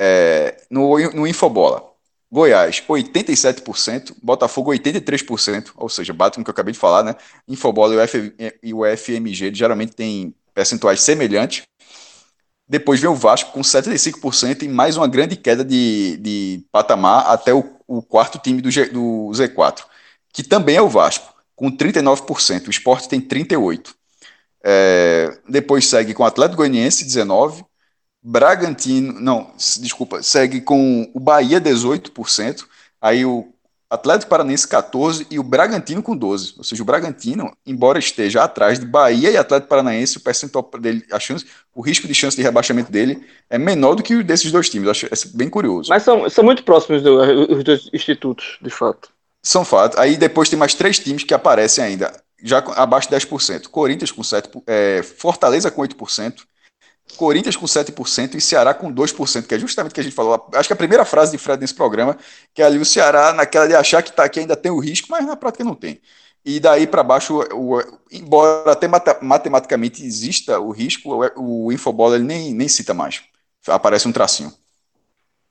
É, 0.00 0.62
no, 0.70 0.98
no 1.12 1.26
Infobola, 1.26 1.92
Goiás, 2.30 2.82
87%, 2.88 4.16
Botafogo, 4.22 4.72
83%, 4.72 5.72
ou 5.76 5.88
seja, 5.88 6.12
bate 6.12 6.36
com 6.36 6.42
o 6.42 6.44
que 6.44 6.50
eu 6.50 6.52
acabei 6.52 6.72
de 6.72 6.78
falar, 6.78 7.02
né? 7.02 7.16
Infobola 7.48 7.94
e 7.94 7.98
o, 7.98 8.02
e 8.62 8.74
o 8.74 8.96
FMG 8.96 9.52
geralmente 9.54 9.94
tem 9.94 10.34
percentuais 10.54 11.00
semelhantes. 11.00 11.64
Depois 12.68 13.00
vem 13.00 13.08
o 13.08 13.14
Vasco 13.14 13.52
com 13.52 13.60
75% 13.60 14.62
e 14.62 14.68
mais 14.68 14.96
uma 14.96 15.08
grande 15.08 15.36
queda 15.36 15.64
de, 15.64 16.18
de 16.18 16.66
patamar 16.70 17.26
até 17.26 17.54
o, 17.54 17.64
o 17.86 18.02
quarto 18.02 18.38
time 18.38 18.60
do, 18.60 18.70
G, 18.70 18.86
do 18.86 19.30
Z4, 19.32 19.84
que 20.32 20.42
também 20.42 20.76
é 20.76 20.82
o 20.82 20.88
Vasco, 20.88 21.34
com 21.56 21.70
39%. 21.70 22.66
O 22.66 22.70
esporte 22.70 23.08
tem 23.08 23.20
38%. 23.20 23.94
É, 24.62 25.38
depois 25.48 25.86
segue 25.86 26.12
com 26.12 26.22
o 26.22 26.26
Atlético 26.26 26.58
Goianiense, 26.58 27.06
19%. 27.06 27.64
Bragantino, 28.20 29.18
não, 29.20 29.54
desculpa, 29.56 30.22
segue 30.22 30.60
com 30.60 31.08
o 31.14 31.20
Bahia 31.20 31.60
18%, 31.60 32.66
aí 33.00 33.24
o 33.24 33.54
Atlético 33.90 34.28
Paranense 34.28 34.68
14 34.68 35.26
e 35.30 35.38
o 35.38 35.42
Bragantino 35.42 36.02
com 36.02 36.14
12. 36.14 36.54
Ou 36.58 36.64
seja, 36.64 36.82
o 36.82 36.86
Bragantino, 36.86 37.56
embora 37.64 37.98
esteja 37.98 38.42
atrás 38.42 38.78
de 38.78 38.84
Bahia 38.84 39.30
e 39.30 39.36
Atlético 39.36 39.70
Paranaense, 39.70 40.18
o 40.18 40.20
percentual 40.20 40.68
dele, 40.78 41.04
a 41.10 41.18
chance, 41.18 41.46
o 41.74 41.80
risco 41.80 42.06
de 42.06 42.14
chance 42.14 42.36
de 42.36 42.42
rebaixamento 42.42 42.92
dele 42.92 43.24
é 43.48 43.56
menor 43.56 43.94
do 43.94 44.02
que 44.02 44.14
o 44.14 44.22
desses 44.22 44.52
dois 44.52 44.68
times. 44.68 44.88
Acho 44.88 45.06
é 45.06 45.10
bem 45.34 45.48
curioso. 45.48 45.88
Mas 45.88 46.02
são, 46.02 46.28
são 46.28 46.44
muito 46.44 46.62
próximos 46.64 47.02
do, 47.02 47.18
os 47.56 47.64
dois 47.64 47.88
institutos, 47.92 48.58
de 48.60 48.70
fato. 48.70 49.08
São 49.42 49.64
fatos. 49.64 49.98
Aí 49.98 50.18
depois 50.18 50.50
tem 50.50 50.58
mais 50.58 50.74
três 50.74 50.98
times 50.98 51.24
que 51.24 51.32
aparecem 51.32 51.82
ainda, 51.82 52.12
já 52.42 52.58
abaixo 52.58 53.08
de 53.08 53.16
10%. 53.16 53.68
Corinthians 53.68 54.12
com 54.12 54.20
7%, 54.20 54.62
é, 54.66 55.02
Fortaleza 55.02 55.70
com 55.70 55.80
8%, 55.80 56.42
Corinthians 57.16 57.56
com 57.56 57.66
7% 57.66 58.34
e 58.34 58.40
Ceará 58.40 58.74
com 58.74 58.92
2%, 58.92 59.46
que 59.46 59.54
é 59.54 59.58
justamente 59.58 59.92
o 59.92 59.94
que 59.94 60.00
a 60.00 60.04
gente 60.04 60.14
falou. 60.14 60.48
Acho 60.52 60.68
que 60.68 60.72
a 60.72 60.76
primeira 60.76 61.04
frase 61.04 61.32
de 61.32 61.38
Fred 61.38 61.60
nesse 61.60 61.74
programa, 61.74 62.16
que 62.54 62.62
é 62.62 62.64
ali 62.64 62.78
o 62.78 62.84
Ceará, 62.84 63.32
naquela 63.32 63.66
de 63.66 63.74
achar 63.74 64.02
que 64.02 64.10
está 64.10 64.24
aqui 64.24 64.40
ainda 64.40 64.56
tem 64.56 64.70
o 64.70 64.78
risco, 64.78 65.08
mas 65.10 65.26
na 65.26 65.36
prática 65.36 65.64
não 65.64 65.74
tem. 65.74 66.00
E 66.44 66.60
daí 66.60 66.86
para 66.86 67.02
baixo, 67.02 67.40
o, 67.52 67.78
embora 68.10 68.72
até 68.72 68.88
matematicamente 69.20 70.04
exista 70.04 70.58
o 70.58 70.70
risco, 70.70 71.10
o, 71.36 71.72
Infobola 71.72 72.16
ele 72.16 72.24
nem, 72.24 72.54
nem 72.54 72.68
cita 72.68 72.94
mais. 72.94 73.22
Aparece 73.66 74.08
um 74.08 74.12
tracinho. 74.12 74.52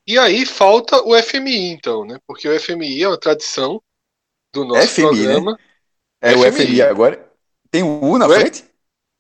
E 0.08 0.18
aí 0.18 0.46
falta 0.46 1.02
o 1.04 1.22
FMI, 1.22 1.72
então, 1.72 2.06
né? 2.06 2.18
Porque 2.26 2.48
o 2.48 2.60
FMI 2.60 3.04
é 3.04 3.08
uma 3.08 3.20
tradição 3.20 3.82
do 4.54 4.66
nosso 4.66 4.88
FMI, 4.88 5.04
né? 5.04 5.10
programa. 5.10 5.52
Né? 5.52 5.58
É 6.22 6.32
FMI. 6.32 6.48
o 6.48 6.54
FMI 6.54 6.82
agora. 6.82 7.32
Tem 7.70 7.84
o 7.84 8.04
U 8.04 8.18
na 8.18 8.26
o 8.26 8.30
frente? 8.34 8.66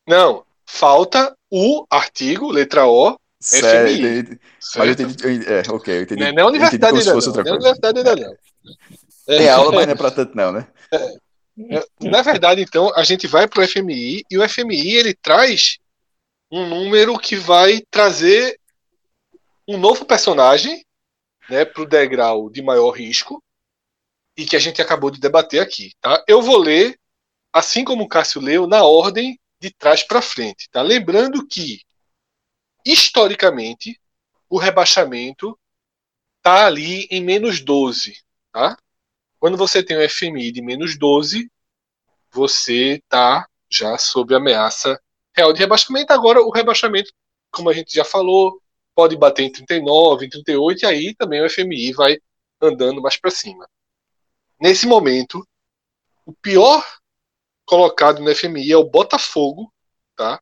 Não, 0.07 0.45
falta 0.65 1.36
o 1.51 1.85
artigo, 1.89 2.51
letra 2.51 2.87
O, 2.87 3.19
certo, 3.39 3.89
FMI. 3.91 4.39
Mas 4.75 4.99
eu 4.99 5.07
entendi, 5.09 5.45
é, 5.47 5.63
ok, 5.69 5.97
eu 5.97 6.01
entendi. 6.03 6.21
Não 6.21 6.27
é, 6.27 6.31
não 6.33 6.43
é 6.43 6.45
universidade 6.45 6.97
ainda 6.97 7.13
não, 7.13 7.19
não 7.21 7.41
é 7.41 7.51
universidade 7.51 7.97
ainda 7.97 8.15
não. 8.15 8.35
Tem 9.25 9.49
aula, 9.49 9.71
mas 9.73 9.85
não 9.85 9.93
é 9.93 9.97
para 9.97 10.11
tanto 10.11 10.35
não, 10.35 10.51
né? 10.51 10.67
É, 10.91 11.85
na 12.01 12.21
verdade, 12.21 12.61
então, 12.61 12.93
a 12.95 13.03
gente 13.03 13.27
vai 13.27 13.47
para 13.47 13.63
o 13.63 13.67
FMI 13.67 14.23
e 14.29 14.37
o 14.37 14.47
FMI 14.47 14.95
ele 14.95 15.13
traz 15.13 15.79
um 16.51 16.67
número 16.67 17.17
que 17.17 17.35
vai 17.35 17.81
trazer 17.89 18.59
um 19.67 19.77
novo 19.77 20.05
personagem 20.05 20.85
né, 21.49 21.65
para 21.65 21.81
o 21.81 21.85
degrau 21.85 22.49
de 22.49 22.61
maior 22.61 22.91
risco 22.91 23.43
e 24.37 24.45
que 24.45 24.55
a 24.55 24.59
gente 24.59 24.81
acabou 24.81 25.09
de 25.09 25.19
debater 25.19 25.59
aqui. 25.59 25.93
Tá? 25.99 26.23
Eu 26.27 26.41
vou 26.41 26.57
ler, 26.57 26.97
assim 27.51 27.83
como 27.83 28.03
o 28.03 28.07
Cássio 28.07 28.39
leu, 28.39 28.67
na 28.67 28.83
ordem 28.83 29.39
de 29.59 29.71
trás 29.71 30.03
para 30.03 30.21
frente. 30.21 30.69
Tá? 30.69 30.81
Lembrando 30.81 31.45
que, 31.47 31.81
historicamente, 32.85 33.99
o 34.49 34.57
rebaixamento 34.57 35.57
está 36.37 36.65
ali 36.65 37.07
em 37.11 37.21
menos 37.21 37.59
12. 37.61 38.17
Tá? 38.51 38.77
Quando 39.39 39.57
você 39.57 39.83
tem 39.83 39.97
um 39.97 40.09
FMI 40.09 40.51
de 40.51 40.61
menos 40.61 40.97
12, 40.97 41.51
você 42.31 43.01
está 43.03 43.47
já 43.69 43.97
sob 43.97 44.33
ameaça 44.33 44.99
real 45.35 45.53
de 45.53 45.59
rebaixamento. 45.59 46.13
Agora, 46.13 46.41
o 46.41 46.51
rebaixamento, 46.51 47.11
como 47.51 47.69
a 47.69 47.73
gente 47.73 47.93
já 47.93 48.03
falou, 48.03 48.61
pode 48.95 49.15
bater 49.15 49.43
em 49.43 49.51
39, 49.51 50.25
em 50.25 50.29
38, 50.29 50.81
e 50.81 50.85
aí 50.85 51.15
também 51.15 51.43
o 51.43 51.49
FMI 51.49 51.93
vai 51.93 52.17
andando 52.61 53.01
mais 53.01 53.17
para 53.17 53.29
cima. 53.29 53.69
Nesse 54.59 54.87
momento, 54.87 55.47
o 56.25 56.33
pior 56.33 56.83
colocado 57.67 58.23
no 58.23 58.33
FMI 58.33 58.71
é 58.71 58.77
o 58.77 58.89
Botafogo, 58.89 59.71
tá? 60.15 60.41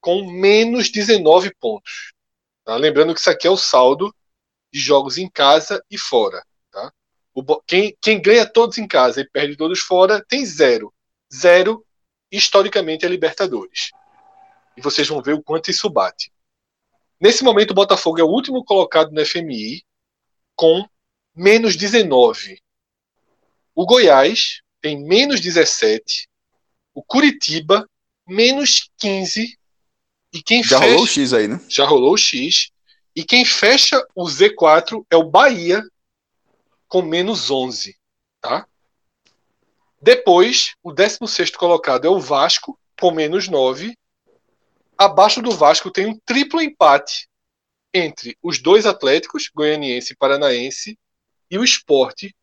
com 0.00 0.30
menos 0.30 0.90
19 0.90 1.54
pontos. 1.54 2.12
Tá? 2.64 2.76
Lembrando 2.76 3.14
que 3.14 3.20
isso 3.20 3.30
aqui 3.30 3.46
é 3.46 3.50
o 3.50 3.56
saldo 3.56 4.14
de 4.72 4.80
jogos 4.80 5.16
em 5.16 5.30
casa 5.30 5.82
e 5.90 5.96
fora. 5.96 6.44
Tá? 6.70 6.92
O, 7.32 7.62
quem, 7.62 7.96
quem 8.00 8.20
ganha 8.20 8.44
todos 8.44 8.76
em 8.76 8.86
casa 8.86 9.20
e 9.20 9.30
perde 9.30 9.56
todos 9.56 9.78
fora 9.78 10.22
tem 10.28 10.44
zero. 10.44 10.92
Zero, 11.32 11.86
historicamente, 12.30 13.06
é 13.06 13.08
Libertadores. 13.08 13.90
E 14.76 14.80
vocês 14.80 15.08
vão 15.08 15.22
ver 15.22 15.34
o 15.34 15.42
quanto 15.42 15.70
isso 15.70 15.88
bate. 15.88 16.32
Nesse 17.20 17.42
momento, 17.42 17.70
o 17.70 17.74
Botafogo 17.74 18.20
é 18.20 18.24
o 18.24 18.28
último 18.28 18.64
colocado 18.64 19.12
no 19.12 19.24
FMI 19.24 19.82
com 20.54 20.88
menos 21.34 21.76
19. 21.76 22.60
O 23.74 23.86
Goiás 23.86 24.60
tem 24.80 25.04
menos 25.04 25.40
17 25.40 26.28
o 26.98 27.02
Curitiba, 27.04 27.88
menos 28.26 28.90
15. 28.98 29.56
E 30.32 30.42
quem 30.42 30.64
Já 30.64 30.80
fecha, 30.80 30.90
rolou 30.90 31.04
o 31.04 31.06
X 31.06 31.32
aí, 31.32 31.46
né? 31.46 31.60
Já 31.68 31.84
rolou 31.84 32.12
o 32.14 32.18
X. 32.18 32.72
E 33.14 33.24
quem 33.24 33.44
fecha 33.44 34.04
o 34.16 34.24
Z4 34.24 35.06
é 35.08 35.16
o 35.16 35.30
Bahia, 35.30 35.80
com 36.88 37.00
menos 37.00 37.52
11. 37.52 37.96
Tá? 38.40 38.66
Depois, 40.02 40.74
o 40.82 40.92
16 40.92 41.50
colocado 41.52 42.04
é 42.04 42.10
o 42.10 42.18
Vasco, 42.18 42.76
com 42.98 43.12
menos 43.12 43.46
9. 43.46 43.96
Abaixo 44.96 45.40
do 45.40 45.52
Vasco 45.52 45.92
tem 45.92 46.06
um 46.06 46.18
triplo 46.26 46.60
empate 46.60 47.28
entre 47.94 48.36
os 48.42 48.60
dois 48.60 48.86
Atléticos, 48.86 49.48
Goianiense 49.54 50.14
e 50.14 50.16
Paranaense, 50.16 50.98
e 51.48 51.58
o 51.58 51.62
Esporte, 51.62 52.34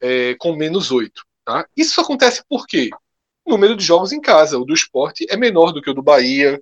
é, 0.00 0.34
com 0.34 0.56
menos 0.56 0.90
8. 0.90 1.24
Tá? 1.44 1.68
Isso 1.76 2.00
acontece 2.00 2.42
por 2.48 2.66
quê? 2.66 2.90
Número 3.50 3.76
de 3.76 3.84
jogos 3.84 4.12
em 4.12 4.20
casa. 4.20 4.58
O 4.58 4.64
do 4.64 4.74
esporte 4.74 5.26
é 5.28 5.36
menor 5.36 5.72
do 5.72 5.82
que 5.82 5.90
o 5.90 5.94
do 5.94 6.02
Bahia, 6.02 6.60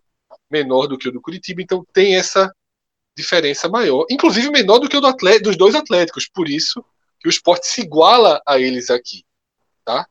menor 0.50 0.86
do 0.86 0.98
que 0.98 1.08
o 1.08 1.12
do 1.12 1.20
Curitiba, 1.20 1.62
então 1.62 1.84
tem 1.92 2.16
essa 2.16 2.52
diferença 3.16 3.68
maior, 3.68 4.06
inclusive 4.08 4.48
menor 4.50 4.78
do 4.78 4.88
que 4.88 4.96
o 4.96 5.00
do 5.00 5.12
dos 5.42 5.56
dois 5.56 5.74
Atléticos, 5.74 6.28
por 6.28 6.48
isso 6.48 6.84
que 7.18 7.28
o 7.28 7.30
esporte 7.30 7.66
se 7.66 7.80
iguala 7.80 8.40
a 8.46 8.58
eles 8.58 8.90
aqui. 8.90 9.24
Tá? 9.84 10.06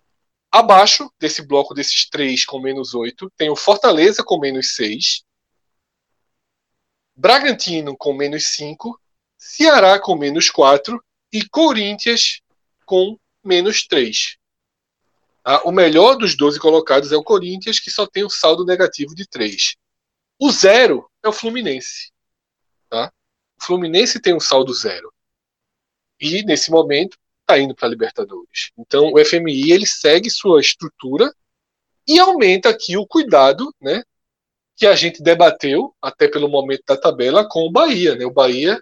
Abaixo 0.51 1.09
desse 1.19 1.45
bloco 1.45 1.73
desses 1.73 2.09
três 2.09 2.45
com 2.45 2.59
menos 2.59 2.93
8, 2.93 3.31
tem 3.37 3.49
o 3.49 3.55
Fortaleza 3.55 4.23
com 4.23 4.39
menos 4.39 4.75
6, 4.75 5.23
Bragantino 7.15 7.95
com 7.97 8.13
menos 8.13 8.45
5, 8.49 8.99
Ceará 9.37 9.99
com 9.99 10.15
menos 10.15 10.49
4 10.49 11.01
e 11.31 11.47
Corinthians 11.47 12.41
com 12.85 13.17
menos 13.43 13.87
3. 13.87 14.36
Ah, 15.49 15.61
o 15.63 15.71
melhor 15.71 16.17
dos 16.17 16.35
12 16.35 16.59
colocados 16.59 17.13
é 17.13 17.15
o 17.15 17.23
Corinthians, 17.23 17.79
que 17.79 17.89
só 17.89 18.05
tem 18.05 18.25
um 18.25 18.29
saldo 18.29 18.65
negativo 18.65 19.15
de 19.15 19.25
3. 19.25 19.77
O 20.37 20.51
zero 20.51 21.09
é 21.23 21.29
o 21.29 21.31
Fluminense. 21.31 22.11
Tá? 22.89 23.13
O 23.57 23.63
Fluminense 23.63 24.19
tem 24.19 24.35
um 24.35 24.41
saldo 24.41 24.73
zero. 24.73 25.09
E, 26.19 26.43
nesse 26.43 26.69
momento, 26.69 27.17
está 27.39 27.57
indo 27.57 27.73
para 27.73 27.87
a 27.87 27.89
Libertadores. 27.89 28.71
Então, 28.77 29.13
o 29.13 29.23
FMI 29.23 29.71
ele 29.71 29.87
segue 29.87 30.29
sua 30.29 30.59
estrutura 30.59 31.33
e 32.05 32.19
aumenta 32.19 32.67
aqui 32.67 32.97
o 32.97 33.07
cuidado 33.07 33.73
né, 33.79 34.03
que 34.75 34.85
a 34.85 34.95
gente 34.95 35.23
debateu, 35.23 35.95
até 36.01 36.27
pelo 36.27 36.49
momento 36.49 36.83
da 36.85 36.97
tabela, 36.97 37.47
com 37.47 37.61
o 37.61 37.71
Bahia. 37.71 38.15
Né? 38.15 38.25
O 38.25 38.31
Bahia 38.31 38.81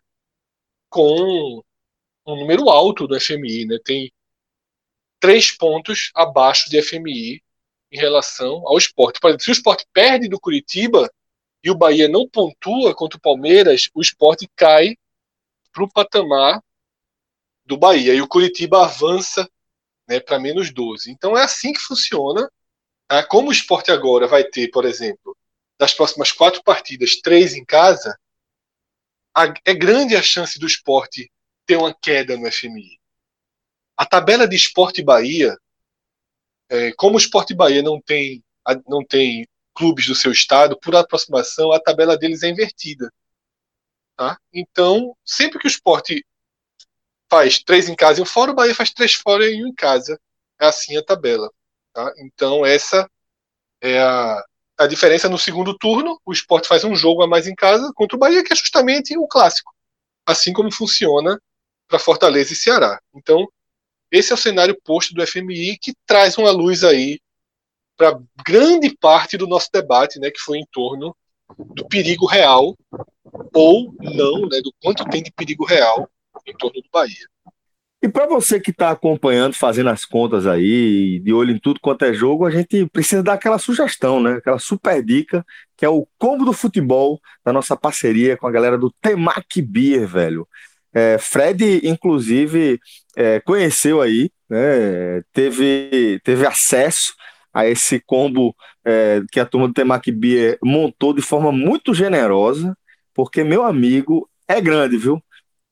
com 0.89 1.61
um 2.25 2.35
número 2.35 2.71
alto 2.71 3.05
do 3.07 3.21
FMI. 3.21 3.67
Né? 3.67 3.77
Tem 3.85 4.11
três 5.19 5.51
pontos 5.51 6.11
abaixo 6.13 6.69
de 6.69 6.81
FMI 6.81 7.41
em 7.91 7.97
relação 7.97 8.63
ao 8.67 8.77
esporte. 8.77 9.19
Por 9.19 9.29
exemplo, 9.29 9.43
se 9.43 9.51
o 9.51 9.53
esporte 9.53 9.85
perde 9.93 10.27
do 10.27 10.39
Curitiba 10.39 11.11
e 11.63 11.71
o 11.71 11.75
Bahia 11.75 12.07
não 12.07 12.27
pontua 12.27 12.93
contra 12.93 13.17
o 13.17 13.21
Palmeiras, 13.21 13.89
o 13.93 14.01
esporte 14.01 14.49
cai 14.55 14.95
para 15.71 15.83
o 15.83 15.91
patamar 15.91 16.61
do 17.65 17.77
Bahia. 17.77 18.13
E 18.13 18.21
o 18.21 18.27
Curitiba 18.27 18.85
avança 18.85 19.49
né, 20.07 20.19
para 20.19 20.39
menos 20.39 20.71
12. 20.71 21.11
Então 21.11 21.37
é 21.37 21.43
assim 21.43 21.73
que 21.73 21.79
funciona. 21.79 22.49
Tá? 23.07 23.23
Como 23.23 23.49
o 23.49 23.51
esporte 23.51 23.91
agora 23.91 24.27
vai 24.27 24.43
ter, 24.43 24.69
por 24.69 24.85
exemplo, 24.85 25.35
das 25.77 25.93
próximas 25.93 26.31
quatro 26.31 26.63
partidas, 26.63 27.17
três 27.17 27.53
em 27.53 27.65
casa, 27.65 28.17
é 29.65 29.73
grande 29.73 30.15
a 30.15 30.21
chance 30.21 30.57
do 30.57 30.65
esporte 30.65 31.29
ter 31.65 31.75
uma 31.75 31.93
queda 31.93 32.37
no 32.37 32.49
FMI. 32.49 32.99
A 33.97 34.05
tabela 34.05 34.47
de 34.47 34.55
Esporte 34.55 35.03
Bahia, 35.03 35.57
é, 36.69 36.91
como 36.93 37.15
o 37.15 37.17
Esporte 37.19 37.53
Bahia 37.53 37.81
não 37.81 38.01
tem, 38.01 38.43
não 38.87 39.05
tem 39.05 39.47
clubes 39.73 40.07
do 40.07 40.15
seu 40.15 40.31
estado, 40.31 40.79
por 40.79 40.95
aproximação, 40.95 41.71
a 41.71 41.79
tabela 41.79 42.17
deles 42.17 42.43
é 42.43 42.49
invertida. 42.49 43.11
Tá? 44.15 44.39
Então, 44.53 45.15
sempre 45.25 45.59
que 45.59 45.67
o 45.67 45.69
esporte 45.69 46.25
faz 47.29 47.59
três 47.59 47.89
em 47.89 47.95
casa 47.95 48.19
e 48.19 48.23
um 48.23 48.25
fora, 48.25 48.51
o 48.51 48.55
Bahia 48.55 48.73
faz 48.73 48.91
três 48.91 49.13
fora 49.13 49.45
e 49.45 49.63
um 49.63 49.67
em 49.67 49.75
casa. 49.75 50.19
É 50.59 50.65
assim 50.67 50.95
a 50.97 51.03
tabela. 51.03 51.51
Tá? 51.93 52.13
Então, 52.17 52.65
essa 52.65 53.09
é 53.81 53.99
a, 54.01 54.43
a 54.77 54.87
diferença 54.87 55.27
no 55.27 55.37
segundo 55.37 55.77
turno. 55.77 56.19
O 56.25 56.31
esporte 56.31 56.67
faz 56.67 56.85
um 56.85 56.95
jogo 56.95 57.23
a 57.23 57.27
mais 57.27 57.45
em 57.45 57.55
casa 57.55 57.91
contra 57.93 58.15
o 58.15 58.19
Bahia, 58.19 58.43
que 58.43 58.53
é 58.53 58.55
justamente 58.55 59.17
o 59.17 59.27
clássico. 59.27 59.73
Assim 60.25 60.53
como 60.53 60.71
funciona 60.71 61.39
para 61.87 61.99
Fortaleza 61.99 62.53
e 62.53 62.55
Ceará. 62.55 62.99
Então, 63.13 63.45
esse 64.15 64.31
é 64.31 64.35
o 64.35 64.37
cenário 64.37 64.79
posto 64.83 65.13
do 65.13 65.25
FMI 65.25 65.77
que 65.77 65.93
traz 66.05 66.37
uma 66.37 66.51
luz 66.51 66.83
aí 66.83 67.19
para 67.97 68.19
grande 68.45 68.95
parte 68.95 69.37
do 69.37 69.47
nosso 69.47 69.69
debate, 69.71 70.19
né, 70.19 70.31
que 70.31 70.39
foi 70.39 70.57
em 70.57 70.65
torno 70.71 71.15
do 71.57 71.85
perigo 71.87 72.25
real 72.25 72.75
ou 73.53 73.93
não, 73.99 74.47
né, 74.47 74.61
do 74.61 74.73
quanto 74.81 75.05
tem 75.05 75.21
de 75.21 75.31
perigo 75.31 75.65
real 75.65 76.09
em 76.47 76.53
torno 76.55 76.81
do 76.81 76.89
Bahia. 76.91 77.27
E 78.01 78.07
para 78.07 78.27
você 78.27 78.59
que 78.59 78.71
está 78.71 78.91
acompanhando, 78.91 79.53
fazendo 79.53 79.89
as 79.89 80.05
contas 80.05 80.45
aí, 80.45 81.19
de 81.19 81.33
olho 81.33 81.51
em 81.51 81.59
tudo 81.59 81.79
quanto 81.79 82.05
é 82.05 82.13
jogo, 82.13 82.45
a 82.45 82.51
gente 82.51 82.85
precisa 82.87 83.23
dar 83.23 83.33
aquela 83.33 83.57
sugestão, 83.57 84.21
né? 84.21 84.33
Aquela 84.33 84.59
super 84.59 85.03
dica, 85.03 85.43
que 85.75 85.83
é 85.83 85.89
o 85.89 86.07
combo 86.17 86.45
do 86.45 86.53
futebol 86.53 87.19
da 87.43 87.51
nossa 87.51 87.75
parceria 87.75 88.37
com 88.37 88.45
a 88.45 88.51
galera 88.51 88.77
do 88.77 88.93
Temac 89.01 89.59
Beer, 89.61 90.07
velho. 90.07 90.47
É, 90.95 91.17
Fred, 91.17 91.81
inclusive, 91.83 92.79
é, 93.17 93.39
conheceu 93.41 94.01
aí, 94.01 94.31
né? 94.49 95.21
Teve, 95.33 96.19
teve 96.23 96.47
acesso 96.47 97.13
a 97.53 97.67
esse 97.67 97.99
combo 97.99 98.55
é, 98.85 99.21
que 99.31 99.39
a 99.39 99.45
turma 99.45 99.67
do 99.67 99.73
Temac 99.73 100.09
Beer 100.11 100.57
montou 100.63 101.13
de 101.13 101.21
forma 101.21 101.51
muito 101.51 101.93
generosa, 101.93 102.77
porque, 103.13 103.43
meu 103.43 103.63
amigo, 103.63 104.29
é 104.47 104.61
grande, 104.61 104.97
viu? 104.97 105.21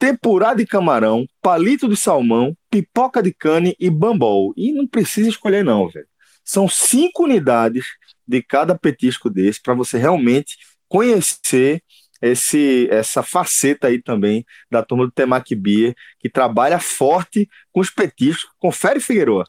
tempurá 0.04 0.54
de 0.54 0.66
camarão, 0.66 1.26
palito 1.42 1.88
de 1.88 1.96
salmão, 1.96 2.54
pipoca 2.70 3.24
de 3.24 3.34
cane 3.34 3.74
e 3.80 3.90
bambol. 3.90 4.54
E 4.58 4.74
não 4.74 4.86
precisa 4.86 5.30
escolher, 5.30 5.64
não, 5.64 5.88
velho. 5.88 6.06
São 6.44 6.68
cinco 6.68 7.24
unidades 7.24 7.86
de 8.28 8.44
cada 8.44 8.78
petisco 8.78 9.30
desse 9.30 9.62
para 9.62 9.74
você 9.74 9.98
realmente 9.98 10.58
conhecer 10.90 11.82
esse, 12.24 12.88
essa 12.90 13.22
faceta 13.22 13.88
aí 13.88 14.02
também 14.02 14.46
da 14.72 14.84
turma 14.84 15.06
do 15.06 15.12
Temac 15.12 15.54
Beer, 15.56 15.94
que 16.20 16.30
trabalha 16.30 16.80
forte 16.80 17.50
com 17.72 17.82
os 17.82 17.90
petiscos. 17.90 18.50
Confere, 18.58 19.00
Figueroa. 19.00 19.46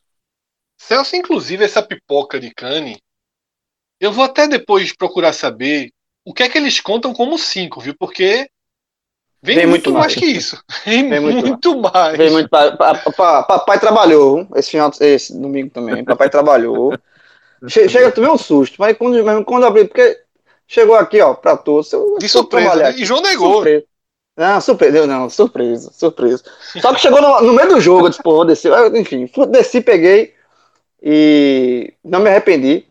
Celso, 0.77 1.17
inclusive, 1.17 1.65
essa 1.65 1.83
pipoca 1.83 2.41
de 2.41 2.53
cane, 2.53 2.99
eu 4.01 4.13
vou 4.13 4.25
até 4.25 4.49
depois 4.49 4.95
procurar 4.95 5.33
saber 5.33 5.91
o 6.25 6.35
que 6.35 6.43
é 6.43 6.49
que 6.49 6.59
eles 6.59 6.81
contam 6.81 7.13
como 7.15 7.39
cinco, 7.39 7.81
viu? 7.81 7.95
Porque 7.99 8.49
Vem, 9.43 9.57
Vem 9.57 9.67
muito, 9.67 9.91
muito 9.91 9.93
mais. 9.93 10.15
mais. 10.15 10.15
que 10.15 10.25
isso. 10.25 10.63
Vem, 10.87 11.09
Vem 11.09 11.21
muito, 11.21 11.47
muito 11.47 11.79
mais. 11.79 11.93
mais. 11.93 12.17
Vem 12.17 12.31
muito 12.31 12.49
pa, 12.49 12.73
pa, 12.73 12.95
pa, 12.95 13.43
papai 13.43 13.79
trabalhou 13.79 14.49
esse 14.57 14.71
final, 14.71 14.91
esse 15.01 15.39
domingo 15.39 15.69
também. 15.71 16.03
Papai 16.03 16.31
trabalhou. 16.31 16.95
che, 17.69 17.89
chega, 17.89 18.11
tu 18.11 18.23
vê 18.23 18.29
um 18.29 18.39
susto, 18.39 18.77
mas 18.79 18.97
quando, 18.97 19.23
mas 19.23 19.45
quando 19.45 19.67
abri, 19.67 19.85
porque 19.85 20.24
chegou 20.67 20.95
aqui, 20.97 21.21
ó, 21.21 21.35
pra 21.35 21.57
todos. 21.57 21.93
Eu, 21.93 22.17
De 22.19 22.29
surpresa. 22.29 22.75
Né? 22.77 22.95
E 22.97 23.05
João 23.05 23.23
negou. 23.23 23.55
Surpresa. 23.55 23.85
Não, 24.37 24.61
surpresa, 24.61 25.07
não, 25.07 25.31
surpresa, 25.31 25.93
surpresa. 25.93 26.43
Só 26.81 26.93
que 26.93 27.01
chegou 27.01 27.23
no, 27.23 27.41
no 27.43 27.53
meio 27.53 27.69
do 27.69 27.81
jogo, 27.81 28.07
eu 28.07 28.11
disse, 28.11 28.23
pô, 28.23 28.45
desci. 28.45 28.69
Enfim, 28.97 29.31
desci, 29.49 29.81
peguei 29.81 30.35
e 31.01 31.95
não 32.03 32.19
me 32.21 32.31
arrependi. 32.31 32.85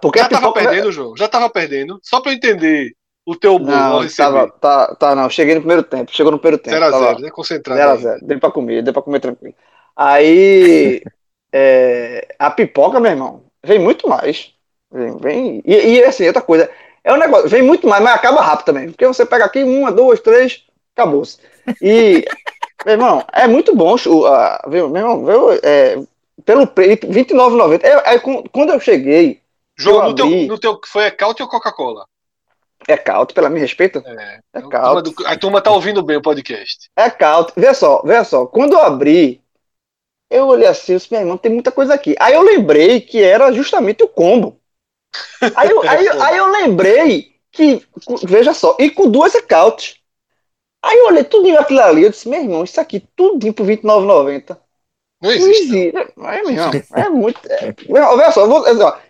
Porque 0.00 0.20
já 0.20 0.28
tava 0.28 0.52
perdendo 0.52 0.88
o 0.88 0.92
jogo, 0.92 1.16
já 1.16 1.26
tava 1.26 1.50
perdendo. 1.50 1.98
Só 2.02 2.20
pra 2.20 2.30
eu 2.30 2.36
entender 2.36 2.92
o 3.26 3.34
teu 3.34 3.58
bolo 3.58 4.02
não, 4.02 4.08
tava, 4.08 4.50
tá, 4.52 4.94
tá, 4.94 5.14
não, 5.14 5.28
cheguei 5.28 5.54
no 5.54 5.60
primeiro 5.60 5.82
tempo, 5.82 6.14
chegou 6.14 6.30
no 6.30 6.38
primeiro 6.38 6.62
tempo. 6.62 6.76
0x0, 6.76 7.20
né? 7.20 7.30
Concentrado. 7.30 8.00
0x0, 8.00 8.18
deu 8.22 8.38
pra 8.40 8.50
comer, 8.50 8.82
deu 8.82 8.92
pra 8.92 9.02
comer 9.02 9.20
tranquilo. 9.20 9.54
Aí, 9.96 11.02
é, 11.52 12.34
a 12.38 12.50
pipoca, 12.50 13.00
meu 13.00 13.10
irmão, 13.10 13.42
vem 13.64 13.78
muito 13.78 14.08
mais. 14.08 14.54
Vem, 14.90 15.16
vem 15.18 15.62
e, 15.66 15.96
e, 15.96 16.04
assim, 16.04 16.26
outra 16.26 16.40
coisa, 16.40 16.70
é 17.08 17.12
um 17.14 17.16
negócio, 17.16 17.48
vem 17.48 17.62
muito 17.62 17.88
mais, 17.88 18.02
mas 18.02 18.14
acaba 18.14 18.42
rápido 18.42 18.66
também. 18.66 18.90
Porque 18.90 19.06
você 19.06 19.24
pega 19.24 19.46
aqui, 19.46 19.64
uma, 19.64 19.90
duas, 19.90 20.20
três, 20.20 20.62
acabou-se. 20.94 21.38
E, 21.80 22.22
meu 22.84 22.94
irmão, 22.94 23.24
é 23.32 23.48
muito 23.48 23.74
bom, 23.74 23.94
uh, 23.94 24.70
viu, 24.70 24.90
meu 24.90 25.02
irmão, 25.02 25.24
viu, 25.24 25.52
é, 25.62 25.98
pelo 26.44 26.66
preço, 26.66 27.06
R$29,90. 27.06 27.82
É, 27.82 28.14
é, 28.14 28.18
quando 28.52 28.74
eu 28.74 28.78
cheguei. 28.78 29.40
João, 29.74 30.02
no, 30.02 30.10
abri, 30.10 30.46
teu, 30.46 30.48
no 30.48 30.58
teu, 30.58 30.80
foi 30.84 31.06
a 31.06 31.10
Caute 31.10 31.42
ou 31.42 31.48
Coca-Cola? 31.48 32.04
É 32.86 32.96
caute, 32.96 33.34
pela 33.34 33.48
minha 33.48 33.62
respeito? 33.62 34.02
É, 34.06 34.40
é 34.54 34.62
caute. 34.68 35.14
A 35.26 35.36
turma 35.36 35.60
tá 35.60 35.70
ouvindo 35.70 36.02
bem 36.02 36.18
o 36.18 36.22
podcast. 36.22 36.90
É 36.94 37.10
caute. 37.10 37.52
Vê 37.56 37.72
só, 37.74 38.02
vê 38.02 38.22
só. 38.24 38.46
Quando 38.46 38.74
eu 38.74 38.82
abri, 38.82 39.42
eu 40.30 40.46
olhei 40.46 40.68
assim, 40.68 40.92
eu 40.92 40.98
disse, 40.98 41.12
meu 41.12 41.20
irmão, 41.20 41.36
tem 41.36 41.52
muita 41.52 41.72
coisa 41.72 41.94
aqui. 41.94 42.14
Aí 42.20 42.34
eu 42.34 42.42
lembrei 42.42 43.00
que 43.00 43.22
era 43.22 43.50
justamente 43.52 44.02
o 44.02 44.08
combo. 44.08 44.57
Aí 45.56 45.70
eu, 45.70 45.82
aí, 45.82 46.08
aí 46.08 46.36
eu 46.36 46.46
lembrei 46.46 47.32
que, 47.50 47.82
veja 48.24 48.52
só, 48.52 48.76
e 48.78 48.90
com 48.90 49.10
duas 49.10 49.34
é 49.34 49.40
caute. 49.40 50.02
Aí 50.82 50.96
eu 50.96 51.06
olhei 51.06 51.24
tudo 51.24 51.48
aquilo 51.58 51.80
ali, 51.80 52.02
eu 52.04 52.10
disse, 52.10 52.28
meu 52.28 52.40
irmão, 52.40 52.64
isso 52.64 52.80
aqui 52.80 53.00
tudinho 53.16 53.52
por 53.52 53.66
R$29,90. 53.66 54.56
Não 55.20 55.30
existe. 55.30 55.92
Não 55.92 56.02
existe. 56.02 56.16
É, 56.24 56.42
meu 56.42 56.50
irmão, 56.50 56.70
é 56.94 57.08
muito. 57.08 57.40
É, 57.50 57.74
olha 57.88 58.30
só, 58.30 58.46
vou, 58.46 58.64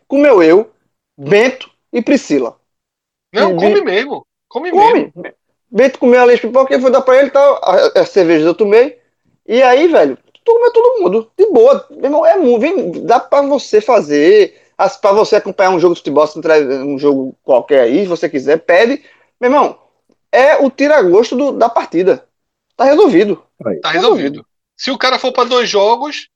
comeu 0.07 0.43
eu, 0.43 0.71
Bento 1.17 1.71
e 1.93 2.01
Priscila. 2.01 2.59
Não, 3.33 3.57
come 3.57 3.81
mesmo. 3.83 4.27
Come, 4.49 4.71
come. 4.71 5.13
mesmo. 5.15 5.35
Bento 5.71 5.99
comeu 5.99 6.23
ali 6.23 6.33
as 6.33 6.41
pipoca, 6.41 6.73
eu 6.73 6.81
fui 6.81 6.91
dar 6.91 7.03
pra 7.03 7.19
ele 7.19 7.31
tal. 7.31 7.61
A, 7.63 8.01
a 8.01 8.07
cerveja 8.07 8.47
eu 8.47 8.55
tomei. 8.55 8.99
E 9.47 9.63
aí, 9.63 9.87
velho, 9.89 10.17
tu 10.45 10.53
comeu 10.53 10.73
todo 10.73 11.03
mundo. 11.03 11.31
De 11.37 11.47
boa. 11.47 11.87
Meu 11.91 12.05
irmão, 12.05 12.25
é 12.25 12.37
muito. 12.37 13.01
Dá 13.01 13.21
pra 13.21 13.43
você 13.43 13.81
fazer. 13.81 14.59
Pra 15.01 15.13
você 15.13 15.37
acompanhar 15.37 15.71
um 15.71 15.81
jogo 15.81 15.95
de 15.95 16.01
futebol, 16.01 16.27
se 16.27 16.39
um 16.39 16.99
jogo 16.99 17.37
qualquer 17.43 17.81
aí, 17.81 18.03
se 18.03 18.07
você 18.07 18.29
quiser, 18.29 18.59
pede. 18.59 19.05
Meu 19.41 19.51
irmão, 19.51 19.79
é 20.31 20.57
o 20.57 20.71
tira-gosto 20.71 21.53
da 21.53 21.69
partida. 21.69 22.27
Tá 22.77 22.85
resolvido. 22.85 23.43
Aí. 23.67 23.81
Tá 23.81 23.91
resolvido. 23.91 24.47
Se 24.77 24.93
o 24.93 24.99
cara 24.99 25.19
for 25.19 25.33
pra 25.33 25.43
dois 25.43 25.69
jogos, 25.69 26.29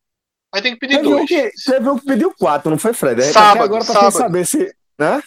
aí 0.52 0.60
tem 0.60 0.74
que 0.74 0.80
pedir 0.80 0.96
teve 0.96 1.08
dois. 1.08 1.22
Um 1.22 1.26
que, 1.26 1.50
teve 1.64 1.88
um 1.88 1.98
que 1.98 2.04
pediu 2.04 2.34
quatro, 2.36 2.68
não 2.68 2.78
foi, 2.78 2.92
Fred? 2.92 3.22
Sábado, 3.22 3.62
agora 3.62 3.84
tá 3.84 3.92
sábado. 3.92 4.12
saber 4.12 4.44
se. 4.44 4.74
Né? 4.98 5.22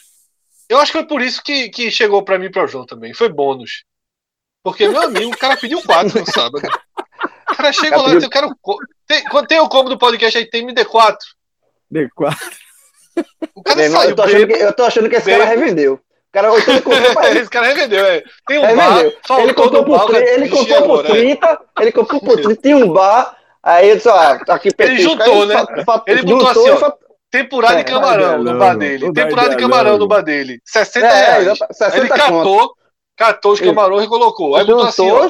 Eu 0.68 0.80
acho 0.80 0.92
que 0.92 0.98
foi 0.98 1.08
por 1.08 1.22
isso 1.22 1.42
que, 1.42 1.70
que 1.70 1.90
chegou 1.90 2.22
para 2.22 2.38
mim 2.38 2.48
e 2.48 2.52
para 2.52 2.66
o 2.66 2.68
João 2.68 2.86
também. 2.86 3.14
Foi 3.14 3.30
bônus. 3.30 3.86
Porque, 4.62 4.90
meu 4.90 5.02
amigo, 5.04 5.32
o 5.32 5.38
cara 5.38 5.56
pediu 5.56 5.82
quatro 5.84 6.20
no 6.20 6.26
sábado. 6.26 6.68
O 7.50 7.56
cara 7.56 7.72
chegou 7.72 8.02
lá 8.02 8.10
e 8.10 8.14
disse, 8.16 8.26
eu 8.26 8.30
quero. 8.30 8.50
Tem, 9.08 9.24
tem 9.48 9.60
o 9.60 9.70
combo 9.70 9.90
do 9.90 9.98
podcast 9.98 10.38
aí, 10.38 10.50
tem 10.50 10.66
me 10.66 10.74
dê 10.74 10.84
quatro. 10.84 11.26
D4. 11.94 12.36
O 13.54 13.64
cara 13.64 13.78
Meu 13.78 13.92
saiu 13.92 14.10
eu, 14.10 14.16
tô 14.16 14.22
achando 14.24 14.48
que, 14.48 14.54
eu 14.54 14.74
tô 14.74 14.84
achando 14.84 15.10
que 15.10 15.16
esse 15.16 15.30
cara 15.32 15.46
revendeu. 15.46 15.94
O 15.94 16.00
cara, 16.34 16.50
então 16.60 16.74
ele 16.74 16.82
comprou 16.82 17.14
pra 17.14 17.30
ele. 17.30 17.40
Esse 17.40 17.50
cara 17.50 17.68
revendeu, 17.68 18.06
é. 18.06 18.24
Tem 18.48 18.60
um 18.60 18.62
Revendeu. 18.66 19.14
bar, 19.30 19.40
Ele 19.42 19.54
comprou 19.54 19.86
bar, 19.86 20.00
por, 20.06 20.08
tri- 20.16 20.24
ele 20.30 20.50
comprou 20.50 20.78
por 20.84 20.84
agora, 20.84 21.08
é. 21.08 21.12
30, 21.12 21.60
ele 21.80 21.92
comprou 21.94 22.20
por 22.22 22.36
30, 22.42 22.56
tinha 22.62 22.78
um 22.78 22.92
bar, 22.92 23.38
aí 23.64 23.88
ele 23.88 23.96
disse, 23.96 24.10
ó, 24.10 24.38
aqui 24.50 24.74
petisco, 24.76 25.12
juntou, 25.12 25.44
aí 25.44 25.48
né? 25.48 25.54
fa- 25.56 25.84
fa- 25.86 26.04
Ele 26.08 26.24
botou 26.24 26.48
assim, 26.50 26.70
ó, 26.70 26.94
Temporada 27.32 27.74
É, 27.80 27.84
de 27.84 27.92
camarão 27.92 28.44
não, 28.44 28.54
no 28.54 28.60
bar 28.60 28.78
dele. 28.78 29.12
Temporada 29.12 29.50
de 29.50 29.58
camarão 29.58 29.98
no 29.98 30.08
bar 30.08 30.22
dele. 30.22 30.60
60 30.64 31.06
É, 31.06 31.10
reais. 31.26 31.48
exato, 31.48 31.74
60 31.74 31.98
Ele 31.98 32.08
catou, 32.08 32.74
catou 33.18 33.52
os 33.54 33.60
Ele- 33.60 33.70
camarões 33.70 34.06
e 34.06 34.08
colocou. 34.08 34.56
Aí 34.56 34.66
botou 34.66 34.86
assim, 34.86 35.10
ó, 35.12 35.28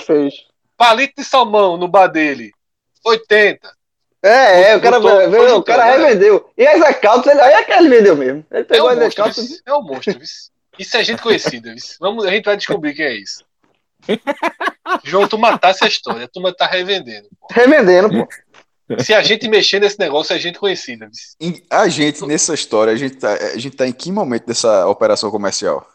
palito 0.77 1.13
de 1.17 1.23
salmão 1.23 1.77
no 1.77 1.87
bar 1.87 2.07
dele. 2.07 2.51
80. 3.03 3.71
É, 4.27 4.71
é, 4.71 4.75
o 4.75 4.81
cara, 4.81 4.99
Botou- 4.99 5.17
veio, 5.29 5.31
botou 5.43 5.57
o 5.59 5.63
cara 5.63 5.85
né? 5.85 5.97
revendeu. 6.07 6.49
E 6.57 6.65
as 6.65 6.79
ele, 7.27 7.41
aí 7.41 7.53
é 7.53 7.63
que 7.63 7.71
ele 7.71 7.89
vendeu 7.89 8.15
mesmo. 8.15 8.45
Ele 8.49 8.61
É 8.61 8.63
pegou 8.63 8.87
um 8.87 8.89
as 8.89 8.97
monstro, 9.27 9.43
vice. 9.43 9.61
é 9.65 9.73
um 9.75 9.81
monstro. 9.83 10.19
Isso 10.79 10.97
é 10.97 11.03
gente 11.03 11.21
conhecida. 11.21 11.73
Vamos, 11.99 12.25
a 12.25 12.31
gente 12.31 12.45
vai 12.45 12.57
descobrir 12.57 12.93
quem 12.95 13.05
é 13.05 13.13
isso. 13.13 13.43
João, 15.03 15.27
tu 15.27 15.37
matasse 15.37 15.83
a 15.83 15.87
história. 15.87 16.27
Tu 16.27 16.39
tá 16.53 16.65
revendendo. 16.65 17.27
pô. 17.39 17.47
Revendendo, 17.51 18.09
pô. 18.09 18.27
Se 19.03 19.13
a 19.13 19.21
gente 19.23 19.47
mexer 19.47 19.79
nesse 19.79 19.99
negócio, 19.99 20.33
é 20.35 20.39
gente 20.39 20.59
conhecida. 20.59 21.09
Em- 21.39 21.61
A 21.69 21.87
gente, 21.87 22.25
nessa 22.25 22.53
história, 22.53 22.93
a 22.93 22.95
gente, 22.95 23.17
tá, 23.17 23.31
a 23.33 23.57
gente 23.57 23.75
tá 23.75 23.87
em 23.87 23.91
que 23.93 24.11
momento 24.11 24.45
dessa 24.45 24.87
operação 24.87 25.29
comercial? 25.31 25.87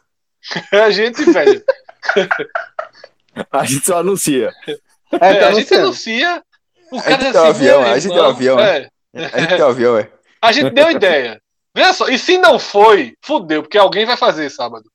É 0.73 0.81
a 0.83 0.91
gente, 0.91 1.23
velho. 1.33 1.63
A 3.53 3.65
gente 3.65 3.85
só 3.87 3.99
anuncia. 3.99 4.51
É, 4.67 4.73
É, 5.13 5.35
tá 5.41 5.49
a 5.49 5.53
gente 5.53 5.73
anuncia. 5.75 6.43
O 6.93 6.99
A 6.99 7.03
cara 7.03 7.17
gente 7.23 7.27
é 7.29 7.33
tem 7.33 7.41
um 7.41 7.45
assim, 7.45 7.51
avião, 7.51 7.83
a 7.83 7.99
gente 7.99 8.03
tem 8.03 8.11
um 8.13 8.17
irmão. 8.17 8.31
avião, 8.31 8.61
É. 8.61 8.91
A 9.15 9.39
gente 9.41 9.49
tem 9.49 9.63
um 9.63 9.69
avião, 9.69 9.99
é. 9.99 10.11
A 10.43 10.53
gente 10.53 10.71
deu 10.71 10.91
ideia. 10.91 11.41
Veja 11.75 11.93
só, 11.93 12.09
e 12.09 12.19
se 12.19 12.39
não 12.39 12.59
foi, 12.59 13.15
fudeu, 13.23 13.63
porque 13.63 13.79
alguém 13.79 14.05
vai 14.07 14.17
fazer 14.17 14.51
sábado. 14.51 14.91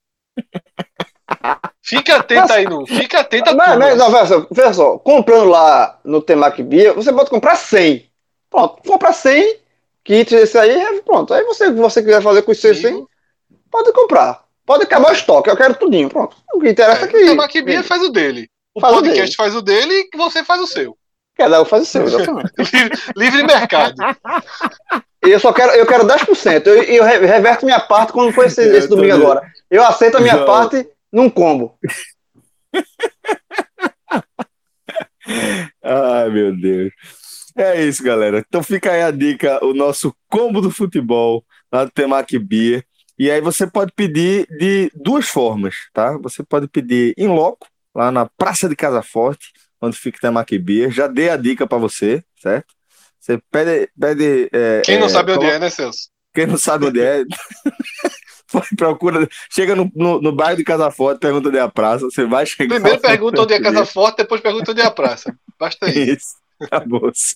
Fica 1.81 2.17
atento 2.17 2.51
aí, 2.51 2.65
no. 2.65 2.85
Fica 2.87 3.19
atento 3.19 3.49
a 3.49 3.53
Não, 3.53 3.65
tudo. 3.65 3.79
não, 3.79 3.95
não, 3.95 4.11
veja 4.11 4.25
só, 4.27 4.47
veja 4.51 4.73
só, 4.73 4.97
comprando 4.99 5.49
lá 5.49 5.99
no 6.03 6.21
Temac 6.21 6.61
Bia, 6.63 6.93
você 6.93 7.13
pode 7.13 7.29
comprar 7.29 7.55
100. 7.55 8.09
Pronto, 8.49 8.81
compra 8.87 9.13
100 9.13 9.57
kits 10.03 10.31
desse 10.31 10.57
aí, 10.57 10.71
é, 10.71 11.01
pronto. 11.01 11.33
Aí 11.33 11.43
você, 11.43 11.71
você 11.71 12.01
quiser 12.01 12.21
fazer 12.21 12.41
com 12.41 12.51
os 12.51 12.59
seus 12.59 12.77
100, 12.79 13.05
pode 13.71 13.91
comprar. 13.93 14.43
Pode 14.65 14.83
acabar 14.83 15.09
o 15.09 15.13
estoque, 15.13 15.49
eu 15.49 15.55
quero 15.57 15.75
tudinho, 15.75 16.09
pronto. 16.09 16.35
O 16.53 16.59
que 16.59 16.69
interessa 16.69 17.05
é, 17.05 17.07
que... 17.07 17.29
O 17.29 17.35
Maquibia 17.35 17.83
faz 17.83 18.01
o 18.01 18.09
dele. 18.09 18.49
O 18.73 18.81
Faz 18.81 18.93
o 18.93 18.97
podcast 18.97 19.25
dele. 19.25 19.35
faz 19.37 19.55
o 19.55 19.61
dele 19.61 20.09
e 20.11 20.17
você 20.17 20.43
faz 20.43 20.59
o 20.61 20.67
seu. 20.67 20.97
Cada 21.37 21.61
um 21.61 21.65
faz 21.65 21.83
o 21.83 21.85
seu, 21.85 22.03
exatamente. 22.03 22.51
Livre, 22.57 22.97
livre 23.15 23.43
mercado. 23.43 23.95
Eu 25.21 25.39
só 25.39 25.51
quero, 25.51 25.71
eu 25.73 25.85
quero 25.85 26.05
10%. 26.07 26.67
Eu, 26.67 26.83
eu 26.83 27.03
re- 27.03 27.25
reverto 27.25 27.65
minha 27.65 27.79
parte 27.79 28.13
quando 28.13 28.31
for 28.33 28.45
esse, 28.45 28.61
esse 28.61 28.87
domingo 28.87 29.09
também. 29.13 29.25
agora. 29.25 29.51
Eu 29.69 29.83
aceito 29.83 30.17
a 30.17 30.21
minha 30.21 30.37
Já. 30.37 30.45
parte 30.45 30.87
num 31.11 31.29
combo. 31.29 31.77
Ai, 35.83 36.29
meu 36.29 36.55
Deus. 36.55 36.91
É 37.57 37.81
isso, 37.83 38.03
galera. 38.03 38.43
Então 38.47 38.61
fica 38.61 38.91
aí 38.91 39.01
a 39.01 39.11
dica, 39.11 39.63
o 39.65 39.73
nosso 39.73 40.13
combo 40.29 40.61
do 40.61 40.69
futebol 40.69 41.43
lá 41.71 41.85
do 41.85 41.91
Temac 41.91 42.37
Beer. 42.37 42.85
E 43.17 43.31
aí 43.31 43.39
você 43.39 43.65
pode 43.65 43.93
pedir 43.95 44.45
de 44.57 44.91
duas 44.93 45.27
formas, 45.27 45.75
tá? 45.93 46.17
Você 46.21 46.43
pode 46.43 46.67
pedir 46.67 47.13
em 47.17 47.27
loco, 47.27 47.65
lá 47.95 48.11
na 48.11 48.29
Praça 48.37 48.67
de 48.67 48.75
Casa 48.75 49.01
Forte, 49.01 49.53
onde 49.81 49.97
fica 49.97 50.17
o 50.17 50.21
Temac 50.21 50.57
Beer. 50.57 50.91
Já 50.91 51.07
dei 51.07 51.29
a 51.29 51.37
dica 51.37 51.67
para 51.67 51.77
você, 51.77 52.23
certo? 52.41 52.73
Você 53.19 53.39
pede... 53.51 53.89
pede 53.99 54.49
é, 54.51 54.81
Quem 54.83 54.99
não 54.99 55.07
é, 55.07 55.09
sabe 55.09 55.31
onde 55.31 55.45
é, 55.45 55.59
né, 55.59 55.69
Celso? 55.69 56.09
Quem 56.33 56.45
não 56.45 56.57
sabe 56.57 56.85
onde 56.85 57.01
é... 57.01 57.23
Procura, 58.77 59.27
chega 59.49 59.75
no, 59.75 59.91
no, 59.93 60.21
no 60.21 60.31
bairro 60.31 60.55
de 60.55 60.63
Casa 60.63 60.89
Forte, 60.89 61.19
pergunta 61.19 61.49
onde 61.49 61.57
é 61.57 61.61
a 61.61 61.67
praça, 61.67 62.05
você 62.05 62.25
vai 62.25 62.45
chegar... 62.45 62.75
Primeiro 62.75 63.01
pergunta 63.01 63.41
onde 63.41 63.53
é. 63.53 63.61
Casa 63.61 63.85
Forte, 63.85 64.17
depois 64.17 64.39
pergunta 64.39 64.71
onde 64.71 64.81
é 64.81 64.85
a 64.85 64.91
praça. 64.91 65.35
Basta 65.59 65.89
isso. 65.89 65.99
Isso, 65.99 66.35
acabou-se. 66.61 67.35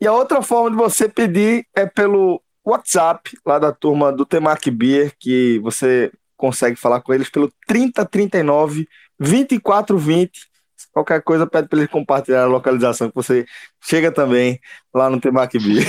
E 0.00 0.06
a 0.06 0.12
outra 0.12 0.40
forma 0.40 0.70
de 0.70 0.76
você 0.76 1.08
pedir 1.08 1.66
é 1.74 1.84
pelo 1.84 2.40
WhatsApp, 2.64 3.36
lá 3.44 3.58
da 3.58 3.72
turma 3.72 4.12
do 4.12 4.24
Temac 4.24 4.70
Beer, 4.70 5.12
que 5.18 5.58
você 5.58 6.10
consegue 6.36 6.76
falar 6.76 7.02
com 7.02 7.12
eles 7.12 7.28
pelo 7.28 7.52
3039 7.66 8.88
2420. 9.18 10.49
Qualquer 10.92 11.22
coisa, 11.22 11.46
pede 11.46 11.68
para 11.68 11.78
eles 11.78 11.90
compartilhar 11.90 12.42
a 12.42 12.46
localização, 12.46 13.08
que 13.08 13.14
você 13.14 13.46
chega 13.80 14.10
também 14.12 14.58
lá 14.94 15.08
no 15.10 15.20
Temac 15.20 15.56
Beer. 15.58 15.86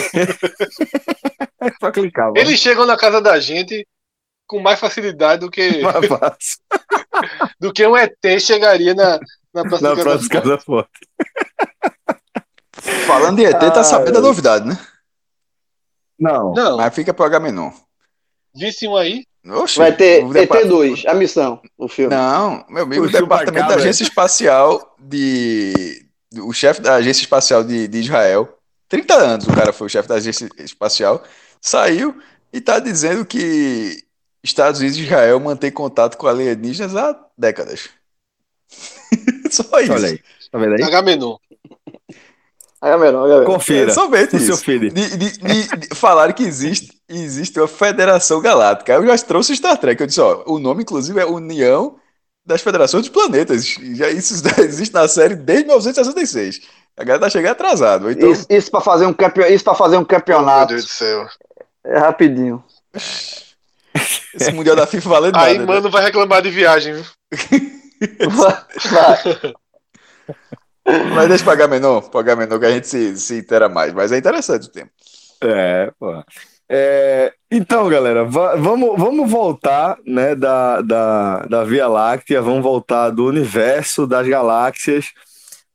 é 1.61 1.71
só 1.79 1.91
clicar, 1.91 2.25
vamos. 2.27 2.39
Eles 2.39 2.59
chegam 2.59 2.85
na 2.85 2.97
casa 2.97 3.21
da 3.21 3.39
gente 3.39 3.87
com 4.47 4.59
mais 4.59 4.79
facilidade 4.79 5.39
do 5.41 5.49
que, 5.49 5.79
Mais 5.81 6.05
fácil. 6.07 6.57
do 7.59 7.71
que 7.71 7.85
um 7.87 7.95
ET 7.95 8.17
chegaria 8.39 8.93
na, 8.93 9.19
na 9.53 9.63
Praça 9.63 9.83
Na 9.83 9.93
do 9.95 10.01
próxima 10.01 10.29
Casa 10.29 10.41
Casa 10.41 10.57
Forte. 10.59 10.99
Falando 13.05 13.39
em 13.39 13.45
ET, 13.45 13.59
tá 13.59 13.83
sabendo 13.83 14.13
da 14.13 14.21
novidade, 14.21 14.67
né? 14.67 14.77
Não. 16.19 16.53
Não, 16.53 16.77
Mas 16.77 16.93
fica 16.93 17.13
pro 17.13 17.25
Agamenon. 17.25 17.71
visse 18.53 18.87
um 18.87 18.95
aí. 18.95 19.25
Oxe, 19.43 19.77
Vai 19.77 19.95
ter 19.95 20.23
o 20.23 20.31
depa- 20.31 20.61
ET2, 20.61 21.05
a 21.07 21.13
missão, 21.15 21.59
o 21.77 21.87
filme. 21.87 22.13
Não, 22.15 22.63
meu 22.69 22.83
amigo, 22.83 23.03
O 23.03 23.07
o 23.07 23.11
Departamento 23.11 23.67
da. 23.69 23.75
Agência 23.75 24.03
Espacial 24.03 24.95
de. 24.99 26.05
O 26.39 26.53
chefe 26.53 26.79
da 26.81 26.95
Agência 26.95 27.21
Espacial 27.23 27.63
de, 27.63 27.87
de 27.87 27.99
Israel, 27.99 28.57
30 28.87 29.13
anos 29.15 29.47
o 29.47 29.53
cara 29.53 29.73
foi 29.73 29.87
o 29.87 29.89
chefe 29.89 30.07
da 30.07 30.15
Agência 30.15 30.47
Espacial, 30.59 31.23
saiu 31.59 32.15
e 32.53 32.61
tá 32.61 32.79
dizendo 32.79 33.25
que 33.25 34.03
Estados 34.43 34.79
Unidos 34.79 34.97
e 34.97 35.03
Israel 35.03 35.39
mantêm 35.39 35.71
contato 35.71 36.17
com 36.17 36.27
alienígenas 36.27 36.95
há 36.95 37.19
décadas. 37.37 37.89
Só 39.51 39.79
isso. 39.79 39.91
Olha 39.93 40.07
aí. 40.09 40.19
Tá 40.51 40.57
vendo 40.59 40.75
aí? 40.75 40.83
H-Menon. 40.83 41.35
Aí 42.81 42.91
é 42.91 42.97
melhor, 42.97 43.29
aí 43.29 43.41
é. 43.43 43.45
Confira 43.45 43.91
É 43.91 43.93
somente 43.93 44.39
seu 44.39 44.55
isso. 44.55 44.65
De, 44.65 44.89
de- 45.17 45.37
de- 45.37 45.77
de- 45.77 45.95
falaram 45.95 46.33
que 46.33 46.43
existe, 46.43 46.91
existe 47.07 47.59
uma 47.59 47.67
Federação 47.67 48.41
Galáctica. 48.41 48.93
Eu 48.93 49.05
já 49.05 49.17
trouxe 49.19 49.55
Star 49.55 49.77
Trek. 49.77 50.01
Eu 50.01 50.07
disse, 50.07 50.19
ó, 50.19 50.43
o 50.47 50.57
nome, 50.57 50.81
inclusive, 50.81 51.19
é 51.19 51.25
União 51.25 51.95
das 52.43 52.61
Federações 52.61 53.03
dos 53.07 53.11
Planetas. 53.11 53.63
Já 53.65 54.09
isso 54.09 54.33
existe 54.61 54.93
na 54.93 55.07
série 55.07 55.35
desde 55.35 55.65
1966. 55.65 56.61
A 56.97 57.03
galera 57.03 57.23
tá 57.25 57.29
chegando 57.29 57.51
atrasado. 57.51 58.09
Então, 58.11 58.31
Isso, 58.31 58.45
isso 58.49 58.71
para 58.71 58.81
fazer 58.81 59.05
um 59.05 59.13
campe... 59.13 59.41
fazer 59.75 59.95
um 59.95 59.99
Meu 59.99 60.05
campeonato 60.07 60.73
Deus 60.73 60.85
do 60.85 60.89
céu. 60.89 61.27
é 61.85 61.99
rapidinho. 61.99 62.63
esse 64.33 64.51
Mundial 64.51 64.75
da 64.75 64.87
FIFA 64.87 65.09
valendo 65.09 65.37
Aí, 65.37 65.53
nada. 65.57 65.65
né? 65.67 65.73
mano, 65.75 65.89
vai 65.91 66.03
reclamar 66.03 66.41
de 66.41 66.49
viagem, 66.49 66.95
viu? 66.95 67.05
Vai. 68.31 69.53
Mas 71.13 71.27
deixa 71.29 71.45
pagar 71.45 71.67
menor, 71.67 72.09
pagar 72.09 72.35
menor 72.35 72.59
que 72.59 72.65
a 72.65 72.71
gente 72.71 72.87
se, 72.87 73.17
se 73.17 73.37
intera 73.39 73.69
mais. 73.69 73.93
Mas 73.93 74.11
é 74.11 74.17
interessante 74.17 74.67
o 74.67 74.71
tempo. 74.71 74.91
É, 75.43 75.91
pô. 75.99 76.23
É, 76.69 77.33
então, 77.51 77.89
galera, 77.89 78.23
va- 78.23 78.55
vamos, 78.55 78.97
vamos 78.97 79.29
voltar 79.29 79.97
né, 80.05 80.33
da, 80.35 80.81
da, 80.81 81.39
da 81.43 81.63
Via 81.65 81.87
Láctea, 81.87 82.41
vamos 82.41 82.63
voltar 82.63 83.09
do 83.09 83.25
universo 83.25 84.07
das 84.07 84.25
galáxias 84.27 85.07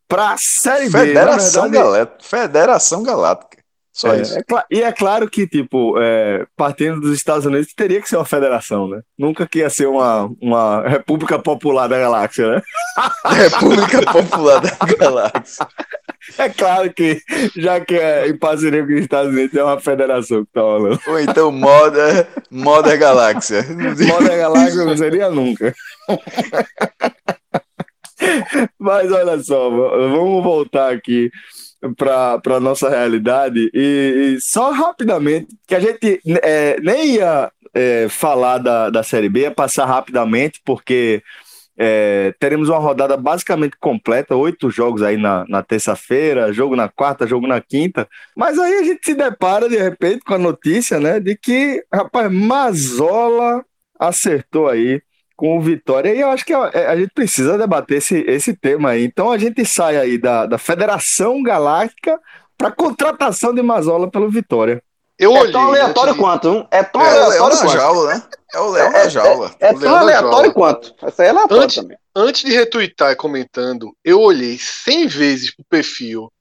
para 0.08 0.32
a 0.32 0.36
Série 0.38 0.88
B. 0.88 0.98
Federação, 0.98 1.64
Na 1.64 1.68
verdade, 1.68 1.84
Galé- 1.84 2.16
Federação 2.22 3.02
Galáctica. 3.02 3.62
Só 3.96 4.12
é, 4.12 4.20
isso. 4.20 4.38
é 4.38 4.42
e 4.70 4.82
é 4.82 4.92
claro 4.92 5.26
que, 5.26 5.46
tipo, 5.46 5.98
é, 5.98 6.46
partindo 6.54 7.00
dos 7.00 7.14
Estados 7.16 7.46
Unidos, 7.46 7.72
teria 7.74 8.02
que 8.02 8.06
ser 8.06 8.16
uma 8.16 8.26
federação, 8.26 8.86
né? 8.86 9.00
Nunca 9.18 9.46
que 9.46 9.60
ia 9.60 9.70
ser 9.70 9.86
uma, 9.86 10.30
uma 10.38 10.86
República 10.86 11.38
Popular 11.38 11.88
da 11.88 11.98
Galáxia, 11.98 12.46
né? 12.46 12.62
República 13.24 14.02
Popular 14.12 14.60
da 14.60 14.76
Galáxia. 14.98 15.66
É 16.36 16.50
claro 16.50 16.92
que, 16.92 17.22
já 17.56 17.80
que 17.80 17.94
é 17.94 18.28
em 18.28 18.36
parceria 18.36 18.84
com 18.84 18.92
os 18.92 19.00
Estados 19.00 19.32
Unidos, 19.32 19.56
é 19.56 19.64
uma 19.64 19.80
federação 19.80 20.44
que 20.44 20.52
tá 20.52 20.60
rolando. 20.60 21.00
Ou 21.06 21.18
então 21.18 21.50
Moda, 21.50 22.28
Moda 22.50 22.94
Galáxia. 22.98 23.64
Moda 24.06 24.36
Galáxia 24.36 24.84
não 24.84 24.94
seria 24.94 25.30
nunca. 25.30 25.74
Mas 28.78 29.10
olha 29.10 29.42
só, 29.42 29.70
vamos 29.70 30.44
voltar 30.44 30.92
aqui 30.92 31.30
para 31.94 32.40
a 32.56 32.60
nossa 32.60 32.88
realidade. 32.88 33.70
E, 33.74 34.34
e 34.36 34.40
só 34.40 34.70
rapidamente, 34.70 35.48
que 35.66 35.74
a 35.74 35.80
gente 35.80 36.20
é, 36.42 36.78
nem 36.80 37.16
ia 37.16 37.50
é, 37.74 38.08
falar 38.08 38.58
da, 38.58 38.90
da 38.90 39.02
Série 39.02 39.28
B, 39.28 39.40
ia 39.40 39.50
passar 39.50 39.84
rapidamente, 39.86 40.60
porque 40.64 41.22
é, 41.76 42.34
teremos 42.40 42.68
uma 42.68 42.78
rodada 42.78 43.16
basicamente 43.16 43.76
completa, 43.78 44.34
oito 44.34 44.70
jogos 44.70 45.02
aí 45.02 45.16
na, 45.16 45.44
na 45.46 45.62
terça-feira, 45.62 46.52
jogo 46.52 46.74
na 46.74 46.88
quarta, 46.88 47.26
jogo 47.26 47.46
na 47.46 47.60
quinta, 47.60 48.08
mas 48.34 48.58
aí 48.58 48.74
a 48.74 48.82
gente 48.82 49.04
se 49.04 49.14
depara 49.14 49.68
de 49.68 49.76
repente 49.76 50.20
com 50.24 50.34
a 50.34 50.38
notícia, 50.38 50.98
né, 50.98 51.20
de 51.20 51.36
que, 51.36 51.84
rapaz, 51.92 52.32
Mazola 52.32 53.62
acertou 53.98 54.68
aí 54.68 55.02
com 55.36 55.58
o 55.58 55.60
Vitória. 55.60 56.14
E 56.14 56.20
eu 56.20 56.28
acho 56.30 56.44
que 56.44 56.52
a, 56.54 56.62
a 56.90 56.96
gente 56.96 57.10
precisa 57.14 57.58
debater 57.58 57.98
esse, 57.98 58.18
esse 58.26 58.54
tema 58.56 58.90
aí. 58.90 59.04
Então 59.04 59.30
a 59.30 59.38
gente 59.38 59.64
sai 59.64 59.96
aí 59.98 60.16
da, 60.18 60.46
da 60.46 60.58
Federação 60.58 61.42
Galáctica 61.42 62.18
para 62.56 62.70
contratação 62.72 63.54
de 63.54 63.62
Mazola 63.62 64.10
pelo 64.10 64.30
Vitória. 64.30 64.82
Eu 65.18 65.34
É 65.34 65.40
olhei. 65.40 65.52
tão 65.52 65.62
aleatório 65.68 66.10
antes 66.10 66.14
de- 66.14 66.20
quanto, 66.20 66.48
hein? 66.48 66.68
É 66.70 66.82
tão 66.82 67.00
É 67.00 67.04
o 67.04 67.10
leão 67.10 67.24
aleatório 67.26 67.56
quanto. 67.58 67.72
jaula, 67.72 68.14
né? 68.14 68.22
É 68.54 68.58
o 68.60 68.70
leão 68.70 68.86
É- 68.88 68.92
na 68.92 69.08
jaula. 69.08 69.54
É 69.60 69.66
O 69.70 69.72
tão 69.72 69.80
leão 69.80 69.92
na 69.94 70.00
aleatório 70.00 70.32
jaula. 70.36 70.52
quanto. 70.54 70.94
Essa 71.02 71.22
aí 71.22 71.28
é 71.28 71.30
aleatório 71.30 71.62
Antes- 71.64 71.76
também. 71.76 71.96
Antes 72.18 72.42
de 72.42 72.52
retweetar 72.52 73.12
e 73.12 73.16
comentando, 73.16 73.94
eu 74.04 74.20
olhei 74.20 74.56
100 74.58 75.06
vezes 75.06 75.54
pro 75.54 75.64
perfil 75.68 76.32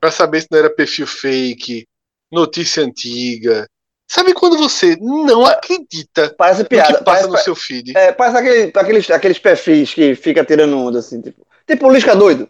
pra 0.00 0.10
saber 0.10 0.40
se 0.40 0.48
não 0.50 0.58
era 0.58 0.70
perfil 0.70 1.06
fake, 1.06 1.86
notícia 2.30 2.82
antiga. 2.82 3.66
Sabe 4.14 4.34
quando 4.34 4.58
você 4.58 4.94
não 5.00 5.46
acredita 5.46 6.34
Parece 6.36 6.64
piada. 6.64 6.98
que 6.98 7.02
passa 7.04 7.22
Parece, 7.22 7.28
no 7.30 7.38
seu 7.38 7.54
feed? 7.54 7.96
é, 7.96 8.12
parece 8.12 8.36
aquele, 8.36 8.72
aqueles, 8.76 9.10
aqueles 9.10 9.38
perfis 9.38 9.94
que 9.94 10.14
fica 10.14 10.44
tirando 10.44 10.76
onda, 10.78 10.98
assim, 10.98 11.18
tipo. 11.22 11.46
Tipo 11.66 11.86
o 11.86 11.90
Lisca 11.90 12.14
doido. 12.14 12.46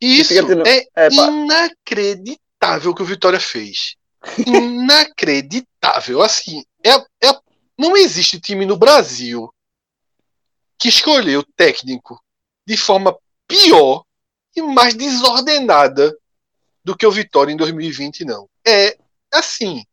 Isso 0.00 0.34
fica 0.34 0.44
tendo- 0.44 0.66
é 0.66 0.84
É, 0.96 1.08
inacreditável 1.12 2.90
o 2.90 2.94
que 2.96 3.02
o 3.02 3.06
Vitória 3.06 3.38
fez. 3.38 3.94
Inacreditável. 4.44 6.20
Assim, 6.20 6.64
é, 6.82 6.94
é- 6.94 7.40
não 7.78 7.96
existe 7.96 8.40
time 8.40 8.66
no 8.66 8.76
Brasil 8.76 9.48
que 10.76 10.88
escolheu 10.88 11.44
técnico 11.56 12.20
de 12.66 12.76
forma 12.76 13.16
pior 13.46 14.02
e 14.56 14.62
mais 14.62 14.94
desordenada 14.94 16.12
do 16.84 16.96
que 16.96 17.06
o 17.06 17.12
Vitória 17.12 17.52
em 17.52 17.56
2020, 17.56 18.24
não. 18.24 18.48
É 18.66 18.96
assim. 19.32 19.84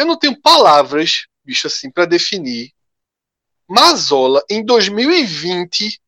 Eu 0.00 0.06
não 0.06 0.16
tenho 0.18 0.40
palavras, 0.40 1.26
bicho, 1.44 1.66
assim, 1.66 1.90
para 1.90 2.06
definir. 2.06 2.72
Mazola 3.68 4.42
em 4.50 4.64
2020 4.64 6.00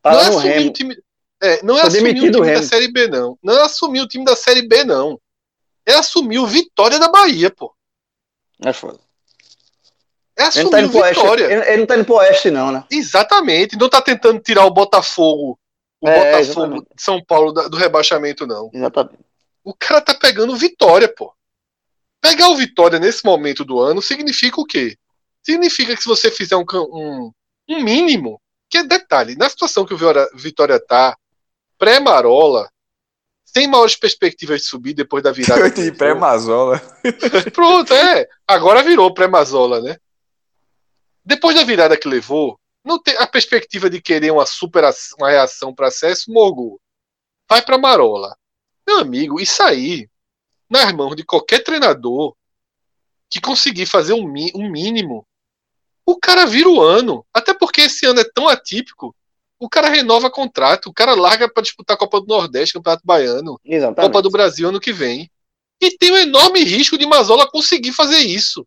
tava 0.00 0.30
não 0.30 0.40
é 0.40 0.44
Remo. 0.44 0.70
o 0.70 0.72
time. 0.72 0.96
É, 1.42 1.62
não 1.62 1.76
é 1.76 1.82
assumir 1.82 2.10
o 2.10 2.14
time 2.14 2.28
o 2.28 2.54
da. 2.54 2.62
Série 2.62 2.88
B, 2.92 3.08
não. 3.08 3.38
Não 3.42 3.54
é 3.54 3.62
assumir 3.62 4.00
o 4.00 4.06
time 4.08 4.24
da 4.24 4.36
Série 4.36 4.62
B, 4.66 4.84
não. 4.84 5.20
É 5.84 5.94
assumir 5.94 6.38
o 6.38 6.46
Vitória 6.46 6.98
da 6.98 7.08
Bahia, 7.08 7.50
pô. 7.50 7.74
É 8.64 8.72
foda. 8.72 8.98
É 10.38 10.44
Ele 10.44 10.62
não, 10.64 10.70
tá 10.70 10.78
assumir 10.78 10.84
indo 10.84 10.96
o 10.96 11.00
oeste, 11.00 11.20
Vitória. 11.20 11.44
ele, 11.44 11.68
ele 11.70 11.76
não 11.78 11.86
tá 11.86 11.96
indo 11.96 12.04
pro 12.04 12.14
oeste, 12.14 12.50
não, 12.50 12.70
né? 12.72 12.84
Exatamente. 12.90 13.76
Não 13.76 13.88
tá 13.88 14.00
tentando 14.00 14.38
tirar 14.40 14.64
o 14.64 14.70
Botafogo, 14.70 15.58
o 16.00 16.08
É, 16.08 16.14
Botafogo 16.14 16.38
exatamente. 16.40 16.86
de 16.94 17.02
São 17.02 17.24
Paulo 17.24 17.52
do 17.52 17.76
rebaixamento, 17.76 18.46
não. 18.46 18.70
Exatamente. 18.72 19.18
O 19.64 19.74
cara 19.74 20.00
tá 20.00 20.14
pegando 20.14 20.56
Vitória, 20.56 21.12
pô. 21.12 21.34
Pegar 22.20 22.48
o 22.50 22.56
Vitória 22.56 22.98
nesse 22.98 23.24
momento 23.24 23.64
do 23.64 23.80
ano 23.80 24.02
significa 24.02 24.60
o 24.60 24.66
quê? 24.66 24.96
Significa 25.42 25.96
que 25.96 26.02
se 26.02 26.08
você 26.08 26.30
fizer 26.30 26.56
um, 26.56 26.64
um, 26.72 27.32
um 27.68 27.82
mínimo, 27.82 28.40
que 28.68 28.78
é 28.78 28.82
detalhe, 28.84 29.36
na 29.36 29.48
situação 29.48 29.86
que 29.86 29.94
o 29.94 29.98
Vitória 30.34 30.78
tá, 30.78 31.16
pré-Marola, 31.78 32.70
sem 33.44 33.66
maiores 33.66 33.96
perspectivas 33.96 34.60
de 34.60 34.68
subir 34.68 34.94
depois 34.94 35.22
da 35.22 35.32
virada. 35.32 35.60
Eu 35.66 35.74
levou. 35.74 35.98
pré-mazola. 35.98 36.80
Pronto, 37.52 37.92
é. 37.92 38.28
Agora 38.46 38.82
virou 38.82 39.12
pré-Mazola, 39.12 39.80
né? 39.80 39.96
Depois 41.24 41.56
da 41.56 41.64
virada 41.64 41.96
que 41.96 42.08
levou, 42.08 42.58
não 42.84 43.00
tem 43.00 43.16
a 43.16 43.26
perspectiva 43.26 43.90
de 43.90 44.00
querer 44.00 44.30
uma 44.30 44.46
super 44.46 44.84
uma 45.18 45.30
reação 45.30 45.74
para 45.74 45.88
acesso, 45.88 46.32
morgou. 46.32 46.80
Vai 47.48 47.62
para 47.62 47.78
Marola. 47.78 48.36
Meu 48.86 48.98
amigo, 48.98 49.40
isso 49.40 49.62
aí, 49.62 50.08
nas 50.70 50.92
mãos 50.92 51.16
de 51.16 51.24
qualquer 51.24 51.64
treinador 51.64 52.34
que 53.28 53.40
conseguir 53.40 53.86
fazer 53.86 54.12
um, 54.12 54.32
um 54.54 54.70
mínimo, 54.70 55.26
o 56.06 56.16
cara 56.16 56.46
vira 56.46 56.68
o 56.68 56.80
ano. 56.80 57.24
Até 57.34 57.52
porque 57.52 57.82
esse 57.82 58.06
ano 58.06 58.20
é 58.20 58.24
tão 58.24 58.48
atípico. 58.48 59.14
O 59.58 59.68
cara 59.68 59.88
renova 59.88 60.30
contrato, 60.30 60.88
o 60.88 60.92
cara 60.92 61.14
larga 61.14 61.52
para 61.52 61.62
disputar 61.62 61.94
a 61.94 61.98
Copa 61.98 62.20
do 62.20 62.26
Nordeste, 62.26 62.74
Campeonato 62.74 63.02
Baiano. 63.04 63.60
Exatamente. 63.64 64.08
Copa 64.08 64.22
do 64.22 64.30
Brasil 64.30 64.68
ano 64.68 64.80
que 64.80 64.92
vem. 64.92 65.30
E 65.80 65.96
tem 65.96 66.12
um 66.12 66.16
enorme 66.16 66.60
risco 66.60 66.96
de 66.96 67.06
Mazola 67.06 67.50
conseguir 67.50 67.92
fazer 67.92 68.18
isso. 68.18 68.66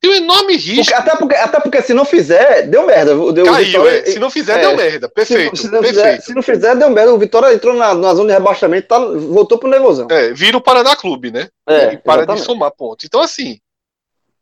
Tem 0.00 0.10
um 0.10 0.14
enorme 0.14 0.54
Porque- 0.56 0.72
risco. 0.72 0.94
até, 0.94 1.14
porque, 1.16 1.34
até 1.34 1.60
porque 1.60 1.82
se 1.82 1.92
não 1.92 2.06
fizer, 2.06 2.62
deu 2.68 2.86
merda. 2.86 3.14
Deu, 3.32 3.44
Caiu, 3.44 3.66
Vitória- 3.66 3.98
é. 4.00 4.04
Se 4.06 4.18
não 4.18 4.30
fizer, 4.30 4.58
é. 4.58 4.60
deu 4.62 4.76
merda. 4.76 5.08
Perfeito, 5.10 5.56
se, 5.56 5.62
se 5.64 5.70
não 5.70 5.80
perfeito. 5.82 6.04
Fizer, 6.06 6.20
se 6.22 6.34
não 6.34 6.42
fizer, 6.42 6.74
deu 6.76 6.88
merda. 6.90 7.12
O 7.12 7.18
Vitória 7.18 7.52
entrou 7.54 7.74
na, 7.74 7.94
na 7.94 8.14
zona 8.14 8.28
de 8.28 8.32
rebaixamento, 8.32 8.88
tá, 8.88 8.98
voltou 8.98 9.58
pro 9.58 9.68
nervosão. 9.68 10.08
É, 10.10 10.32
vira 10.32 10.56
o 10.56 10.60
Paraná 10.62 10.96
Clube, 10.96 11.30
né? 11.30 11.50
É, 11.68 11.92
e 11.92 11.98
para 11.98 12.22
exatamente. 12.22 12.40
de 12.40 12.46
somar 12.46 12.70
pontos. 12.72 13.04
Então, 13.04 13.20
assim, 13.20 13.60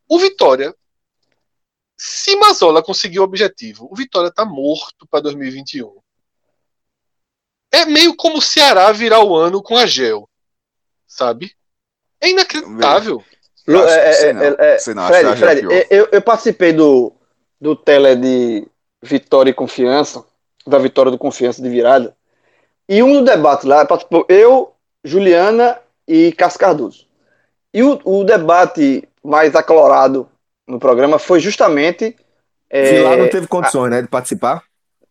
o 0.09 0.17
Vitória, 0.19 0.73
se 1.97 2.37
Mazola 2.37 2.81
conseguir 2.81 3.19
o 3.19 3.25
objetivo, 3.25 3.89
o 3.91 3.97
Vitória 3.97 4.31
tá 4.31 4.45
morto 4.45 5.09
para 5.11 5.23
2021. 5.23 5.93
É 7.73 7.85
meio 7.85 8.15
como 8.15 8.39
o 8.39 8.43
Ceará 8.43 8.93
virar 8.93 9.25
o 9.25 9.35
ano 9.37 9.61
com 9.61 9.77
a 9.77 9.87
Gel, 9.87 10.29
sabe? 11.07 11.53
É 12.21 12.29
inacreditável. 12.31 13.25
Lu- 13.69 13.85
Acho- 13.85 13.89
é, 13.95 14.13
sei 14.13 14.29
é, 14.31 14.33
não. 14.33 14.43
é, 14.43 14.57
é, 14.59 14.79
Sei 14.79 14.95
não, 14.95 15.07
Fred, 15.07 15.27
acho 15.29 15.37
que 15.37 15.45
é 15.45 15.49
Fred, 15.63 15.87
eu, 15.91 16.09
eu 16.11 16.23
participei 16.23 16.73
do, 16.73 17.13
do 17.61 17.77
tele 17.77 18.17
de 18.17 18.67
Vitória 19.03 19.51
e 19.51 19.55
Confiança, 19.55 20.25
da 20.67 20.79
vitória 20.79 21.11
do 21.11 21.19
Confiança 21.19 21.61
de 21.63 21.69
virada, 21.69 22.17
e 22.89 23.03
um 23.03 23.13
do 23.13 23.25
debate 23.25 23.67
lá, 23.67 23.85
participou 23.85 24.25
eu, 24.29 24.73
Juliana 25.05 25.79
e 26.07 26.33
Cássio 26.33 26.59
Cardoso. 26.59 27.07
E 27.75 27.83
o, 27.83 28.01
o 28.05 28.25
debate 28.25 29.07
mais 29.23 29.55
acalorado 29.55 30.27
no 30.67 30.79
programa 30.79 31.19
foi 31.19 31.39
justamente. 31.39 32.17
é, 32.71 32.83
Vilar 32.93 33.19
não 33.19 33.29
teve 33.29 33.47
condições, 33.47 33.91
né, 33.91 34.01
de 34.03 34.09
participar. 34.09 34.63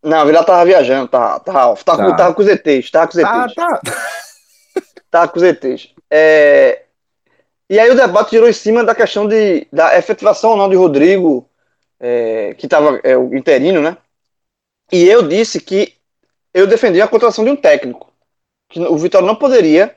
Não, 0.04 0.26
Vilar 0.26 0.44
tava 0.46 0.66
viajando, 0.66 1.08
tava, 1.08 1.40
tava, 1.42 1.76
tava, 1.84 2.04
com- 2.04 2.10
Tá. 2.12 2.16
tava 2.18 2.34
com 2.34 2.42
os 2.42 2.48
ETs, 2.48 2.90
tava 2.90 3.08
com 3.08 3.14
os 3.14 3.20
ETs. 3.20 3.30
Ah, 3.32 3.48
tá. 3.56 3.82
Tá 5.10 5.28
com 5.28 5.38
os 5.38 5.44
ETs. 5.44 5.90
É, 6.10 6.84
E 7.70 7.80
aí 7.80 7.90
o 7.90 7.96
debate 7.96 8.32
girou 8.32 8.48
em 8.50 8.54
cima 8.54 8.84
da 8.84 8.96
questão 8.96 9.28
de, 9.28 9.68
da 9.72 9.98
efetivação 9.98 10.52
ou 10.52 10.58
não 10.58 10.70
de 10.70 10.76
Rodrigo, 10.76 11.50
é, 12.00 12.54
que 12.56 12.66
estava 12.68 13.00
é, 13.04 13.18
o 13.18 13.36
interino, 13.36 13.82
né? 13.82 13.98
E 14.92 15.06
eu 15.06 15.28
disse 15.28 15.60
que 15.62 15.96
eu 16.54 16.68
defendia 16.68 17.06
a 17.06 17.08
contratação 17.08 17.46
de 17.46 17.52
um 17.52 17.56
técnico. 17.56 18.12
Que 18.70 18.80
o 18.82 18.98
Vitória 18.98 19.28
não 19.28 19.36
poderia 19.36 19.96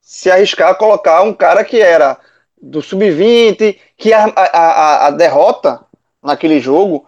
se 0.00 0.30
arriscar 0.30 0.70
a 0.70 0.74
colocar 0.76 1.22
um 1.22 1.34
cara 1.34 1.64
que 1.64 1.80
era 1.80 2.18
do 2.60 2.82
sub-20, 2.82 3.78
que 3.96 4.12
a, 4.12 4.26
a, 4.26 5.06
a- 5.08 5.10
derrota 5.12 5.84
naquele 6.22 6.60
jogo, 6.60 7.06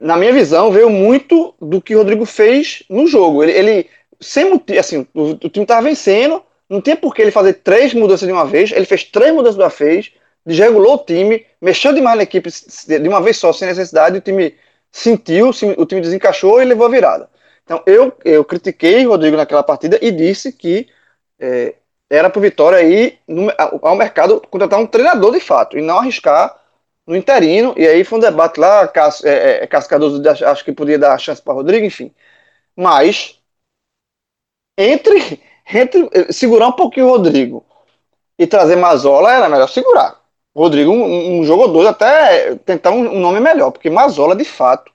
na 0.00 0.16
minha 0.16 0.32
visão, 0.32 0.70
veio 0.70 0.90
muito 0.90 1.54
do 1.60 1.80
que 1.80 1.94
o 1.94 1.98
Rodrigo 1.98 2.26
fez 2.26 2.82
no 2.88 3.06
jogo. 3.06 3.42
Ele, 3.42 3.52
ele 3.52 3.90
sem 4.20 4.50
assim, 4.78 5.06
o, 5.14 5.30
o 5.32 5.38
time 5.50 5.64
estava 5.64 5.82
vencendo, 5.82 6.42
não 6.68 6.80
tinha 6.80 6.96
por 6.96 7.14
que 7.14 7.22
ele 7.22 7.30
fazer 7.30 7.54
três 7.54 7.94
mudanças 7.94 8.26
de 8.26 8.32
uma 8.32 8.44
vez, 8.44 8.72
ele 8.72 8.84
fez 8.86 9.04
três 9.04 9.32
mudanças 9.32 9.56
de 9.56 9.62
uma 9.62 9.68
vez, 9.68 10.12
desregulou 10.44 10.94
o 10.94 10.98
time, 11.04 11.44
mexeu 11.60 11.92
demais 11.92 12.16
na 12.16 12.22
equipe 12.24 12.50
de 12.86 13.08
uma 13.08 13.20
vez 13.20 13.36
só, 13.38 13.52
sem 13.52 13.68
necessidade, 13.68 14.18
o 14.18 14.20
time 14.20 14.54
sentiu, 14.90 15.52
se- 15.52 15.74
o 15.78 15.86
time 15.86 16.00
desencaixou 16.00 16.60
e 16.60 16.64
levou 16.64 16.86
a 16.86 16.90
virada. 16.90 17.28
Então 17.64 17.82
eu, 17.86 18.12
eu 18.24 18.44
critiquei 18.44 19.04
Rodrigo 19.04 19.36
naquela 19.36 19.62
partida 19.62 19.98
e 20.00 20.10
disse 20.10 20.52
que 20.52 20.88
é, 21.38 21.74
era 22.08 22.30
para 22.30 22.40
Vitória 22.40 22.82
ir 22.82 23.18
no- 23.26 23.52
ao 23.82 23.96
mercado 23.96 24.40
contratar 24.50 24.78
um 24.80 24.86
treinador 24.86 25.32
de 25.32 25.40
fato 25.40 25.76
e 25.78 25.82
não 25.82 25.98
arriscar 25.98 26.56
no 27.06 27.16
interino. 27.16 27.74
E 27.76 27.86
aí 27.86 28.04
foi 28.04 28.18
um 28.18 28.22
debate 28.22 28.58
lá, 28.60 28.86
Cássio, 28.88 29.28
é, 29.28 29.64
é, 29.64 29.66
Cardoso 29.66 30.22
ach- 30.28 30.42
acho 30.42 30.64
que 30.64 30.72
podia 30.72 30.98
dar 30.98 31.18
chance 31.18 31.42
para 31.42 31.54
Rodrigo, 31.54 31.84
enfim. 31.86 32.12
Mas 32.76 33.38
entre, 34.76 35.40
eh, 35.68 36.32
segurar 36.32 36.68
um 36.68 36.72
pouquinho 36.72 37.06
o 37.06 37.10
Rodrigo 37.10 37.64
e 38.38 38.46
trazer 38.46 38.76
Mazola 38.76 39.32
era 39.32 39.48
melhor 39.48 39.68
segurar. 39.68 40.20
Rodrigo, 40.54 40.90
um, 40.90 41.40
um 41.40 41.44
jogo 41.44 41.64
ou 41.64 41.72
dois, 41.72 41.86
até 41.86 42.54
tentar 42.56 42.90
um, 42.90 43.16
um 43.16 43.20
nome 43.20 43.40
melhor, 43.40 43.70
porque 43.70 43.90
Mazola, 43.90 44.34
de 44.34 44.44
fato, 44.44 44.90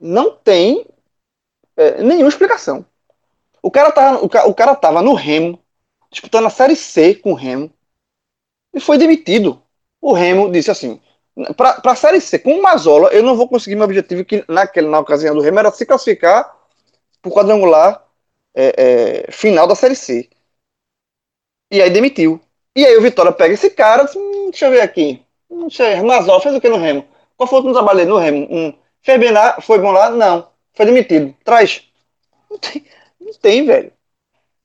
não 0.00 0.34
tem 0.34 0.86
é, 1.76 2.02
nenhuma 2.02 2.28
explicação. 2.28 2.84
O 3.62 3.70
cara, 3.70 3.92
tava, 3.92 4.18
o, 4.22 4.26
o 4.26 4.54
cara 4.54 4.74
tava 4.74 5.02
no 5.02 5.14
Remo, 5.14 5.58
disputando 6.10 6.46
a 6.46 6.50
Série 6.50 6.76
C 6.76 7.14
com 7.14 7.32
o 7.32 7.36
Remo, 7.36 7.70
e 8.74 8.80
foi 8.80 8.96
demitido. 8.96 9.62
O 10.00 10.12
Remo 10.12 10.50
disse 10.50 10.70
assim: 10.70 11.00
para 11.56 11.80
a 11.84 11.94
Série 11.94 12.20
C, 12.20 12.38
com 12.38 12.54
o 12.58 12.62
Mazola, 12.62 13.08
eu 13.10 13.22
não 13.22 13.36
vou 13.36 13.48
conseguir 13.48 13.76
meu 13.76 13.84
objetivo, 13.84 14.24
que 14.24 14.44
naquele, 14.48 14.88
na 14.88 14.98
ocasião 14.98 15.34
do 15.34 15.40
Remo 15.40 15.58
era 15.58 15.70
se 15.70 15.84
classificar 15.84 16.44
para 17.20 17.30
o 17.30 17.34
quadrangular 17.34 18.01
é, 18.54 19.24
é, 19.28 19.32
final 19.32 19.66
da 19.66 19.74
Série 19.74 19.96
C. 19.96 20.28
E 21.70 21.80
aí 21.80 21.90
demitiu. 21.90 22.40
E 22.76 22.84
aí 22.84 22.96
o 22.96 23.02
Vitória 23.02 23.32
pega 23.32 23.54
esse 23.54 23.70
cara, 23.70 24.04
diz, 24.04 24.16
hum, 24.16 24.50
deixa 24.50 24.66
eu 24.66 24.70
ver 24.70 24.80
aqui. 24.80 25.24
Não 25.50 25.70
sei, 25.70 26.00
Mazola 26.02 26.40
fez 26.40 26.54
o 26.54 26.60
que 26.60 26.68
no 26.68 26.78
Remo? 26.78 27.06
Qual 27.36 27.46
foi 27.48 27.58
o 27.58 27.62
último 27.62 27.74
trabalho 27.74 28.06
no 28.06 28.18
Remo? 28.18 28.46
Hum, 28.50 28.74
fez 29.02 29.18
bem 29.20 29.30
lá? 29.30 29.60
Foi 29.60 29.78
bom 29.78 29.90
lá? 29.92 30.10
Não. 30.10 30.48
Foi 30.74 30.86
demitido. 30.86 31.34
Traz. 31.44 31.86
Não 32.50 32.58
tem, 32.58 32.86
não 33.20 33.34
tem 33.34 33.66
velho. 33.66 33.92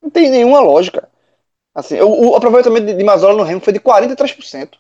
Não 0.02 0.10
tem 0.10 0.30
nenhuma 0.32 0.60
lógica. 0.62 1.10
Assim, 1.76 2.00
o, 2.02 2.32
o 2.32 2.36
aproveitamento 2.36 2.88
de, 2.88 2.96
de 2.96 3.04
Mazola 3.04 3.36
no 3.36 3.44
Remo 3.44 3.62
foi 3.62 3.74
de 3.74 3.80
43%. 3.80 4.80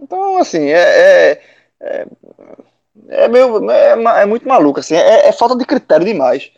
Então, 0.00 0.38
assim, 0.38 0.68
é. 0.68 1.32
é, 1.32 1.42
é, 1.80 2.06
é 3.08 3.28
meio, 3.28 3.70
é, 3.70 4.22
é 4.22 4.26
muito 4.26 4.48
maluco, 4.48 4.80
assim, 4.80 4.94
é, 4.94 5.28
é 5.28 5.32
falta 5.32 5.56
de 5.56 5.64
critério 5.64 6.06
demais 6.06 6.52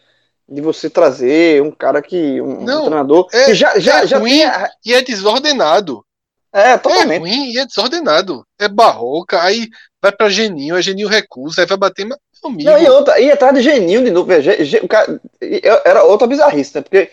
de 0.48 0.60
você 0.60 0.88
trazer 0.88 1.62
um 1.62 1.70
cara 1.70 2.00
que. 2.00 2.40
um, 2.40 2.60
um 2.60 2.64
Não, 2.64 2.84
treinador 2.86 3.28
é- 3.32 3.46
que 3.46 3.54
já, 3.54 3.78
já, 3.78 4.02
é 4.02 4.06
já 4.06 4.18
ruim. 4.18 4.40
E 4.84 4.94
é 4.94 5.02
desordenado. 5.02 6.04
É, 6.52 6.70
É 6.72 6.78
totalmente. 6.78 7.20
ruim 7.20 7.50
e 7.52 7.58
é 7.58 7.66
desordenado. 7.66 8.46
É 8.58 8.68
barroca, 8.68 9.42
aí 9.42 9.68
vai 10.00 10.12
pra 10.12 10.28
Geninho, 10.28 10.74
aí 10.76 10.82
Geninho 10.82 11.08
recusa, 11.08 11.60
aí 11.62 11.66
vai 11.66 11.76
bater. 11.76 12.06
Mas, 12.06 12.18
amigo, 12.44 12.70
Não, 12.70 12.78
e 12.78 12.88
outra, 12.88 13.18
e 13.20 13.30
atrás 13.30 13.54
de 13.54 13.60
Geninho 13.60 14.04
de 14.04 14.10
novo. 14.10 14.32
é, 14.32 14.40
Ge- 14.40 14.64
Ge- 14.64 14.78
o 14.78 14.88
cara- 14.88 15.20
é- 15.40 15.88
era 15.88 16.04
outra 16.04 16.26
bizarrice, 16.26 16.74
né? 16.74 16.80
Porque 16.80 17.10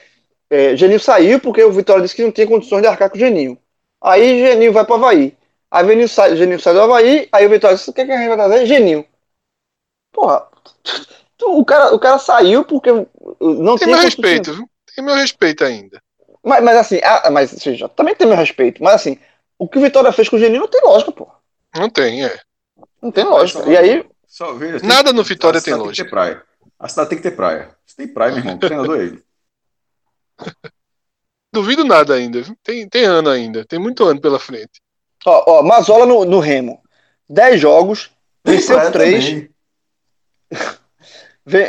é, 0.49 0.76
Geninho 0.77 0.99
saiu 0.99 1.39
porque 1.39 1.64
o 1.64 1.72
Vitória 1.72 2.03
disse 2.03 2.15
que 2.15 2.23
não 2.23 2.31
tinha 2.31 2.47
condições 2.47 2.81
de 2.81 2.88
arcar 2.88 3.10
com 3.10 3.18
o 3.18 3.19
Geninho. 3.19 3.57
Aí 4.01 4.39
Geninho 4.45 4.72
vai 4.72 4.85
pro 4.85 4.95
Havaí. 4.95 5.35
Aí 5.72 5.85
Geninho 5.88 6.07
sai, 6.07 6.35
Geninho 6.38 6.60
sai 6.60 6.73
do 6.73 6.81
Havaí, 6.81 7.27
aí 7.31 7.45
o 7.45 7.49
Vitória 7.49 7.76
disse: 7.76 7.89
o 7.89 7.93
que, 7.93 8.05
que 8.05 8.11
a 8.11 8.18
gente 8.18 8.27
vai 8.27 8.38
trazer? 8.38 8.65
Geninho. 8.68 9.05
Porra, 10.11 10.47
o 11.43 11.65
cara, 11.65 11.93
o 11.93 11.99
cara 11.99 12.18
saiu 12.19 12.64
porque 12.64 12.89
não 13.40 13.78
tem 13.78 13.88
meu 13.88 13.98
respeito, 14.00 14.54
viu? 14.54 14.70
Tem 14.95 15.04
meu 15.04 15.16
respeito 15.16 15.64
ainda. 15.64 16.02
Mas, 16.44 16.64
mas 16.64 16.78
assim, 16.78 17.00
ah, 17.04 17.30
mas 17.32 17.50
seja, 17.52 17.88
também 17.90 18.16
tem 18.16 18.28
meu 18.28 18.36
respeito. 18.36 18.84
Mas 18.84 18.95
assim, 18.95 19.18
o 19.58 19.68
que 19.68 19.78
o 19.78 19.82
Vitória 19.82 20.12
fez 20.12 20.28
com 20.30 20.36
o 20.36 20.40
Geninho 20.40 20.62
não 20.62 20.68
tem 20.68 20.82
lógica, 20.84 21.12
pô. 21.12 21.30
Não 21.76 21.90
tem, 21.90 22.26
é. 22.26 22.40
Não 23.02 23.12
tem 23.12 23.24
lógica. 23.24 23.68
E 23.70 23.78
aí, 23.78 24.06
Só 24.28 24.54
tem- 24.58 24.80
Nada 24.84 25.14
no 25.14 25.24
Vitória 25.24 25.58
a 25.58 25.62
cidade 25.62 25.82
tem 25.82 25.90
que 25.90 25.95
ter 25.95 26.04
lógica. 26.04 26.10
praia. 26.10 26.44
A 26.80 26.90
cidade 26.90 27.10
tem 27.10 27.18
que 27.18 27.24
ter 27.24 27.32
praia. 27.36 27.76
Se 27.86 27.95
tem 27.95 28.08
praia, 28.08 28.32
meu 28.32 28.40
irmão, 28.40 28.56
o 28.56 28.60
treinador 28.60 29.00
é 29.00 29.04
ele. 29.04 29.24
Duvido 31.54 31.84
nada 31.86 32.16
ainda. 32.16 32.44
Tem, 32.64 32.88
tem 32.90 33.06
ano 33.06 33.30
ainda. 33.30 33.64
Tem 33.66 33.78
muito 33.80 34.04
ano 34.06 34.20
pela 34.20 34.40
frente. 34.40 34.82
ó, 35.26 35.60
ó 35.60 35.64
Mazola 35.64 36.06
no, 36.06 36.26
no 36.26 36.40
Remo. 36.40 36.82
10 37.30 37.62
jogos, 37.62 38.12
Tem 38.44 38.56
venceu 38.56 38.76
praia 38.76 38.91
3. 38.91 39.50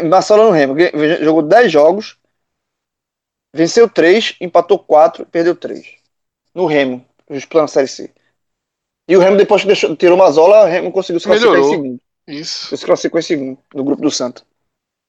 Barcelona 0.08 0.48
no 0.48 0.54
Remo 0.54 0.74
jogou 1.22 1.42
10 1.42 1.72
jogos, 1.72 2.16
venceu 3.52 3.88
3, 3.88 4.36
empatou 4.40 4.78
4, 4.78 5.26
perdeu 5.26 5.56
3. 5.56 5.96
No 6.54 6.66
Remo, 6.66 7.04
disputando 7.28 7.64
a 7.64 7.68
Série 7.68 7.88
C. 7.88 8.12
E 9.08 9.16
o 9.16 9.20
Remo, 9.20 9.36
depois 9.36 9.62
que 9.62 9.66
deixou, 9.66 9.94
tirou 9.96 10.16
Mazola, 10.16 10.64
o 10.64 10.66
Remo 10.66 10.92
conseguiu 10.92 11.20
se 11.20 11.26
classificar 11.26 11.52
Melhorou. 11.54 11.74
em 11.74 11.82
segundo. 11.82 12.00
Isso. 12.26 12.76
Se 12.76 12.84
classificou 12.84 13.18
em 13.18 13.22
segundo, 13.22 13.58
no 13.74 13.84
grupo 13.84 14.02
do 14.02 14.10
Santa. 14.10 14.42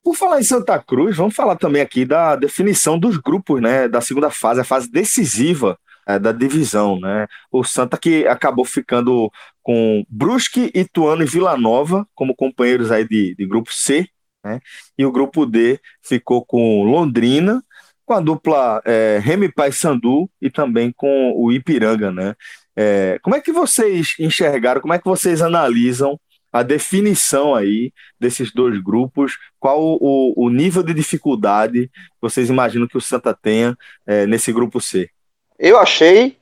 Por 0.04 0.16
falar 0.16 0.40
em 0.40 0.44
Santa 0.44 0.78
Cruz, 0.80 1.16
vamos 1.16 1.36
falar 1.36 1.56
também 1.56 1.82
aqui 1.82 2.06
da 2.06 2.36
definição 2.36 3.00
dos 3.00 3.18
grupos, 3.18 3.62
né? 3.62 3.88
Da 3.88 4.02
segunda 4.02 4.30
fase, 4.30 4.62
a 4.62 4.66
fase 4.66 4.92
decisiva 4.92 5.80
é, 6.08 6.20
da 6.20 6.32
divisão, 6.32 7.00
né? 7.00 7.26
O 7.52 7.64
Santa 7.64 7.98
que 7.98 8.28
acabou 8.28 8.66
ficando 8.66 9.32
com 9.64 10.04
Brusque, 10.08 10.72
Ituano 10.76 11.24
e 11.24 11.26
Vila 11.26 11.58
Nova 11.58 12.08
como 12.14 12.36
companheiros 12.36 12.92
aí 12.92 13.08
de, 13.08 13.34
de 13.36 13.48
grupo 13.48 13.74
C, 13.74 14.08
né? 14.46 14.60
E 14.96 15.06
o 15.06 15.12
grupo 15.12 15.46
D 15.46 15.80
ficou 16.04 16.46
com 16.46 16.84
Londrina, 16.84 17.64
com 18.06 18.14
a 18.14 18.20
dupla 18.20 18.82
é, 18.86 19.20
Remy 19.22 19.52
Paysandu 19.52 20.30
e 20.40 20.52
também 20.52 20.94
com 20.96 21.34
o 21.36 21.52
Ipiranga, 21.52 22.12
né? 22.12 22.36
É, 22.76 23.18
como 23.24 23.36
é 23.36 23.42
que 23.42 23.52
vocês 23.52 24.16
enxergaram, 24.20 24.80
como 24.80 24.94
é 24.94 25.00
que 25.00 25.06
vocês 25.06 25.42
analisam 25.42 26.20
a 26.54 26.62
definição 26.62 27.56
aí 27.56 27.92
desses 28.20 28.54
dois 28.54 28.80
grupos? 28.82 29.38
Qual 29.60 29.82
o, 29.82 30.34
o 30.38 30.50
nível 30.50 30.84
de 30.84 30.94
dificuldade 30.94 31.90
vocês 32.22 32.50
imaginam 32.50 32.88
que 32.88 32.98
o 32.98 33.02
Santa 33.02 33.34
tenha 33.34 33.76
é, 34.06 34.28
nesse 34.28 34.54
grupo 34.54 34.80
C? 34.80 35.10
Eu 35.58 35.80
achei 35.80 36.38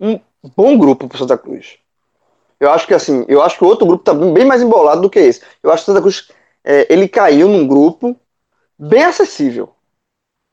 um 0.00 0.18
bom 0.56 0.78
grupo 0.78 1.06
pro 1.06 1.18
Santa 1.18 1.36
Cruz. 1.36 1.76
Eu 2.58 2.70
acho 2.70 2.86
que 2.86 2.94
assim, 2.94 3.24
eu 3.28 3.42
acho 3.42 3.58
que 3.58 3.64
o 3.64 3.66
outro 3.66 3.86
grupo 3.86 4.04
tá 4.04 4.14
bem 4.14 4.46
mais 4.46 4.62
embolado 4.62 5.02
do 5.02 5.10
que 5.10 5.18
esse. 5.18 5.42
Eu 5.62 5.70
acho 5.70 5.84
que 5.84 5.90
o 5.90 5.92
Santa 5.92 6.00
Cruz 6.00 6.28
é, 6.64 6.92
ele 6.92 7.08
caiu 7.08 7.48
num 7.48 7.66
grupo 7.66 8.16
bem 8.78 9.04
acessível. 9.04 9.74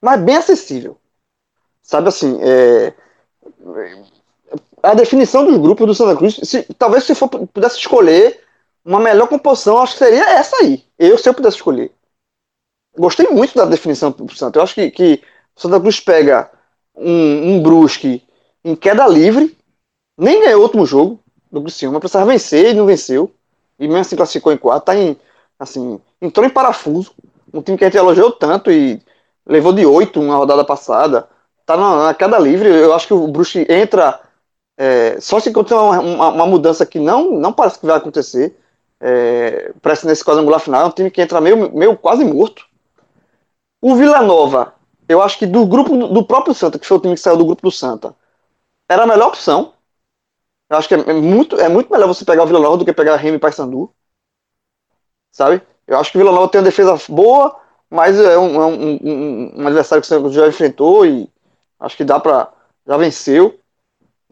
Mas 0.02 0.22
bem 0.22 0.38
acessível. 0.38 0.98
Sabe 1.81 2.10
assim, 2.10 2.40
é, 2.41 2.94
a 4.81 4.94
definição 4.94 5.45
dos 5.45 5.57
grupos 5.57 5.88
do 5.88 5.95
Santa 5.95 6.15
Cruz, 6.15 6.40
se, 6.44 6.64
talvez 6.77 7.03
se 7.03 7.15
for, 7.15 7.27
pudesse 7.30 7.77
escolher 7.77 8.41
uma 8.84 8.99
melhor 8.99 9.27
composição, 9.27 9.80
acho 9.80 9.94
que 9.94 9.99
seria 9.99 10.30
essa 10.30 10.57
aí. 10.57 10.84
Eu, 10.98 11.18
se 11.18 11.27
eu 11.27 11.34
pudesse 11.34 11.57
escolher. 11.57 11.91
Gostei 12.98 13.27
muito 13.27 13.56
da 13.56 13.65
definição 13.65 14.11
do 14.11 14.36
Santa. 14.36 14.60
Eu 14.60 14.64
acho 14.64 14.76
que, 14.76 14.90
que 14.91 15.23
o 15.56 15.61
Santa 15.61 15.80
Cruz 15.80 15.99
pega 15.99 16.49
um, 16.95 17.56
um 17.56 17.64
Brusque 17.64 18.23
em 18.64 18.76
queda 18.76 19.07
livre, 19.07 19.57
nem 20.18 20.41
ganhou 20.41 20.61
o 20.61 20.64
último 20.64 20.86
jogo 20.86 21.19
do 21.52 21.61
Criciúma, 21.61 21.99
precisava 21.99 22.31
vencer 22.31 22.72
e 22.72 22.73
não 22.73 22.86
venceu. 22.86 23.31
E 23.77 23.88
mesmo 23.88 24.02
assim 24.02 24.15
classificou 24.15 24.52
em 24.52 24.57
quarto, 24.57 24.86
tá 24.86 24.95
em, 24.95 25.18
assim, 25.60 25.99
entrou 26.22 26.45
em 26.45 26.49
parafuso. 26.49 27.14
Um 27.53 27.61
time 27.61 27.77
que 27.77 27.84
a 27.86 27.88
gente 27.88 27.98
elogiou 27.98 28.31
tanto 28.31 28.72
e 28.72 29.02
levou 29.45 29.73
de 29.73 29.86
oito 29.86 30.22
uma 30.22 30.38
rodada 30.38 30.64
passada. 30.65 31.27
Tá 31.65 31.77
na, 31.77 32.06
na 32.06 32.14
queda 32.14 32.40
livre. 32.40 32.69
Eu 32.69 32.94
acho 32.94 33.07
que 33.07 33.14
o 33.14 33.27
Brusque 33.27 33.65
entra. 33.69 34.19
é, 34.77 35.19
só 35.22 35.40
se 35.40 35.49
acontecer 35.49 35.76
uma, 35.76 35.99
uma, 35.99 36.30
uma 36.30 36.45
mudança 36.48 36.86
que 36.86 36.99
não, 36.99 37.31
não 37.31 37.53
parece 37.53 37.80
que 37.80 37.86
vai 37.86 37.98
acontecer. 37.98 38.57
É, 39.02 39.73
parece 39.81 40.06
nesse 40.07 40.23
quadrangular 40.23 40.60
final. 40.60 40.84
É 40.84 40.86
um 40.86 40.91
time 40.91 41.11
que 41.11 41.22
entra 41.22 41.41
meio, 41.41 41.72
meio 41.76 41.98
quase 41.98 42.23
morto. 42.26 42.65
O 43.81 43.95
Vila 43.95 44.22
Nova, 44.22 44.73
eu 45.07 45.22
acho 45.22 45.38
que 45.40 45.45
do 45.45 45.65
grupo 45.65 45.95
do, 46.07 46.26
próprio 46.26 46.53
Santa, 46.53 46.77
que 46.80 46.86
foi 46.86 46.98
o 46.98 46.99
time 46.99 47.15
que 47.15 47.22
saiu 47.22 47.38
do 47.38 47.45
grupo 47.45 47.61
do 47.61 47.72
Santa, 47.72 48.15
era 48.90 49.03
a 49.03 49.07
melhor 49.07 49.30
opção. 49.30 49.73
Eu 50.69 50.77
acho 50.77 50.88
que 50.88 50.95
é, 50.95 50.99
é 50.99 51.14
muito, 51.14 51.60
é 51.60 51.69
muito 51.69 51.91
melhor 51.91 52.07
você 52.07 52.26
pegar 52.26 52.44
o 52.44 52.48
Vila 52.48 52.60
Nova 52.60 52.77
do 52.77 52.86
que 52.86 52.94
pegar 52.94 53.15
Remy 53.15 53.38
e 53.38 53.40
Paysandu. 53.40 53.94
Sabe? 55.40 55.61
Eu 55.88 55.98
acho 55.98 56.11
que 56.11 56.18
o 56.18 56.20
Vila 56.20 56.34
Nova 56.34 56.49
tem 56.49 56.60
uma 56.60 56.66
defesa 56.66 56.99
boa, 57.07 57.56
mas 57.90 58.20
é 58.20 58.38
um, 58.38 58.61
é 58.61 58.66
um, 58.66 58.99
um, 59.02 59.53
um 59.56 59.68
adversário 59.68 60.03
que 60.03 60.14
o 60.14 60.32
já 60.34 60.49
enfrentou 60.49 61.06
e 61.06 61.30
acho 61.80 61.95
que 61.95 62.03
dá 62.03 62.20
pra. 62.20 62.52
já 62.86 62.98
venceu. 62.98 63.57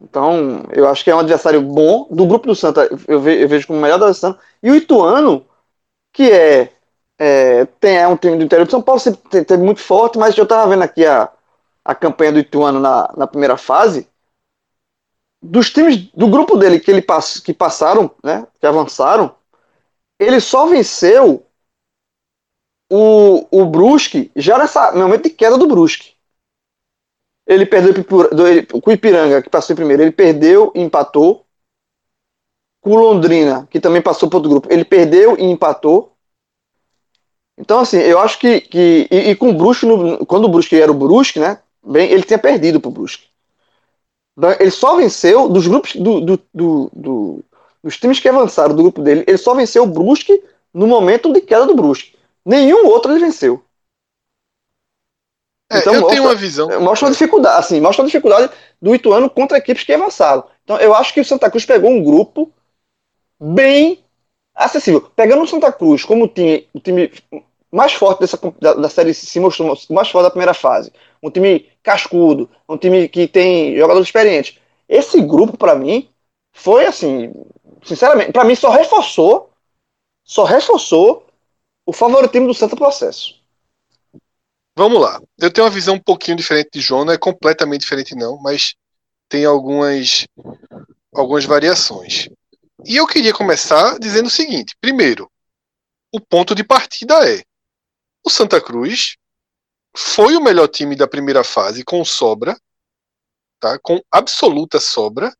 Então, 0.02 0.66
eu 0.74 0.86
acho 0.90 1.06
que 1.06 1.10
é 1.10 1.16
um 1.16 1.20
adversário 1.20 1.62
bom. 1.62 2.10
Do 2.12 2.26
grupo 2.26 2.48
do 2.48 2.54
Santa, 2.54 2.90
eu, 3.08 3.22
ve, 3.22 3.42
eu 3.42 3.48
vejo 3.48 3.68
como 3.68 3.80
o 3.80 3.82
melhor 3.82 3.98
da 3.98 4.14
Santa. 4.14 4.38
E 4.62 4.70
o 4.70 4.76
Ituano, 4.76 5.46
que 6.12 6.30
é, 6.30 6.74
é, 7.18 7.64
tem, 7.80 7.98
é 7.98 8.06
um 8.06 8.18
time 8.18 8.36
do 8.36 8.44
interior 8.44 8.66
de 8.66 8.72
São 8.72 8.82
Paulo, 8.82 9.00
sempre 9.00 9.46
teve 9.46 9.64
muito 9.64 9.80
forte, 9.80 10.18
mas 10.18 10.38
eu 10.38 10.46
tava 10.46 10.70
vendo 10.70 10.84
aqui 10.84 11.06
a, 11.06 11.32
a 11.86 11.96
campanha 11.96 12.34
do 12.34 12.40
Ituano 12.40 12.82
na, 12.82 13.10
na 13.16 13.28
primeira 13.28 13.56
fase 13.56 14.10
dos 15.42 15.72
times 15.72 16.10
do 16.14 16.28
grupo 16.28 16.58
dele 16.58 16.80
que 16.80 16.92
ele 16.92 17.02
pass, 17.02 17.40
que 17.40 17.54
passaram, 17.54 18.12
né, 18.24 18.46
que 18.60 18.66
avançaram, 18.66 19.34
ele 20.20 20.40
só 20.40 20.66
venceu 20.66 21.46
o, 22.92 23.48
o 23.52 23.66
Brusque 23.66 24.32
já 24.36 24.58
nessa 24.58 24.92
no 24.92 25.00
momento 25.00 25.24
de 25.24 25.30
queda 25.30 25.58
do 25.58 25.68
Brusque. 25.68 26.16
Ele 27.46 27.66
perdeu 27.66 28.04
com 28.04 28.90
o 28.90 28.94
Ipiranga, 28.94 29.42
que 29.42 29.50
passou 29.50 29.74
em 29.74 29.78
primeiro, 29.78 30.04
ele 30.04 30.12
perdeu 30.12 30.72
e 30.76 30.82
empatou. 30.82 31.46
Com 32.82 32.92
o 32.92 32.96
Londrina, 32.96 33.68
que 33.70 33.80
também 33.80 34.02
passou 34.02 34.30
para 34.30 34.38
outro 34.38 34.50
grupo, 34.50 34.72
ele 34.72 34.86
perdeu 34.86 35.38
e 35.38 35.44
empatou. 35.44 36.14
Então, 37.58 37.80
assim, 37.80 37.98
eu 37.98 38.20
acho 38.20 38.40
que. 38.40 38.62
que 38.62 39.08
e, 39.10 39.32
e 39.32 39.36
com 39.36 39.50
o 39.50 39.54
Brusque, 39.54 39.86
no, 39.86 40.26
quando 40.26 40.46
o 40.46 40.50
Brusque 40.50 40.80
era 40.80 40.92
o 40.92 40.96
Brusque, 40.96 41.40
né? 41.40 41.60
Bem, 41.84 42.10
ele 42.12 42.24
tinha 42.24 42.38
perdido 42.38 42.80
pro 42.80 42.92
Brusque. 42.92 43.28
Ele 44.60 44.70
só 44.70 44.96
venceu 44.96 45.50
dos 45.50 45.68
grupos 45.68 45.96
do, 45.96 46.22
do, 46.22 46.40
do, 46.54 47.44
dos 47.88 47.98
times 47.98 48.20
que 48.20 48.28
avançaram 48.28 48.76
do 48.76 48.84
grupo 48.84 49.02
dele. 49.02 49.24
Ele 49.26 49.38
só 49.38 49.54
venceu 49.54 49.84
o 49.84 49.88
Brusque 49.88 50.44
no 50.74 50.86
momento 50.86 51.32
de 51.32 51.40
queda 51.40 51.66
do 51.66 51.74
Brusque. 51.74 52.18
Nenhum 52.46 52.86
outro 52.86 53.14
ele 53.14 53.22
venceu. 53.22 53.64
É, 55.72 55.80
então, 55.80 55.94
eu 55.94 56.02
mostra, 56.02 56.16
tenho 56.16 56.28
uma 56.28 56.36
visão. 56.36 56.82
Mostra 56.82 57.08
uma 57.08 57.12
dificuldade, 57.14 57.60
assim, 57.60 57.80
mostra 57.80 58.04
uma 58.04 58.08
dificuldade 58.08 58.52
do 58.82 58.94
Ituano 58.94 59.30
contra 59.30 59.58
equipes 59.58 59.86
que 59.86 59.94
avançaram. 59.94 60.44
Então, 60.66 60.78
eu 60.78 60.94
acho 60.94 61.14
que 61.14 61.22
o 61.22 61.26
Santa 61.26 61.50
Cruz 61.50 61.66
pegou 61.66 61.90
um 61.90 62.04
grupo 62.04 62.52
bem 63.40 64.04
acessível. 64.54 65.10
Pegando 65.16 65.44
o 65.44 65.48
Santa 65.48 65.72
Cruz 65.72 66.04
como 66.04 66.26
o 66.26 66.28
time, 66.28 66.68
o 66.74 66.82
time 66.82 67.10
mais 67.72 67.94
forte 67.94 68.20
dessa, 68.20 68.38
da, 68.60 68.74
da 68.74 68.90
série 68.90 69.14
se 69.14 69.40
mostrou 69.40 69.78
mais 69.92 70.10
forte 70.10 70.26
da 70.26 70.30
primeira 70.30 70.54
fase. 70.54 70.92
Um 71.24 71.32
time 71.32 71.70
cascudo, 71.82 72.50
um 72.68 72.78
time 72.78 73.08
que 73.08 73.30
tem 73.30 73.78
jogadores 73.78 74.08
experientes. 74.08 74.58
Esse 74.90 75.22
grupo, 75.22 75.58
para 75.58 75.76
mim, 75.76 76.10
foi 76.54 76.86
assim, 76.86 77.32
sinceramente, 77.84 78.32
para 78.32 78.44
mim 78.44 78.56
só 78.56 78.70
reforçou, 78.70 79.52
só 80.24 80.44
reforçou 80.44 81.26
o 81.86 81.94
favoritismo 81.94 82.48
do 82.48 82.54
Santa 82.54 82.76
processo. 82.76 83.36
Vamos 84.76 85.02
lá. 85.02 85.20
Eu 85.40 85.52
tenho 85.52 85.66
uma 85.66 85.74
visão 85.74 85.96
um 85.96 86.00
pouquinho 86.00 86.38
diferente 86.38 86.70
de 86.74 86.82
João, 86.82 87.06
não 87.06 87.14
é 87.14 87.18
completamente 87.18 87.82
diferente 87.82 88.16
não, 88.16 88.38
mas 88.38 88.76
tem 89.28 89.46
algumas 89.46 90.28
algumas 91.14 91.46
variações. 91.46 92.30
E 92.86 92.96
eu 92.96 93.08
queria 93.08 93.34
começar 93.34 93.98
dizendo 94.00 94.28
o 94.28 94.32
seguinte: 94.32 94.76
primeiro, 94.80 95.32
o 96.12 96.20
ponto 96.20 96.54
de 96.54 96.64
partida 96.64 97.28
é 97.28 97.44
o 98.24 98.30
Santa 98.30 98.62
Cruz 98.62 99.16
foi 99.96 100.36
o 100.36 100.44
melhor 100.44 100.68
time 100.68 100.96
da 100.96 101.08
primeira 101.08 101.44
fase 101.44 101.84
com 101.84 102.06
sobra, 102.06 102.56
tá? 103.60 103.80
Com 103.80 104.00
absoluta 104.12 104.80
sobra. 104.80 105.36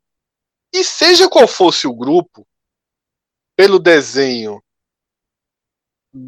E 0.74 0.84
seja 0.84 1.30
qual 1.30 1.48
fosse 1.48 1.88
o 1.88 1.94
grupo, 1.94 2.48
pelo 3.56 3.80
desenho, 3.80 4.62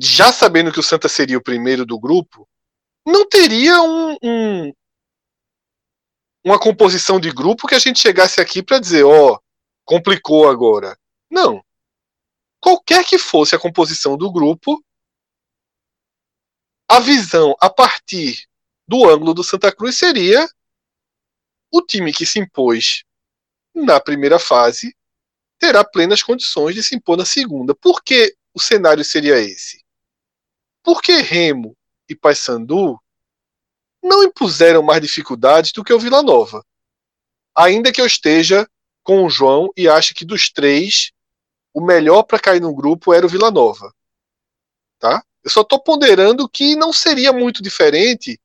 já 0.01 0.31
sabendo 0.31 0.71
que 0.71 0.79
o 0.79 0.83
Santa 0.83 1.07
seria 1.07 1.37
o 1.37 1.43
primeiro 1.43 1.85
do 1.85 1.99
grupo, 1.99 2.47
não 3.05 3.27
teria 3.27 3.81
um, 3.81 4.17
um, 4.23 4.73
uma 6.43 6.59
composição 6.59 7.19
de 7.19 7.31
grupo 7.31 7.67
que 7.67 7.75
a 7.75 7.79
gente 7.79 7.99
chegasse 7.99 8.39
aqui 8.39 8.63
para 8.63 8.79
dizer, 8.79 9.03
ó, 9.03 9.33
oh, 9.33 9.39
complicou 9.85 10.49
agora. 10.49 10.97
Não. 11.29 11.63
Qualquer 12.59 13.05
que 13.05 13.17
fosse 13.17 13.55
a 13.55 13.59
composição 13.59 14.17
do 14.17 14.31
grupo, 14.31 14.83
a 16.87 16.99
visão 16.99 17.55
a 17.59 17.69
partir 17.69 18.47
do 18.87 19.07
ângulo 19.07 19.33
do 19.33 19.43
Santa 19.43 19.71
Cruz 19.71 19.97
seria 19.97 20.47
o 21.71 21.81
time 21.81 22.11
que 22.11 22.25
se 22.25 22.39
impôs 22.39 23.03
na 23.73 23.99
primeira 23.99 24.39
fase 24.39 24.95
terá 25.57 25.83
plenas 25.83 26.23
condições 26.23 26.75
de 26.75 26.83
se 26.83 26.95
impor 26.95 27.17
na 27.17 27.25
segunda. 27.25 27.75
Por 27.75 28.01
que 28.01 28.35
o 28.53 28.59
cenário 28.59 29.03
seria 29.03 29.39
esse? 29.39 29.83
Porque 30.83 31.13
Remo 31.17 31.75
e 32.07 32.15
Paysandu 32.15 32.99
não 34.01 34.23
impuseram 34.23 34.81
mais 34.81 35.01
dificuldades 35.01 35.71
do 35.71 35.83
que 35.83 35.93
o 35.93 35.99
Vila 35.99 36.23
Nova. 36.23 36.65
Ainda 37.55 37.91
que 37.91 37.99
eu 37.99 38.05
esteja 38.05 38.67
com 39.03 39.25
o 39.25 39.29
João 39.29 39.69
e 39.75 39.87
ache 39.87 40.13
que 40.13 40.23
dos 40.23 40.49
três, 40.49 41.11
o 41.73 41.81
melhor 41.81 42.23
para 42.23 42.39
cair 42.39 42.61
no 42.61 42.73
grupo 42.73 43.13
era 43.13 43.25
o 43.25 43.29
Vila 43.29 43.51
Nova. 43.51 43.93
Tá? 44.97 45.23
Eu 45.43 45.49
só 45.49 45.61
estou 45.61 45.81
ponderando 45.81 46.47
que 46.47 46.75
não 46.75 46.93
seria 46.93 47.33
muito 47.33 47.61
diferente 47.61 48.39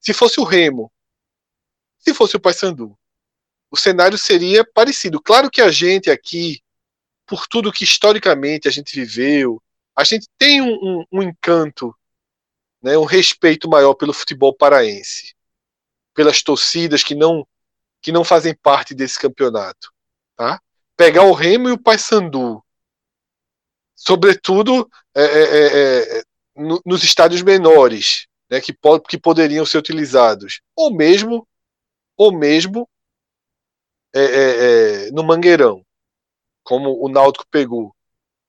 se 0.00 0.14
fosse 0.14 0.40
o 0.40 0.44
Remo, 0.44 0.92
se 1.98 2.14
fosse 2.14 2.36
o 2.36 2.40
Paysandu. 2.40 2.96
O 3.70 3.76
cenário 3.76 4.16
seria 4.16 4.64
parecido. 4.64 5.20
Claro 5.20 5.50
que 5.50 5.60
a 5.60 5.70
gente 5.70 6.10
aqui, 6.10 6.60
por 7.26 7.46
tudo 7.46 7.72
que 7.72 7.84
historicamente 7.84 8.68
a 8.68 8.70
gente 8.70 8.94
viveu, 8.94 9.62
a 9.94 10.04
gente 10.04 10.28
tem 10.38 10.60
um, 10.60 10.74
um, 10.74 11.04
um 11.12 11.22
encanto 11.22 11.94
né, 12.86 12.96
um 12.96 13.04
respeito 13.04 13.68
maior 13.68 13.94
pelo 13.94 14.12
futebol 14.12 14.54
paraense, 14.54 15.34
pelas 16.14 16.40
torcidas 16.40 17.02
que 17.02 17.14
não 17.14 17.46
que 18.00 18.12
não 18.12 18.22
fazem 18.22 18.54
parte 18.54 18.94
desse 18.94 19.18
campeonato, 19.18 19.92
tá? 20.36 20.60
Pegar 20.96 21.24
o 21.24 21.32
Remo 21.32 21.68
e 21.68 21.72
o 21.72 21.78
Paysandu, 21.78 22.62
sobretudo 23.96 24.88
é, 25.12 25.22
é, 25.22 25.42
é, 25.42 26.18
é 26.18 26.22
no, 26.54 26.80
nos 26.86 27.02
estádios 27.02 27.42
menores, 27.42 28.28
né, 28.48 28.60
que, 28.60 28.72
pod 28.72 29.04
que 29.08 29.18
poderiam 29.18 29.66
ser 29.66 29.78
utilizados, 29.78 30.60
ou 30.76 30.94
mesmo 30.94 31.48
ou 32.16 32.30
mesmo 32.30 32.88
é, 34.20 35.06
é, 35.06 35.10
no 35.10 35.22
Mangueirão, 35.22 35.84
como 36.62 37.04
o 37.04 37.08
Náutico 37.08 37.46
pegou 37.50 37.94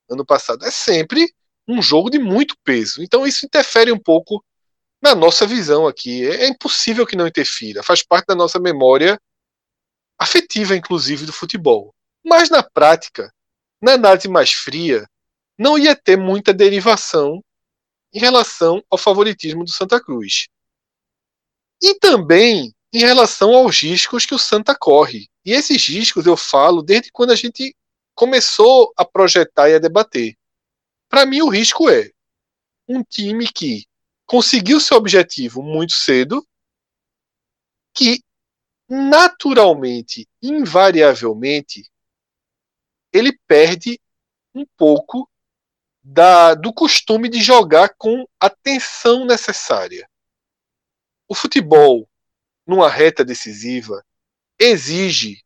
ano 0.10 0.26
passado. 0.26 0.66
É 0.66 0.72
sempre 0.72 1.34
um 1.68 1.82
jogo 1.82 2.10
de 2.10 2.20
muito 2.20 2.56
peso. 2.64 3.04
Então 3.04 3.28
isso 3.28 3.46
interfere 3.46 3.92
um 3.92 4.00
pouco 4.00 4.44
na 5.02 5.14
nossa 5.14 5.46
visão 5.46 5.88
aqui. 5.88 6.26
É, 6.26 6.46
é 6.46 6.48
impossível 6.48 7.06
que 7.06 7.16
não 7.16 7.28
interfira. 7.28 7.84
Faz 7.84 8.04
parte 8.04 8.28
da 8.28 8.36
nossa 8.36 8.60
memória 8.60 9.20
afetiva, 10.18 10.76
inclusive, 10.76 11.26
do 11.26 11.34
futebol. 11.34 11.94
Mas 12.26 12.50
na 12.50 12.64
prática, 12.64 13.32
na 13.82 13.94
análise 13.94 14.28
mais 14.28 14.52
fria, 14.52 15.08
não 15.58 15.78
ia 15.78 15.96
ter 15.96 16.18
muita 16.18 16.54
derivação 16.54 17.44
em 18.14 18.20
relação 18.20 18.84
ao 18.90 18.98
favoritismo 18.98 19.64
do 19.64 19.70
Santa 19.70 20.02
Cruz. 20.02 20.48
E 21.82 21.94
também 22.00 22.74
em 22.94 23.00
relação 23.00 23.54
aos 23.54 23.82
riscos 23.82 24.26
que 24.26 24.34
o 24.34 24.40
Santa 24.40 24.76
corre. 24.76 25.30
E 25.46 25.52
esses 25.52 25.88
riscos 25.88 26.26
eu 26.26 26.38
falo 26.38 26.82
desde 26.82 27.12
quando 27.12 27.32
a 27.32 27.36
gente 27.36 27.76
começou 28.16 28.94
a 28.98 29.06
projetar 29.06 29.70
e 29.70 29.76
a 29.76 29.80
debater. 29.80 30.36
Para 31.10 31.26
mim, 31.26 31.42
o 31.42 31.50
risco 31.50 31.90
é 31.90 32.12
um 32.88 33.04
time 33.04 33.48
que 33.48 33.86
conseguiu 34.26 34.80
seu 34.80 34.98
objetivo 34.98 35.62
muito 35.62 35.94
cedo, 35.94 36.46
que 37.94 38.22
naturalmente, 38.90 40.28
invariavelmente, 40.42 41.90
ele 43.12 43.38
perde 43.48 44.00
um 44.54 44.66
pouco 44.78 45.30
da, 46.04 46.56
do 46.56 46.74
costume 46.74 47.28
de 47.28 47.42
jogar 47.42 47.94
com 47.98 48.26
a 48.40 48.50
tensão 48.50 49.26
necessária. 49.26 50.10
O 51.28 51.36
futebol, 51.36 52.08
numa 52.68 52.90
reta 52.90 53.24
decisiva, 53.24 54.04
exige 54.60 55.42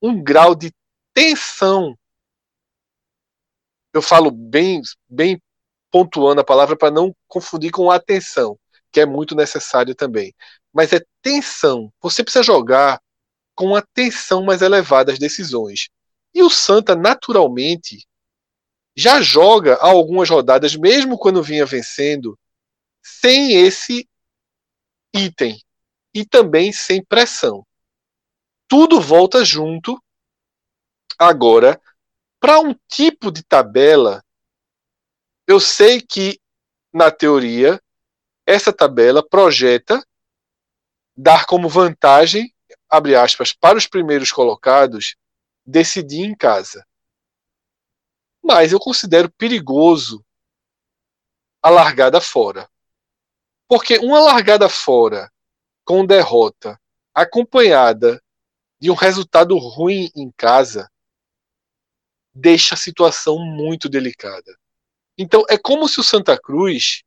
um 0.00 0.22
grau 0.22 0.54
de 0.54 0.70
tensão 1.14 1.96
eu 3.92 4.00
falo 4.00 4.30
bem, 4.30 4.80
bem 5.08 5.40
pontuando 5.90 6.40
a 6.40 6.44
palavra 6.44 6.76
para 6.76 6.90
não 6.90 7.14
confundir 7.28 7.70
com 7.70 7.90
atenção, 7.90 8.58
que 8.90 9.00
é 9.00 9.06
muito 9.06 9.34
necessário 9.34 9.94
também. 9.94 10.34
Mas 10.72 10.92
é 10.92 11.00
tensão. 11.20 11.92
Você 12.00 12.24
precisa 12.24 12.42
jogar 12.42 13.00
com 13.54 13.76
a 13.76 13.82
tensão 13.82 14.42
mais 14.42 14.62
elevada 14.62 15.12
as 15.12 15.18
decisões. 15.18 15.88
E 16.34 16.42
o 16.42 16.48
Santa, 16.48 16.96
naturalmente, 16.96 18.06
já 18.96 19.20
joga 19.20 19.76
algumas 19.76 20.30
rodadas, 20.30 20.74
mesmo 20.74 21.18
quando 21.18 21.42
vinha 21.42 21.66
vencendo, 21.66 22.38
sem 23.02 23.52
esse 23.52 24.08
item. 25.14 25.60
E 26.14 26.24
também 26.24 26.72
sem 26.72 27.04
pressão. 27.04 27.66
Tudo 28.68 29.00
volta 29.00 29.44
junto 29.44 30.02
agora 31.18 31.80
para 32.40 32.58
um 32.58 32.74
tipo 32.88 33.30
de 33.30 33.44
tabela, 33.44 34.24
eu 35.46 35.60
sei 35.60 36.00
que, 36.00 36.40
na 36.92 37.10
teoria, 37.10 37.80
essa 38.44 38.72
tabela 38.72 39.26
projeta 39.26 40.04
dar 41.16 41.46
como 41.46 41.68
vantagem, 41.68 42.52
abre 42.88 43.14
aspas, 43.14 43.52
para 43.52 43.78
os 43.78 43.86
primeiros 43.86 44.32
colocados, 44.32 45.14
decidir 45.64 46.24
em 46.24 46.34
casa. 46.34 46.84
Mas 48.42 48.72
eu 48.72 48.80
considero 48.80 49.30
perigoso 49.30 50.24
a 51.62 51.70
largada 51.70 52.20
fora. 52.20 52.68
Porque 53.68 53.98
uma 53.98 54.18
largada 54.18 54.68
fora 54.68 55.31
com 55.92 56.06
derrota 56.06 56.80
acompanhada 57.14 58.18
de 58.80 58.90
um 58.90 58.94
resultado 58.94 59.58
ruim 59.58 60.10
em 60.16 60.32
casa 60.32 60.90
deixa 62.34 62.74
a 62.74 62.78
situação 62.78 63.38
muito 63.38 63.90
delicada. 63.90 64.58
Então 65.18 65.44
é 65.50 65.58
como 65.58 65.86
se 65.86 66.00
o 66.00 66.02
Santa 66.02 66.40
Cruz 66.40 67.02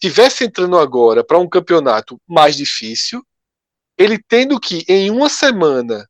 tivesse 0.00 0.44
entrando 0.44 0.78
agora 0.78 1.24
para 1.24 1.40
um 1.40 1.48
campeonato 1.48 2.20
mais 2.24 2.56
difícil, 2.56 3.20
ele 3.98 4.16
tendo 4.16 4.60
que 4.60 4.84
em 4.86 5.10
uma 5.10 5.28
semana 5.28 6.08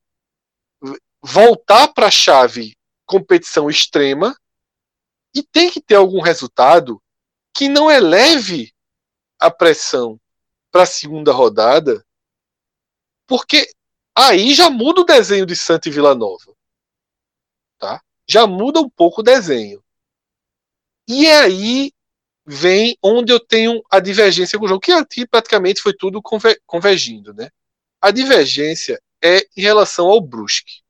voltar 1.22 1.88
para 1.88 2.08
a 2.08 2.10
chave 2.10 2.76
competição 3.06 3.70
extrema 3.70 4.38
e 5.34 5.42
tem 5.42 5.70
que 5.70 5.80
ter 5.80 5.94
algum 5.94 6.20
resultado 6.20 7.02
que 7.56 7.66
não 7.66 7.90
eleve 7.90 8.74
a 9.40 9.50
pressão 9.50 10.20
para 10.72 10.82
a 10.82 10.86
segunda 10.86 11.32
rodada, 11.32 12.04
porque 13.28 13.70
aí 14.16 14.54
já 14.54 14.68
muda 14.68 15.02
o 15.02 15.04
desenho 15.04 15.46
de 15.46 15.54
Santa 15.54 15.88
e 15.88 15.92
Vila 15.92 16.14
Nova 16.16 16.52
tá? 17.82 18.00
Já 18.28 18.46
muda 18.46 18.80
um 18.80 18.88
pouco 18.88 19.20
o 19.20 19.24
desenho. 19.24 19.82
E 21.08 21.26
aí 21.26 21.92
vem 22.46 22.96
onde 23.02 23.32
eu 23.32 23.40
tenho 23.40 23.82
a 23.90 23.98
divergência 23.98 24.56
com 24.56 24.64
o 24.64 24.68
jogo, 24.68 24.80
que 24.80 24.92
aqui 24.92 25.26
praticamente 25.26 25.82
foi 25.82 25.92
tudo 25.92 26.22
convergindo, 26.64 27.34
né? 27.34 27.50
A 28.00 28.12
divergência 28.12 29.02
é 29.20 29.40
em 29.56 29.60
relação 29.60 30.06
ao 30.06 30.20
Brusque. 30.20 30.80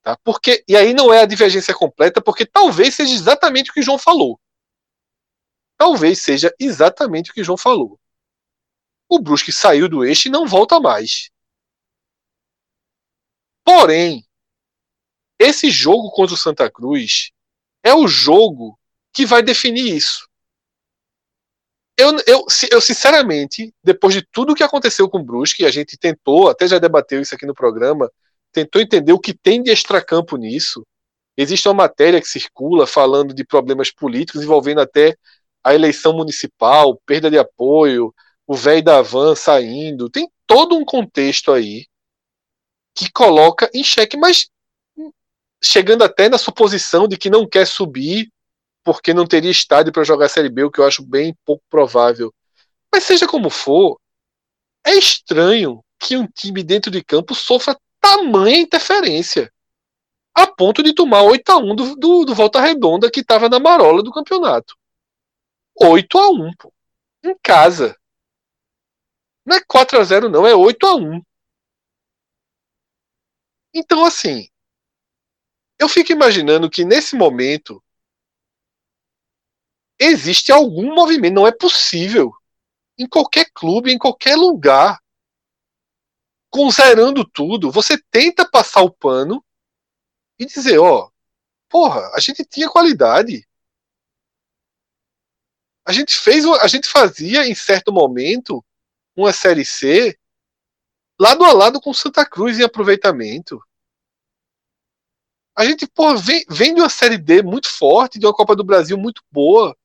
Tá? 0.00 0.16
Porque, 0.24 0.64
e 0.66 0.76
aí 0.76 0.94
não 0.94 1.12
é 1.12 1.22
a 1.22 1.26
divergência 1.26 1.74
completa, 1.74 2.20
porque 2.20 2.46
talvez 2.46 2.94
seja 2.94 3.12
exatamente 3.12 3.70
o 3.70 3.74
que 3.74 3.80
o 3.80 3.82
João 3.82 3.98
falou. 3.98 4.40
Talvez 5.76 6.22
seja 6.22 6.54
exatamente 6.58 7.30
o 7.30 7.34
que 7.34 7.40
o 7.40 7.44
João 7.44 7.58
falou. 7.58 7.98
O 9.12 9.18
Brusque 9.18 9.52
saiu 9.52 9.90
do 9.90 10.02
eixo 10.02 10.28
e 10.28 10.30
não 10.30 10.46
volta 10.46 10.80
mais. 10.80 11.28
Porém, 13.62 14.26
esse 15.38 15.70
jogo 15.70 16.10
contra 16.12 16.34
o 16.34 16.38
Santa 16.38 16.70
Cruz 16.70 17.30
é 17.82 17.92
o 17.92 18.08
jogo 18.08 18.80
que 19.12 19.26
vai 19.26 19.42
definir 19.42 19.94
isso. 19.94 20.26
Eu, 21.94 22.16
eu, 22.26 22.46
eu 22.70 22.80
sinceramente, 22.80 23.74
depois 23.84 24.14
de 24.14 24.22
tudo 24.32 24.54
que 24.54 24.62
aconteceu 24.62 25.06
com 25.10 25.18
o 25.18 25.22
Brusque, 25.22 25.66
a 25.66 25.70
gente 25.70 25.98
tentou, 25.98 26.48
até 26.48 26.66
já 26.66 26.78
debateu 26.78 27.20
isso 27.20 27.34
aqui 27.34 27.44
no 27.44 27.54
programa, 27.54 28.10
tentou 28.50 28.80
entender 28.80 29.12
o 29.12 29.20
que 29.20 29.34
tem 29.34 29.62
de 29.62 29.70
extracampo 29.70 30.38
nisso. 30.38 30.86
Existe 31.36 31.68
uma 31.68 31.74
matéria 31.74 32.18
que 32.18 32.26
circula 32.26 32.86
falando 32.86 33.34
de 33.34 33.44
problemas 33.44 33.90
políticos 33.92 34.42
envolvendo 34.42 34.80
até 34.80 35.14
a 35.62 35.74
eleição 35.74 36.14
municipal, 36.14 36.98
perda 37.04 37.30
de 37.30 37.36
apoio, 37.38 38.14
o 38.46 38.54
velho 38.54 38.82
da 38.82 39.02
van 39.02 39.34
saindo. 39.34 40.10
Tem 40.10 40.30
todo 40.46 40.76
um 40.76 40.84
contexto 40.84 41.52
aí 41.52 41.86
que 42.94 43.10
coloca 43.10 43.70
em 43.72 43.82
xeque, 43.82 44.16
mas 44.16 44.50
chegando 45.62 46.02
até 46.02 46.28
na 46.28 46.38
suposição 46.38 47.06
de 47.06 47.16
que 47.16 47.30
não 47.30 47.48
quer 47.48 47.66
subir 47.66 48.30
porque 48.84 49.14
não 49.14 49.26
teria 49.26 49.50
estádio 49.50 49.92
para 49.92 50.04
jogar 50.04 50.26
a 50.26 50.28
Série 50.28 50.48
B, 50.48 50.64
o 50.64 50.70
que 50.70 50.80
eu 50.80 50.86
acho 50.86 51.04
bem 51.04 51.36
pouco 51.44 51.62
provável. 51.70 52.34
Mas 52.92 53.04
seja 53.04 53.28
como 53.28 53.48
for, 53.48 53.98
é 54.84 54.92
estranho 54.94 55.82
que 55.98 56.16
um 56.16 56.26
time 56.26 56.64
dentro 56.64 56.90
de 56.90 57.02
campo 57.02 57.34
sofra 57.34 57.78
tamanha 58.00 58.58
interferência 58.58 59.52
a 60.34 60.46
ponto 60.46 60.82
de 60.82 60.94
tomar 60.94 61.22
8 61.22 61.48
a 61.50 61.56
1 61.58 61.76
do, 61.76 61.96
do, 61.96 62.24
do 62.24 62.34
Volta 62.34 62.60
Redonda 62.60 63.10
que 63.10 63.20
estava 63.20 63.48
na 63.48 63.60
marola 63.60 64.02
do 64.02 64.12
campeonato. 64.12 64.74
8 65.80 66.18
a 66.18 66.30
1 66.30 66.54
pô. 66.58 66.72
Em 67.24 67.36
casa. 67.42 67.96
Não 69.44 69.56
é 69.56 69.64
4 69.64 69.98
a 69.98 70.04
0 70.04 70.28
não, 70.28 70.46
é 70.46 70.54
8 70.54 70.86
a 70.86 70.94
1 70.94 71.22
Então, 73.74 74.04
assim, 74.04 74.48
eu 75.78 75.88
fico 75.88 76.12
imaginando 76.12 76.70
que 76.70 76.84
nesse 76.84 77.16
momento 77.16 77.82
existe 79.98 80.52
algum 80.52 80.94
movimento, 80.94 81.34
não 81.34 81.46
é 81.46 81.52
possível. 81.52 82.32
Em 82.98 83.08
qualquer 83.08 83.50
clube, 83.52 83.92
em 83.92 83.98
qualquer 83.98 84.36
lugar, 84.36 85.02
considerando 86.50 87.24
tudo, 87.24 87.70
você 87.70 87.96
tenta 88.10 88.48
passar 88.48 88.82
o 88.82 88.92
pano 88.92 89.44
e 90.38 90.44
dizer, 90.44 90.78
ó, 90.78 91.10
porra, 91.68 92.12
a 92.14 92.20
gente 92.20 92.44
tinha 92.44 92.68
qualidade. 92.68 93.48
A 95.84 95.92
gente 95.92 96.14
fez, 96.16 96.44
a 96.44 96.68
gente 96.68 96.88
fazia 96.88 97.46
em 97.46 97.54
certo 97.54 97.92
momento 97.92 98.64
uma 99.16 99.32
série 99.32 99.64
C 99.64 100.18
lado 101.20 101.44
a 101.44 101.52
lado 101.52 101.80
com 101.80 101.92
Santa 101.94 102.26
Cruz 102.26 102.58
em 102.58 102.64
aproveitamento. 102.64 103.62
A 105.56 105.64
gente, 105.64 105.86
porra, 105.86 106.16
vem, 106.16 106.44
vem 106.48 106.74
de 106.74 106.80
uma 106.80 106.88
série 106.88 107.18
D 107.18 107.42
muito 107.42 107.68
forte, 107.68 108.18
de 108.18 108.26
uma 108.26 108.32
Copa 108.32 108.56
do 108.56 108.64
Brasil 108.64 108.96
muito 108.96 109.22
boa. 109.30 109.76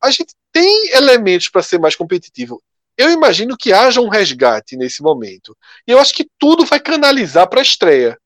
A 0.00 0.10
gente 0.10 0.34
tem 0.52 0.90
elementos 0.90 1.48
para 1.48 1.62
ser 1.62 1.80
mais 1.80 1.96
competitivo. 1.96 2.62
Eu 2.96 3.10
imagino 3.10 3.56
que 3.56 3.72
haja 3.72 4.00
um 4.00 4.08
resgate 4.08 4.76
nesse 4.76 5.02
momento. 5.02 5.56
E 5.86 5.90
eu 5.90 5.98
acho 5.98 6.14
que 6.14 6.28
tudo 6.38 6.64
vai 6.66 6.78
canalizar 6.78 7.48
para 7.48 7.60
a 7.60 7.62
estreia 7.62 8.20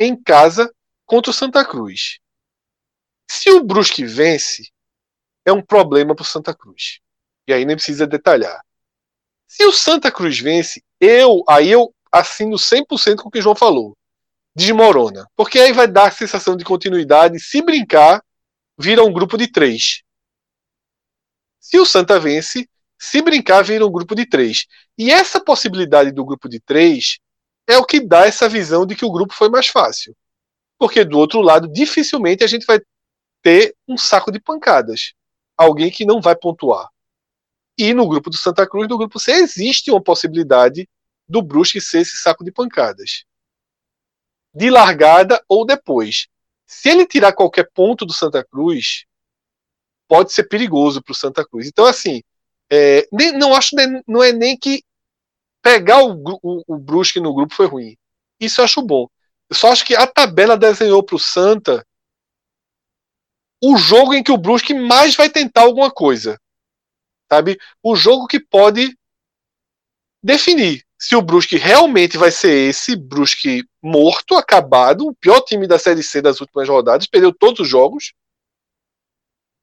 em 0.00 0.20
casa 0.20 0.74
contra 1.04 1.30
o 1.30 1.34
Santa 1.34 1.64
Cruz. 1.64 2.18
Se 3.30 3.50
o 3.50 3.62
Brusque 3.62 4.04
vence, 4.04 4.72
é 5.46 5.52
um 5.52 5.62
problema 5.62 6.14
para 6.14 6.22
o 6.22 6.26
Santa 6.26 6.52
Cruz. 6.52 6.98
E 7.46 7.52
aí 7.52 7.64
nem 7.64 7.76
precisa 7.76 8.06
detalhar. 8.06 8.60
Se 9.46 9.64
o 9.64 9.72
Santa 9.72 10.10
Cruz 10.10 10.38
vence, 10.38 10.82
eu 11.00 11.44
aí 11.48 11.70
eu 11.70 11.94
assino 12.10 12.56
100% 12.56 13.22
com 13.22 13.28
o 13.28 13.30
que 13.30 13.38
o 13.38 13.42
João 13.42 13.54
falou. 13.54 13.96
Desmorona. 14.54 15.26
Porque 15.36 15.58
aí 15.58 15.72
vai 15.72 15.86
dar 15.86 16.08
a 16.08 16.10
sensação 16.10 16.56
de 16.56 16.64
continuidade. 16.64 17.38
Se 17.38 17.62
brincar, 17.62 18.22
vira 18.76 19.04
um 19.04 19.12
grupo 19.12 19.38
de 19.38 19.46
três. 19.46 20.02
Se 21.60 21.78
o 21.78 21.86
Santa 21.86 22.18
vence, 22.18 22.68
se 22.98 23.22
brincar, 23.22 23.62
vira 23.62 23.86
um 23.86 23.90
grupo 23.90 24.14
de 24.14 24.26
três. 24.26 24.66
E 24.98 25.12
essa 25.12 25.40
possibilidade 25.40 26.10
do 26.10 26.24
grupo 26.24 26.48
de 26.48 26.58
três 26.58 27.18
é 27.68 27.76
o 27.76 27.84
que 27.84 28.00
dá 28.00 28.26
essa 28.26 28.48
visão 28.48 28.86
de 28.86 28.96
que 28.96 29.04
o 29.04 29.12
grupo 29.12 29.34
foi 29.34 29.48
mais 29.48 29.66
fácil. 29.66 30.16
Porque 30.78 31.04
do 31.04 31.18
outro 31.18 31.40
lado, 31.40 31.68
dificilmente 31.68 32.42
a 32.42 32.46
gente 32.46 32.66
vai 32.66 32.80
ter 33.42 33.74
um 33.86 33.96
saco 33.96 34.32
de 34.32 34.40
pancadas. 34.40 35.12
Alguém 35.56 35.90
que 35.90 36.04
não 36.04 36.20
vai 36.20 36.36
pontuar. 36.36 36.88
E 37.78 37.92
no 37.92 38.08
grupo 38.08 38.30
do 38.30 38.36
Santa 38.36 38.66
Cruz, 38.68 38.88
no 38.88 38.98
grupo 38.98 39.18
C, 39.18 39.32
existe 39.32 39.90
uma 39.90 40.02
possibilidade 40.02 40.88
do 41.28 41.42
Brusque 41.42 41.80
ser 41.80 42.00
esse 42.00 42.16
saco 42.16 42.44
de 42.44 42.52
pancadas. 42.52 43.24
De 44.54 44.70
largada 44.70 45.42
ou 45.48 45.66
depois. 45.66 46.28
Se 46.66 46.88
ele 46.88 47.06
tirar 47.06 47.32
qualquer 47.32 47.70
ponto 47.72 48.06
do 48.06 48.12
Santa 48.12 48.44
Cruz, 48.44 49.04
pode 50.08 50.32
ser 50.32 50.44
perigoso 50.44 51.02
para 51.02 51.12
o 51.12 51.14
Santa 51.14 51.46
Cruz. 51.46 51.66
Então, 51.66 51.84
assim, 51.84 52.22
é, 52.70 53.06
nem, 53.12 53.32
não 53.32 53.54
acho 53.54 53.76
não 54.06 54.22
é 54.22 54.32
nem 54.32 54.56
que 54.56 54.82
pegar 55.62 56.02
o, 56.02 56.22
o, 56.42 56.62
o 56.66 56.78
Brusque 56.78 57.20
no 57.20 57.34
grupo 57.34 57.54
foi 57.54 57.66
ruim. 57.66 57.96
Isso 58.40 58.60
eu 58.60 58.64
acho 58.64 58.82
bom. 58.82 59.08
Eu 59.48 59.56
só 59.56 59.70
acho 59.70 59.84
que 59.84 59.94
a 59.94 60.06
tabela 60.06 60.56
desenhou 60.56 61.02
para 61.02 61.16
o 61.16 61.20
Santa 61.20 61.86
o 63.62 63.76
jogo 63.76 64.14
em 64.14 64.22
que 64.22 64.32
o 64.32 64.38
Brusque 64.38 64.74
mais 64.74 65.14
vai 65.14 65.30
tentar 65.30 65.62
alguma 65.62 65.90
coisa. 65.90 66.40
Sabe? 67.30 67.58
O 67.82 67.96
jogo 67.96 68.26
que 68.26 68.38
pode 68.38 68.96
definir 70.22 70.86
se 70.98 71.14
o 71.14 71.22
Brusque 71.22 71.56
realmente 71.56 72.16
vai 72.16 72.30
ser 72.30 72.70
esse 72.70 72.96
Brusque 72.96 73.68
morto, 73.82 74.34
acabado, 74.34 75.06
o 75.06 75.14
pior 75.14 75.40
time 75.42 75.66
da 75.66 75.78
Série 75.78 76.02
C 76.02 76.22
das 76.22 76.40
últimas 76.40 76.68
rodadas, 76.68 77.06
perdeu 77.06 77.32
todos 77.34 77.60
os 77.60 77.68
jogos, 77.68 78.14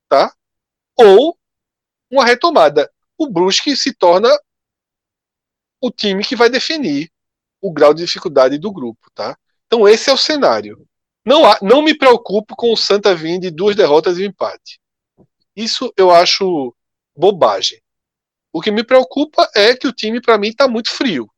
tá? 0.08 0.34
Ou 0.96 1.38
uma 2.10 2.24
retomada. 2.24 2.92
O 3.18 3.28
Brusque 3.28 3.76
se 3.76 3.94
torna 3.94 4.30
o 5.82 5.90
time 5.92 6.24
que 6.24 6.36
vai 6.36 6.50
definir 6.50 7.12
o 7.60 7.72
grau 7.72 7.94
de 7.94 8.06
dificuldade 8.06 8.58
do 8.58 8.72
grupo, 8.72 9.10
tá? 9.14 9.38
Então 9.66 9.88
esse 9.88 10.10
é 10.10 10.14
o 10.14 10.18
cenário. 10.18 10.88
Não, 11.26 11.42
não 11.62 11.82
me 11.82 11.98
preocupo 11.98 12.56
com 12.56 12.74
o 12.74 12.78
Santa 12.78 13.16
vindo 13.16 13.44
de 13.44 13.52
duas 13.52 13.76
derrotas 13.76 14.18
e 14.18 14.24
um 14.24 14.26
empate. 14.26 14.80
Isso 15.56 15.94
eu 15.96 16.12
acho 16.12 16.76
bobagem. 17.16 17.82
O 18.52 18.62
que 18.62 18.72
me 18.72 18.84
preocupa 18.84 19.50
é 19.56 19.76
que 19.76 19.88
o 19.88 19.94
time, 19.94 20.22
para 20.22 20.38
mim, 20.38 20.50
está 20.50 20.68
muito 20.68 20.90
frio. 20.90 21.30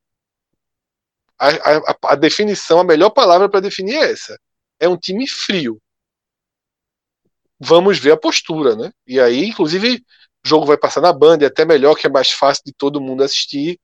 A, 1.37 1.49
a, 1.49 1.97
a, 2.11 2.15
definição, 2.15 2.79
a 2.79 2.83
melhor 2.83 3.09
palavra 3.09 3.47
para 3.49 3.59
definir 3.59 3.95
é 3.95 4.11
essa. 4.11 4.39
É 4.79 4.87
um 4.89 4.97
time 4.97 5.27
frio. 5.27 5.81
Vamos 7.59 7.99
ver 7.99 8.11
a 8.11 8.17
postura, 8.17 8.75
né? 8.75 8.91
E 9.07 9.19
aí, 9.19 9.45
inclusive, 9.45 10.03
o 10.45 10.47
jogo 10.47 10.65
vai 10.65 10.77
passar 10.77 11.01
na 11.01 11.13
Band, 11.13 11.37
é 11.41 11.45
até 11.45 11.63
melhor, 11.63 11.95
que 11.95 12.07
é 12.07 12.09
mais 12.09 12.31
fácil 12.31 12.63
de 12.65 12.73
todo 12.73 13.01
mundo 13.01 13.23
assistir. 13.23 13.79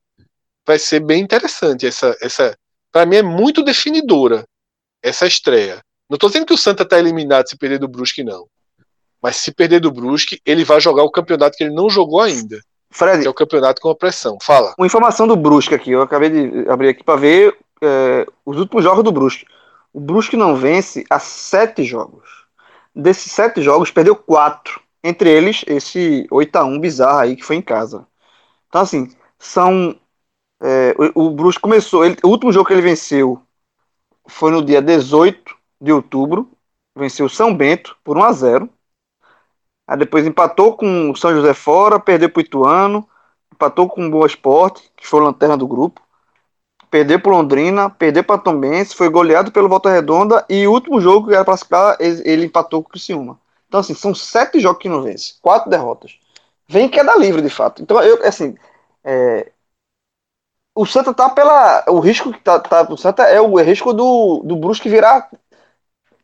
Vai 0.66 0.78
ser 0.78 1.00
bem 1.00 1.22
interessante 1.22 1.86
essa, 1.86 2.16
essa. 2.20 2.56
Para 2.90 3.06
mim 3.06 3.16
é 3.16 3.22
muito 3.22 3.62
definidora 3.62 4.46
essa 5.02 5.26
estreia. 5.26 5.82
Não 6.12 6.16
estou 6.16 6.28
dizendo 6.28 6.44
que 6.44 6.52
o 6.52 6.58
Santa 6.58 6.82
está 6.82 6.98
eliminado 6.98 7.48
se 7.48 7.56
perder 7.56 7.78
do 7.78 7.88
Brusque, 7.88 8.22
não. 8.22 8.46
Mas 9.22 9.36
se 9.36 9.50
perder 9.50 9.80
do 9.80 9.90
Brusque, 9.90 10.42
ele 10.44 10.62
vai 10.62 10.78
jogar 10.78 11.04
o 11.04 11.10
campeonato 11.10 11.56
que 11.56 11.64
ele 11.64 11.74
não 11.74 11.88
jogou 11.88 12.20
ainda. 12.20 12.60
Fred, 12.90 13.22
que 13.22 13.26
é 13.26 13.30
o 13.30 13.34
campeonato 13.34 13.80
com 13.80 13.88
a 13.88 13.94
pressão. 13.94 14.36
Fala. 14.42 14.74
Uma 14.76 14.86
informação 14.86 15.26
do 15.26 15.34
Brusque 15.34 15.74
aqui. 15.74 15.90
Eu 15.90 16.02
acabei 16.02 16.28
de 16.28 16.68
abrir 16.68 16.90
aqui 16.90 17.02
para 17.02 17.18
ver 17.18 17.56
é, 17.82 18.26
os 18.44 18.58
últimos 18.58 18.84
jogos 18.84 19.02
do 19.02 19.10
Brusque. 19.10 19.46
O 19.90 19.98
Brusque 19.98 20.36
não 20.36 20.54
vence 20.54 21.02
há 21.08 21.18
sete 21.18 21.82
jogos. 21.82 22.28
Desses 22.94 23.32
sete 23.32 23.62
jogos, 23.62 23.90
perdeu 23.90 24.14
quatro. 24.14 24.82
Entre 25.02 25.30
eles, 25.30 25.64
esse 25.66 26.26
8x1 26.30 26.78
bizarro 26.78 27.20
aí 27.20 27.36
que 27.36 27.42
foi 27.42 27.56
em 27.56 27.62
casa. 27.62 28.06
Então, 28.68 28.82
assim, 28.82 29.10
são. 29.38 29.98
É, 30.62 30.94
o, 31.14 31.28
o 31.28 31.30
Brusque 31.30 31.62
começou. 31.62 32.04
Ele, 32.04 32.18
o 32.22 32.28
último 32.28 32.52
jogo 32.52 32.66
que 32.66 32.74
ele 32.74 32.82
venceu 32.82 33.40
foi 34.28 34.50
no 34.50 34.62
dia 34.62 34.82
18 34.82 35.61
de 35.82 35.92
outubro. 35.92 36.50
Venceu 36.96 37.28
São 37.28 37.54
Bento 37.54 37.96
por 38.04 38.16
1 38.16 38.22
a 38.22 38.32
0 38.32 38.70
Aí 39.86 39.98
depois 39.98 40.26
empatou 40.26 40.76
com 40.76 41.10
o 41.10 41.16
São 41.16 41.32
José 41.34 41.52
fora, 41.52 41.98
perdeu 41.98 42.30
para 42.30 42.40
o 42.40 42.42
Ituano, 42.42 43.08
empatou 43.52 43.88
com 43.88 44.06
o 44.06 44.10
Boa 44.10 44.26
Esporte, 44.26 44.90
que 44.96 45.06
foi 45.06 45.20
lanterna 45.20 45.56
do 45.56 45.66
grupo. 45.66 46.00
Perdeu 46.90 47.20
para 47.20 47.32
Londrina, 47.32 47.90
perdeu 47.90 48.22
para 48.22 48.38
Tombense, 48.38 48.94
foi 48.94 49.08
goleado 49.08 49.50
pelo 49.50 49.68
Volta 49.68 49.90
Redonda 49.90 50.44
e 50.48 50.66
o 50.66 50.72
último 50.72 51.00
jogo 51.00 51.28
que 51.28 51.34
era 51.34 51.44
para 51.44 51.52
classificar, 51.52 51.96
ele 52.00 52.46
empatou 52.46 52.82
com 52.82 52.88
o 52.88 52.92
Criciúma. 52.92 53.40
Então, 53.66 53.80
assim, 53.80 53.94
são 53.94 54.14
sete 54.14 54.60
jogos 54.60 54.82
que 54.82 54.88
não 54.88 55.02
vence, 55.02 55.34
quatro 55.40 55.70
derrotas. 55.70 56.18
Vem 56.68 56.88
queda 56.88 57.16
livre, 57.16 57.42
de 57.42 57.48
fato. 57.50 57.82
Então, 57.82 58.00
eu, 58.02 58.24
assim, 58.26 58.54
é, 59.02 59.50
o 60.74 60.86
Santa 60.86 61.12
tá 61.12 61.28
pela. 61.30 61.84
O 61.88 62.00
risco 62.00 62.32
que 62.32 62.40
tá, 62.40 62.58
tá 62.58 62.82
o 62.90 62.96
Santa 62.96 63.24
é 63.24 63.40
o 63.40 63.54
risco 63.60 63.92
do, 63.92 64.42
do 64.44 64.56
Brusque 64.56 64.88
virar. 64.88 65.30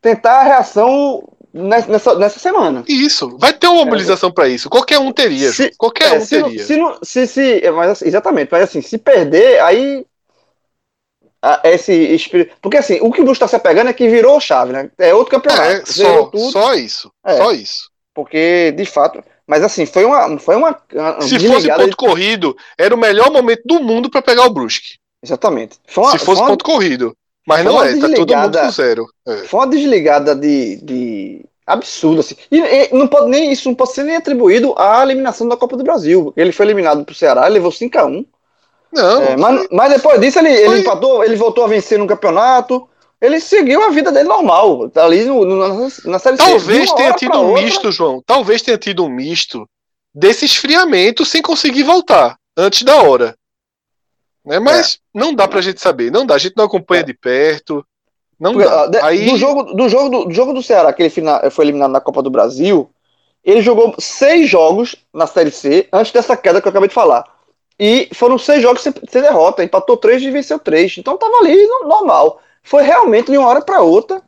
Tentar 0.01 0.39
a 0.39 0.43
reação 0.43 1.23
nessa, 1.53 2.15
nessa 2.15 2.39
semana. 2.39 2.83
Isso, 2.87 3.37
vai 3.37 3.53
ter 3.53 3.67
uma 3.67 3.83
mobilização 3.85 4.29
é, 4.29 4.31
para 4.31 4.47
isso. 4.47 4.69
Qualquer 4.69 4.99
um 4.99 5.11
teria, 5.11 5.51
se, 5.51 5.71
qualquer 5.77 6.15
é, 6.15 6.17
um 6.17 6.21
se 6.21 6.41
teria. 6.41 6.65
se, 6.65 6.77
se, 7.03 7.27
se, 7.27 7.65
é, 7.65 7.71
mas, 7.71 7.91
assim, 7.91 8.05
exatamente, 8.05 8.49
mas 8.51 8.63
assim, 8.63 8.81
se 8.81 8.97
perder, 8.97 9.59
aí 9.61 10.05
esse 11.63 11.93
espírito. 11.93 12.55
Porque 12.61 12.77
assim, 12.77 12.99
o 13.01 13.11
que 13.11 13.21
o 13.21 13.23
Brusque 13.23 13.43
está 13.43 13.47
se 13.47 13.61
pegando 13.63 13.89
é 13.89 13.93
que 13.93 14.09
virou 14.09 14.39
chave, 14.39 14.73
né? 14.73 14.89
É 14.97 15.13
outro 15.13 15.31
campeonato. 15.31 15.69
É, 15.69 15.85
só, 15.85 16.31
só 16.51 16.73
isso. 16.73 17.11
É, 17.25 17.37
só 17.37 17.51
isso. 17.51 17.89
Porque, 18.13 18.73
de 18.75 18.85
fato. 18.85 19.23
Mas 19.47 19.63
assim, 19.63 19.85
foi 19.85 20.03
uma. 20.03 20.37
Foi 20.37 20.55
uma, 20.55 20.77
uma 20.93 21.21
Se 21.21 21.39
fosse 21.39 21.69
ponto 21.69 21.89
de... 21.89 21.95
corrido, 21.95 22.55
era 22.77 22.93
o 22.93 22.97
melhor 22.97 23.31
momento 23.31 23.61
do 23.65 23.81
mundo 23.81 24.09
para 24.09 24.21
pegar 24.21 24.45
o 24.45 24.49
Brusque. 24.49 24.99
Exatamente. 25.23 25.77
Uma, 25.95 26.11
Se 26.11 26.19
fosse 26.19 26.41
uma, 26.41 26.49
ponto 26.49 26.63
corrido. 26.63 27.15
Mas 27.49 27.65
não 27.65 27.83
é, 27.83 27.97
tá 27.97 28.09
todo 28.09 28.35
mundo 28.35 28.59
com 28.59 28.71
zero. 28.71 29.05
É. 29.27 29.37
Foi 29.39 29.59
uma 29.59 29.67
desligada 29.67 30.35
de. 30.35 30.77
de 30.77 31.45
absurdo 31.65 32.21
assim. 32.21 32.35
E, 32.51 32.57
e, 32.57 32.89
não 32.93 33.07
pode 33.07 33.29
nem 33.29 33.51
isso 33.51 33.69
não 33.69 33.75
pode 33.75 33.93
ser 33.93 34.03
nem 34.03 34.15
atribuído 34.15 34.73
à 34.75 35.03
eliminação 35.03 35.47
da 35.47 35.57
Copa 35.57 35.75
do 35.75 35.83
Brasil. 35.83 36.33
Ele 36.35 36.51
foi 36.51 36.65
eliminado 36.65 37.05
pro 37.05 37.13
Ceará, 37.13 37.45
levou 37.47 37.71
5 37.71 37.97
a 37.97 38.05
1 38.05 38.25
não. 38.91 39.21
É, 39.21 39.37
mas, 39.37 39.67
mas 39.71 39.93
depois 39.93 40.19
disso 40.19 40.39
ele, 40.39 40.49
ele 40.49 40.79
empatou, 40.79 41.23
ele 41.23 41.35
voltou 41.35 41.63
a 41.63 41.67
vencer 41.67 41.99
no 41.99 42.07
campeonato. 42.07 42.87
Ele 43.21 43.39
seguiu 43.39 43.83
a 43.83 43.89
vida 43.89 44.11
dele 44.11 44.29
normal, 44.29 44.89
tá 44.89 45.03
ali 45.03 45.25
no, 45.25 45.43
no, 45.43 45.89
na 46.05 46.19
série 46.19 46.37
Talvez 46.37 46.91
tenha 46.93 47.11
tido 47.13 47.37
um 47.37 47.49
outra. 47.49 47.63
misto, 47.63 47.91
João. 47.91 48.23
Talvez 48.25 48.61
tenha 48.61 48.77
tido 48.77 49.03
um 49.03 49.09
misto 49.09 49.67
desse 50.15 50.45
esfriamento 50.45 51.25
sem 51.25 51.41
conseguir 51.41 51.83
voltar. 51.83 52.37
antes 52.57 52.83
da 52.83 52.95
hora. 52.95 53.35
Né? 54.49 54.59
Mas 54.59 54.99
não 55.13 55.33
dá 55.33 55.47
pra 55.47 55.61
gente 55.61 55.79
saber. 55.79 56.11
Não 56.11 56.25
dá. 56.25 56.33
A 56.33 56.39
gente 56.39 56.57
não 56.57 56.65
acompanha 56.65 57.01
É. 57.01 57.05
de 57.05 57.13
perto. 57.13 57.85
Não 58.39 58.53
Porque, 58.53 58.67
dá. 58.67 58.87
de- 58.87 58.97
Aí, 58.97 59.25
do, 59.29 59.37
jogo, 59.37 59.63
do, 59.75 59.87
jogo 59.87 60.09
do, 60.09 60.25
do 60.25 60.33
jogo 60.33 60.53
do 60.53 60.63
Ceará, 60.63 60.91
que 60.91 61.03
ele 61.03 61.09
fina- 61.11 61.51
foi 61.51 61.65
eliminado 61.65 61.91
na 61.91 62.01
Copa 62.01 62.23
do 62.23 62.31
Brasil, 62.31 62.89
ele 63.43 63.61
jogou 63.61 63.93
seis 63.99 64.49
jogos 64.49 64.95
na 65.13 65.27
Série 65.27 65.51
C 65.51 65.87
antes 65.93 66.11
dessa 66.11 66.35
queda 66.35 66.59
que 66.59 66.67
eu 66.67 66.71
acabei 66.71 66.87
de 66.89 66.95
falar. 66.95 67.23
E 67.79 68.09
foram 68.13 68.37
seis 68.39 68.61
jogos 68.61 68.81
sem, 68.81 68.91
sem 69.07 69.21
derrota. 69.21 69.63
Empatou 69.63 69.95
três 69.97 70.21
e 70.23 70.31
venceu 70.31 70.57
três. 70.57 70.97
Então 70.97 71.15
tava 71.17 71.37
ali 71.37 71.55
no- 71.67 71.87
normal. 71.87 72.41
Foi 72.63 72.81
realmente 72.81 73.31
de 73.31 73.37
uma 73.37 73.47
hora 73.47 73.61
para 73.61 73.81
outra 73.81 74.21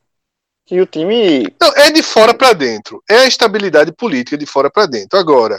que 0.68 0.80
o 0.80 0.86
time. 0.86 1.48
Não, 1.60 1.74
é 1.76 1.90
de 1.92 2.04
fora 2.04 2.34
pra 2.34 2.54
dentro. 2.54 3.02
É 3.10 3.16
a 3.20 3.26
estabilidade 3.28 3.92
política 3.92 4.38
de 4.38 4.46
fora 4.46 4.70
pra 4.70 4.86
dentro. 4.86 5.18
Agora, 5.20 5.58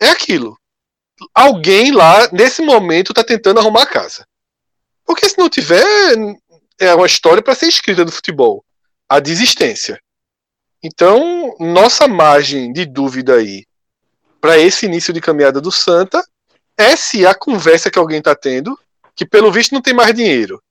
é 0.00 0.08
aquilo. 0.08 0.56
Alguém 1.34 1.92
lá, 1.92 2.28
nesse 2.32 2.62
momento, 2.62 3.14
tá 3.14 3.24
tentando 3.24 3.60
arrumar 3.60 3.82
a 3.82 3.86
casa. 3.86 4.26
Porque 5.04 5.28
se 5.28 5.38
não 5.38 5.48
tiver, 5.48 5.84
é 6.78 6.94
uma 6.94 7.06
história 7.06 7.42
para 7.42 7.54
ser 7.54 7.66
escrita 7.66 8.04
do 8.04 8.12
futebol. 8.12 8.64
A 9.08 9.20
desistência. 9.20 10.00
Então, 10.82 11.56
nossa 11.58 12.06
margem 12.06 12.72
de 12.72 12.84
dúvida 12.84 13.34
aí 13.34 13.64
para 14.40 14.58
esse 14.58 14.86
início 14.86 15.12
de 15.12 15.20
caminhada 15.20 15.60
do 15.60 15.72
Santa 15.72 16.24
é 16.76 16.94
se 16.94 17.26
a 17.26 17.34
conversa 17.34 17.90
que 17.90 17.98
alguém 17.98 18.20
tá 18.20 18.34
tendo, 18.34 18.78
que 19.14 19.24
pelo 19.24 19.50
visto 19.50 19.72
não 19.72 19.80
tem 19.80 19.94
mais 19.94 20.14
dinheiro, 20.14 20.62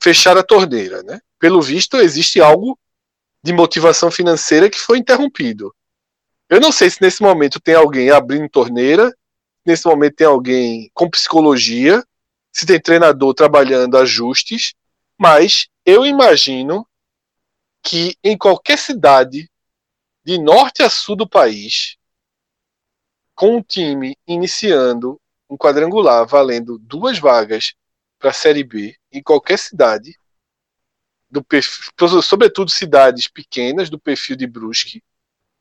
fechar 0.00 0.38
a 0.38 0.42
torneira, 0.42 1.02
né? 1.02 1.20
Pelo 1.38 1.60
visto 1.60 1.96
existe 1.96 2.40
algo 2.40 2.78
de 3.42 3.52
motivação 3.52 4.10
financeira 4.10 4.70
que 4.70 4.78
foi 4.78 4.98
interrompido. 4.98 5.74
Eu 6.48 6.60
não 6.60 6.70
sei 6.70 6.88
se 6.88 7.02
nesse 7.02 7.22
momento 7.22 7.60
tem 7.60 7.74
alguém 7.74 8.10
abrindo 8.10 8.48
torneira, 8.48 9.12
nesse 9.66 9.86
momento 9.86 10.16
tem 10.16 10.26
alguém 10.26 10.90
com 10.94 11.10
psicologia, 11.10 12.04
se 12.52 12.64
tem 12.64 12.80
treinador 12.80 13.34
trabalhando 13.34 13.98
ajustes, 13.98 14.74
mas 15.18 15.68
eu 15.84 16.06
imagino 16.06 16.86
que 17.82 18.16
em 18.22 18.36
qualquer 18.36 18.78
cidade 18.78 19.50
de 20.24 20.38
norte 20.38 20.82
a 20.82 20.90
sul 20.90 21.16
do 21.16 21.28
país, 21.28 21.96
com 23.34 23.56
um 23.56 23.62
time 23.62 24.16
iniciando 24.26 25.20
um 25.48 25.56
quadrangular 25.56 26.26
valendo 26.26 26.78
duas 26.78 27.18
vagas 27.18 27.74
para 28.18 28.30
a 28.30 28.34
Série 28.34 28.64
B, 28.64 28.96
em 29.12 29.22
qualquer 29.22 29.58
cidade, 29.58 30.18
do 31.30 31.44
perfil, 31.44 31.92
sobretudo 32.22 32.70
cidades 32.70 33.28
pequenas 33.28 33.90
do 33.90 33.98
perfil 33.98 34.36
de 34.36 34.46
Brusque, 34.46 35.02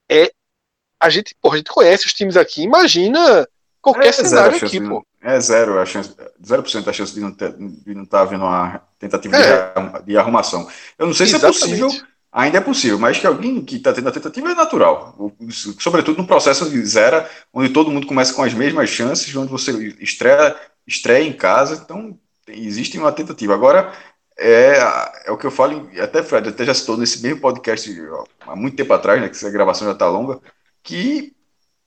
é 0.10 0.32
a 0.99 1.10
gente, 1.10 1.36
porra, 1.36 1.56
a 1.56 1.57
gente 1.57 1.72
conhece 1.72 2.06
os 2.06 2.14
times 2.14 2.38
aqui, 2.38 2.61
imagina 2.61 3.48
qualquer 3.94 4.07
É 4.07 4.12
cenário 4.12 4.57
aqui, 4.57 4.80
de 4.80 4.88
pô. 4.88 5.06
É 5.22 5.40
zero 5.40 5.80
a 5.80 5.86
chance, 5.86 6.16
0% 6.44 6.88
a 6.88 6.94
chance 6.94 7.14
de 7.14 7.20
não 7.20 7.32
ter, 7.32 7.52
de 7.53 7.94
não 7.95 8.03
estar 8.03 8.22
havendo 8.22 8.44
uma 8.44 8.82
tentativa 8.99 9.36
É. 9.36 9.41
de, 9.41 9.80
arrum- 9.80 10.03
de 10.06 10.18
arrumação. 10.18 10.68
Eu 10.98 11.07
não 11.07 11.14
sei 11.14 11.26
se 11.28 11.34
é 11.34 11.38
Exatamente. 11.38 11.80
possível, 11.80 12.07
ainda 12.32 12.57
é 12.57 12.62
possível, 12.62 12.99
mas 12.99 13.18
que 13.18 13.26
alguém 13.28 13.62
que 13.64 13.78
está 13.78 13.94
tendo 13.94 14.10
a 14.10 14.12
tentativa 14.12 14.52
é 14.52 14.56
natural. 14.56 15.16
Sobretudo 15.80 16.18
no 16.22 16.28
processo 16.28 16.70
de 16.70 16.84
zero, 16.86 17.26
onde 17.53 17.70
todo 17.70 17.91
mundo 17.91 18.06
começa 18.07 18.34
com 18.34 18.44
as 18.44 18.53
mesmas 18.53 18.90
chances, 18.90 19.36
onde 19.36 19.52
você 19.52 19.72
estreia, 19.99 20.56
estreia 20.86 21.24
em 21.28 21.34
casa, 21.34 21.82
então 21.84 22.18
existe 22.48 22.98
uma 22.98 23.12
tentativa. 23.12 23.53
Agora, 23.53 23.91
é, 24.38 24.78
é 25.26 25.32
o 25.32 25.38
que 25.38 25.45
eu 25.48 25.52
falo, 25.52 25.90
até 26.02 26.22
Fred, 26.22 26.49
até 26.49 26.66
já 26.66 26.74
citou 26.74 26.98
nesse 26.98 27.22
mesmo 27.24 27.40
podcast 27.40 27.90
há 28.41 28.56
muito 28.56 28.76
tempo 28.76 28.94
atrás, 28.94 29.22
né, 29.22 29.30
que 29.30 29.36
essa 29.36 29.49
gravação 29.49 29.88
já 29.88 29.94
está 29.94 30.07
longa, 30.07 30.40
que 30.84 31.34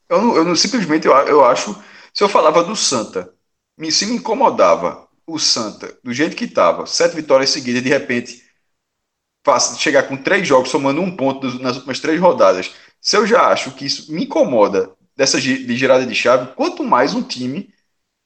eu, 0.09 0.21
não, 0.21 0.35
eu 0.35 0.43
não- 0.43 0.55
simplesmente 0.55 1.05
eu, 1.07 1.13
eu 1.13 1.45
acho, 1.45 1.75
se 2.13 2.23
eu 2.23 2.29
falava 2.29 2.63
do 2.63 2.75
Santa, 2.75 3.33
se 3.91 4.05
me 4.05 4.15
incomodava 4.15 5.07
o 5.27 5.39
Santa, 5.39 5.97
do 6.03 6.13
jeito 6.13 6.35
que 6.35 6.45
estava, 6.45 6.85
sete 6.85 7.15
vitórias 7.15 7.49
seguidas, 7.51 7.83
de 7.83 7.89
repente 7.89 8.43
chegar 9.77 10.03
com 10.03 10.17
três 10.17 10.47
jogos, 10.47 10.69
somando 10.69 11.01
um 11.01 11.15
ponto 11.15 11.47
nas 11.61 11.75
últimas 11.75 11.99
três 11.99 12.19
rodadas, 12.19 12.71
se 13.01 13.15
eu 13.17 13.25
já 13.25 13.47
acho 13.47 13.71
que 13.71 13.85
isso 13.85 14.11
me 14.13 14.23
incomoda 14.25 14.91
dessa 15.15 15.39
de 15.39 15.75
girada 15.75 16.05
de 16.05 16.15
chave, 16.15 16.53
quanto 16.55 16.83
mais 16.83 17.13
um 17.13 17.21
time 17.23 17.69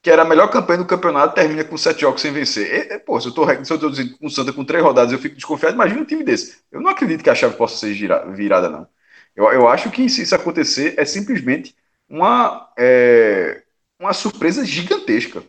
que 0.01 0.11
era 0.11 0.23
a 0.23 0.25
melhor 0.25 0.49
campanha 0.49 0.79
do 0.79 0.85
campeonato 0.87 1.35
termina 1.35 1.63
com 1.65 1.77
sete 1.77 2.01
jogos 2.01 2.21
sem 2.21 2.31
vencer. 2.33 2.91
É, 2.91 2.99
pô, 2.99 3.19
se 3.21 3.27
eu 3.29 3.33
tô 3.33 3.45
dizendo 3.89 4.17
com 4.17 4.27
o 4.27 4.31
Santa 4.31 4.53
com 4.53 4.65
três 4.65 4.83
rodadas 4.83 5.13
eu 5.13 5.19
fico 5.19 5.35
desconfiado, 5.35 5.75
imagina 5.75 6.01
um 6.01 6.05
time 6.05 6.23
desse. 6.23 6.59
Eu 6.71 6.81
não 6.81 6.91
acredito 6.91 7.23
que 7.23 7.29
a 7.31 7.35
chave 7.35 7.57
possa 7.57 7.77
ser 7.77 7.93
gira- 7.95 8.25
virada, 8.31 8.69
não. 8.69 8.87
Eu, 9.35 9.45
eu 9.53 9.67
acho 9.69 9.91
que 9.91 10.09
se 10.09 10.23
isso 10.23 10.35
acontecer 10.35 10.95
é 10.97 11.05
simplesmente 11.05 11.75
uma, 12.09 12.71
é, 12.79 13.62
uma 14.05 14.13
surpresa 14.13 14.65
gigantesca. 14.65 15.43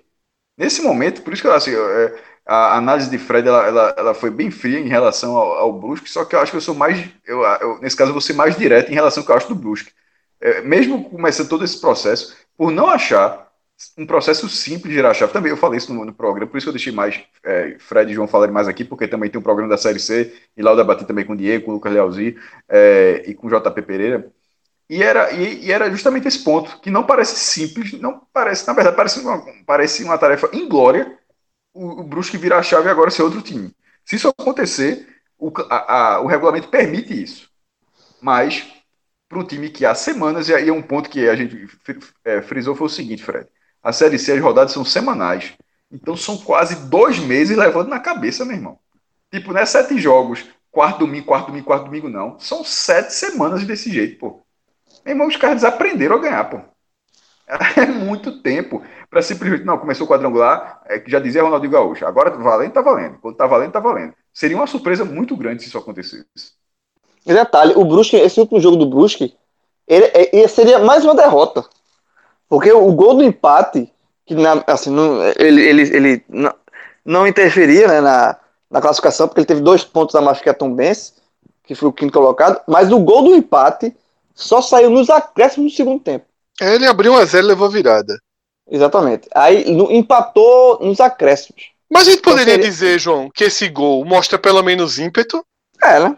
Nesse 0.56 0.82
momento, 0.82 1.22
por 1.22 1.32
isso 1.32 1.42
que 1.42 1.48
eu, 1.48 1.54
assim, 1.54 1.72
é, 1.74 2.20
a 2.46 2.76
análise 2.76 3.10
de 3.10 3.18
Fred 3.18 3.48
ela, 3.48 3.66
ela, 3.66 3.94
ela 3.98 4.14
foi 4.14 4.30
bem 4.30 4.50
fria 4.50 4.78
em 4.78 4.88
relação 4.88 5.36
ao, 5.36 5.52
ao 5.54 5.72
Brusque, 5.72 6.08
só 6.10 6.24
que 6.24 6.34
eu 6.36 6.40
acho 6.40 6.52
que 6.52 6.56
eu 6.58 6.60
sou 6.62 6.74
mais, 6.74 7.08
eu, 7.26 7.42
eu- 7.42 7.80
nesse 7.80 7.96
caso, 7.96 8.10
eu 8.10 8.14
vou 8.14 8.20
ser 8.20 8.34
mais 8.34 8.56
direto 8.56 8.90
em 8.90 8.94
relação 8.94 9.22
ao 9.22 9.26
que 9.26 9.32
eu 9.32 9.36
acho 9.36 9.48
do 9.48 9.54
Brusque. 9.54 9.92
É, 10.40 10.60
mesmo 10.62 11.08
começando 11.10 11.48
todo 11.48 11.64
esse 11.64 11.80
processo, 11.80 12.36
por 12.56 12.70
não 12.70 12.88
achar 12.88 13.48
um 13.98 14.06
processo 14.06 14.48
simples 14.48 14.88
de 14.90 14.94
girar 14.94 15.10
a 15.10 15.14
chave, 15.14 15.32
também 15.32 15.50
eu 15.50 15.56
falei 15.56 15.78
isso 15.78 15.92
no, 15.92 16.04
no 16.04 16.14
programa, 16.14 16.46
por 16.50 16.56
isso 16.58 16.66
que 16.66 16.68
eu 16.68 16.72
deixei 16.74 16.92
mais 16.92 17.20
é, 17.44 17.76
Fred 17.80 18.10
e 18.10 18.14
João 18.14 18.28
falarem 18.28 18.54
mais 18.54 18.68
aqui, 18.68 18.84
porque 18.84 19.08
também 19.08 19.28
tem 19.30 19.38
um 19.40 19.42
programa 19.42 19.68
da 19.70 19.76
Série 19.78 19.98
C, 19.98 20.32
e 20.56 20.62
lá 20.62 20.70
eu 20.72 20.76
debati 20.76 21.04
também 21.06 21.24
com 21.24 21.32
o 21.32 21.36
Diego, 21.36 21.64
com 21.66 21.70
o 21.72 21.74
Lucas 21.74 21.92
Lealzi 21.92 22.36
é, 22.68 23.24
e 23.26 23.34
com 23.34 23.46
o 23.48 23.50
JP 23.50 23.82
Pereira, 23.82 24.30
e 24.96 25.02
era, 25.02 25.32
e, 25.32 25.66
e 25.66 25.72
era 25.72 25.90
justamente 25.90 26.28
esse 26.28 26.42
ponto, 26.44 26.80
que 26.80 26.90
não 26.90 27.04
parece 27.04 27.36
simples, 27.36 27.92
não 28.00 28.20
parece, 28.32 28.66
na 28.66 28.72
verdade, 28.74 28.96
parece 28.96 29.20
uma, 29.20 29.44
parece 29.66 30.04
uma 30.04 30.18
tarefa 30.18 30.50
inglória 30.54 31.18
o, 31.74 32.00
o 32.00 32.04
Brusque 32.04 32.38
virar 32.38 32.58
a 32.58 32.62
chave 32.62 32.88
e 32.88 32.90
agora 32.90 33.10
ser 33.10 33.22
outro 33.22 33.42
time. 33.42 33.74
Se 34.04 34.16
isso 34.16 34.28
acontecer, 34.28 35.06
o, 35.38 35.52
a- 35.70 36.14
a- 36.16 36.20
o 36.20 36.26
regulamento 36.26 36.68
permite 36.68 37.20
isso. 37.22 37.50
Mas, 38.20 38.66
para 39.28 39.38
um 39.38 39.44
time 39.46 39.70
que 39.70 39.84
há 39.86 39.94
semanas, 39.94 40.48
e 40.48 40.54
aí 40.54 40.68
é 40.68 40.72
um 40.72 40.82
ponto 40.82 41.10
que 41.10 41.28
a 41.28 41.36
gente 41.36 41.66
é, 42.24 42.42
frisou, 42.42 42.74
foi 42.74 42.86
o 42.86 42.90
seguinte, 42.90 43.22
Fred. 43.24 43.48
A 43.82 43.92
Série 43.92 44.18
C, 44.18 44.32
as 44.32 44.40
rodadas 44.40 44.72
são 44.72 44.84
semanais. 44.84 45.54
Então 45.90 46.16
são 46.16 46.38
quase 46.38 46.88
dois 46.88 47.18
meses 47.18 47.56
levando 47.56 47.88
na 47.88 48.00
cabeça, 48.00 48.44
meu 48.44 48.56
irmão. 48.56 48.78
Tipo, 49.32 49.52
não 49.52 49.60
é 49.60 49.66
sete 49.66 49.98
jogos, 49.98 50.44
quarto 50.72 51.00
domingo, 51.00 51.26
quarto 51.26 51.48
domingo, 51.48 51.66
quarto 51.66 51.86
domingo, 51.86 52.08
não. 52.08 52.38
São 52.40 52.64
sete 52.64 53.12
semanas 53.14 53.64
desse 53.66 53.92
jeito, 53.92 54.18
pô. 54.18 54.43
Meu 55.04 55.12
irmão, 55.12 55.26
os 55.28 55.36
caras 55.36 55.56
desaprenderam 55.56 56.16
a 56.16 56.20
ganhar, 56.20 56.44
pô. 56.50 56.60
É 57.76 57.86
muito 57.86 58.40
tempo 58.42 58.82
para 59.10 59.22
simplesmente. 59.22 59.64
Não, 59.64 59.78
começou 59.78 60.06
o 60.06 60.10
quadrangular, 60.10 60.80
é, 60.86 60.98
que 60.98 61.10
já 61.10 61.20
dizia 61.20 61.42
Ronaldinho 61.42 61.72
Gaúcho. 61.72 62.06
Agora 62.06 62.30
valendo, 62.30 62.72
tá 62.72 62.80
valendo. 62.80 63.18
Quando 63.20 63.36
tá 63.36 63.46
valendo, 63.46 63.72
tá 63.72 63.80
valendo. 63.80 64.14
Seria 64.32 64.56
uma 64.56 64.66
surpresa 64.66 65.04
muito 65.04 65.36
grande 65.36 65.62
se 65.62 65.68
isso 65.68 65.78
acontecesse. 65.78 66.24
Detalhe, 67.26 67.74
o 67.76 67.84
Brusque, 67.84 68.16
esse 68.16 68.40
último 68.40 68.60
jogo 68.60 68.76
do 68.76 68.86
Brusque, 68.86 69.34
ele, 69.86 70.10
ele 70.32 70.48
seria 70.48 70.78
mais 70.78 71.04
uma 71.04 71.14
derrota. 71.14 71.64
Porque 72.48 72.72
o 72.72 72.92
gol 72.92 73.14
do 73.16 73.24
empate, 73.24 73.92
que 74.26 74.34
na- 74.34 74.62
assim, 74.66 74.90
não, 74.90 75.22
ele, 75.38 75.62
ele, 75.62 75.82
ele 75.82 76.24
não, 76.28 76.54
não 77.04 77.26
interferia 77.26 77.88
né, 77.88 78.00
na, 78.00 78.36
na 78.70 78.80
classificação, 78.80 79.26
porque 79.28 79.40
ele 79.40 79.46
teve 79.46 79.60
dois 79.60 79.84
pontos 79.84 80.14
a 80.14 80.20
mais 80.20 80.40
que 80.40 80.48
a 80.48 80.54
Tom 80.54 80.74
Benz, 80.74 81.14
que 81.64 81.74
foi 81.74 81.88
o 81.88 81.92
quinto 81.92 82.12
colocado, 82.12 82.60
mas 82.66 82.92
o 82.92 82.98
gol 82.98 83.22
do 83.22 83.34
empate 83.34 83.94
só 84.34 84.60
saiu 84.60 84.90
nos 84.90 85.08
acréscimos 85.10 85.72
do 85.72 85.76
segundo 85.76 86.00
tempo. 86.02 86.26
Ele 86.60 86.86
abriu 86.86 87.12
1 87.12 87.16
a 87.16 87.24
0 87.24 87.46
e 87.46 87.48
levou 87.48 87.70
virada. 87.70 88.18
Exatamente. 88.70 89.28
Aí 89.34 89.70
no- 89.72 89.90
empatou 89.92 90.78
nos 90.80 91.00
acréscimos. 91.00 91.70
Mas 91.90 92.08
a 92.08 92.10
gente 92.12 92.22
poderia 92.22 92.54
seria- 92.54 92.68
dizer, 92.70 92.98
João, 92.98 93.30
que 93.30 93.44
esse 93.44 93.68
gol 93.68 94.04
mostra 94.04 94.38
pelo 94.38 94.62
menos 94.62 94.98
ímpeto 94.98 95.44
É, 95.82 96.00
né? 96.00 96.16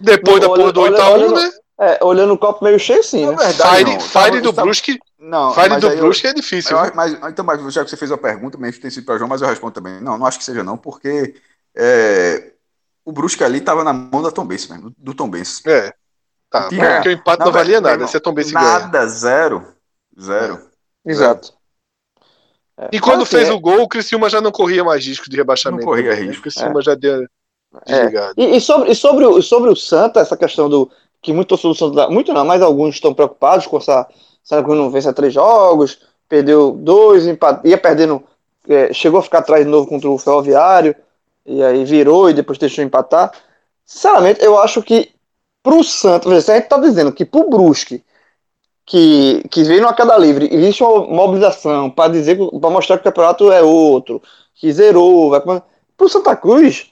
depois 0.00 0.40
da 0.40 0.48
Olha- 0.48 0.60
porra 0.62 0.72
do 0.72 0.80
olha- 0.80 0.96
8x1, 0.98 1.12
olha- 1.32 1.42
né? 1.42 1.52
É, 1.82 1.98
olhando 2.04 2.34
o 2.34 2.38
copo 2.38 2.62
meio 2.62 2.78
cheio, 2.78 3.02
sim, 3.02 3.24
né? 3.26 3.34
verdade, 3.34 3.98
Fire, 4.02 4.40
do 4.42 4.52
Brusque, 4.52 4.98
Não, 5.18 5.54
fire 5.54 5.76
do 5.78 5.88
Brusque 5.96 6.26
é 6.26 6.34
difícil. 6.34 6.76
eu- 6.76 6.92
mas, 6.94 7.12
então, 7.30 7.42
mas 7.42 7.72
já 7.72 7.82
que 7.82 7.88
você 7.88 7.96
fez 7.96 8.12
a 8.12 8.18
pergunta, 8.18 8.58
mesmo 8.58 8.82
tem 8.82 8.90
sido 8.90 9.06
para 9.06 9.16
João, 9.16 9.28
mas 9.28 9.40
eu 9.40 9.48
respondo 9.48 9.72
também. 9.72 9.98
Não, 10.00 10.18
não 10.18 10.26
acho 10.26 10.36
que 10.38 10.44
seja 10.44 10.62
não, 10.62 10.76
porque 10.76 11.34
é, 11.74 12.52
o 13.02 13.12
Brusque 13.12 13.42
ali 13.42 13.58
estava 13.58 13.82
na 13.82 13.94
mão 13.94 14.20
da 14.22 14.30
Tom 14.30 14.44
Benz 14.44 14.68
mesmo, 14.68 14.92
do 14.98 15.14
Tom 15.14 15.30
Benz. 15.30 15.62
É. 15.66 15.90
Tá, 16.50 16.68
Tinha- 16.68 16.94
porque 16.94 17.08
o 17.10 17.12
empate 17.12 17.38
Não, 17.38 17.46
não 17.46 17.52
valia 17.52 17.80
nada, 17.80 18.06
se 18.06 18.16
a 18.16 18.20
Tom 18.20 18.32
Benz 18.34 18.50
ganha. 18.50 18.64
Nada, 18.64 19.06
zero. 19.06 19.64
Zero. 20.20 20.58
Exato. 21.06 21.52
É, 22.76 22.88
E 22.92 22.98
quando 23.00 23.22
assim, 23.22 23.36
fez 23.36 23.48
é- 23.48 23.52
o 23.52 23.60
gol, 23.60 23.82
o 23.82 23.88
Criciúma 23.88 24.28
já 24.28 24.40
não 24.40 24.50
corria 24.50 24.82
mais 24.82 25.06
risco 25.06 25.30
de 25.30 25.36
rebaixamento. 25.36 25.84
Não 25.84 25.88
corria 25.92 26.10
né? 26.10 26.16
risco, 26.16 26.40
O 26.40 26.42
Criciúma 26.42 26.82
já 26.82 26.94
deu 26.94 27.22
É. 27.22 27.28
desligado. 27.86 28.34
E, 28.36 28.56
e 28.56 28.60
sobre, 28.60 28.90
e 28.90 28.94
sobre, 28.94 29.24
o, 29.26 29.40
sobre 29.42 29.70
o 29.70 29.76
Santa, 29.76 30.20
essa 30.20 30.36
questão 30.36 30.68
do. 30.68 30.90
Que 31.22 31.32
muito 31.32 31.48
torcedor 31.48 31.72
do 31.74 31.78
Santa. 31.78 32.08
Muito 32.10 32.32
não, 32.32 32.44
mas 32.44 32.62
alguns 32.62 32.94
estão 32.96 33.14
preocupados 33.14 33.66
com 33.66 33.76
essa. 33.76 34.08
Sabe 34.42 34.66
que 34.66 34.74
não 34.74 34.90
vence 34.90 35.08
a 35.08 35.12
três 35.12 35.32
jogos, 35.34 36.00
perdeu 36.28 36.72
dois, 36.72 37.26
empat, 37.26 37.60
ia 37.68 37.78
perdendo. 37.78 38.22
é, 38.68 38.92
chegou 38.92 39.20
a 39.20 39.22
ficar 39.22 39.38
atrás 39.38 39.64
de 39.64 39.70
novo 39.70 39.86
contra 39.88 40.08
o 40.08 40.18
Ferroviário, 40.18 40.94
e 41.46 41.62
aí 41.62 41.84
virou 41.84 42.28
e 42.30 42.34
depois 42.34 42.58
deixou 42.58 42.82
empatar. 42.84 43.32
Sinceramente, 43.84 44.42
eu 44.44 44.58
acho 44.58 44.82
que 44.82 45.12
pro 45.62 45.82
Santa, 45.84 46.40
se 46.40 46.50
a 46.50 46.56
gente 46.56 46.68
tá 46.68 46.78
dizendo 46.78 47.12
que 47.12 47.24
pro 47.24 47.48
Brusque, 47.48 48.02
que, 48.86 49.42
que 49.50 49.62
vem 49.62 49.80
numa 49.80 49.94
queda 49.94 50.16
livre, 50.16 50.48
existe 50.52 50.82
uma 50.82 51.06
mobilização 51.06 51.90
para 51.90 52.12
dizer, 52.12 52.36
para 52.60 52.70
mostrar 52.70 52.96
que 52.96 53.02
o 53.02 53.04
campeonato 53.04 53.52
é 53.52 53.62
outro, 53.62 54.22
que 54.54 54.72
zerou, 54.72 55.30
vai 55.30 55.40
pro 55.96 56.08
Santa 56.08 56.34
Cruz, 56.34 56.90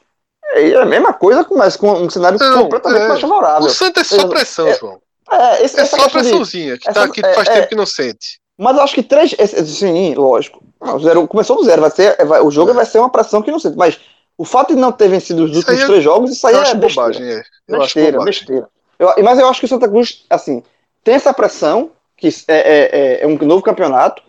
é 0.54 0.74
a 0.76 0.84
mesma 0.84 1.12
coisa, 1.12 1.46
mas 1.50 1.76
com 1.76 1.90
um 1.92 2.08
cenário 2.10 2.38
Não, 2.38 2.62
completamente 2.64 3.02
é. 3.04 3.08
mais 3.08 3.20
favorável. 3.20 3.66
O 3.66 3.70
Santa 3.70 4.00
é 4.00 4.04
só 4.04 4.28
pressão, 4.28 4.68
É, 4.68 4.78
João. 4.78 4.98
É, 5.30 5.62
esse, 5.64 5.78
É 5.78 5.82
essa 5.82 5.96
só 5.96 6.02
questão 6.04 6.22
de- 6.22 6.28
pressãozinha, 6.28 6.78
que, 6.78 6.88
essa- 6.88 7.00
tá, 7.06 7.12
que 7.12 7.24
é, 7.24 7.34
faz 7.34 7.48
é. 7.48 7.52
tempo 7.54 7.68
que 7.68 7.74
não 7.74 7.84
sente. 7.86 8.40
Mas 8.56 8.76
eu 8.76 8.82
acho 8.82 8.94
que 8.94 9.02
três. 9.02 9.34
esse- 9.38 9.66
Sim, 9.66 10.14
lógico. 10.14 10.62
Não, 10.80 10.96
o 10.96 11.00
zero, 11.00 11.28
começou 11.28 11.56
do 11.56 11.64
zero, 11.64 11.82
vai 11.82 11.90
ser, 11.90 12.16
vai- 12.24 12.40
o 12.40 12.50
jogo 12.50 12.72
vai 12.72 12.86
ser 12.86 12.98
uma 12.98 13.10
pressão 13.10 13.42
que 13.42 13.50
não 13.50 13.58
sente. 13.58 13.76
Mas 13.76 14.00
o 14.38 14.44
fato 14.44 14.74
de 14.74 14.80
não 14.80 14.92
ter 14.92 15.08
vencido 15.08 15.44
os 15.44 15.56
últimos 15.56 15.82
é- 15.82 15.86
três 15.86 16.02
jogos, 16.04 16.30
isso 16.30 16.46
aí 16.46 16.54
Eu 16.54 16.60
é 16.60 16.62
acho 16.62 16.76
besteira. 16.76 17.08
bobagem, 17.08 17.26
é. 17.26 17.42
Eu 17.66 17.82
acho 17.82 17.94
Besteira, 17.94 18.24
besteira. 18.24 18.68
Eu- 18.98 19.14
mas 19.24 19.38
eu 19.38 19.48
acho 19.48 19.60
que 19.60 19.66
o 19.66 19.68
Santa 19.68 19.88
Cruz, 19.88 20.24
assim, 20.30 20.62
tem 21.04 21.14
essa 21.14 21.34
pressão, 21.34 21.90
que 22.16 22.28
é, 22.28 22.32
é- 22.48 22.90
é- 23.00 23.22
é 23.24 23.26
um 23.26 23.36
novo 23.38 23.62
campeonato, 23.62 24.22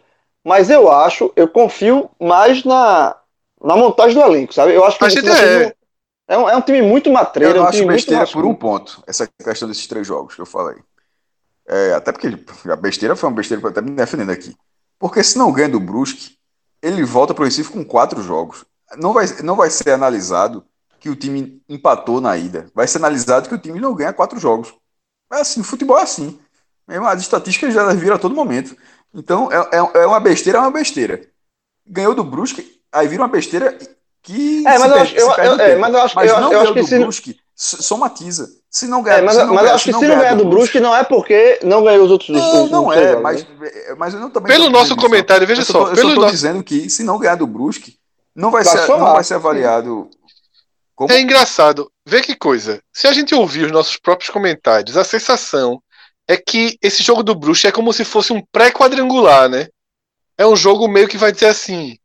mas 0.44 0.70
eu 0.70 0.92
acho, 0.92 1.32
eu 1.36 1.48
confio 1.48 2.10
mais 2.20 2.64
na, 2.64 3.16
na 3.64 3.78
montagem 3.78 4.16
do 4.16 4.22
elenco, 4.26 4.54
sabe? 4.54 4.74
Eu 4.74 4.84
acho 4.84 4.98
que 4.98 5.04
A 5.04 5.08
o 5.08 5.10
gente 5.10 5.26
Santa 5.26 5.38
Cruz 5.38 5.50
é. 5.52 5.64
não- 5.66 5.74
é, 6.28 6.38
um, 6.38 6.50
é 6.50 6.56
um 6.58 6.62
time 6.62 6.82
muito 6.82 7.10
matreiro, 7.12 7.56
Eu 7.56 7.62
é 7.62 7.66
um 7.66 7.68
acho 7.68 7.86
besteira 7.86 8.26
por 8.28 8.46
um 8.46 8.54
ponto, 8.56 9.04
essa 9.08 9.28
questão 9.44 9.68
desses 9.68 9.88
três 9.88 10.06
jogos 10.06 10.36
que 10.36 10.42
eu 10.42 10.46
falei. 10.46 10.78
É, 11.68 11.94
até 11.94 12.12
porque 12.12 12.28
a 12.72 12.76
besteira 12.76 13.16
foi 13.16 13.30
uma 13.30 13.36
besteira 13.36 13.62
para 13.62 13.70
até 13.70 13.82
me 13.82 13.92
defendendo 13.92 14.32
aqui. 14.32 14.56
Porque 14.98 15.24
se 15.24 15.38
não 15.38 15.52
ganha 15.52 15.70
do 15.70 15.80
Brusque, 15.80 16.36
ele 16.82 17.04
volta 17.04 17.34
para 17.34 17.44
o 17.44 17.46
Recife 17.46 17.72
com 17.72 17.86
quatro 17.86 18.22
jogos. 18.24 18.66
Não 18.98 19.14
vai, 19.14 19.26
não 19.44 19.56
vai 19.56 19.70
ser 19.70 19.92
analisado 19.92 20.64
que 21.00 21.10
o 21.10 21.16
time 21.16 21.62
empatou 21.70 22.20
na 22.20 22.36
ida. 22.38 22.68
Vai 22.74 22.88
ser 22.88 22.98
analisado 22.98 23.48
que 23.48 23.56
o 23.56 23.60
time 23.60 23.80
não 23.80 23.94
ganha 23.96 24.12
quatro 24.14 24.40
jogos. 24.40 24.74
É 25.32 25.42
assim, 25.42 25.64
futebol 25.64 25.98
é 26.00 26.04
assim. 26.04 26.40
As 26.88 27.22
estatísticas 27.22 27.74
já 27.74 27.94
viram 27.94 28.16
a 28.16 28.20
todo 28.20 28.34
momento. 28.36 28.76
Então, 29.14 29.50
é, 29.52 29.58
é, 29.78 30.02
é 30.04 30.06
uma 30.08 30.20
besteira, 30.20 30.58
é 30.58 30.62
uma 30.62 30.72
besteira. 30.72 31.22
Ganhou 31.88 32.14
do 32.16 32.24
Brusque, 32.24 32.80
aí 32.92 33.08
vira 33.08 33.22
uma 33.22 33.28
besteira 33.28 33.78
que. 34.24 34.64
É, 34.68 34.78
mas 34.78 34.82
se 34.82 34.88
eu 34.88 34.94
perde- 34.94 35.02
acho- 35.02 35.16
eu- 35.20 35.30
se 35.30 35.36
perde 35.36 35.50
eu- 35.52 35.58
no 35.58 35.62
é, 35.64 35.76
mas 35.78 35.94
eu 35.94 36.02
acho- 36.02 36.16
Mas 36.16 36.30
eu 36.32 36.40
não 36.40 36.48
acho- 36.48 36.54
eu 36.54 36.60
acho 36.62 36.62
ganhou 36.62 36.74
que 36.74 36.82
do 36.82 36.88
se- 36.88 37.00
Brusque, 37.00 37.40
somatiza. 37.56 38.50
Se 38.70 38.88
não 38.88 39.02
ganhar, 39.02 39.20
É, 39.20 39.22
mas, 39.22 39.38
não 39.38 39.46
mas 39.48 39.50
eu 39.56 39.62
ganhar- 39.62 39.76
acho 39.76 39.84
que 39.84 39.90
se 39.90 39.94
não 39.94 40.02
ganhar 40.02 40.20
ganhar 40.20 40.36
do 40.36 40.46
Brusque, 40.46 40.80
não 40.80 40.96
é 40.96 41.04
porque 41.04 41.60
não 41.64 41.84
ganhou 41.84 42.06
os 42.06 42.12
outros 42.12 42.30
não, 42.30 42.64
os- 42.66 42.72
não 42.72 42.94
é, 42.94 43.08
jogos, 43.10 43.24
mas, 43.24 43.44
né? 43.48 43.96
mas 43.98 44.14
eu 44.14 44.20
não 44.20 44.30
também 44.30 44.52
Pelo 44.52 44.70
nosso 44.70 44.96
comentário, 44.96 45.42
não. 45.42 45.48
veja 45.48 45.64
só, 45.64 45.88
eu 45.90 45.96
pelo 45.96 46.10
só 46.10 46.16
tô 46.16 46.22
nosso- 46.22 46.34
dizendo 46.34 46.64
que 46.64 46.90
se 46.90 47.04
não 47.04 47.18
ganhar 47.18 47.36
do 47.36 47.48
Brusque, 47.48 47.98
não 48.40 48.52
vai, 48.52 48.64
ser, 48.64 48.88
não 48.88 49.14
vai 49.14 49.24
ser 49.24 49.36
avaliado 49.36 50.10
como. 50.96 51.12
É 51.12 51.20
engraçado. 51.20 51.92
Vê 52.06 52.22
que 52.22 52.36
coisa. 52.36 52.82
Se 52.94 53.08
a 53.08 53.14
gente 53.14 53.34
ouvir 53.36 53.66
os 53.66 53.72
nossos 53.72 53.98
próprios 53.98 54.30
comentários, 54.30 54.98
a 54.98 55.04
sensação 55.04 55.82
é 56.28 56.38
que 56.38 56.78
esse 56.82 57.04
jogo 57.04 57.24
do 57.24 57.36
Bruxa 57.36 57.68
é 57.68 57.72
como 57.72 57.92
se 57.94 58.04
fosse 58.06 58.32
um 58.34 58.42
pré-quadrangular, 58.52 59.50
né? 59.50 59.68
É 60.38 60.46
um 60.46 60.56
jogo 60.56 60.88
meio 60.88 61.08
que 61.08 61.18
vai 61.18 61.32
dizer 61.32 61.48
assim: 61.48 61.98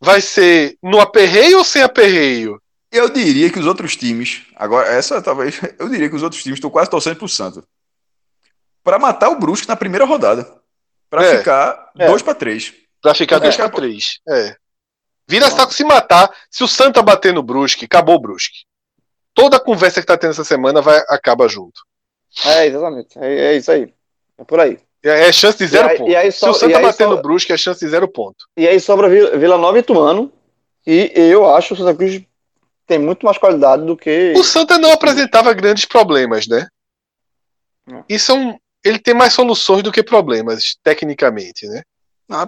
vai 0.00 0.20
ser 0.20 0.76
no 0.82 1.00
aperreio 1.00 1.58
ou 1.58 1.64
sem 1.64 1.82
aperreio? 1.82 2.60
Eu 2.90 3.08
diria 3.08 3.50
que 3.50 3.58
os 3.58 3.66
outros 3.66 3.96
times, 3.96 4.42
agora, 4.54 4.88
essa 4.88 5.20
talvez, 5.22 5.58
eu 5.78 5.88
diria 5.88 6.08
que 6.10 6.16
os 6.16 6.22
outros 6.22 6.42
times 6.42 6.58
estão 6.58 6.70
quase 6.70 6.90
torcendo 6.90 7.16
pro 7.16 7.28
Santos. 7.28 7.64
Pra 8.84 8.98
matar 8.98 9.30
o 9.30 9.38
Brusque 9.38 9.68
na 9.68 9.76
primeira 9.76 10.04
rodada. 10.04 10.60
Pra 11.08 11.24
É. 11.24 11.38
ficar 11.38 11.90
É. 11.98 12.06
2 12.06 12.20
para 12.22 12.34
3. 12.34 12.74
Pra 13.00 13.14
ficar 13.14 13.36
É. 13.36 13.40
2 13.40 13.56
para 13.56 13.68
3. 13.70 14.18
É. 14.28 14.56
Vira 15.32 15.50
saco 15.50 15.72
se 15.72 15.82
matar. 15.82 16.30
Se 16.50 16.62
o 16.62 16.68
Santa 16.68 17.00
bater 17.00 17.32
no 17.32 17.42
Brusque, 17.42 17.86
acabou 17.86 18.16
o 18.16 18.20
Brusque. 18.20 18.64
Toda 19.34 19.56
a 19.56 19.60
conversa 19.60 20.00
que 20.00 20.06
tá 20.06 20.18
tendo 20.18 20.32
essa 20.32 20.44
semana 20.44 20.82
vai, 20.82 20.98
acaba 21.08 21.48
junto. 21.48 21.80
É, 22.44 22.66
exatamente. 22.66 23.18
É, 23.18 23.54
é 23.54 23.56
isso 23.56 23.72
aí. 23.72 23.94
É 24.36 24.44
por 24.44 24.60
aí. 24.60 24.78
É, 25.02 25.28
é 25.28 25.32
chance 25.32 25.56
de 25.56 25.66
zero 25.66 25.88
aí- 25.88 25.96
ponto. 25.96 26.14
aí 26.14 26.30
Se 26.30 26.46
o 26.46 26.52
Santa 26.52 26.78
bater 26.80 27.04
só- 27.04 27.10
no 27.10 27.22
Brusque, 27.22 27.50
é 27.50 27.56
chance 27.56 27.80
de 27.82 27.90
zero 27.90 28.06
ponto. 28.06 28.44
E 28.58 28.68
aí 28.68 28.78
sobra 28.78 29.08
Vila, 29.08 29.36
Vila 29.38 29.56
Nova 29.56 29.78
e 29.78 29.82
Tuano. 29.82 30.30
E 30.86 31.10
eu 31.14 31.48
acho 31.54 31.68
que 31.68 31.74
o 31.74 31.76
Santa 31.78 31.94
Cruz 31.94 32.22
tem 32.86 32.98
muito 32.98 33.24
mais 33.24 33.38
qualidade 33.38 33.86
do 33.86 33.96
que. 33.96 34.34
O 34.36 34.44
Santa 34.44 34.76
não 34.78 34.92
apresentava 34.92 35.52
grandes 35.54 35.86
problemas, 35.86 36.46
né? 36.46 36.66
Isso 38.08 38.32
é 38.32 38.34
um. 38.34 38.58
Ele 38.84 38.98
tem 38.98 39.14
mais 39.14 39.32
soluções 39.32 39.82
do 39.82 39.92
que 39.92 40.02
problemas, 40.02 40.76
tecnicamente, 40.82 41.66
né? 41.68 41.82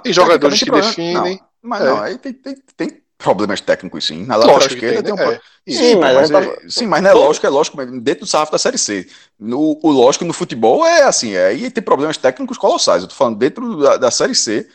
Tem 0.03 0.13
jogadores 0.13 0.59
que 0.63 0.71
definem. 0.71 1.39
Não, 1.41 1.47
mas 1.65 1.83
É. 1.83 1.87
não, 1.87 2.01
aí 2.01 2.19
tem, 2.19 2.33
tem, 2.33 2.57
tem 2.77 3.03
problemas 3.19 3.61
técnicos 3.61 4.07
sim. 4.07 4.25
Na 4.27 4.37
lateral 4.37 4.59
esquerda 4.67 5.03
tem, 5.03 5.15
tem, 5.15 5.27
um 5.27 5.31
É. 5.31 5.41
Sim, 5.67 5.95
Sim, 5.95 5.95
mas 5.97 6.15
mas, 6.15 6.31
eu 6.31 6.39
é, 6.39 6.69
sim, 6.69 6.87
mas 6.87 7.03
não 7.03 7.11
é 7.11 7.15
lógico, 7.15 7.47
é 7.47 7.49
lógico, 7.49 7.87
dentro 8.01 8.25
do 8.25 8.27
sarrafo 8.27 8.53
da 8.53 8.59
Série 8.59 8.77
C. 8.79 9.09
No, 9.39 9.81
o 9.83 9.91
lógico 9.91 10.25
no 10.27 10.35
futebol 10.35 10.85
é 10.85 11.05
assim, 11.05 11.33
é, 11.35 11.47
aí 11.47 11.71
tem 11.71 11.83
problemas 11.83 12.19
técnicos 12.19 12.59
colossais. 12.59 13.03
Eu 13.03 13.09
tô 13.09 13.15
falando 13.15 13.39
dentro 13.39 13.79
da, 13.79 13.97
da 13.97 14.11
Série 14.11 14.35
C, 14.35 14.69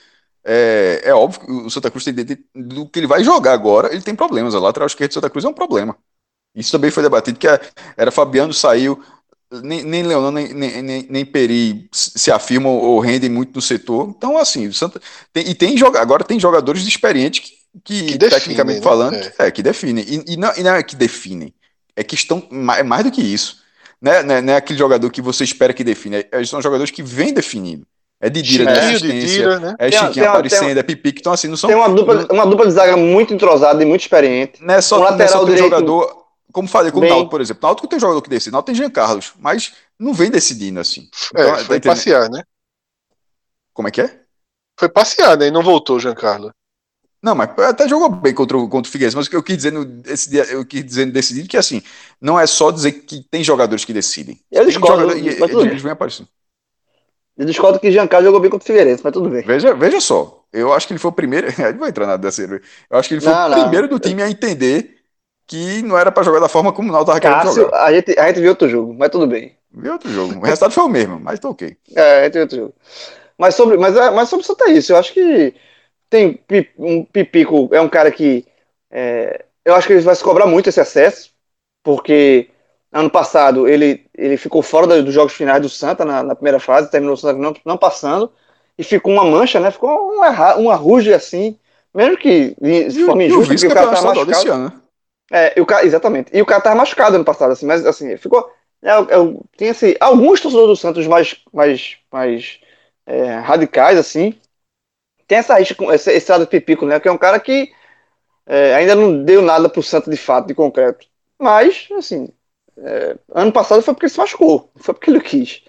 é, 0.43 1.01
é 1.03 1.13
óbvio 1.13 1.41
que 1.41 1.51
o 1.51 1.69
Santa 1.69 1.91
Cruz 1.91 2.03
tem, 2.03 2.15
do 2.55 2.89
que 2.89 2.99
ele 2.99 3.07
vai 3.07 3.23
jogar 3.23 3.53
agora, 3.53 3.93
ele 3.93 4.01
tem 4.01 4.15
problemas. 4.15 4.55
A 4.55 4.59
lateral 4.59 4.87
esquerda 4.87 5.09
do 5.09 5.13
Santa 5.15 5.29
Cruz 5.29 5.45
é 5.45 5.49
um 5.49 5.53
problema. 5.53 5.95
Isso 6.55 6.71
também 6.71 6.91
foi 6.91 7.03
debatido, 7.03 7.39
que 7.39 7.47
era 7.95 8.11
Fabiano 8.11 8.53
saiu, 8.53 9.03
nem, 9.63 9.83
nem 9.83 10.03
Leonão, 10.03 10.31
nem, 10.31 10.53
nem, 10.53 10.81
nem, 10.81 11.07
nem 11.09 11.25
Peri 11.25 11.87
se 11.91 12.31
afirmam 12.31 12.71
ou 12.71 12.99
rendem 12.99 13.29
muito 13.29 13.55
no 13.55 13.61
setor. 13.61 14.13
Então, 14.15 14.37
assim, 14.37 14.67
o 14.67 14.73
Santa. 14.73 15.01
Tem, 15.33 15.47
e 15.49 15.55
tem 15.55 15.77
joga, 15.77 15.99
agora 15.99 16.23
tem 16.23 16.39
jogadores 16.39 16.85
experientes 16.85 17.39
que, 17.41 17.51
que, 17.83 18.05
Que 18.11 18.17
definem, 18.17 18.29
tecnicamente 18.39 18.77
né? 18.79 18.83
falando, 18.83 19.15
É. 19.15 19.33
é, 19.39 19.51
que 19.51 19.63
definem. 19.63 20.05
E, 20.07 20.33
e 20.33 20.37
não, 20.37 20.51
e 20.55 20.63
não 20.63 20.75
é 20.75 20.83
que 20.83 20.95
definem, 20.95 21.53
é 21.95 22.03
que 22.03 22.15
estão 22.15 22.45
ma- 22.51 22.77
é 22.77 22.83
mais 22.83 23.03
do 23.03 23.11
que 23.11 23.21
isso. 23.21 23.57
Não 24.01 24.11
é, 24.11 24.23
não 24.23 24.35
é- 24.35 24.41
não 24.41 24.53
é 24.53 24.57
aquele 24.57 24.79
jogador 24.79 25.09
que 25.09 25.21
você 25.21 25.43
espera 25.43 25.73
que 25.73 25.83
define, 25.83 26.25
é, 26.31 26.45
são 26.45 26.61
jogadores 26.61 26.91
que 26.91 27.03
vêm 27.03 27.33
definindo. 27.33 27.85
É 28.21 28.29
de 28.29 28.41
Dira 28.41 28.65
de 28.99 29.25
tira, 29.25 29.59
né? 29.61 29.75
é 29.79 29.89
Tem 29.89 29.97
Chiquinho 29.97 30.13
tem 30.13 30.25
aparecendo, 30.25 30.77
é 30.77 30.83
Pipi, 30.83 31.13
que 31.13 31.19
estão 31.21 31.31
assim, 31.31 31.47
não 31.47 31.55
são. 31.55 31.69
Tem 31.69 31.77
uma 31.77 31.87
dupla, 31.87 32.27
uma 32.31 32.45
dupla 32.45 32.65
de 32.65 32.73
zaga 32.73 32.97
muito 32.97 33.33
entrosada 33.33 33.81
e 33.81 33.85
muito 33.85 34.01
experiente. 34.01 34.61
Não 34.61 34.73
é 34.73 34.81
só, 34.81 34.97
Um 34.97 34.99
não 34.99 35.07
é 35.07 35.11
lateral 35.11 35.31
só 35.31 35.39
ter 35.39 35.45
direito 35.45 35.63
jogador, 35.63 36.18
como 36.51 36.67
falei 36.67 36.91
com 36.91 36.99
o 36.99 37.01
bem- 37.01 37.09
Náutico, 37.09 37.29
por 37.31 37.41
exemplo. 37.41 37.61
Náutico 37.63 37.87
tem 37.87 37.99
jogador 37.99 38.21
que 38.21 38.29
decide, 38.29 38.51
Náutico 38.51 38.67
tem 38.67 38.75
Jean 38.75 38.89
Carlos, 38.89 39.33
mas 39.39 39.73
não 39.99 40.13
vem 40.13 40.31
decidindo 40.31 40.79
assim. 40.79 41.09
É, 41.35 41.41
Então, 41.41 41.55
tá 41.55 41.61
foi 41.63 41.77
entendendo? 41.77 41.95
passear, 41.95 42.29
né? 42.29 42.43
Como 43.73 43.87
é 43.87 43.91
que 43.91 44.01
é? 44.01 44.25
Foi 44.79 44.89
passear, 44.89 45.37
né? 45.37 45.47
E 45.47 45.51
não 45.51 45.61
voltou, 45.61 45.99
Giancarlo. 45.99 46.51
Não, 47.21 47.35
mas 47.35 47.49
até 47.59 47.87
jogou 47.87 48.09
bem 48.09 48.33
contra 48.33 48.57
o, 48.57 48.67
contra 48.69 48.87
o 48.87 48.91
Figueirense, 48.91 49.15
mas 49.17 49.27
o 49.27 49.29
que 49.29 49.35
eu 49.35 49.43
quis 49.43 49.57
dizer, 49.57 49.71
no- 49.73 50.01
esse 50.05 50.29
dia, 50.29 50.43
eu 50.45 50.65
quis 50.65 50.85
dizer 50.85 51.05
decidido 51.11 51.49
que 51.49 51.57
assim, 51.57 51.81
não 52.21 52.39
é 52.39 52.47
só 52.47 52.71
dizer 52.71 52.93
que 52.93 53.21
tem 53.29 53.43
jogadores 53.43 53.83
que 53.83 53.91
decidem. 53.93 54.39
Eu 54.49 54.65
discordo, 54.65 55.01
jogador- 55.01 55.17
e- 55.17 55.37
mas 55.37 55.51
tudo 55.51 55.63
eles 55.63 55.81
vêm 55.81 55.91
aparecendo. 55.91 56.29
Eu 57.37 57.45
discordo 57.45 57.79
que 57.79 57.91
Giancarlo 57.91 58.25
jogou 58.25 58.39
bem 58.39 58.49
contra 58.49 58.63
o 58.63 58.67
Figueirense, 58.67 59.01
mas 59.03 59.13
tudo 59.13 59.29
bem. 59.29 59.41
Veja, 59.43 59.73
veja 59.73 59.99
só, 59.99 60.45
eu 60.51 60.73
acho 60.73 60.87
que 60.87 60.93
ele 60.93 60.99
foi 60.99 61.09
o 61.11 61.13
primeiro, 61.13 61.47
ele 61.59 61.77
vai 61.77 61.89
entrar 61.89 62.05
na 62.07 62.17
dessa, 62.17 62.41
eu 62.43 62.59
acho 62.99 63.07
que 63.07 63.15
ele 63.15 63.21
foi 63.21 63.31
Não, 63.31 63.47
o 63.47 63.49
não. 63.49 63.61
primeiro 63.61 63.87
do 63.89 63.99
time 63.99 64.21
a 64.21 64.29
entender 64.29 64.98
que 65.49 65.81
não 65.81 65.97
era 65.97 66.11
pra 66.11 66.23
jogar 66.23 66.39
da 66.39 66.47
forma 66.47 66.71
como 66.71 66.89
o 66.89 66.91
Náutico 66.91 67.11
tava 67.11 67.19
querendo 67.19 67.41
Cássio, 67.41 67.65
jogar. 67.65 67.85
a 67.85 67.91
gente, 67.93 68.17
a 68.19 68.27
gente 68.27 68.39
viu 68.39 68.49
outro 68.51 68.69
jogo, 68.69 68.93
mas 68.97 69.09
tudo 69.09 69.27
bem. 69.27 69.57
Viu 69.71 69.93
outro 69.93 70.11
jogo. 70.11 70.39
O 70.39 70.41
resultado 70.43 70.71
foi 70.71 70.83
o 70.83 70.89
mesmo, 70.89 71.19
mas 71.19 71.39
tá 71.39 71.49
ok. 71.49 71.75
É, 71.95 72.21
a 72.21 72.23
gente 72.25 72.33
viu 72.33 72.41
outro 72.43 72.57
jogo. 72.57 72.73
Mas 73.37 73.55
sobre, 73.55 73.77
mas, 73.77 73.95
é- 73.95 74.09
mas 74.11 74.29
sobre 74.29 74.43
o 74.43 74.47
Santa 74.47 74.69
isso. 74.71 74.91
Eu 74.93 74.97
acho 74.97 75.13
que 75.13 75.53
tem 76.09 76.39
um 76.77 77.05
Pipico, 77.05 77.69
é 77.73 77.81
um 77.81 77.89
cara 77.89 78.11
que 78.11 78.45
é, 78.91 79.45
eu 79.65 79.75
acho 79.75 79.87
que 79.87 79.93
ele 79.93 80.01
vai 80.01 80.15
se 80.15 80.23
cobrar 80.23 80.45
muito 80.47 80.69
esse 80.69 80.79
acesso, 80.81 81.31
porque 81.83 82.49
ano 82.91 83.09
passado 83.09 83.67
ele, 83.67 84.05
ele 84.17 84.37
ficou 84.37 84.61
fora 84.61 85.01
dos 85.03 85.13
jogos 85.13 85.33
finais 85.33 85.61
do 85.61 85.69
Santa 85.69 86.03
na, 86.05 86.23
na 86.23 86.35
primeira 86.35 86.59
fase, 86.59 86.89
terminou 86.91 87.13
o 87.13 87.17
Santa 87.17 87.39
não, 87.39 87.53
não 87.65 87.77
passando, 87.77 88.31
e 88.77 88.83
ficou 88.83 89.13
uma 89.13 89.25
mancha, 89.25 89.59
né? 89.59 89.71
Ficou 89.71 90.17
um, 90.17 90.23
erra- 90.25 90.57
um 90.57 90.69
arruge 90.69 91.13
assim, 91.13 91.57
mesmo 91.93 92.17
que 92.17 92.55
de 92.59 93.05
forma 93.05 93.23
E 93.23 93.27
injusta, 93.27 93.53
porque 93.53 93.67
o 93.67 93.73
cara 93.73 93.87
tá 93.87 94.01
machucado. 94.01 94.51
ano, 94.51 94.69
né? 94.69 94.73
É, 95.31 95.57
e 95.57 95.61
o 95.61 95.65
cara, 95.65 95.85
exatamente. 95.85 96.31
E 96.35 96.41
o 96.41 96.45
cara 96.45 96.61
tava 96.61 96.75
machucado 96.75 97.15
ano 97.15 97.25
passado, 97.25 97.51
assim, 97.51 97.65
mas 97.65 97.85
assim, 97.85 98.17
ficou. 98.17 98.51
É, 98.81 98.89
é, 98.91 99.05
tem 99.57 99.69
assim, 99.69 99.93
alguns 99.99 100.41
torcedores 100.41 100.69
do 100.69 100.75
Santos 100.81 101.05
mais, 101.07 101.35
mais, 101.53 101.97
mais 102.11 102.59
é, 103.05 103.35
radicais, 103.35 103.97
assim, 103.97 104.39
tem 105.27 105.37
essa 105.39 105.59
esse, 105.61 106.11
esse 106.11 106.31
lado 106.31 106.45
do 106.45 106.49
Pipico, 106.49 106.85
né? 106.85 106.99
Que 106.99 107.07
é 107.07 107.11
um 107.11 107.17
cara 107.17 107.39
que 107.39 107.71
é, 108.47 108.75
ainda 108.75 108.95
não 108.95 109.23
deu 109.23 109.41
nada 109.41 109.69
pro 109.69 109.83
Santos 109.83 110.09
de 110.11 110.17
fato, 110.17 110.47
de 110.47 110.55
concreto. 110.55 111.07
Mas, 111.39 111.87
assim, 111.97 112.29
é, 112.77 113.17
ano 113.33 113.51
passado 113.53 113.81
foi 113.83 113.93
porque 113.93 114.07
ele 114.07 114.13
se 114.13 114.19
machucou, 114.19 114.71
foi 114.77 114.93
porque 114.93 115.09
ele 115.11 115.21
quis. 115.21 115.63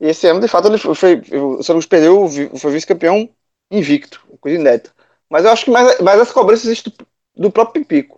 E 0.00 0.08
esse 0.08 0.26
ano, 0.28 0.40
de 0.40 0.48
fato, 0.48 0.68
ele 0.68 0.78
foi, 0.78 0.94
foi, 0.94 1.22
o 1.38 1.62
Santos 1.62 1.86
perdeu, 1.86 2.28
foi 2.58 2.72
vice-campeão 2.72 3.28
invicto, 3.70 4.22
coisa 4.40 4.58
inédita. 4.58 4.92
Mas 5.30 5.44
eu 5.44 5.50
acho 5.52 5.64
que 5.64 5.70
mais, 5.70 5.98
mais 6.00 6.20
essa 6.20 6.32
cobrança 6.32 6.66
existe 6.66 6.90
do, 6.90 7.06
do 7.36 7.50
próprio 7.52 7.84
Pipico. 7.84 8.17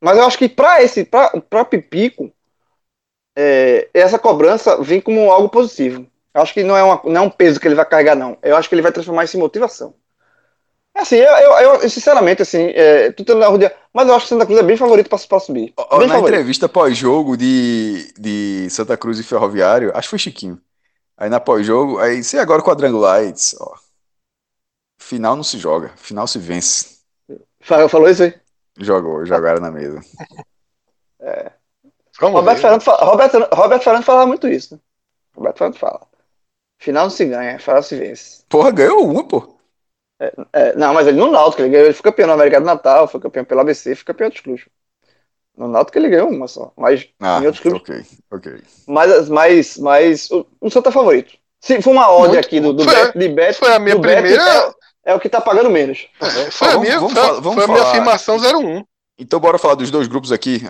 Mas 0.00 0.16
eu 0.18 0.24
acho 0.24 0.38
que 0.38 0.48
para 0.48 0.82
esse, 0.82 1.04
para 1.04 1.64
Pipico, 1.64 2.32
é, 3.36 3.88
essa 3.94 4.18
cobrança 4.18 4.80
vem 4.82 5.00
como 5.00 5.30
algo 5.30 5.48
positivo. 5.48 6.06
Eu 6.34 6.42
acho 6.42 6.52
que 6.54 6.62
não 6.62 6.76
é, 6.76 6.82
uma, 6.82 7.00
não 7.04 7.16
é 7.22 7.26
um 7.26 7.30
peso 7.30 7.58
que 7.60 7.66
ele 7.66 7.74
vai 7.74 7.84
carregar, 7.88 8.14
não. 8.14 8.36
Eu 8.42 8.56
acho 8.56 8.68
que 8.68 8.74
ele 8.74 8.82
vai 8.82 8.92
transformar 8.92 9.24
isso 9.24 9.36
em 9.36 9.40
motivação. 9.40 9.94
Assim, 10.94 11.16
eu, 11.16 11.32
eu, 11.32 11.74
eu, 11.80 11.90
sinceramente, 11.90 12.42
assim, 12.42 12.70
é, 12.74 13.12
tô 13.12 13.24
tendo 13.24 13.40
mas 13.94 14.08
eu 14.08 14.14
acho 14.14 14.24
que 14.24 14.28
Santa 14.30 14.44
Cruz 14.46 14.58
é 14.58 14.62
bem 14.64 14.76
favorito 14.76 15.08
para 15.08 15.38
subir. 15.40 15.72
Bem 15.96 16.08
Na 16.08 16.14
favorito. 16.14 16.18
entrevista 16.18 16.68
pós-jogo 16.68 17.36
de, 17.36 18.12
de 18.18 18.68
Santa 18.70 18.96
Cruz 18.96 19.18
e 19.18 19.22
Ferroviário, 19.22 19.92
acho 19.94 20.08
que 20.08 20.10
foi 20.10 20.18
Chiquinho. 20.18 20.60
Aí 21.16 21.30
na 21.30 21.40
pós-jogo, 21.40 21.98
aí 21.98 22.24
se 22.24 22.38
agora 22.38 22.62
quadrangular, 22.62 23.20
aí 23.20 23.32
disse, 23.32 23.56
ó. 23.60 23.74
Final 25.00 25.34
não 25.34 25.42
se 25.42 25.58
joga, 25.58 25.88
final 25.96 26.26
se 26.28 26.38
vence. 26.38 26.98
Fa- 27.60 27.88
Falou 27.88 28.08
isso 28.08 28.22
aí? 28.24 28.34
Jogou, 28.78 29.24
jogaram 29.26 29.60
na 29.60 29.70
mesa. 29.70 30.00
Vamos 32.20 32.40
Roberto 32.40 32.56
ver. 32.56 32.62
Fernando, 32.62 32.82
Roberto, 32.84 33.48
Roberto 33.54 33.82
Fernando 33.84 34.04
falava 34.04 34.26
muito 34.26 34.48
isso, 34.48 34.74
né? 34.74 34.80
Roberto 35.34 35.58
Fernando 35.58 35.78
fala. 35.78 36.06
Final 36.80 37.04
não 37.04 37.10
se 37.10 37.24
ganha, 37.26 37.58
final 37.58 37.82
se 37.82 37.96
vence. 37.96 38.44
Porra, 38.48 38.70
ganhou 38.70 39.08
uma, 39.08 39.26
pô. 39.26 39.56
É, 40.52 40.74
não, 40.76 40.92
mas 40.92 41.06
ele 41.06 41.16
no 41.18 41.30
Náutico, 41.30 41.62
ele 41.62 41.70
ganhou, 41.70 41.86
ele 41.86 41.94
foi 41.94 42.02
campeão 42.02 42.26
no 42.26 42.32
América 42.34 42.60
do 42.60 42.66
Natal, 42.66 43.06
foi 43.06 43.20
campeão 43.20 43.44
pelo 43.44 43.60
ABC, 43.60 43.94
foi 43.94 44.04
campeão 44.04 44.26
outros 44.26 44.42
clubes. 44.42 44.64
No 45.56 45.68
Náutico 45.68 45.98
ele 45.98 46.08
ganhou 46.08 46.28
uma 46.28 46.48
só, 46.48 46.72
mas 46.76 47.08
Ah, 47.20 47.40
em 47.40 47.46
outros 47.46 47.60
clubes, 47.62 47.82
ok, 47.82 48.02
ok. 48.32 48.62
mas, 48.86 49.28
mas, 49.28 49.78
mas 49.78 50.30
o, 50.30 50.46
o 50.60 50.70
Santa 50.70 50.88
é 50.88 50.92
favorito. 50.92 51.36
Se 51.60 51.80
for 51.82 51.90
uma 51.90 52.10
odd 52.10 52.30
Muito. 52.30 52.46
aqui 52.46 52.60
do, 52.60 52.72
do 52.72 52.84
Foi- 52.84 52.94
Bet, 52.94 53.18
de 53.18 53.28
Bet, 53.28 53.58
Foi 53.58 53.72
a 53.72 53.78
minha 53.78 53.96
Bet, 53.98 54.22
primeira. 54.22 54.74
É, 55.08 55.12
é 55.12 55.14
o 55.14 55.20
que 55.20 55.28
tá 55.28 55.40
pagando 55.40 55.70
menos. 55.70 56.06
é, 56.20 56.50
foi 56.50 56.68
a 56.72 56.78
minha, 56.78 57.00
vamos 57.00 57.12
foi, 57.14 57.22
a- 57.22 57.32
vamos 57.40 57.54
foi 57.54 57.64
a 57.64 57.68
minha 57.68 57.82
afirmação 57.82 58.36
01. 58.38 58.84
Então 59.18 59.40
bora 59.40 59.58
falar 59.58 59.74
dos 59.74 59.90
dois 59.90 60.06
grupos 60.06 60.30
aqui. 60.30 60.60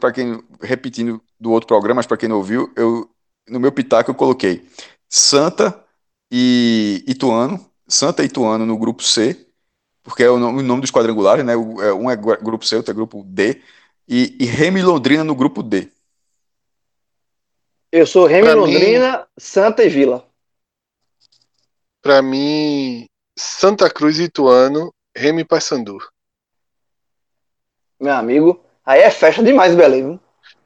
Para 0.00 0.12
quem 0.12 0.42
repetindo 0.62 1.22
do 1.38 1.50
outro 1.52 1.66
programa, 1.66 1.96
mas 1.98 2.06
para 2.06 2.16
quem 2.16 2.28
não 2.28 2.36
ouviu, 2.36 2.72
eu 2.76 3.08
no 3.48 3.60
meu 3.60 3.70
pitaco 3.72 4.10
eu 4.10 4.14
coloquei 4.14 4.66
Santa 5.08 5.78
e 6.30 7.04
Ituano, 7.06 7.64
Santa 7.86 8.22
e 8.22 8.26
Ituano 8.26 8.64
no 8.64 8.78
grupo 8.78 9.02
C, 9.02 9.46
porque 10.02 10.22
é 10.22 10.30
o 10.30 10.38
nome, 10.38 10.60
o 10.60 10.64
nome 10.64 10.80
dos 10.82 10.90
quadrangulares, 10.90 11.44
né? 11.44 11.52
É- 11.52 11.92
Um 11.92 12.10
é 12.10 12.16
grupo 12.16 12.64
C, 12.64 12.76
outro 12.76 12.90
é 12.92 12.94
grupo 12.94 13.22
D, 13.26 13.60
e, 14.08 14.36
e 14.40 14.44
Remy 14.46 14.82
Londrina 14.82 15.22
no 15.24 15.34
grupo 15.34 15.62
D. 15.62 15.90
Eu 17.92 18.06
sou 18.06 18.26
Remy 18.26 18.42
Pra 18.46 18.54
mim- 18.54 18.60
Londrina, 18.60 19.26
Santa 19.38 19.84
e 19.84 19.88
Vila. 19.88 20.26
Pra 22.02 22.20
mim, 22.22 23.06
Santa 23.38 23.88
Cruz 23.88 24.18
e 24.18 24.24
Ituano, 24.24 24.92
Remy 25.16 25.42
e 25.42 25.44
Paysandu. 25.44 25.98
Meu 28.00 28.12
amigo, 28.14 28.60
aí 28.84 29.00
é 29.00 29.10
festa 29.10 29.42
demais, 29.42 29.74
Belém. 29.74 30.04
viu? 30.04 30.20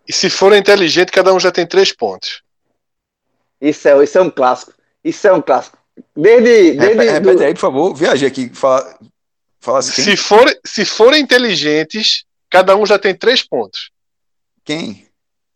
E 0.08 0.12
se 0.12 0.28
for 0.30 0.52
inteligente, 0.54 1.12
cada 1.12 1.32
um 1.32 1.38
já 1.40 1.52
tem 1.52 1.66
três 1.66 1.92
pontos. 1.92 2.42
Isso 3.60 3.86
é, 3.88 4.02
isso 4.02 4.18
é 4.18 4.22
um 4.22 4.30
clássico. 4.30 4.72
Isso 5.04 5.26
é 5.26 5.32
um 5.32 5.40
clássico. 5.40 5.78
Desde, 6.16 6.72
desde 6.72 6.78
Repete, 6.78 7.20
do- 7.20 7.28
repete 7.28 7.44
aí, 7.44 7.54
por 7.54 7.60
favor. 7.60 7.94
Viajei 7.94 8.26
aqui. 8.28 8.48
Fala, 8.50 8.98
fala 9.60 9.78
assim? 9.78 10.02
Se, 10.02 10.16
for, 10.16 10.44
se 10.64 10.84
forem 10.84 11.22
inteligentes, 11.22 12.24
cada 12.50 12.74
um 12.76 12.84
já 12.84 12.98
tem 12.98 13.14
três 13.14 13.42
pontos. 13.42 13.90
quem? 14.64 15.06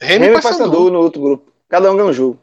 Remy 0.00 0.26
e 0.26 0.28
Remy 0.28 0.42
Paysandu. 0.42 0.58
Paysandu 0.70 0.90
no 0.90 0.98
outro 1.00 1.20
grupo. 1.22 1.52
Cada 1.68 1.90
um 1.90 1.96
ganha 1.96 2.08
um 2.08 2.12
jogo. 2.12 2.38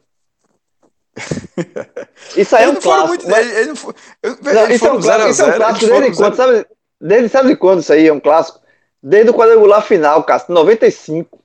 Isso 2.35 2.56
aí 2.56 2.64
é 2.65 2.69
um 2.69 2.76
clássico. 2.76 3.30
mas- 3.30 3.45
Eles, 3.45 3.57
eles 3.68 3.84
eu- 4.23 4.38
Não, 4.41 4.69
isso 4.72 4.85
é 4.88 4.91
um 4.94 5.02
foram 5.02 5.02
0 5.02 5.18
clássico, 5.23 5.30
isso 5.30 5.41
é 5.41 5.45
um 5.45 5.48
0 5.48 5.57
clássico 5.57 5.85
desde 5.85 6.18
quando? 6.18 6.35
Sabe, 6.35 6.65
desde, 6.99 7.30
sabe 7.30 7.48
de 7.49 7.56
quando 7.56 7.80
isso 7.81 7.94
aí 7.94 8.07
é 8.07 8.14
um 8.14 8.19
clássico? 8.19 8.60
Desde 9.02 9.30
o 9.30 9.34
quadrangular 9.34 9.81
final, 9.84 10.23
Cássio, 10.23 10.53
95 10.53 11.40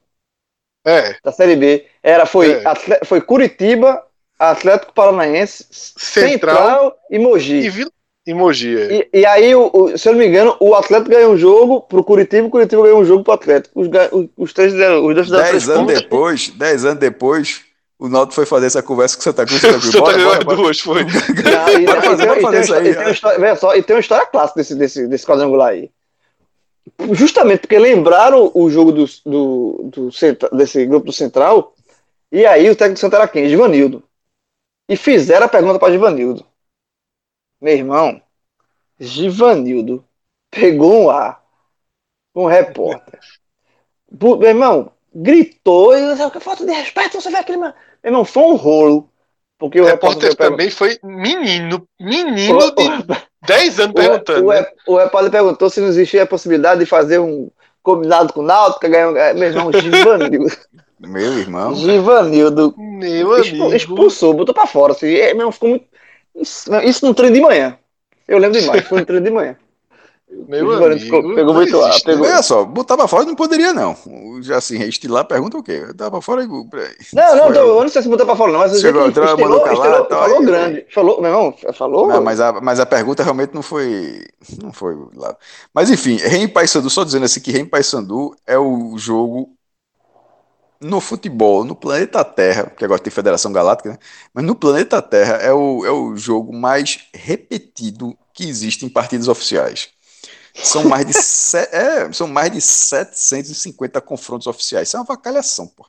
É, 0.87 1.17
da 1.23 1.33
Série 1.33 1.57
B. 1.57 1.85
Era, 2.03 2.25
foi, 2.25 2.53
É. 2.53 3.05
Foi 3.05 3.21
Curitiba, 3.21 4.03
Atlético 4.39 4.93
Paranaense, 4.95 5.67
Central, 5.71 6.29
Central, 6.57 6.97
e 7.11 7.19
Mogi. 7.19 7.57
e, 7.57 7.69
Vila, 7.69 7.91
e 8.27 8.33
Mogi. 8.33 8.79
é. 8.81 8.95
E, 9.13 9.21
e 9.21 9.27
aí, 9.27 9.55
o, 9.55 9.69
o- 9.75 9.99
se 9.99 10.09
eu 10.09 10.13
não 10.13 10.21
me 10.21 10.29
engano, 10.29 10.57
o 10.61 10.75
Atlético 10.77 11.11
ganhou 11.11 11.33
um 11.33 11.37
jogo 11.37 11.81
pro 11.83 12.05
Curitiba, 12.05 12.47
o 12.47 12.51
Curitiba 12.51 12.83
ganhou 12.83 13.01
um 13.01 13.05
jogo 13.05 13.25
pro 13.25 13.33
Atlético. 13.35 13.81
Os, 13.81 13.89
os, 14.13 14.27
os 14.37 14.53
três 14.53 14.73
deram, 14.73 15.05
os 15.05 15.15
dois 15.15 15.29
deram 15.29 15.43
Dez 15.45 15.69
anos 15.69 15.81
pontos. 15.89 16.01
depois, 16.03 16.49
dez 16.51 16.85
anos 16.85 17.01
depois, 17.01 17.61
o 17.99 18.09
Náutico 18.09 18.35
foi 18.35 18.47
fazer 18.47 18.67
essa 18.67 18.83
conversa 18.83 19.17
com 19.17 19.21
o 19.21 19.25
Santa 19.25 19.45
Cruz. 19.47 19.61
Santa 19.63 19.79
Cruz. 19.79 19.93
Santa 19.93 20.01
Bora, 20.01 20.13
Cruz 20.15 20.25
bora, 20.27 20.41
é 20.41 20.45
bora. 20.45 20.57
duas, 20.57 20.81
foi. 20.81 21.05
Não, 21.05 21.11
e, 21.81 22.03
fazer, 22.03 22.23
e 22.25 22.41
tem- 22.41 22.55
e 22.55 22.61
isso 22.61 22.75
aí, 22.75 22.87
e 23.09 23.11
história- 23.13 23.39
veja 23.41 23.57
só, 23.57 23.75
e 23.77 23.83
tem 23.83 23.97
uma 23.97 24.01
história 24.01 24.27
clássica 24.27 24.61
desse, 24.61 24.75
desse, 24.75 25.07
desse 25.09 25.27
quadrangular 25.27 25.71
aí. 25.71 25.91
Justamente 27.13 27.61
porque 27.61 27.79
lembraram 27.79 28.51
o 28.55 28.71
jogo 28.71 28.93
do, 28.93 29.05
do, 29.27 29.91
do 29.93 30.13
Centra- 30.13 30.49
desse 30.51 30.85
grupo 30.87 31.07
do 31.07 31.13
Central, 31.13 31.75
e 32.33 32.47
aí 32.47 32.69
o 32.71 32.75
técnico 32.77 32.95
do 32.99 33.01
Santa 33.01 33.17
era 33.17 33.29
quem? 33.29 33.49
Givanildo. 33.49 34.03
E 34.89 34.97
fizeram 34.97 35.47
a 35.47 35.49
pergunta 35.49 35.79
para 35.79 35.93
Givanildo. 35.93 36.47
Meu 37.61 37.75
irmão, 37.75 38.23
Givanildo 38.99 40.05
pegou 40.51 41.05
um 41.05 41.11
ar 41.11 41.43
com 42.33 42.45
um 42.45 42.49
repórter. 42.49 43.21
Meu 44.11 44.43
irmão, 44.43 44.91
gritou, 45.23 45.97
e 45.97 46.03
eu 46.03 46.15
disse, 46.15 46.31
que 46.31 46.41
falta 46.41 46.65
de 46.65 46.73
respeito, 46.73 47.21
você 47.21 47.31
vê 47.31 47.37
aquele. 47.39 47.59
Meu 47.59 47.73
irmão, 48.05 48.25
foi 48.25 48.43
um 48.45 48.55
rolo. 48.57 49.11
Porque 49.59 49.81
O 49.81 49.85
o 49.85 49.87
repórter 49.87 50.31
repórter 50.31 50.51
também 50.51 50.71
foi 50.71 50.97
menino, 51.03 51.85
menino 52.01 52.59
o, 52.59 52.71
de 52.71 53.17
10 53.45 53.81
anos 53.81 53.91
o, 53.91 53.95
perguntando. 53.95 54.47
o, 54.47 54.53
né? 54.53 54.67
o 54.87 54.97
repórter 54.97 55.31
perguntou 55.33 55.69
se 55.69 55.81
não 55.81 55.89
existia 55.89 56.23
a 56.23 56.27
possibilidade 56.27 56.79
de 56.81 56.87
fazer 56.87 57.19
um 57.19 57.51
combinado 57.83 58.33
com 58.33 58.41
o 58.41 58.45
Náutico, 58.45 58.89
ganhar 58.89 59.11
um. 59.11 59.17
é, 59.17 59.35
Meu 59.35 59.49
irmão, 59.49 59.73
Givanildo. 59.75 60.57
Meu 61.01 61.39
irmão. 61.39 61.75
Givanildo 61.75 62.73
Meu 62.77 63.37
expu- 63.39 63.63
amigo. 63.65 63.75
expulsou, 63.75 64.33
botou 64.35 64.55
pra 64.55 64.67
fora. 64.67 64.93
Assim, 64.93 65.13
é, 65.15 65.35
meu, 65.35 65.51
ficou 65.51 65.71
muito. 65.71 65.87
Isso, 66.37 66.71
isso 66.85 67.05
no 67.05 67.13
treino 67.15 67.35
de 67.35 67.41
manhã. 67.41 67.77
Eu 68.29 68.39
lembro 68.39 68.61
demais, 68.61 68.87
foi 68.87 69.01
no 69.01 69.07
treino 69.07 69.25
de 69.25 69.31
manhã. 69.33 69.57
Meu 70.31 70.71
amigo. 70.73 71.01
ficou- 71.01 71.35
pegou 71.35 71.55
muito 71.55 71.81
ar, 71.81 71.89
existe, 71.89 72.05
pegou-? 72.05 72.27
Olha 72.27 72.43
só, 72.43 72.65
botar 72.65 72.97
pra 72.97 73.09
fora 73.09 73.25
não 73.25 73.35
poderia, 73.35 73.73
não. 73.73 73.97
Já 74.43 74.59
assim, 74.59 74.79
estilar 74.83 75.25
pergunta 75.25 75.57
o 75.57 75.63
quê? 75.63 75.81
Botar 75.87 76.11
pra 76.11 76.21
fora 76.21 76.43
e. 76.45 76.47
Não, 76.47 76.67
não, 77.37 77.45
Foi- 77.47 77.55
tô- 77.55 77.61
eu 77.61 77.81
não 77.83 77.89
sei 77.89 78.03
se 78.03 78.09
botou 78.09 78.27
pra 78.27 78.37
fora, 78.37 78.53
não, 78.53 78.59
mas 78.61 78.79
Chegou, 78.79 79.09
estilou- 79.09 79.39
mandou 79.39 79.61
calar, 79.61 79.75
estilou- 79.75 80.05
tal, 80.07 80.23
falou 80.23 80.39
aí- 80.41 80.47
grande. 80.47 80.87
Falou, 80.91 81.21
meu 81.23 81.31
irmão, 81.31 81.55
falou. 81.73 82.07
Não, 82.09 82.23
mas 82.23 82.41
a, 82.41 82.53
mas 82.61 82.79
a 82.79 82.87
pergunta 82.87 83.23
realmente 83.23 83.55
não 83.55 83.63
foi. 83.63 84.27
Não 84.63 84.73
foi 84.73 84.95
lá. 85.15 85.35
Mas 85.75 85.91
enfim, 85.91 86.17
Rem 86.17 86.47
Paysandu, 86.47 86.91
só 86.91 87.05
dizendo 87.05 87.25
assim 87.25 87.41
que 87.41 87.51
Rem 87.51 87.65
Paysandu 87.65 88.35
é 88.47 88.59
o 88.59 88.97
jogo 88.99 89.51
no 90.81 91.01
futebol, 91.01 91.65
no 91.65 91.75
planeta 91.75 92.25
Terra, 92.25 92.65
porque 92.65 92.85
agora 92.85 93.01
tem 93.01 93.11
Federação 93.11 93.51
Galáctica, 93.53 93.91
né? 93.91 93.99
Mas 94.33 94.45
no 94.45 94.55
planeta 94.55 95.03
Terra 95.03 95.35
é 95.37 95.53
o, 95.53 95.85
é 95.85 95.91
o 95.91 96.17
jogo 96.17 96.55
mais 96.55 97.01
repetido 97.13 98.17
que 98.33 98.49
existe 98.49 98.87
em 98.87 98.89
partidas 98.89 99.27
oficiais. 99.27 99.89
São 100.63 100.85
mais 100.85 101.07
de, 101.07 101.13
é, 101.73 102.13
são 102.13 102.27
mais 102.27 102.51
de 102.51 102.61
750 102.61 104.01
confrontos 104.01 104.47
oficiais. 104.47 104.89
Isso 104.89 104.97
é 104.97 105.01
uma 105.01 105.07
vacalhação, 105.07 105.67
pô. 105.67 105.87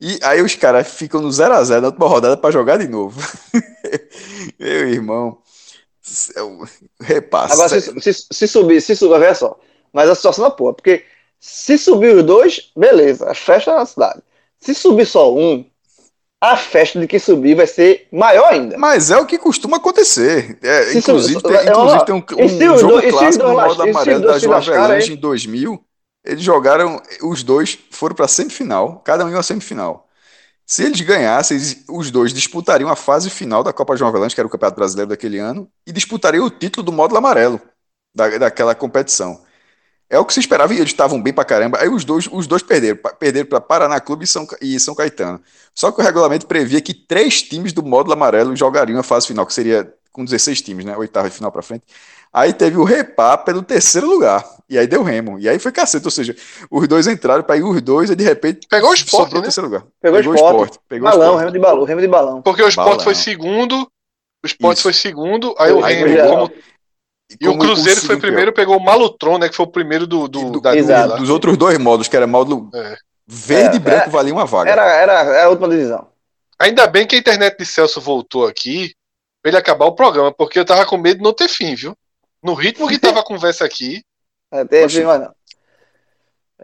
E 0.00 0.18
aí 0.22 0.40
os 0.40 0.54
caras 0.54 0.88
ficam 0.88 1.20
no 1.20 1.28
0x0 1.28 1.80
na 1.80 1.88
última 1.88 2.08
rodada 2.08 2.36
para 2.36 2.50
jogar 2.50 2.78
de 2.78 2.88
novo. 2.88 3.20
Meu 4.58 4.88
irmão. 4.88 5.38
é 6.34 6.42
o 6.42 6.64
Repasse. 7.00 7.52
Agora, 7.52 7.80
se, 7.80 8.00
se, 8.00 8.26
se 8.30 8.48
subir, 8.48 8.80
se 8.80 8.96
subir, 8.96 9.14
olha 9.14 9.34
só. 9.34 9.58
Mas 9.92 10.08
a 10.08 10.14
situação 10.14 10.44
da 10.44 10.50
porra, 10.50 10.74
porque 10.74 11.04
se 11.38 11.76
subir 11.76 12.14
os 12.16 12.22
dois, 12.22 12.70
beleza, 12.76 13.28
é 13.28 13.34
festa 13.34 13.74
na 13.74 13.84
cidade. 13.84 14.22
Se 14.58 14.74
subir 14.74 15.06
só 15.06 15.34
um, 15.34 15.64
a 16.40 16.56
festa 16.56 16.98
de 16.98 17.06
quem 17.06 17.18
subir 17.18 17.54
vai 17.54 17.66
ser 17.66 18.08
maior 18.12 18.50
ainda. 18.50 18.78
Mas 18.78 19.10
é 19.10 19.16
o 19.18 19.26
que 19.26 19.38
costuma 19.38 19.76
acontecer. 19.76 20.58
É, 20.62 20.94
inclusive, 20.94 21.42
tem, 21.42 21.56
é, 21.56 21.66
inclusive 21.66 22.04
tem 22.04 22.14
um, 22.14 22.24
um 22.38 22.76
jogo 22.78 22.98
os 22.98 23.04
clássico 23.10 23.44
las- 23.52 23.76
modo 23.76 23.82
amarelo 23.82 24.24
da 24.24 24.38
João 24.38 24.56
Avelange 24.56 25.12
em 25.12 25.16
2000. 25.16 25.84
Eles 26.24 26.42
jogaram, 26.42 27.00
os 27.22 27.42
dois 27.42 27.78
foram 27.90 28.14
para 28.14 28.28
semifinal, 28.28 29.00
cada 29.00 29.24
um 29.24 29.30
em 29.30 29.34
uma 29.34 29.42
semifinal. 29.42 30.06
Se 30.66 30.84
eles 30.84 31.00
ganhassem, 31.00 31.58
os 31.90 32.10
dois 32.10 32.32
disputariam 32.32 32.88
a 32.90 32.96
fase 32.96 33.28
final 33.30 33.62
da 33.64 33.72
Copa 33.72 33.96
João 33.96 34.08
Avelange, 34.08 34.34
que 34.34 34.40
era 34.40 34.46
o 34.46 34.50
Campeonato 34.50 34.76
Brasileiro 34.76 35.08
daquele 35.10 35.38
ano, 35.38 35.68
e 35.86 35.92
disputariam 35.92 36.44
o 36.46 36.50
título 36.50 36.84
do 36.84 36.92
módulo 36.92 37.18
amarelo 37.18 37.60
da, 38.14 38.28
daquela 38.38 38.74
competição. 38.74 39.42
É 40.10 40.18
o 40.18 40.24
que 40.24 40.34
se 40.34 40.40
esperava 40.40 40.74
e 40.74 40.78
eles 40.78 40.88
estavam 40.90 41.22
bem 41.22 41.32
pra 41.32 41.44
caramba. 41.44 41.78
Aí 41.80 41.88
os 41.88 42.04
dois, 42.04 42.28
os 42.32 42.46
dois 42.48 42.62
perderam, 42.64 42.98
perderam 43.18 43.48
para 43.48 43.60
Paraná 43.60 44.00
Clube 44.00 44.24
e 44.24 44.26
São, 44.26 44.44
e 44.60 44.78
São 44.80 44.92
Caetano. 44.94 45.40
Só 45.72 45.92
que 45.92 46.00
o 46.00 46.04
regulamento 46.04 46.48
previa 46.48 46.80
que 46.80 46.92
três 46.92 47.40
times 47.42 47.72
do 47.72 47.82
módulo 47.82 48.12
amarelo 48.14 48.54
jogariam 48.56 48.98
a 48.98 49.04
fase 49.04 49.28
final, 49.28 49.46
que 49.46 49.54
seria 49.54 49.94
com 50.12 50.24
16 50.24 50.60
times, 50.62 50.84
né? 50.84 50.96
Oitava 50.96 51.28
e 51.28 51.30
final 51.30 51.52
pra 51.52 51.62
frente. 51.62 51.84
Aí 52.32 52.52
teve 52.52 52.76
o 52.76 52.82
Repá 52.84 53.38
pelo 53.38 53.62
terceiro 53.62 54.08
lugar. 54.08 54.44
E 54.68 54.76
aí 54.76 54.86
deu 54.86 55.02
Remo. 55.04 55.38
E 55.38 55.48
aí 55.48 55.58
foi 55.60 55.70
cacete, 55.70 56.04
ou 56.04 56.10
seja, 56.10 56.34
os 56.68 56.88
dois 56.88 57.06
entraram 57.06 57.42
para 57.44 57.56
ir 57.56 57.62
os 57.62 57.80
dois 57.80 58.10
e 58.10 58.16
de 58.16 58.24
repente 58.24 58.66
Pegou 58.68 58.90
o 58.90 58.94
esporte, 58.94 59.22
sobrou 59.22 59.38
o 59.38 59.42
né? 59.42 59.46
terceiro 59.46 59.68
lugar. 59.68 59.84
Pegou 60.00 60.18
o 60.32 60.34
esporte. 60.34 60.78
Pegou 60.88 61.08
o 61.08 61.10
balão, 61.10 61.26
esporte. 61.26 61.40
remo 61.40 61.52
de 61.52 61.58
balão, 61.60 61.84
remo 61.84 62.00
de 62.00 62.08
balão. 62.08 62.42
Porque 62.42 62.62
o 62.62 62.68
Sport 62.68 62.86
Balão. 62.88 63.04
foi 63.04 63.14
segundo, 63.14 63.82
o 64.42 64.46
Sport 64.46 64.74
Isso. 64.74 64.82
foi 64.82 64.92
segundo, 64.92 65.54
aí 65.58 65.72
o 65.72 65.80
Remo, 65.80 66.28
como- 66.28 66.52
e 67.38 67.46
o 67.46 67.50
como 67.52 67.62
Cruzeiro 67.62 68.00
foi 68.00 68.16
primeiro, 68.18 68.52
pegou 68.52 68.76
o 68.76 68.82
Malutron, 68.84 69.38
né? 69.38 69.48
Que 69.48 69.54
foi 69.56 69.66
o 69.66 69.70
primeiro 69.70 70.06
do, 70.06 70.26
do, 70.26 70.40
E 70.40 70.50
do- 70.50 70.60
da. 70.60 71.06
Dos 71.16 71.28
outros 71.30 71.56
dois 71.56 71.78
módulos, 71.78 72.08
que 72.08 72.16
era 72.16 72.26
módulo 72.26 72.70
É. 72.74 72.96
verde 73.26 73.74
É, 73.74 73.76
e 73.76 73.78
branco, 73.78 74.08
é, 74.08 74.10
valia 74.10 74.32
uma 74.32 74.46
vaga. 74.46 74.70
Era, 74.70 74.84
era, 74.90 75.12
era 75.20 75.44
a 75.44 75.48
última 75.48 75.68
divisão. 75.68 76.08
Ainda 76.58 76.86
bem 76.86 77.06
que 77.06 77.14
a 77.16 77.18
internet 77.18 77.56
de 77.58 77.64
Celso 77.64 78.00
voltou 78.00 78.46
aqui 78.46 78.94
pra 79.42 79.50
ele 79.50 79.58
acabar 79.58 79.86
o 79.86 79.94
programa, 79.94 80.32
porque 80.32 80.58
eu 80.58 80.64
tava 80.64 80.84
com 80.84 80.96
medo 80.98 81.18
de 81.18 81.22
não 81.24 81.32
ter 81.32 81.48
fim, 81.48 81.74
viu? 81.74 81.94
No 82.42 82.54
ritmo 82.54 82.88
que 82.88 82.98
tava 82.98 83.20
a 83.20 83.24
conversa 83.24 83.64
aqui, 83.64 84.02
É, 84.52 84.64
mas 84.82 84.94
não. 84.94 85.32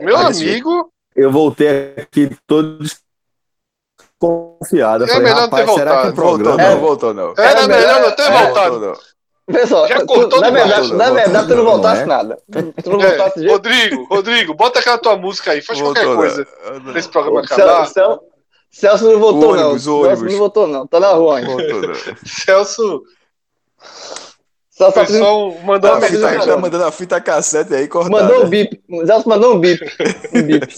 meu 0.00 0.28
esse 0.30 0.42
amigo, 0.42 0.90
Eu 1.14 1.30
voltei 1.30 1.94
aqui 1.96 2.36
todo 2.46 2.78
desconfiado. 4.20 5.04
É 5.04 5.06
falei, 5.06 5.22
melhor 5.22 5.40
não 5.42 5.50
ter 5.50 5.56
rapaz, 5.60 5.78
será 5.78 5.90
que 6.02 6.08
o 6.08 6.12
voltado. 6.14 6.16
Voltou, 6.16 6.44
programa... 6.44 6.70
não, 6.74 6.80
voltou, 6.80 7.14
não. 7.14 7.34
Era 7.38 7.60
É, 7.60 7.66
melhor 7.68 8.00
não 8.02 8.16
ter 8.16 8.22
é, 8.22 8.30
voltado. 8.44 8.70
Voltou, 8.80 8.80
não. 8.90 9.15
Só, 9.68 9.86
Já 9.86 10.00
tu- 10.00 10.06
cortou 10.06 10.40
na 10.40 10.48
demais. 10.50 10.66
verdade, 10.68 10.92
na 10.94 11.10
verdade, 11.12 11.46
tu 11.48 11.54
não 11.54 11.64
Não 11.64 11.70
voltasse 11.72 12.02
é? 12.02 12.06
nada. 12.06 12.38
Tu 12.82 12.90
não 12.90 13.00
É, 13.00 13.08
voltasse 13.08 13.38
jeito 13.38 13.52
Rodrigo, 13.52 14.04
Rodrigo, 14.10 14.54
bota 14.54 14.80
aquela 14.80 14.98
tua 14.98 15.16
música 15.16 15.52
aí, 15.52 15.62
faz 15.62 15.80
qualquer 15.80 16.04
Voltou, 16.04 16.22
coisa 16.22 16.46
não. 16.84 16.92
nesse 16.92 17.08
programa 17.08 17.46
Celso, 17.46 17.62
acabar. 17.62 17.86
Celso, 17.86 18.20
Celso 18.70 19.04
não 19.12 19.20
votou, 19.20 19.50
O 19.50 19.52
ônibus, 19.52 19.62
não. 19.62 19.72
o 19.72 19.78
Celso 19.78 20.10
ônibus. 20.10 20.32
não 20.32 20.38
votou, 20.40 20.66
não. 20.66 20.86
Tá 20.86 20.98
na 20.98 21.12
rua 21.12 21.38
ainda. 21.38 21.50
Voltou, 21.52 21.82
não. 21.82 21.94
Celso, 22.26 23.02
Celso 24.70 25.00
o 25.00 25.06
pessoal 25.06 25.50
mandou 25.62 25.90
Tá, 25.90 25.94
uma 25.96 26.00
Tá, 26.00 26.06
fita, 26.08 26.18
mensagem. 26.18 26.46
tá 26.48 26.56
mandando 26.56 26.84
a 26.84 26.90
fita 26.92 27.20
cassete 27.20 27.72
aí 27.74 27.86
cortada. 27.88 28.22
mandou 28.24 28.44
um 28.44 28.48
bip. 28.48 28.80
Celso 29.06 29.28
mandou 29.28 29.54
um 29.54 29.60
bip. 29.60 29.84
Um 30.34 30.42
bip. 30.42 30.66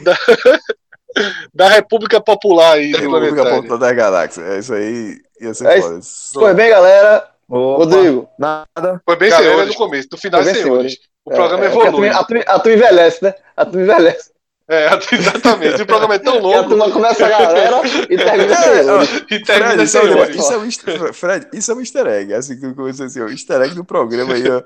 da 1.54 1.68
República 1.68 2.20
Popular 2.20 2.72
aí, 2.74 2.92
República. 2.92 3.44
Ponta 3.48 3.78
da 3.78 3.92
Galáxia. 3.92 4.42
É 4.42 4.58
isso 4.58 4.74
aí. 4.74 5.18
Ia 5.40 5.54
ser 5.54 5.66
É 5.68 5.80
foda. 5.80 6.00
Pois 6.34 6.56
bem, 6.56 6.68
galera. 6.70 7.29
Opa, 7.50 7.84
Rodrigo. 7.84 8.28
Nada. 8.38 9.02
Foi 9.04 9.16
bem 9.16 9.30
senhores 9.30 9.68
no 9.68 9.74
começo, 9.74 10.08
no 10.12 10.18
final 10.18 10.42
Foi 10.42 10.52
bem 10.52 10.62
senhores. 10.62 10.96
O 11.24 11.32
É, 11.32 11.34
programa 11.34 11.64
é, 11.64 11.68
porque 11.70 11.88
evolui. 11.88 12.08
A 12.08 12.24
turma, 12.24 12.44
a 12.46 12.58
turma 12.58 12.76
envelhece, 12.78 13.24
né? 13.24 13.34
A 13.56 13.64
turma 13.64 13.82
envelhece. 13.82 14.30
É, 14.68 14.88
exatamente. 15.12 15.82
O 15.82 15.86
programa 15.86 16.14
é 16.14 16.18
tão 16.20 16.34
E 16.36 16.38
a 16.38 16.40
longo 16.40 16.68
turma 16.68 16.90
começa 16.92 17.26
a 17.26 17.28
galera 17.28 17.80
e 18.08 18.16
termina 18.16 18.54
É, 18.54 19.34
e 19.34 19.42
termina 19.42 19.68
Fred, 19.72 19.82
isso 19.84 19.98
é, 19.98 20.02
um 20.02 20.24
isso 20.30 20.52
é 20.52 20.58
um 20.58 20.64
easter, 20.64 21.12
Fred, 21.12 21.46
isso 21.52 21.72
é 21.72 21.74
um 21.74 21.80
easter 21.80 22.06
egg. 22.06 22.32
Assim 22.34 22.54
que 22.54 22.68
tu 22.68 22.74
começou 22.76 23.06
assim, 23.06 23.20
o 23.20 23.28
easter 23.28 23.60
egg 23.62 23.74
do 23.74 23.84
programa 23.84 24.34
aí, 24.34 24.48
ó. 24.48 24.62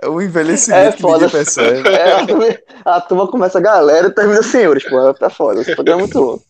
É 0.00 0.08
um 0.08 0.20
envelhecimento 0.22 0.88
É 0.90 0.92
que 0.92 1.02
foda. 1.02 1.26
ninguém 1.26 1.30
percebe. 1.30 1.88
É, 1.88 2.12
a, 2.12 2.24
turma, 2.26 2.58
a 2.84 3.00
turma 3.00 3.26
começa 3.26 3.58
a 3.58 3.60
galera 3.60 4.06
e 4.06 4.12
termina 4.14 4.42
senhores, 4.44 4.84
pô. 4.88 5.12
Tá 5.14 5.28
foda. 5.28 5.60
Esse 5.60 5.74
programa 5.74 6.02
é 6.02 6.04
muito 6.04 6.20
louco. 6.20 6.44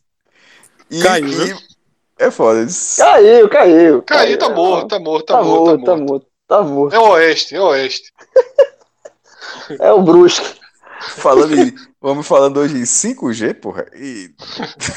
E, 0.91 1.01
Caiu, 1.03 1.27
e- 1.47 1.57
é 2.19 2.31
foda. 2.31 2.63
Isso- 2.63 3.01
Caiu, 3.01 3.49
caiu. 3.49 4.03
Caiu, 4.03 4.39
tá 4.39 4.49
morto, 4.49 4.89
tá 4.89 4.99
morto, 4.99 5.27
Tá 5.27 5.43
morto, 5.43 5.85
tá 5.85 5.97
morto. 5.97 6.11
morto. 6.13 6.27
Tá 6.49 6.63
morto. 6.63 6.95
É 6.95 6.99
o 6.99 7.09
Oeste, 7.11 7.55
é 7.57 7.61
o 7.61 7.65
Oeste. 7.67 8.13
É 9.81 9.93
o 9.93 10.01
Brusque. 10.01 10.59
Falando 11.01 11.55
em, 11.55 11.75
vamos 12.01 12.27
falando 12.27 12.59
hoje 12.59 12.77
em 12.79 12.85
5G, 12.85 13.53
porra. 13.55 13.85
E 13.95 14.31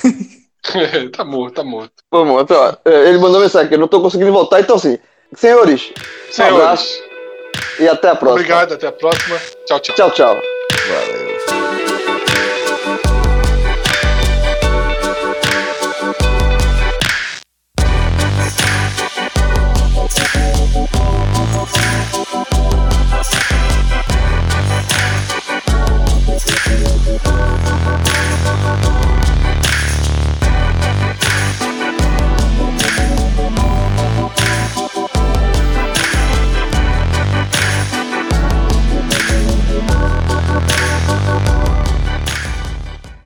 tá 1.11 1.25
morto, 1.25 1.55
tá 1.55 1.63
morto. 1.63 1.91
Mano, 2.11 2.35
ó, 2.37 2.89
ele 2.89 3.17
mandou 3.17 3.41
mensagem 3.41 3.65
aqui, 3.65 3.75
eu 3.75 3.79
não 3.79 3.87
tô 3.87 4.01
conseguindo 4.01 4.31
voltar, 4.31 4.61
então 4.61 4.77
assim. 4.77 4.97
Senhores, 5.35 5.91
um 6.29 6.31
Senhores, 6.33 6.55
abraço 6.57 7.03
e 7.79 7.87
até 7.87 8.09
a 8.09 8.15
próxima. 8.15 8.39
obrigado, 8.41 8.73
até 8.73 8.87
a 8.87 8.91
próxima. 8.91 9.37
Tchau, 9.65 9.79
tchau. 9.79 9.95
Tchau, 9.95 10.11
tchau. 10.11 10.35
valeu. 10.35 11.30